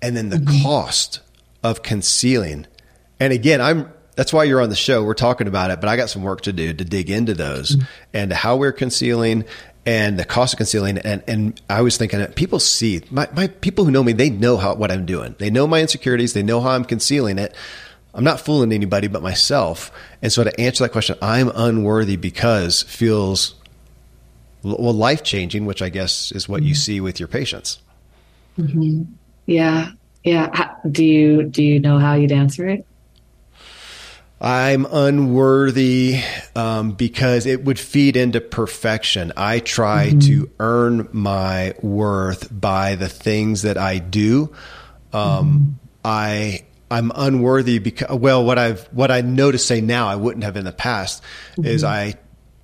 and 0.00 0.16
then 0.16 0.30
the 0.30 0.38
mm-hmm. 0.38 0.62
cost 0.62 1.20
of 1.62 1.82
concealing 1.82 2.66
and 3.20 3.32
again, 3.32 3.60
I'm 3.60 3.92
that's 4.16 4.32
why 4.32 4.44
you're 4.44 4.60
on 4.60 4.68
the 4.68 4.76
show. 4.76 5.04
We're 5.04 5.14
talking 5.14 5.46
about 5.46 5.70
it, 5.70 5.80
but 5.80 5.88
I 5.88 5.96
got 5.96 6.10
some 6.10 6.22
work 6.22 6.42
to 6.42 6.52
do 6.52 6.72
to 6.72 6.84
dig 6.84 7.10
into 7.10 7.34
those 7.34 7.76
mm-hmm. 7.76 7.86
and 8.12 8.32
how 8.32 8.56
we're 8.56 8.72
concealing 8.72 9.44
and 9.86 10.18
the 10.18 10.24
cost 10.24 10.54
of 10.54 10.58
concealing. 10.58 10.98
And, 10.98 11.22
and 11.26 11.60
I 11.70 11.80
was 11.82 11.96
thinking 11.96 12.24
people 12.34 12.60
see 12.60 13.02
my, 13.10 13.28
my 13.32 13.46
people 13.46 13.84
who 13.84 13.90
know 13.90 14.02
me, 14.02 14.12
they 14.12 14.30
know 14.30 14.56
how, 14.56 14.74
what 14.74 14.90
I'm 14.90 15.06
doing. 15.06 15.36
They 15.38 15.50
know 15.50 15.66
my 15.66 15.80
insecurities. 15.80 16.34
They 16.34 16.42
know 16.42 16.60
how 16.60 16.70
I'm 16.70 16.84
concealing 16.84 17.38
it. 17.38 17.54
I'm 18.12 18.24
not 18.24 18.40
fooling 18.40 18.72
anybody 18.72 19.06
but 19.06 19.22
myself. 19.22 19.92
And 20.20 20.32
so 20.32 20.44
to 20.44 20.60
answer 20.60 20.84
that 20.84 20.90
question, 20.90 21.16
I'm 21.22 21.50
unworthy 21.54 22.16
because 22.16 22.82
feels 22.82 23.54
well 24.62 24.92
life 24.92 25.22
changing, 25.22 25.64
which 25.64 25.80
I 25.80 25.88
guess 25.88 26.32
is 26.32 26.48
what 26.48 26.58
mm-hmm. 26.58 26.68
you 26.68 26.74
see 26.74 27.00
with 27.00 27.18
your 27.18 27.28
patients. 27.28 27.80
Mm-hmm. 28.58 29.04
Yeah, 29.46 29.92
yeah. 30.24 30.74
Do 30.90 31.04
you 31.04 31.44
do 31.44 31.62
you 31.62 31.80
know 31.80 31.98
how 31.98 32.14
you'd 32.14 32.32
answer 32.32 32.68
it? 32.68 32.84
I'm 34.40 34.86
unworthy 34.86 36.22
um, 36.56 36.92
because 36.92 37.44
it 37.44 37.62
would 37.64 37.78
feed 37.78 38.16
into 38.16 38.40
perfection. 38.40 39.32
I 39.36 39.58
try 39.58 40.08
mm-hmm. 40.08 40.18
to 40.20 40.50
earn 40.58 41.08
my 41.12 41.74
worth 41.82 42.48
by 42.50 42.94
the 42.94 43.08
things 43.08 43.62
that 43.62 43.76
I 43.76 43.98
do. 43.98 44.54
Um, 45.12 45.20
mm-hmm. 45.22 45.70
I 46.04 46.64
I'm 46.90 47.12
unworthy 47.14 47.80
because 47.80 48.16
well, 48.18 48.42
what 48.42 48.58
I've 48.58 48.86
what 48.92 49.10
I 49.10 49.20
know 49.20 49.52
to 49.52 49.58
say 49.58 49.82
now 49.82 50.08
I 50.08 50.16
wouldn't 50.16 50.44
have 50.44 50.56
in 50.56 50.64
the 50.64 50.72
past 50.72 51.22
mm-hmm. 51.52 51.66
is 51.66 51.84
I 51.84 52.14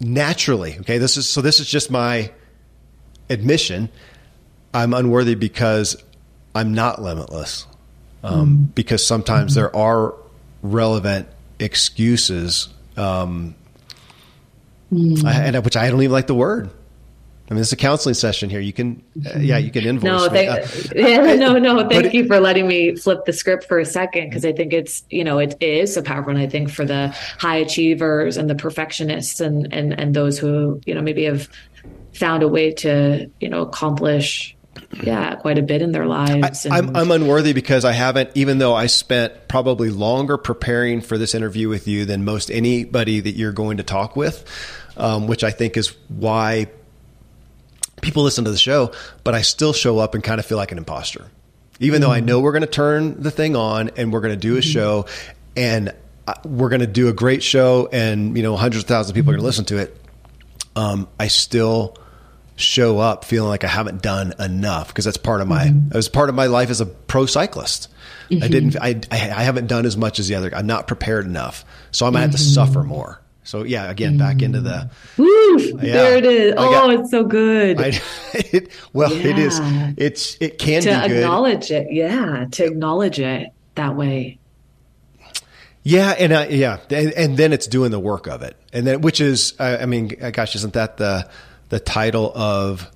naturally 0.00 0.78
okay. 0.80 0.96
This 0.96 1.18
is 1.18 1.28
so 1.28 1.42
this 1.42 1.60
is 1.60 1.68
just 1.68 1.90
my 1.90 2.32
admission. 3.28 3.90
I'm 4.72 4.94
unworthy 4.94 5.34
because 5.34 6.02
I'm 6.54 6.72
not 6.72 7.02
limitless. 7.02 7.66
Um, 8.24 8.32
mm-hmm. 8.32 8.64
Because 8.74 9.06
sometimes 9.06 9.52
mm-hmm. 9.52 9.60
there 9.60 9.76
are 9.76 10.14
relevant 10.62 11.28
excuses, 11.58 12.68
um, 12.96 13.54
mm. 14.92 15.24
I, 15.24 15.44
and 15.44 15.64
which 15.64 15.76
I 15.76 15.90
don't 15.90 16.02
even 16.02 16.12
like 16.12 16.26
the 16.26 16.34
word. 16.34 16.70
I 17.48 17.54
mean, 17.54 17.60
it's 17.60 17.70
a 17.70 17.76
counseling 17.76 18.16
session 18.16 18.50
here. 18.50 18.58
You 18.58 18.72
can, 18.72 19.04
uh, 19.24 19.38
yeah, 19.38 19.56
you 19.56 19.70
can 19.70 19.84
invoice. 19.84 20.04
No, 20.04 20.28
thank, 20.28 20.50
uh, 20.50 20.66
yeah, 20.96 21.36
no, 21.36 21.56
no. 21.58 21.88
Thank 21.88 22.12
you 22.12 22.26
for 22.26 22.40
letting 22.40 22.66
me 22.66 22.96
flip 22.96 23.24
the 23.24 23.32
script 23.32 23.68
for 23.68 23.78
a 23.78 23.84
second 23.84 24.30
because 24.30 24.44
I 24.44 24.52
think 24.52 24.72
it's, 24.72 25.04
you 25.10 25.22
know, 25.22 25.38
it 25.38 25.54
is 25.60 25.94
so 25.94 26.02
powerful. 26.02 26.30
And 26.30 26.40
I 26.40 26.48
think 26.48 26.70
for 26.70 26.84
the 26.84 27.14
high 27.38 27.58
achievers 27.58 28.36
and 28.36 28.50
the 28.50 28.56
perfectionists 28.56 29.40
and 29.40 29.72
and 29.72 29.92
and 29.98 30.12
those 30.12 30.40
who, 30.40 30.80
you 30.86 30.94
know, 30.94 31.02
maybe 31.02 31.22
have 31.22 31.48
found 32.14 32.42
a 32.42 32.48
way 32.48 32.72
to, 32.72 33.30
you 33.38 33.48
know, 33.48 33.62
accomplish 33.62 34.55
yeah, 35.02 35.34
quite 35.36 35.58
a 35.58 35.62
bit 35.62 35.82
in 35.82 35.92
their 35.92 36.06
lives. 36.06 36.66
I, 36.66 36.78
am 36.78 36.88
I'm, 36.88 36.96
I'm 36.96 37.10
unworthy 37.10 37.52
because 37.52 37.84
I 37.84 37.92
haven't, 37.92 38.30
even 38.34 38.58
though 38.58 38.74
I 38.74 38.86
spent 38.86 39.48
probably 39.48 39.90
longer 39.90 40.36
preparing 40.36 41.00
for 41.00 41.18
this 41.18 41.34
interview 41.34 41.68
with 41.68 41.88
you 41.88 42.04
than 42.04 42.24
most 42.24 42.50
anybody 42.50 43.20
that 43.20 43.32
you're 43.32 43.52
going 43.52 43.76
to 43.78 43.82
talk 43.82 44.16
with, 44.16 44.44
um, 44.96 45.26
which 45.26 45.44
I 45.44 45.50
think 45.50 45.76
is 45.76 45.96
why 46.08 46.68
people 48.00 48.22
listen 48.22 48.44
to 48.44 48.50
the 48.50 48.58
show, 48.58 48.92
but 49.24 49.34
I 49.34 49.42
still 49.42 49.72
show 49.72 49.98
up 49.98 50.14
and 50.14 50.22
kind 50.22 50.38
of 50.38 50.46
feel 50.46 50.58
like 50.58 50.72
an 50.72 50.78
imposter. 50.78 51.26
Even 51.78 52.00
mm-hmm. 52.00 52.08
though 52.08 52.14
I 52.14 52.20
know 52.20 52.40
we're 52.40 52.52
going 52.52 52.62
to 52.62 52.66
turn 52.66 53.20
the 53.20 53.30
thing 53.30 53.56
on 53.56 53.90
and 53.96 54.12
we're 54.12 54.20
going 54.20 54.34
to 54.34 54.40
do 54.40 54.56
a 54.56 54.60
mm-hmm. 54.60 54.70
show 54.70 55.06
and 55.56 55.92
uh, 56.26 56.34
we're 56.44 56.68
going 56.68 56.80
to 56.80 56.86
do 56.86 57.08
a 57.08 57.12
great 57.12 57.42
show 57.42 57.88
and, 57.92 58.36
you 58.36 58.42
know, 58.42 58.56
hundreds 58.56 58.84
of 58.84 58.88
thousands 58.88 59.10
of 59.10 59.14
people 59.14 59.32
mm-hmm. 59.32 59.40
are 59.40 59.42
going 59.42 59.42
to 59.42 59.46
listen 59.46 59.64
to 59.66 59.78
it. 59.78 59.96
Um, 60.74 61.08
I 61.18 61.28
still 61.28 61.96
show 62.56 62.98
up 62.98 63.24
feeling 63.24 63.48
like 63.48 63.64
I 63.64 63.68
haven't 63.68 64.02
done 64.02 64.34
enough 64.38 64.88
because 64.88 65.04
that's 65.04 65.18
part 65.18 65.40
of 65.40 65.48
my 65.48 65.66
mm-hmm. 65.66 65.88
it 65.88 65.94
was 65.94 66.08
part 66.08 66.28
of 66.28 66.34
my 66.34 66.46
life 66.46 66.70
as 66.70 66.80
a 66.80 66.86
pro 66.86 67.26
cyclist. 67.26 67.88
Mm-hmm. 68.30 68.42
I 68.42 68.48
didn't 68.48 68.76
I, 68.80 69.00
I 69.10 69.42
haven't 69.42 69.66
done 69.66 69.86
as 69.86 69.96
much 69.96 70.18
as 70.18 70.28
the 70.28 70.34
other. 70.34 70.54
I'm 70.54 70.66
not 70.66 70.86
prepared 70.86 71.26
enough, 71.26 71.64
so 71.90 72.06
I 72.06 72.10
might 72.10 72.20
mm-hmm. 72.20 72.22
have 72.22 72.30
to 72.32 72.36
mm-hmm. 72.38 72.54
suffer 72.54 72.82
more. 72.82 73.20
So 73.44 73.62
yeah, 73.62 73.88
again, 73.88 74.18
back 74.18 74.42
into 74.42 74.60
the 74.60 74.90
Woo, 75.16 75.26
yeah, 75.58 75.92
there 75.92 76.16
it 76.16 76.24
is. 76.24 76.54
oh, 76.56 76.90
it's 76.90 77.12
so 77.12 77.22
good. 77.22 77.80
I, 77.80 78.00
it, 78.34 78.72
well, 78.92 79.12
yeah. 79.12 79.28
it 79.28 79.38
is. 79.38 79.60
It's 79.96 80.36
it 80.40 80.58
can 80.58 80.80
be. 80.80 80.86
to 80.86 81.04
acknowledge 81.04 81.70
it. 81.70 81.86
Yeah, 81.92 82.46
to 82.50 82.64
acknowledge 82.64 83.20
it 83.20 83.50
that 83.76 83.94
way. 83.94 84.40
Yeah, 85.84 86.10
and 86.18 86.32
uh, 86.32 86.46
yeah, 86.50 86.78
and, 86.90 87.12
and, 87.12 87.36
then 87.36 87.52
it's 87.52 87.68
doing 87.68 87.92
the 87.92 88.00
work 88.00 88.26
of 88.26 88.42
it, 88.42 88.56
and 88.72 88.84
then 88.84 89.02
which 89.02 89.20
is, 89.20 89.54
uh, 89.60 89.78
I 89.80 89.86
mean, 89.86 90.08
gosh, 90.08 90.56
isn't 90.56 90.72
that 90.72 90.96
the 90.96 91.30
the 91.68 91.80
title 91.80 92.32
of 92.34 92.90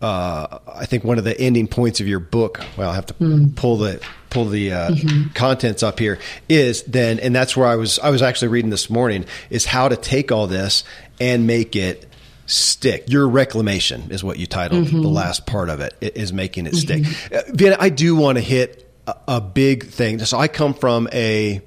uh, 0.00 0.58
I 0.74 0.84
think 0.86 1.04
one 1.04 1.18
of 1.18 1.24
the 1.24 1.38
ending 1.40 1.68
points 1.68 2.00
of 2.00 2.08
your 2.08 2.20
book. 2.20 2.60
Well, 2.76 2.90
I 2.90 2.94
have 2.94 3.06
to 3.06 3.14
mm. 3.14 3.56
pull 3.56 3.78
the 3.78 4.00
pull 4.28 4.44
the 4.46 4.72
uh, 4.72 4.90
mm-hmm. 4.90 5.30
contents 5.32 5.82
up 5.82 5.98
here. 5.98 6.18
Is 6.48 6.82
then, 6.82 7.18
and 7.18 7.34
that's 7.34 7.56
where 7.56 7.66
I 7.66 7.76
was. 7.76 7.98
I 7.98 8.10
was 8.10 8.22
actually 8.22 8.48
reading 8.48 8.70
this 8.70 8.90
morning. 8.90 9.24
Is 9.48 9.64
how 9.64 9.88
to 9.88 9.96
take 9.96 10.30
all 10.30 10.46
this 10.46 10.84
and 11.18 11.46
make 11.46 11.76
it 11.76 12.06
stick. 12.44 13.04
Your 13.08 13.26
reclamation 13.26 14.10
is 14.10 14.22
what 14.22 14.38
you 14.38 14.46
titled 14.46 14.86
mm-hmm. 14.86 15.00
the 15.00 15.08
last 15.08 15.46
part 15.46 15.70
of 15.70 15.80
it. 15.80 15.94
Is 16.00 16.32
making 16.32 16.66
it 16.66 16.74
mm-hmm. 16.74 17.04
stick. 17.04 17.32
Uh, 17.32 17.42
Vienna, 17.52 17.76
I 17.80 17.88
do 17.88 18.14
want 18.14 18.36
to 18.36 18.42
hit 18.42 18.92
a, 19.06 19.16
a 19.28 19.40
big 19.40 19.86
thing. 19.86 20.18
So 20.20 20.38
I 20.38 20.48
come 20.48 20.74
from 20.74 21.08
a. 21.12 21.62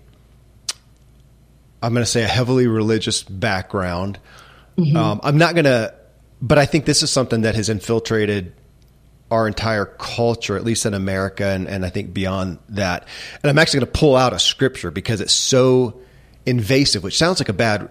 I'm 1.81 1.93
going 1.93 2.05
to 2.05 2.11
say 2.11 2.23
a 2.23 2.27
heavily 2.27 2.67
religious 2.67 3.23
background. 3.23 4.19
Mm-hmm. 4.77 4.95
Um, 4.95 5.19
I'm 5.23 5.37
not 5.37 5.55
going 5.55 5.65
to 5.65 5.95
but 6.41 6.57
I 6.57 6.65
think 6.65 6.85
this 6.85 7.03
is 7.03 7.11
something 7.11 7.41
that 7.41 7.55
has 7.55 7.69
infiltrated 7.69 8.53
our 9.31 9.47
entire 9.47 9.85
culture, 9.85 10.55
at 10.55 10.63
least 10.63 10.85
in 10.85 10.93
America, 10.93 11.45
and, 11.45 11.67
and 11.67 11.85
I 11.85 11.89
think 11.89 12.13
beyond 12.13 12.57
that. 12.69 13.07
And 13.43 13.49
I'm 13.49 13.59
actually 13.59 13.81
going 13.81 13.91
to 13.91 13.99
pull 13.99 14.15
out 14.15 14.33
a 14.33 14.39
scripture 14.39 14.91
because 14.91 15.21
it's 15.21 15.33
so 15.33 15.99
invasive, 16.45 17.03
which 17.03 17.17
sounds 17.17 17.39
like 17.39 17.49
a 17.49 17.53
bad 17.53 17.89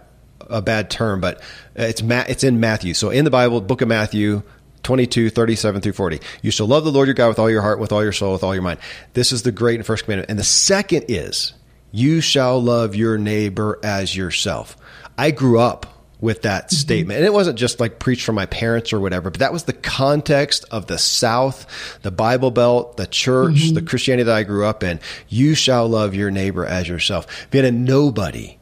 a 0.51 0.63
bad 0.63 0.89
term, 0.89 1.21
but 1.21 1.41
uh, 1.79 1.83
it's 1.83 2.03
Ma- 2.03 2.25
it's 2.27 2.43
in 2.43 2.59
Matthew. 2.59 2.95
So 2.95 3.11
in 3.11 3.25
the 3.25 3.31
Bible, 3.31 3.61
book 3.61 3.83
of 3.83 3.89
Matthew, 3.89 4.43
22, 4.83 5.31
37 5.31 5.81
through 5.83 5.93
40. 5.93 6.21
You 6.41 6.51
shall 6.51 6.67
love 6.67 6.85
the 6.85 6.93
Lord 6.93 7.07
your 7.09 7.15
God 7.15 7.29
with 7.29 7.39
all 7.39 7.51
your 7.51 7.61
heart, 7.61 7.79
with 7.79 7.93
all 7.93 8.03
your 8.03 8.13
soul, 8.13 8.33
with 8.33 8.43
all 8.43 8.55
your 8.55 8.63
mind. 8.63 8.81
This 9.13 9.33
is 9.33 9.43
the 9.43 9.53
great 9.53 9.77
and 9.77 9.85
first 9.85 10.05
commandment. 10.05 10.31
And 10.31 10.39
the 10.39 10.45
second 10.45 11.07
is, 11.09 11.53
you 11.93 12.21
shall 12.21 12.63
love 12.63 12.95
your 12.95 13.19
neighbor 13.19 13.79
as 13.83 14.17
yourself. 14.17 14.77
I 15.19 15.33
grew 15.33 15.59
up 15.59 15.98
with 16.21 16.43
that 16.43 16.65
mm-hmm. 16.65 16.77
statement. 16.77 17.19
And 17.19 17.27
it 17.27 17.33
wasn't 17.33 17.59
just 17.59 17.81
like 17.81 17.99
preached 17.99 18.25
from 18.25 18.35
my 18.35 18.47
parents 18.47 18.93
or 18.93 19.01
whatever, 19.01 19.31
but 19.31 19.41
that 19.41 19.53
was 19.53 19.65
the 19.65 19.73
context 19.73 20.65
of 20.71 20.87
the 20.87 20.99
South, 20.99 21.67
the 22.03 22.11
Bible 22.11 22.51
Belt, 22.51 22.97
the 22.97 23.07
church, 23.07 23.55
mm-hmm. 23.55 23.75
the 23.75 23.83
Christianity 23.83 24.25
that 24.25 24.35
I 24.35 24.43
grew 24.43 24.67
up 24.67 24.83
in. 24.83 25.01
You 25.29 25.55
shall 25.55 25.89
love 25.89 26.15
your 26.15 26.31
neighbor 26.31 26.65
as 26.65 26.89
yourself. 26.89 27.47
Vienna, 27.51 27.71
nobody 27.71 28.59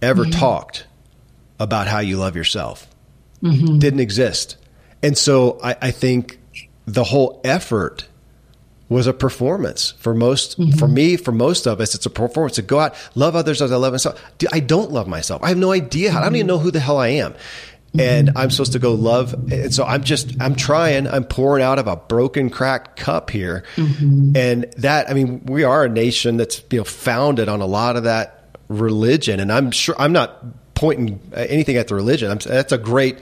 ever 0.00 0.22
mm-hmm. 0.22 0.38
talked 0.38 0.86
about 1.58 1.86
how 1.86 2.00
you 2.00 2.16
love 2.16 2.36
yourself. 2.36 2.88
Mm-hmm. 3.42 3.78
Didn't 3.78 4.00
exist. 4.00 4.56
And 5.02 5.16
so 5.18 5.58
I, 5.62 5.76
I 5.82 5.90
think 5.90 6.38
the 6.86 7.04
whole 7.04 7.40
effort 7.44 8.08
was 8.88 9.06
a 9.06 9.12
performance 9.12 9.92
for 9.92 10.14
most 10.14 10.58
mm-hmm. 10.58 10.78
for 10.78 10.86
me 10.86 11.16
for 11.16 11.32
most 11.32 11.66
of 11.66 11.80
us 11.80 11.94
it's 11.94 12.06
a 12.06 12.10
performance 12.10 12.56
to 12.56 12.62
go 12.62 12.78
out 12.78 12.94
love 13.14 13.34
others 13.34 13.62
as 13.62 13.72
i 13.72 13.76
love 13.76 13.92
myself. 13.92 14.22
I 14.52 14.60
don't 14.60 14.90
love 14.90 15.08
myself. 15.08 15.42
I 15.42 15.48
have 15.48 15.58
no 15.58 15.72
idea 15.72 16.10
how, 16.10 16.20
i 16.20 16.24
don't 16.24 16.36
even 16.36 16.46
know 16.46 16.58
who 16.58 16.70
the 16.70 16.80
hell 16.80 16.98
i 16.98 17.08
am. 17.08 17.34
And 17.96 18.32
i'm 18.36 18.50
supposed 18.50 18.72
to 18.72 18.78
go 18.78 18.92
love 18.92 19.32
and 19.52 19.72
so 19.72 19.84
i'm 19.84 20.02
just 20.02 20.40
i'm 20.40 20.56
trying 20.56 21.06
i'm 21.06 21.24
pouring 21.24 21.62
out 21.62 21.78
of 21.78 21.86
a 21.86 21.96
broken 21.96 22.50
cracked 22.50 22.98
cup 22.98 23.30
here. 23.30 23.64
Mm-hmm. 23.76 24.36
and 24.36 24.64
that 24.78 25.08
i 25.08 25.14
mean 25.14 25.44
we 25.46 25.64
are 25.64 25.84
a 25.84 25.88
nation 25.88 26.36
that's 26.36 26.62
you 26.70 26.78
know 26.78 26.84
founded 26.84 27.48
on 27.48 27.60
a 27.60 27.66
lot 27.66 27.96
of 27.96 28.04
that 28.04 28.56
religion 28.68 29.38
and 29.38 29.52
i'm 29.52 29.70
sure 29.70 29.94
i'm 29.98 30.12
not 30.12 30.44
pointing 30.74 31.20
anything 31.34 31.76
at 31.76 31.88
the 31.88 31.94
religion. 31.94 32.30
I'm, 32.30 32.38
that's 32.38 32.72
a 32.72 32.78
great 32.78 33.18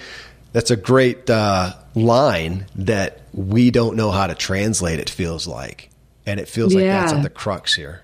that's 0.53 0.71
a 0.71 0.77
great 0.77 1.29
uh, 1.29 1.75
line 1.95 2.67
that 2.77 3.21
we 3.33 3.71
don't 3.71 3.97
know 3.97 4.11
how 4.11 4.27
to 4.27 4.35
translate. 4.35 4.99
It 4.99 5.11
feels 5.11 5.47
like, 5.47 5.91
and 6.27 6.39
it 6.39 6.49
feels 6.49 6.75
like 6.75 6.85
that's 6.85 7.13
at 7.13 7.23
the 7.23 7.31
crux 7.31 7.75
here. 7.75 8.03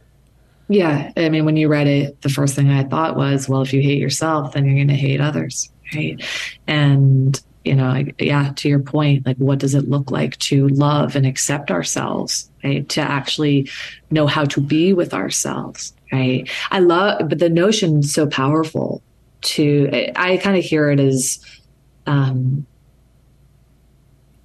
Yeah, 0.69 1.13
I 1.17 1.29
mean, 1.31 1.45
when 1.45 1.57
you 1.57 1.69
read 1.69 1.87
it, 1.87 2.21
the 2.21 2.29
first 2.29 2.55
thing 2.55 2.71
I 2.71 2.85
thought 2.85 3.17
was, 3.17 3.49
well, 3.49 3.63
if 3.63 3.73
you 3.73 3.81
hate 3.81 3.99
yourself, 3.99 4.53
then 4.53 4.67
you're 4.67 4.75
going 4.75 4.89
to 4.89 4.95
hate 4.95 5.21
others, 5.21 5.71
right? 5.95 6.23
And 6.67 7.41
you 7.65 7.75
know, 7.75 8.03
yeah, 8.19 8.53
to 8.57 8.69
your 8.69 8.79
point, 8.79 9.27
like, 9.27 9.37
what 9.37 9.59
does 9.59 9.75
it 9.75 9.91
look 9.91 10.11
like 10.11 10.39
to 10.39 10.69
love 10.69 11.17
and 11.17 11.27
accept 11.27 11.71
ourselves, 11.71 12.49
right? 12.65 12.89
To 12.91 13.03
actually 13.03 13.69
know 14.11 14.27
how 14.27 14.47
to 14.47 14.61
be 14.61 14.95
with 14.95 15.13
ourselves, 15.13 15.93
right? 16.11 16.49
I 16.71 16.79
love, 16.79 17.29
but 17.29 17.39
the 17.39 17.51
notion 17.51 18.03
so 18.03 18.27
powerful. 18.27 19.03
To 19.41 19.89
I 20.17 20.39
kind 20.39 20.57
of 20.57 20.65
hear 20.65 20.91
it 20.91 20.99
as 20.99 21.39
um, 22.09 22.67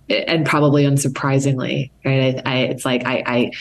and 0.10 0.45
probably 0.45 0.84
unsurprisingly, 0.84 1.91
right? 2.03 2.41
I, 2.45 2.52
I, 2.52 2.57
it's 2.65 2.85
like 2.85 3.06
I, 3.06 3.23
I 3.26 3.52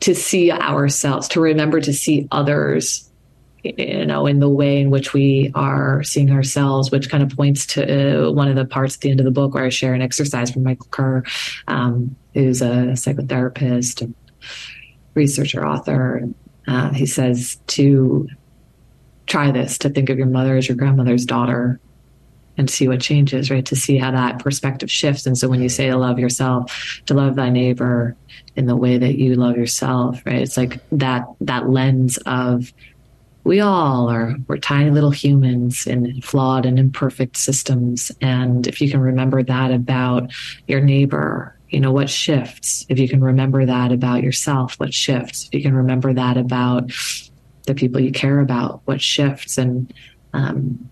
to 0.00 0.14
see 0.14 0.50
ourselves, 0.50 1.28
to 1.28 1.40
remember 1.40 1.80
to 1.80 1.92
see 1.92 2.26
others, 2.32 3.10
you 3.62 4.06
know, 4.06 4.26
in 4.26 4.40
the 4.40 4.48
way 4.48 4.80
in 4.80 4.88
which 4.88 5.12
we 5.12 5.52
are 5.54 6.02
seeing 6.02 6.30
ourselves, 6.30 6.90
which 6.90 7.10
kind 7.10 7.22
of 7.22 7.36
points 7.36 7.66
to 7.66 8.28
uh, 8.28 8.32
one 8.32 8.48
of 8.48 8.56
the 8.56 8.64
parts 8.64 8.94
at 8.94 9.02
the 9.02 9.10
end 9.10 9.20
of 9.20 9.24
the 9.24 9.30
book 9.30 9.52
where 9.52 9.64
I 9.64 9.68
share 9.68 9.92
an 9.92 10.00
exercise 10.00 10.50
from 10.50 10.62
Michael 10.62 10.88
Kerr, 10.90 11.22
um, 11.68 12.16
who's 12.32 12.62
a 12.62 12.94
psychotherapist 12.94 14.00
and 14.00 14.14
researcher, 15.14 15.66
author. 15.66 16.22
Uh, 16.66 16.92
he 16.92 17.04
says 17.04 17.58
to 17.66 18.26
try 19.26 19.50
this, 19.50 19.76
to 19.78 19.90
think 19.90 20.08
of 20.08 20.16
your 20.16 20.26
mother 20.26 20.56
as 20.56 20.66
your 20.66 20.78
grandmother's 20.78 21.26
daughter 21.26 21.78
and 22.60 22.68
see 22.70 22.86
what 22.86 23.00
changes, 23.00 23.50
right? 23.50 23.64
To 23.66 23.74
see 23.74 23.96
how 23.96 24.10
that 24.10 24.38
perspective 24.38 24.90
shifts. 24.90 25.24
And 25.24 25.36
so 25.36 25.48
when 25.48 25.62
you 25.62 25.70
say 25.70 25.88
to 25.88 25.96
love 25.96 26.18
yourself, 26.18 27.00
to 27.06 27.14
love 27.14 27.34
thy 27.34 27.48
neighbor 27.48 28.16
in 28.54 28.66
the 28.66 28.76
way 28.76 28.98
that 28.98 29.18
you 29.18 29.34
love 29.34 29.56
yourself, 29.56 30.20
right? 30.26 30.42
It's 30.42 30.58
like 30.58 30.78
that 30.92 31.24
that 31.40 31.70
lens 31.70 32.18
of 32.26 32.72
we 33.44 33.60
all 33.60 34.10
are 34.10 34.36
we're 34.46 34.58
tiny 34.58 34.90
little 34.90 35.10
humans 35.10 35.86
in 35.86 36.20
flawed 36.20 36.66
and 36.66 36.78
imperfect 36.78 37.38
systems. 37.38 38.12
And 38.20 38.66
if 38.66 38.82
you 38.82 38.90
can 38.90 39.00
remember 39.00 39.42
that 39.42 39.70
about 39.70 40.30
your 40.68 40.82
neighbor, 40.82 41.56
you 41.70 41.80
know, 41.80 41.92
what 41.92 42.10
shifts? 42.10 42.84
If 42.90 42.98
you 42.98 43.08
can 43.08 43.24
remember 43.24 43.64
that 43.64 43.90
about 43.90 44.22
yourself, 44.22 44.74
what 44.74 44.92
shifts? 44.92 45.46
If 45.46 45.54
you 45.54 45.62
can 45.62 45.74
remember 45.74 46.12
that 46.12 46.36
about 46.36 46.92
the 47.66 47.74
people 47.74 48.02
you 48.02 48.12
care 48.12 48.40
about, 48.40 48.82
what 48.84 49.00
shifts? 49.00 49.56
And 49.56 49.94
um, 50.34 50.89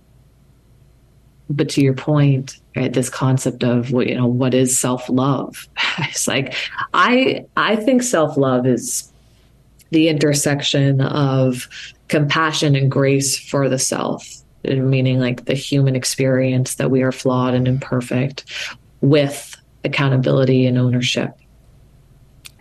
but 1.50 1.68
to 1.70 1.80
your 1.80 1.94
point, 1.94 2.60
right, 2.76 2.92
this 2.92 3.08
concept 3.08 3.64
of 3.64 3.92
what 3.92 4.06
you 4.06 4.14
know, 4.14 4.26
what 4.26 4.54
is 4.54 4.78
self 4.78 5.08
love? 5.08 5.66
it's 5.98 6.28
like 6.28 6.54
I 6.94 7.44
I 7.56 7.76
think 7.76 8.02
self 8.02 8.36
love 8.36 8.66
is 8.66 9.10
the 9.90 10.08
intersection 10.08 11.00
of 11.00 11.68
compassion 12.08 12.76
and 12.76 12.90
grace 12.90 13.38
for 13.38 13.68
the 13.68 13.78
self, 13.78 14.28
meaning 14.64 15.18
like 15.18 15.46
the 15.46 15.54
human 15.54 15.96
experience 15.96 16.74
that 16.74 16.90
we 16.90 17.02
are 17.02 17.12
flawed 17.12 17.54
and 17.54 17.66
imperfect, 17.66 18.44
with 19.00 19.56
accountability 19.84 20.66
and 20.66 20.76
ownership 20.78 21.38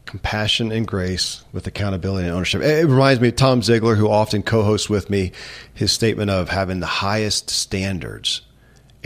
compassion 0.05 0.72
and 0.72 0.88
grace 0.88 1.43
with 1.51 1.68
accountability 1.68 2.26
and 2.26 2.34
ownership. 2.34 2.61
It 2.61 2.85
reminds 2.85 3.19
me 3.19 3.27
of 3.27 3.35
Tom 3.35 3.59
Ziglar, 3.59 3.97
who 3.97 4.09
often 4.09 4.41
co-hosts 4.41 4.89
with 4.89 5.09
me, 5.09 5.34
his 5.73 5.91
statement 5.91 6.31
of 6.31 6.47
having 6.47 6.80
the 6.80 6.85
highest 6.85 7.49
standards 7.49 8.47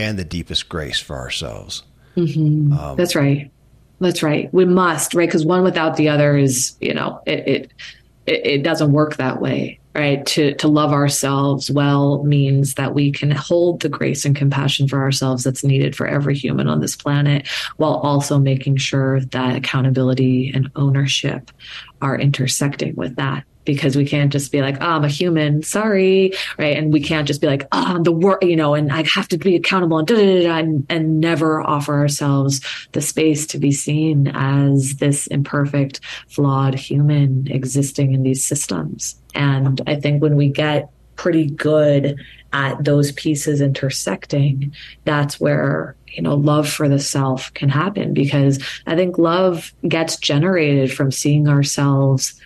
and 0.01 0.17
the 0.17 0.25
deepest 0.25 0.69
grace 0.69 0.99
for 0.99 1.17
ourselves. 1.17 1.83
Mm-hmm. 2.15 2.73
Um, 2.73 2.97
That's 2.97 3.15
right. 3.15 3.51
That's 3.99 4.23
right. 4.23 4.51
We 4.53 4.65
must, 4.65 5.13
right? 5.13 5.27
Because 5.27 5.45
one 5.45 5.63
without 5.63 5.95
the 5.95 6.09
other 6.09 6.35
is, 6.35 6.75
you 6.81 6.93
know, 6.93 7.21
it, 7.25 7.47
it 7.47 7.73
it 8.27 8.63
doesn't 8.63 8.91
work 8.91 9.17
that 9.17 9.41
way 9.41 9.79
right 9.95 10.25
to 10.25 10.53
to 10.55 10.67
love 10.67 10.91
ourselves 10.93 11.69
well 11.69 12.23
means 12.23 12.75
that 12.75 12.93
we 12.93 13.11
can 13.11 13.31
hold 13.31 13.81
the 13.81 13.89
grace 13.89 14.23
and 14.23 14.35
compassion 14.35 14.87
for 14.87 15.01
ourselves 15.01 15.43
that's 15.43 15.63
needed 15.63 15.95
for 15.95 16.07
every 16.07 16.35
human 16.35 16.67
on 16.67 16.79
this 16.79 16.95
planet 16.95 17.47
while 17.77 17.95
also 17.95 18.39
making 18.39 18.77
sure 18.77 19.19
that 19.19 19.55
accountability 19.55 20.51
and 20.53 20.71
ownership 20.75 21.51
are 22.01 22.17
intersecting 22.17 22.95
with 22.95 23.15
that 23.15 23.43
because 23.65 23.95
we 23.95 24.05
can't 24.05 24.31
just 24.31 24.51
be 24.51 24.61
like, 24.61 24.77
oh, 24.81 24.87
I'm 24.87 25.03
a 25.03 25.09
human, 25.09 25.63
sorry, 25.63 26.33
right? 26.57 26.77
And 26.77 26.91
we 26.91 27.01
can't 27.01 27.27
just 27.27 27.41
be 27.41 27.47
like, 27.47 27.63
oh, 27.71 27.83
I'm 27.85 28.03
the 28.03 28.11
work, 28.11 28.43
you 28.43 28.55
know, 28.55 28.73
and 28.73 28.91
I 28.91 29.03
have 29.03 29.27
to 29.29 29.37
be 29.37 29.55
accountable 29.55 29.99
and, 29.99 30.07
da 30.07 30.15
da 30.15 30.57
and, 30.57 30.85
and 30.89 31.19
never 31.19 31.61
offer 31.61 31.93
ourselves 31.93 32.61
the 32.93 33.01
space 33.01 33.45
to 33.47 33.57
be 33.57 33.71
seen 33.71 34.27
as 34.33 34.95
this 34.95 35.27
imperfect, 35.27 36.01
flawed 36.27 36.75
human 36.75 37.47
existing 37.51 38.13
in 38.13 38.23
these 38.23 38.45
systems. 38.45 39.15
And 39.35 39.81
I 39.87 39.95
think 39.95 40.21
when 40.21 40.35
we 40.35 40.49
get 40.49 40.89
pretty 41.15 41.45
good 41.45 42.19
at 42.53 42.83
those 42.83 43.11
pieces 43.11 43.61
intersecting, 43.61 44.73
that's 45.05 45.39
where 45.39 45.95
you 46.13 46.21
know 46.21 46.35
love 46.35 46.69
for 46.69 46.89
the 46.89 46.99
self 46.99 47.53
can 47.53 47.69
happen 47.69 48.13
because 48.13 48.61
i 48.85 48.95
think 48.95 49.17
love 49.17 49.73
gets 49.87 50.17
generated 50.17 50.91
from 50.91 51.09
seeing 51.09 51.47
ourselves 51.47 52.40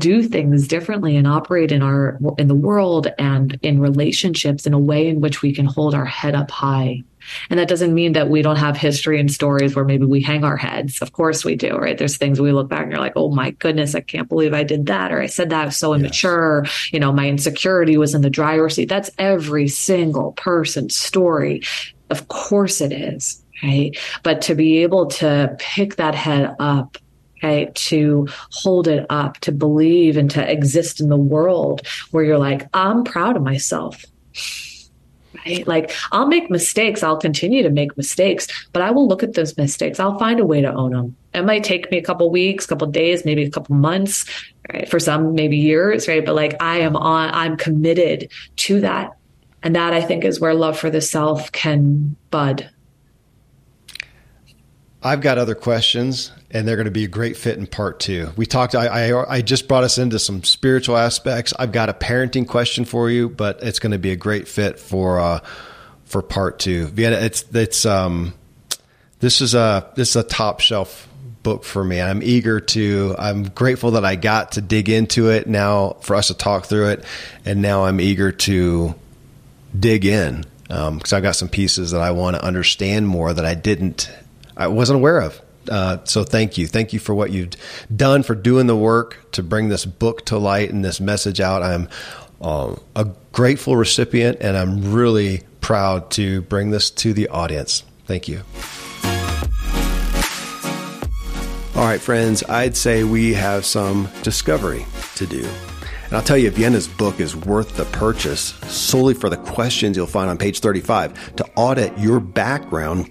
do 0.00 0.22
things 0.22 0.66
differently 0.66 1.16
and 1.16 1.26
operate 1.26 1.70
in 1.70 1.82
our 1.82 2.18
in 2.38 2.48
the 2.48 2.54
world 2.54 3.06
and 3.18 3.58
in 3.62 3.80
relationships 3.80 4.66
in 4.66 4.72
a 4.72 4.78
way 4.78 5.06
in 5.08 5.20
which 5.20 5.42
we 5.42 5.54
can 5.54 5.66
hold 5.66 5.94
our 5.94 6.04
head 6.04 6.34
up 6.34 6.50
high. 6.50 7.02
And 7.50 7.60
that 7.60 7.68
doesn't 7.68 7.94
mean 7.94 8.14
that 8.14 8.30
we 8.30 8.40
don't 8.40 8.56
have 8.56 8.76
history 8.76 9.20
and 9.20 9.30
stories 9.30 9.76
where 9.76 9.84
maybe 9.84 10.06
we 10.06 10.22
hang 10.22 10.42
our 10.42 10.56
heads. 10.56 11.02
Of 11.02 11.12
course 11.12 11.44
we 11.44 11.54
do 11.54 11.76
right? 11.76 11.96
There's 11.96 12.16
things 12.16 12.40
we 12.40 12.52
look 12.52 12.68
back 12.68 12.82
and 12.82 12.92
you're 12.92 13.00
like 13.00 13.12
oh 13.14 13.30
my 13.30 13.50
goodness 13.50 13.94
i 13.94 14.00
can't 14.00 14.28
believe 14.28 14.54
i 14.54 14.64
did 14.64 14.86
that 14.86 15.12
or 15.12 15.20
i 15.20 15.26
said 15.26 15.50
that 15.50 15.62
I 15.62 15.64
was 15.66 15.76
so 15.76 15.94
immature. 15.94 16.62
Yes. 16.64 16.92
you 16.92 17.00
know 17.00 17.12
my 17.12 17.28
insecurity 17.28 17.96
was 17.96 18.14
in 18.14 18.22
the 18.22 18.30
driver's 18.30 18.74
seat. 18.74 18.88
That's 18.88 19.10
every 19.18 19.68
single 19.68 20.32
person's 20.32 20.96
story. 20.96 21.62
Of 22.08 22.28
course 22.28 22.80
it 22.80 22.92
is 22.92 23.44
right? 23.62 23.96
But 24.22 24.42
to 24.42 24.54
be 24.54 24.78
able 24.78 25.06
to 25.06 25.54
pick 25.58 25.96
that 25.96 26.14
head 26.14 26.54
up 26.58 26.96
okay, 27.42 27.70
to 27.74 28.28
hold 28.52 28.86
it 28.86 29.06
up, 29.10 29.38
to 29.38 29.52
believe 29.52 30.16
and 30.16 30.30
to 30.30 30.50
exist 30.50 31.00
in 31.00 31.08
the 31.08 31.16
world 31.16 31.86
where 32.10 32.24
you're 32.24 32.38
like, 32.38 32.68
I'm 32.74 33.04
proud 33.04 33.36
of 33.36 33.42
myself. 33.42 34.04
Right? 35.46 35.66
Like, 35.66 35.92
I'll 36.12 36.26
make 36.26 36.50
mistakes. 36.50 37.02
I'll 37.02 37.16
continue 37.16 37.62
to 37.62 37.70
make 37.70 37.96
mistakes, 37.96 38.46
but 38.72 38.82
I 38.82 38.90
will 38.90 39.08
look 39.08 39.22
at 39.22 39.34
those 39.34 39.56
mistakes. 39.56 39.98
I'll 39.98 40.18
find 40.18 40.38
a 40.38 40.44
way 40.44 40.60
to 40.60 40.72
own 40.72 40.92
them. 40.92 41.16
It 41.32 41.44
might 41.44 41.64
take 41.64 41.90
me 41.90 41.98
a 41.98 42.02
couple 42.02 42.30
weeks, 42.30 42.64
a 42.66 42.68
couple 42.68 42.88
days, 42.88 43.24
maybe 43.24 43.44
a 43.44 43.50
couple 43.50 43.74
months, 43.74 44.26
right? 44.72 44.88
For 44.88 45.00
some, 45.00 45.34
maybe 45.34 45.56
years, 45.56 46.08
right? 46.08 46.24
But 46.24 46.34
like, 46.34 46.60
I 46.62 46.80
am 46.80 46.96
on, 46.96 47.30
I'm 47.32 47.56
committed 47.56 48.30
to 48.56 48.80
that. 48.80 49.16
And 49.62 49.76
that 49.76 49.92
I 49.92 50.02
think 50.02 50.24
is 50.24 50.40
where 50.40 50.54
love 50.54 50.78
for 50.78 50.90
the 50.90 51.00
self 51.00 51.52
can 51.52 52.16
bud 52.30 52.68
I've 55.02 55.22
got 55.22 55.38
other 55.38 55.54
questions, 55.54 56.30
and 56.50 56.68
they're 56.68 56.76
going 56.76 56.84
to 56.84 56.90
be 56.90 57.04
a 57.04 57.08
great 57.08 57.36
fit 57.36 57.56
in 57.56 57.66
part 57.66 58.00
two. 58.00 58.32
We 58.36 58.44
talked. 58.44 58.74
I, 58.74 59.10
I, 59.10 59.36
I 59.36 59.40
just 59.40 59.66
brought 59.66 59.84
us 59.84 59.96
into 59.96 60.18
some 60.18 60.44
spiritual 60.44 60.96
aspects. 60.96 61.54
I've 61.58 61.72
got 61.72 61.88
a 61.88 61.94
parenting 61.94 62.46
question 62.46 62.84
for 62.84 63.08
you, 63.08 63.28
but 63.30 63.62
it's 63.62 63.78
going 63.78 63.92
to 63.92 63.98
be 63.98 64.10
a 64.10 64.16
great 64.16 64.46
fit 64.46 64.78
for 64.78 65.18
uh, 65.18 65.40
for 66.04 66.20
part 66.20 66.58
two. 66.58 66.86
Vienna, 66.88 67.16
it's 67.16 67.44
it's 67.54 67.86
um, 67.86 68.34
this 69.20 69.40
is 69.40 69.54
a 69.54 69.90
this 69.96 70.10
is 70.10 70.16
a 70.16 70.22
top 70.22 70.60
shelf 70.60 71.08
book 71.42 71.64
for 71.64 71.82
me. 71.82 71.98
I'm 71.98 72.22
eager 72.22 72.60
to. 72.60 73.14
I'm 73.18 73.44
grateful 73.44 73.92
that 73.92 74.04
I 74.04 74.16
got 74.16 74.52
to 74.52 74.60
dig 74.60 74.90
into 74.90 75.30
it 75.30 75.46
now 75.46 75.96
for 76.02 76.14
us 76.14 76.28
to 76.28 76.34
talk 76.34 76.66
through 76.66 76.90
it, 76.90 77.04
and 77.46 77.62
now 77.62 77.86
I'm 77.86 78.02
eager 78.02 78.32
to 78.32 78.94
dig 79.78 80.04
in 80.04 80.44
because 80.64 81.12
um, 81.12 81.16
I've 81.16 81.22
got 81.22 81.36
some 81.36 81.48
pieces 81.48 81.92
that 81.92 82.02
I 82.02 82.10
want 82.10 82.36
to 82.36 82.44
understand 82.44 83.08
more 83.08 83.32
that 83.32 83.46
I 83.46 83.54
didn't 83.54 84.10
I 84.60 84.66
wasn't 84.66 84.98
aware 84.98 85.22
of. 85.22 85.40
Uh, 85.70 85.98
so 86.04 86.22
thank 86.22 86.58
you. 86.58 86.66
Thank 86.66 86.92
you 86.92 86.98
for 86.98 87.14
what 87.14 87.30
you've 87.30 87.54
done 87.94 88.22
for 88.22 88.34
doing 88.34 88.66
the 88.66 88.76
work 88.76 89.16
to 89.32 89.42
bring 89.42 89.70
this 89.70 89.86
book 89.86 90.26
to 90.26 90.36
light 90.36 90.70
and 90.70 90.84
this 90.84 91.00
message 91.00 91.40
out. 91.40 91.62
I'm 91.62 91.88
uh, 92.42 92.76
a 92.94 93.08
grateful 93.32 93.74
recipient 93.74 94.36
and 94.42 94.58
I'm 94.58 94.92
really 94.92 95.44
proud 95.62 96.10
to 96.12 96.42
bring 96.42 96.72
this 96.72 96.90
to 96.90 97.14
the 97.14 97.28
audience. 97.28 97.84
Thank 98.04 98.28
you. 98.28 98.42
All 101.74 101.86
right, 101.86 102.00
friends, 102.00 102.42
I'd 102.44 102.76
say 102.76 103.04
we 103.04 103.32
have 103.32 103.64
some 103.64 104.10
discovery 104.22 104.84
to 105.14 105.26
do. 105.26 105.48
And 106.04 106.16
I'll 106.16 106.22
tell 106.22 106.36
you, 106.36 106.50
Vienna's 106.50 106.86
book 106.86 107.18
is 107.18 107.34
worth 107.34 107.78
the 107.78 107.86
purchase 107.86 108.54
solely 108.66 109.14
for 109.14 109.30
the 109.30 109.38
questions 109.38 109.96
you'll 109.96 110.06
find 110.06 110.28
on 110.28 110.36
page 110.36 110.60
35 110.60 111.36
to 111.36 111.48
audit 111.56 111.96
your 111.96 112.20
background 112.20 113.10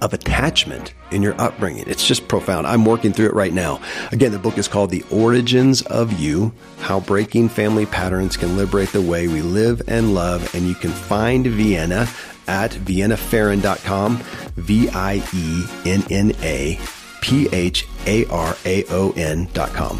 of 0.00 0.12
attachment 0.12 0.94
in 1.10 1.22
your 1.22 1.40
upbringing. 1.40 1.84
It's 1.86 2.06
just 2.06 2.28
profound. 2.28 2.66
I'm 2.66 2.84
working 2.84 3.12
through 3.12 3.26
it 3.26 3.34
right 3.34 3.52
now. 3.52 3.80
Again, 4.12 4.32
the 4.32 4.38
book 4.38 4.58
is 4.58 4.68
called 4.68 4.90
The 4.90 5.04
Origins 5.10 5.82
of 5.82 6.18
You 6.18 6.52
How 6.80 7.00
Breaking 7.00 7.48
Family 7.48 7.86
Patterns 7.86 8.36
Can 8.36 8.56
Liberate 8.56 8.90
the 8.90 9.02
Way 9.02 9.28
We 9.28 9.42
Live 9.42 9.82
and 9.88 10.14
Love. 10.14 10.54
And 10.54 10.66
you 10.66 10.74
can 10.74 10.90
find 10.90 11.46
Vienna 11.46 12.08
at 12.46 12.72
viennapharaon.com, 12.72 14.18
V 14.56 14.88
I 14.90 15.22
E 15.32 15.64
N 15.86 16.04
N 16.10 16.32
A 16.42 16.78
P 17.20 17.48
H 17.52 17.86
A 18.06 18.26
R 18.26 18.56
A 18.66 18.84
O 18.90 19.12
N.com. 19.16 19.98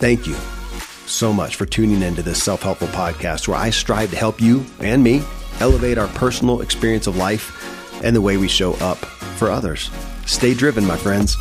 Thank 0.00 0.26
you 0.26 0.36
so 1.06 1.32
much 1.32 1.56
for 1.56 1.66
tuning 1.66 2.02
into 2.02 2.22
this 2.22 2.42
self 2.42 2.62
helpful 2.62 2.88
podcast 2.88 3.48
where 3.48 3.56
I 3.56 3.70
strive 3.70 4.10
to 4.10 4.16
help 4.16 4.40
you 4.40 4.64
and 4.78 5.02
me 5.02 5.22
elevate 5.60 5.98
our 5.98 6.06
personal 6.08 6.60
experience 6.60 7.06
of 7.06 7.16
life 7.16 7.77
and 8.02 8.14
the 8.14 8.20
way 8.20 8.36
we 8.36 8.48
show 8.48 8.74
up 8.74 8.98
for 9.38 9.50
others. 9.50 9.90
Stay 10.26 10.54
driven, 10.54 10.84
my 10.84 10.96
friends. 10.96 11.36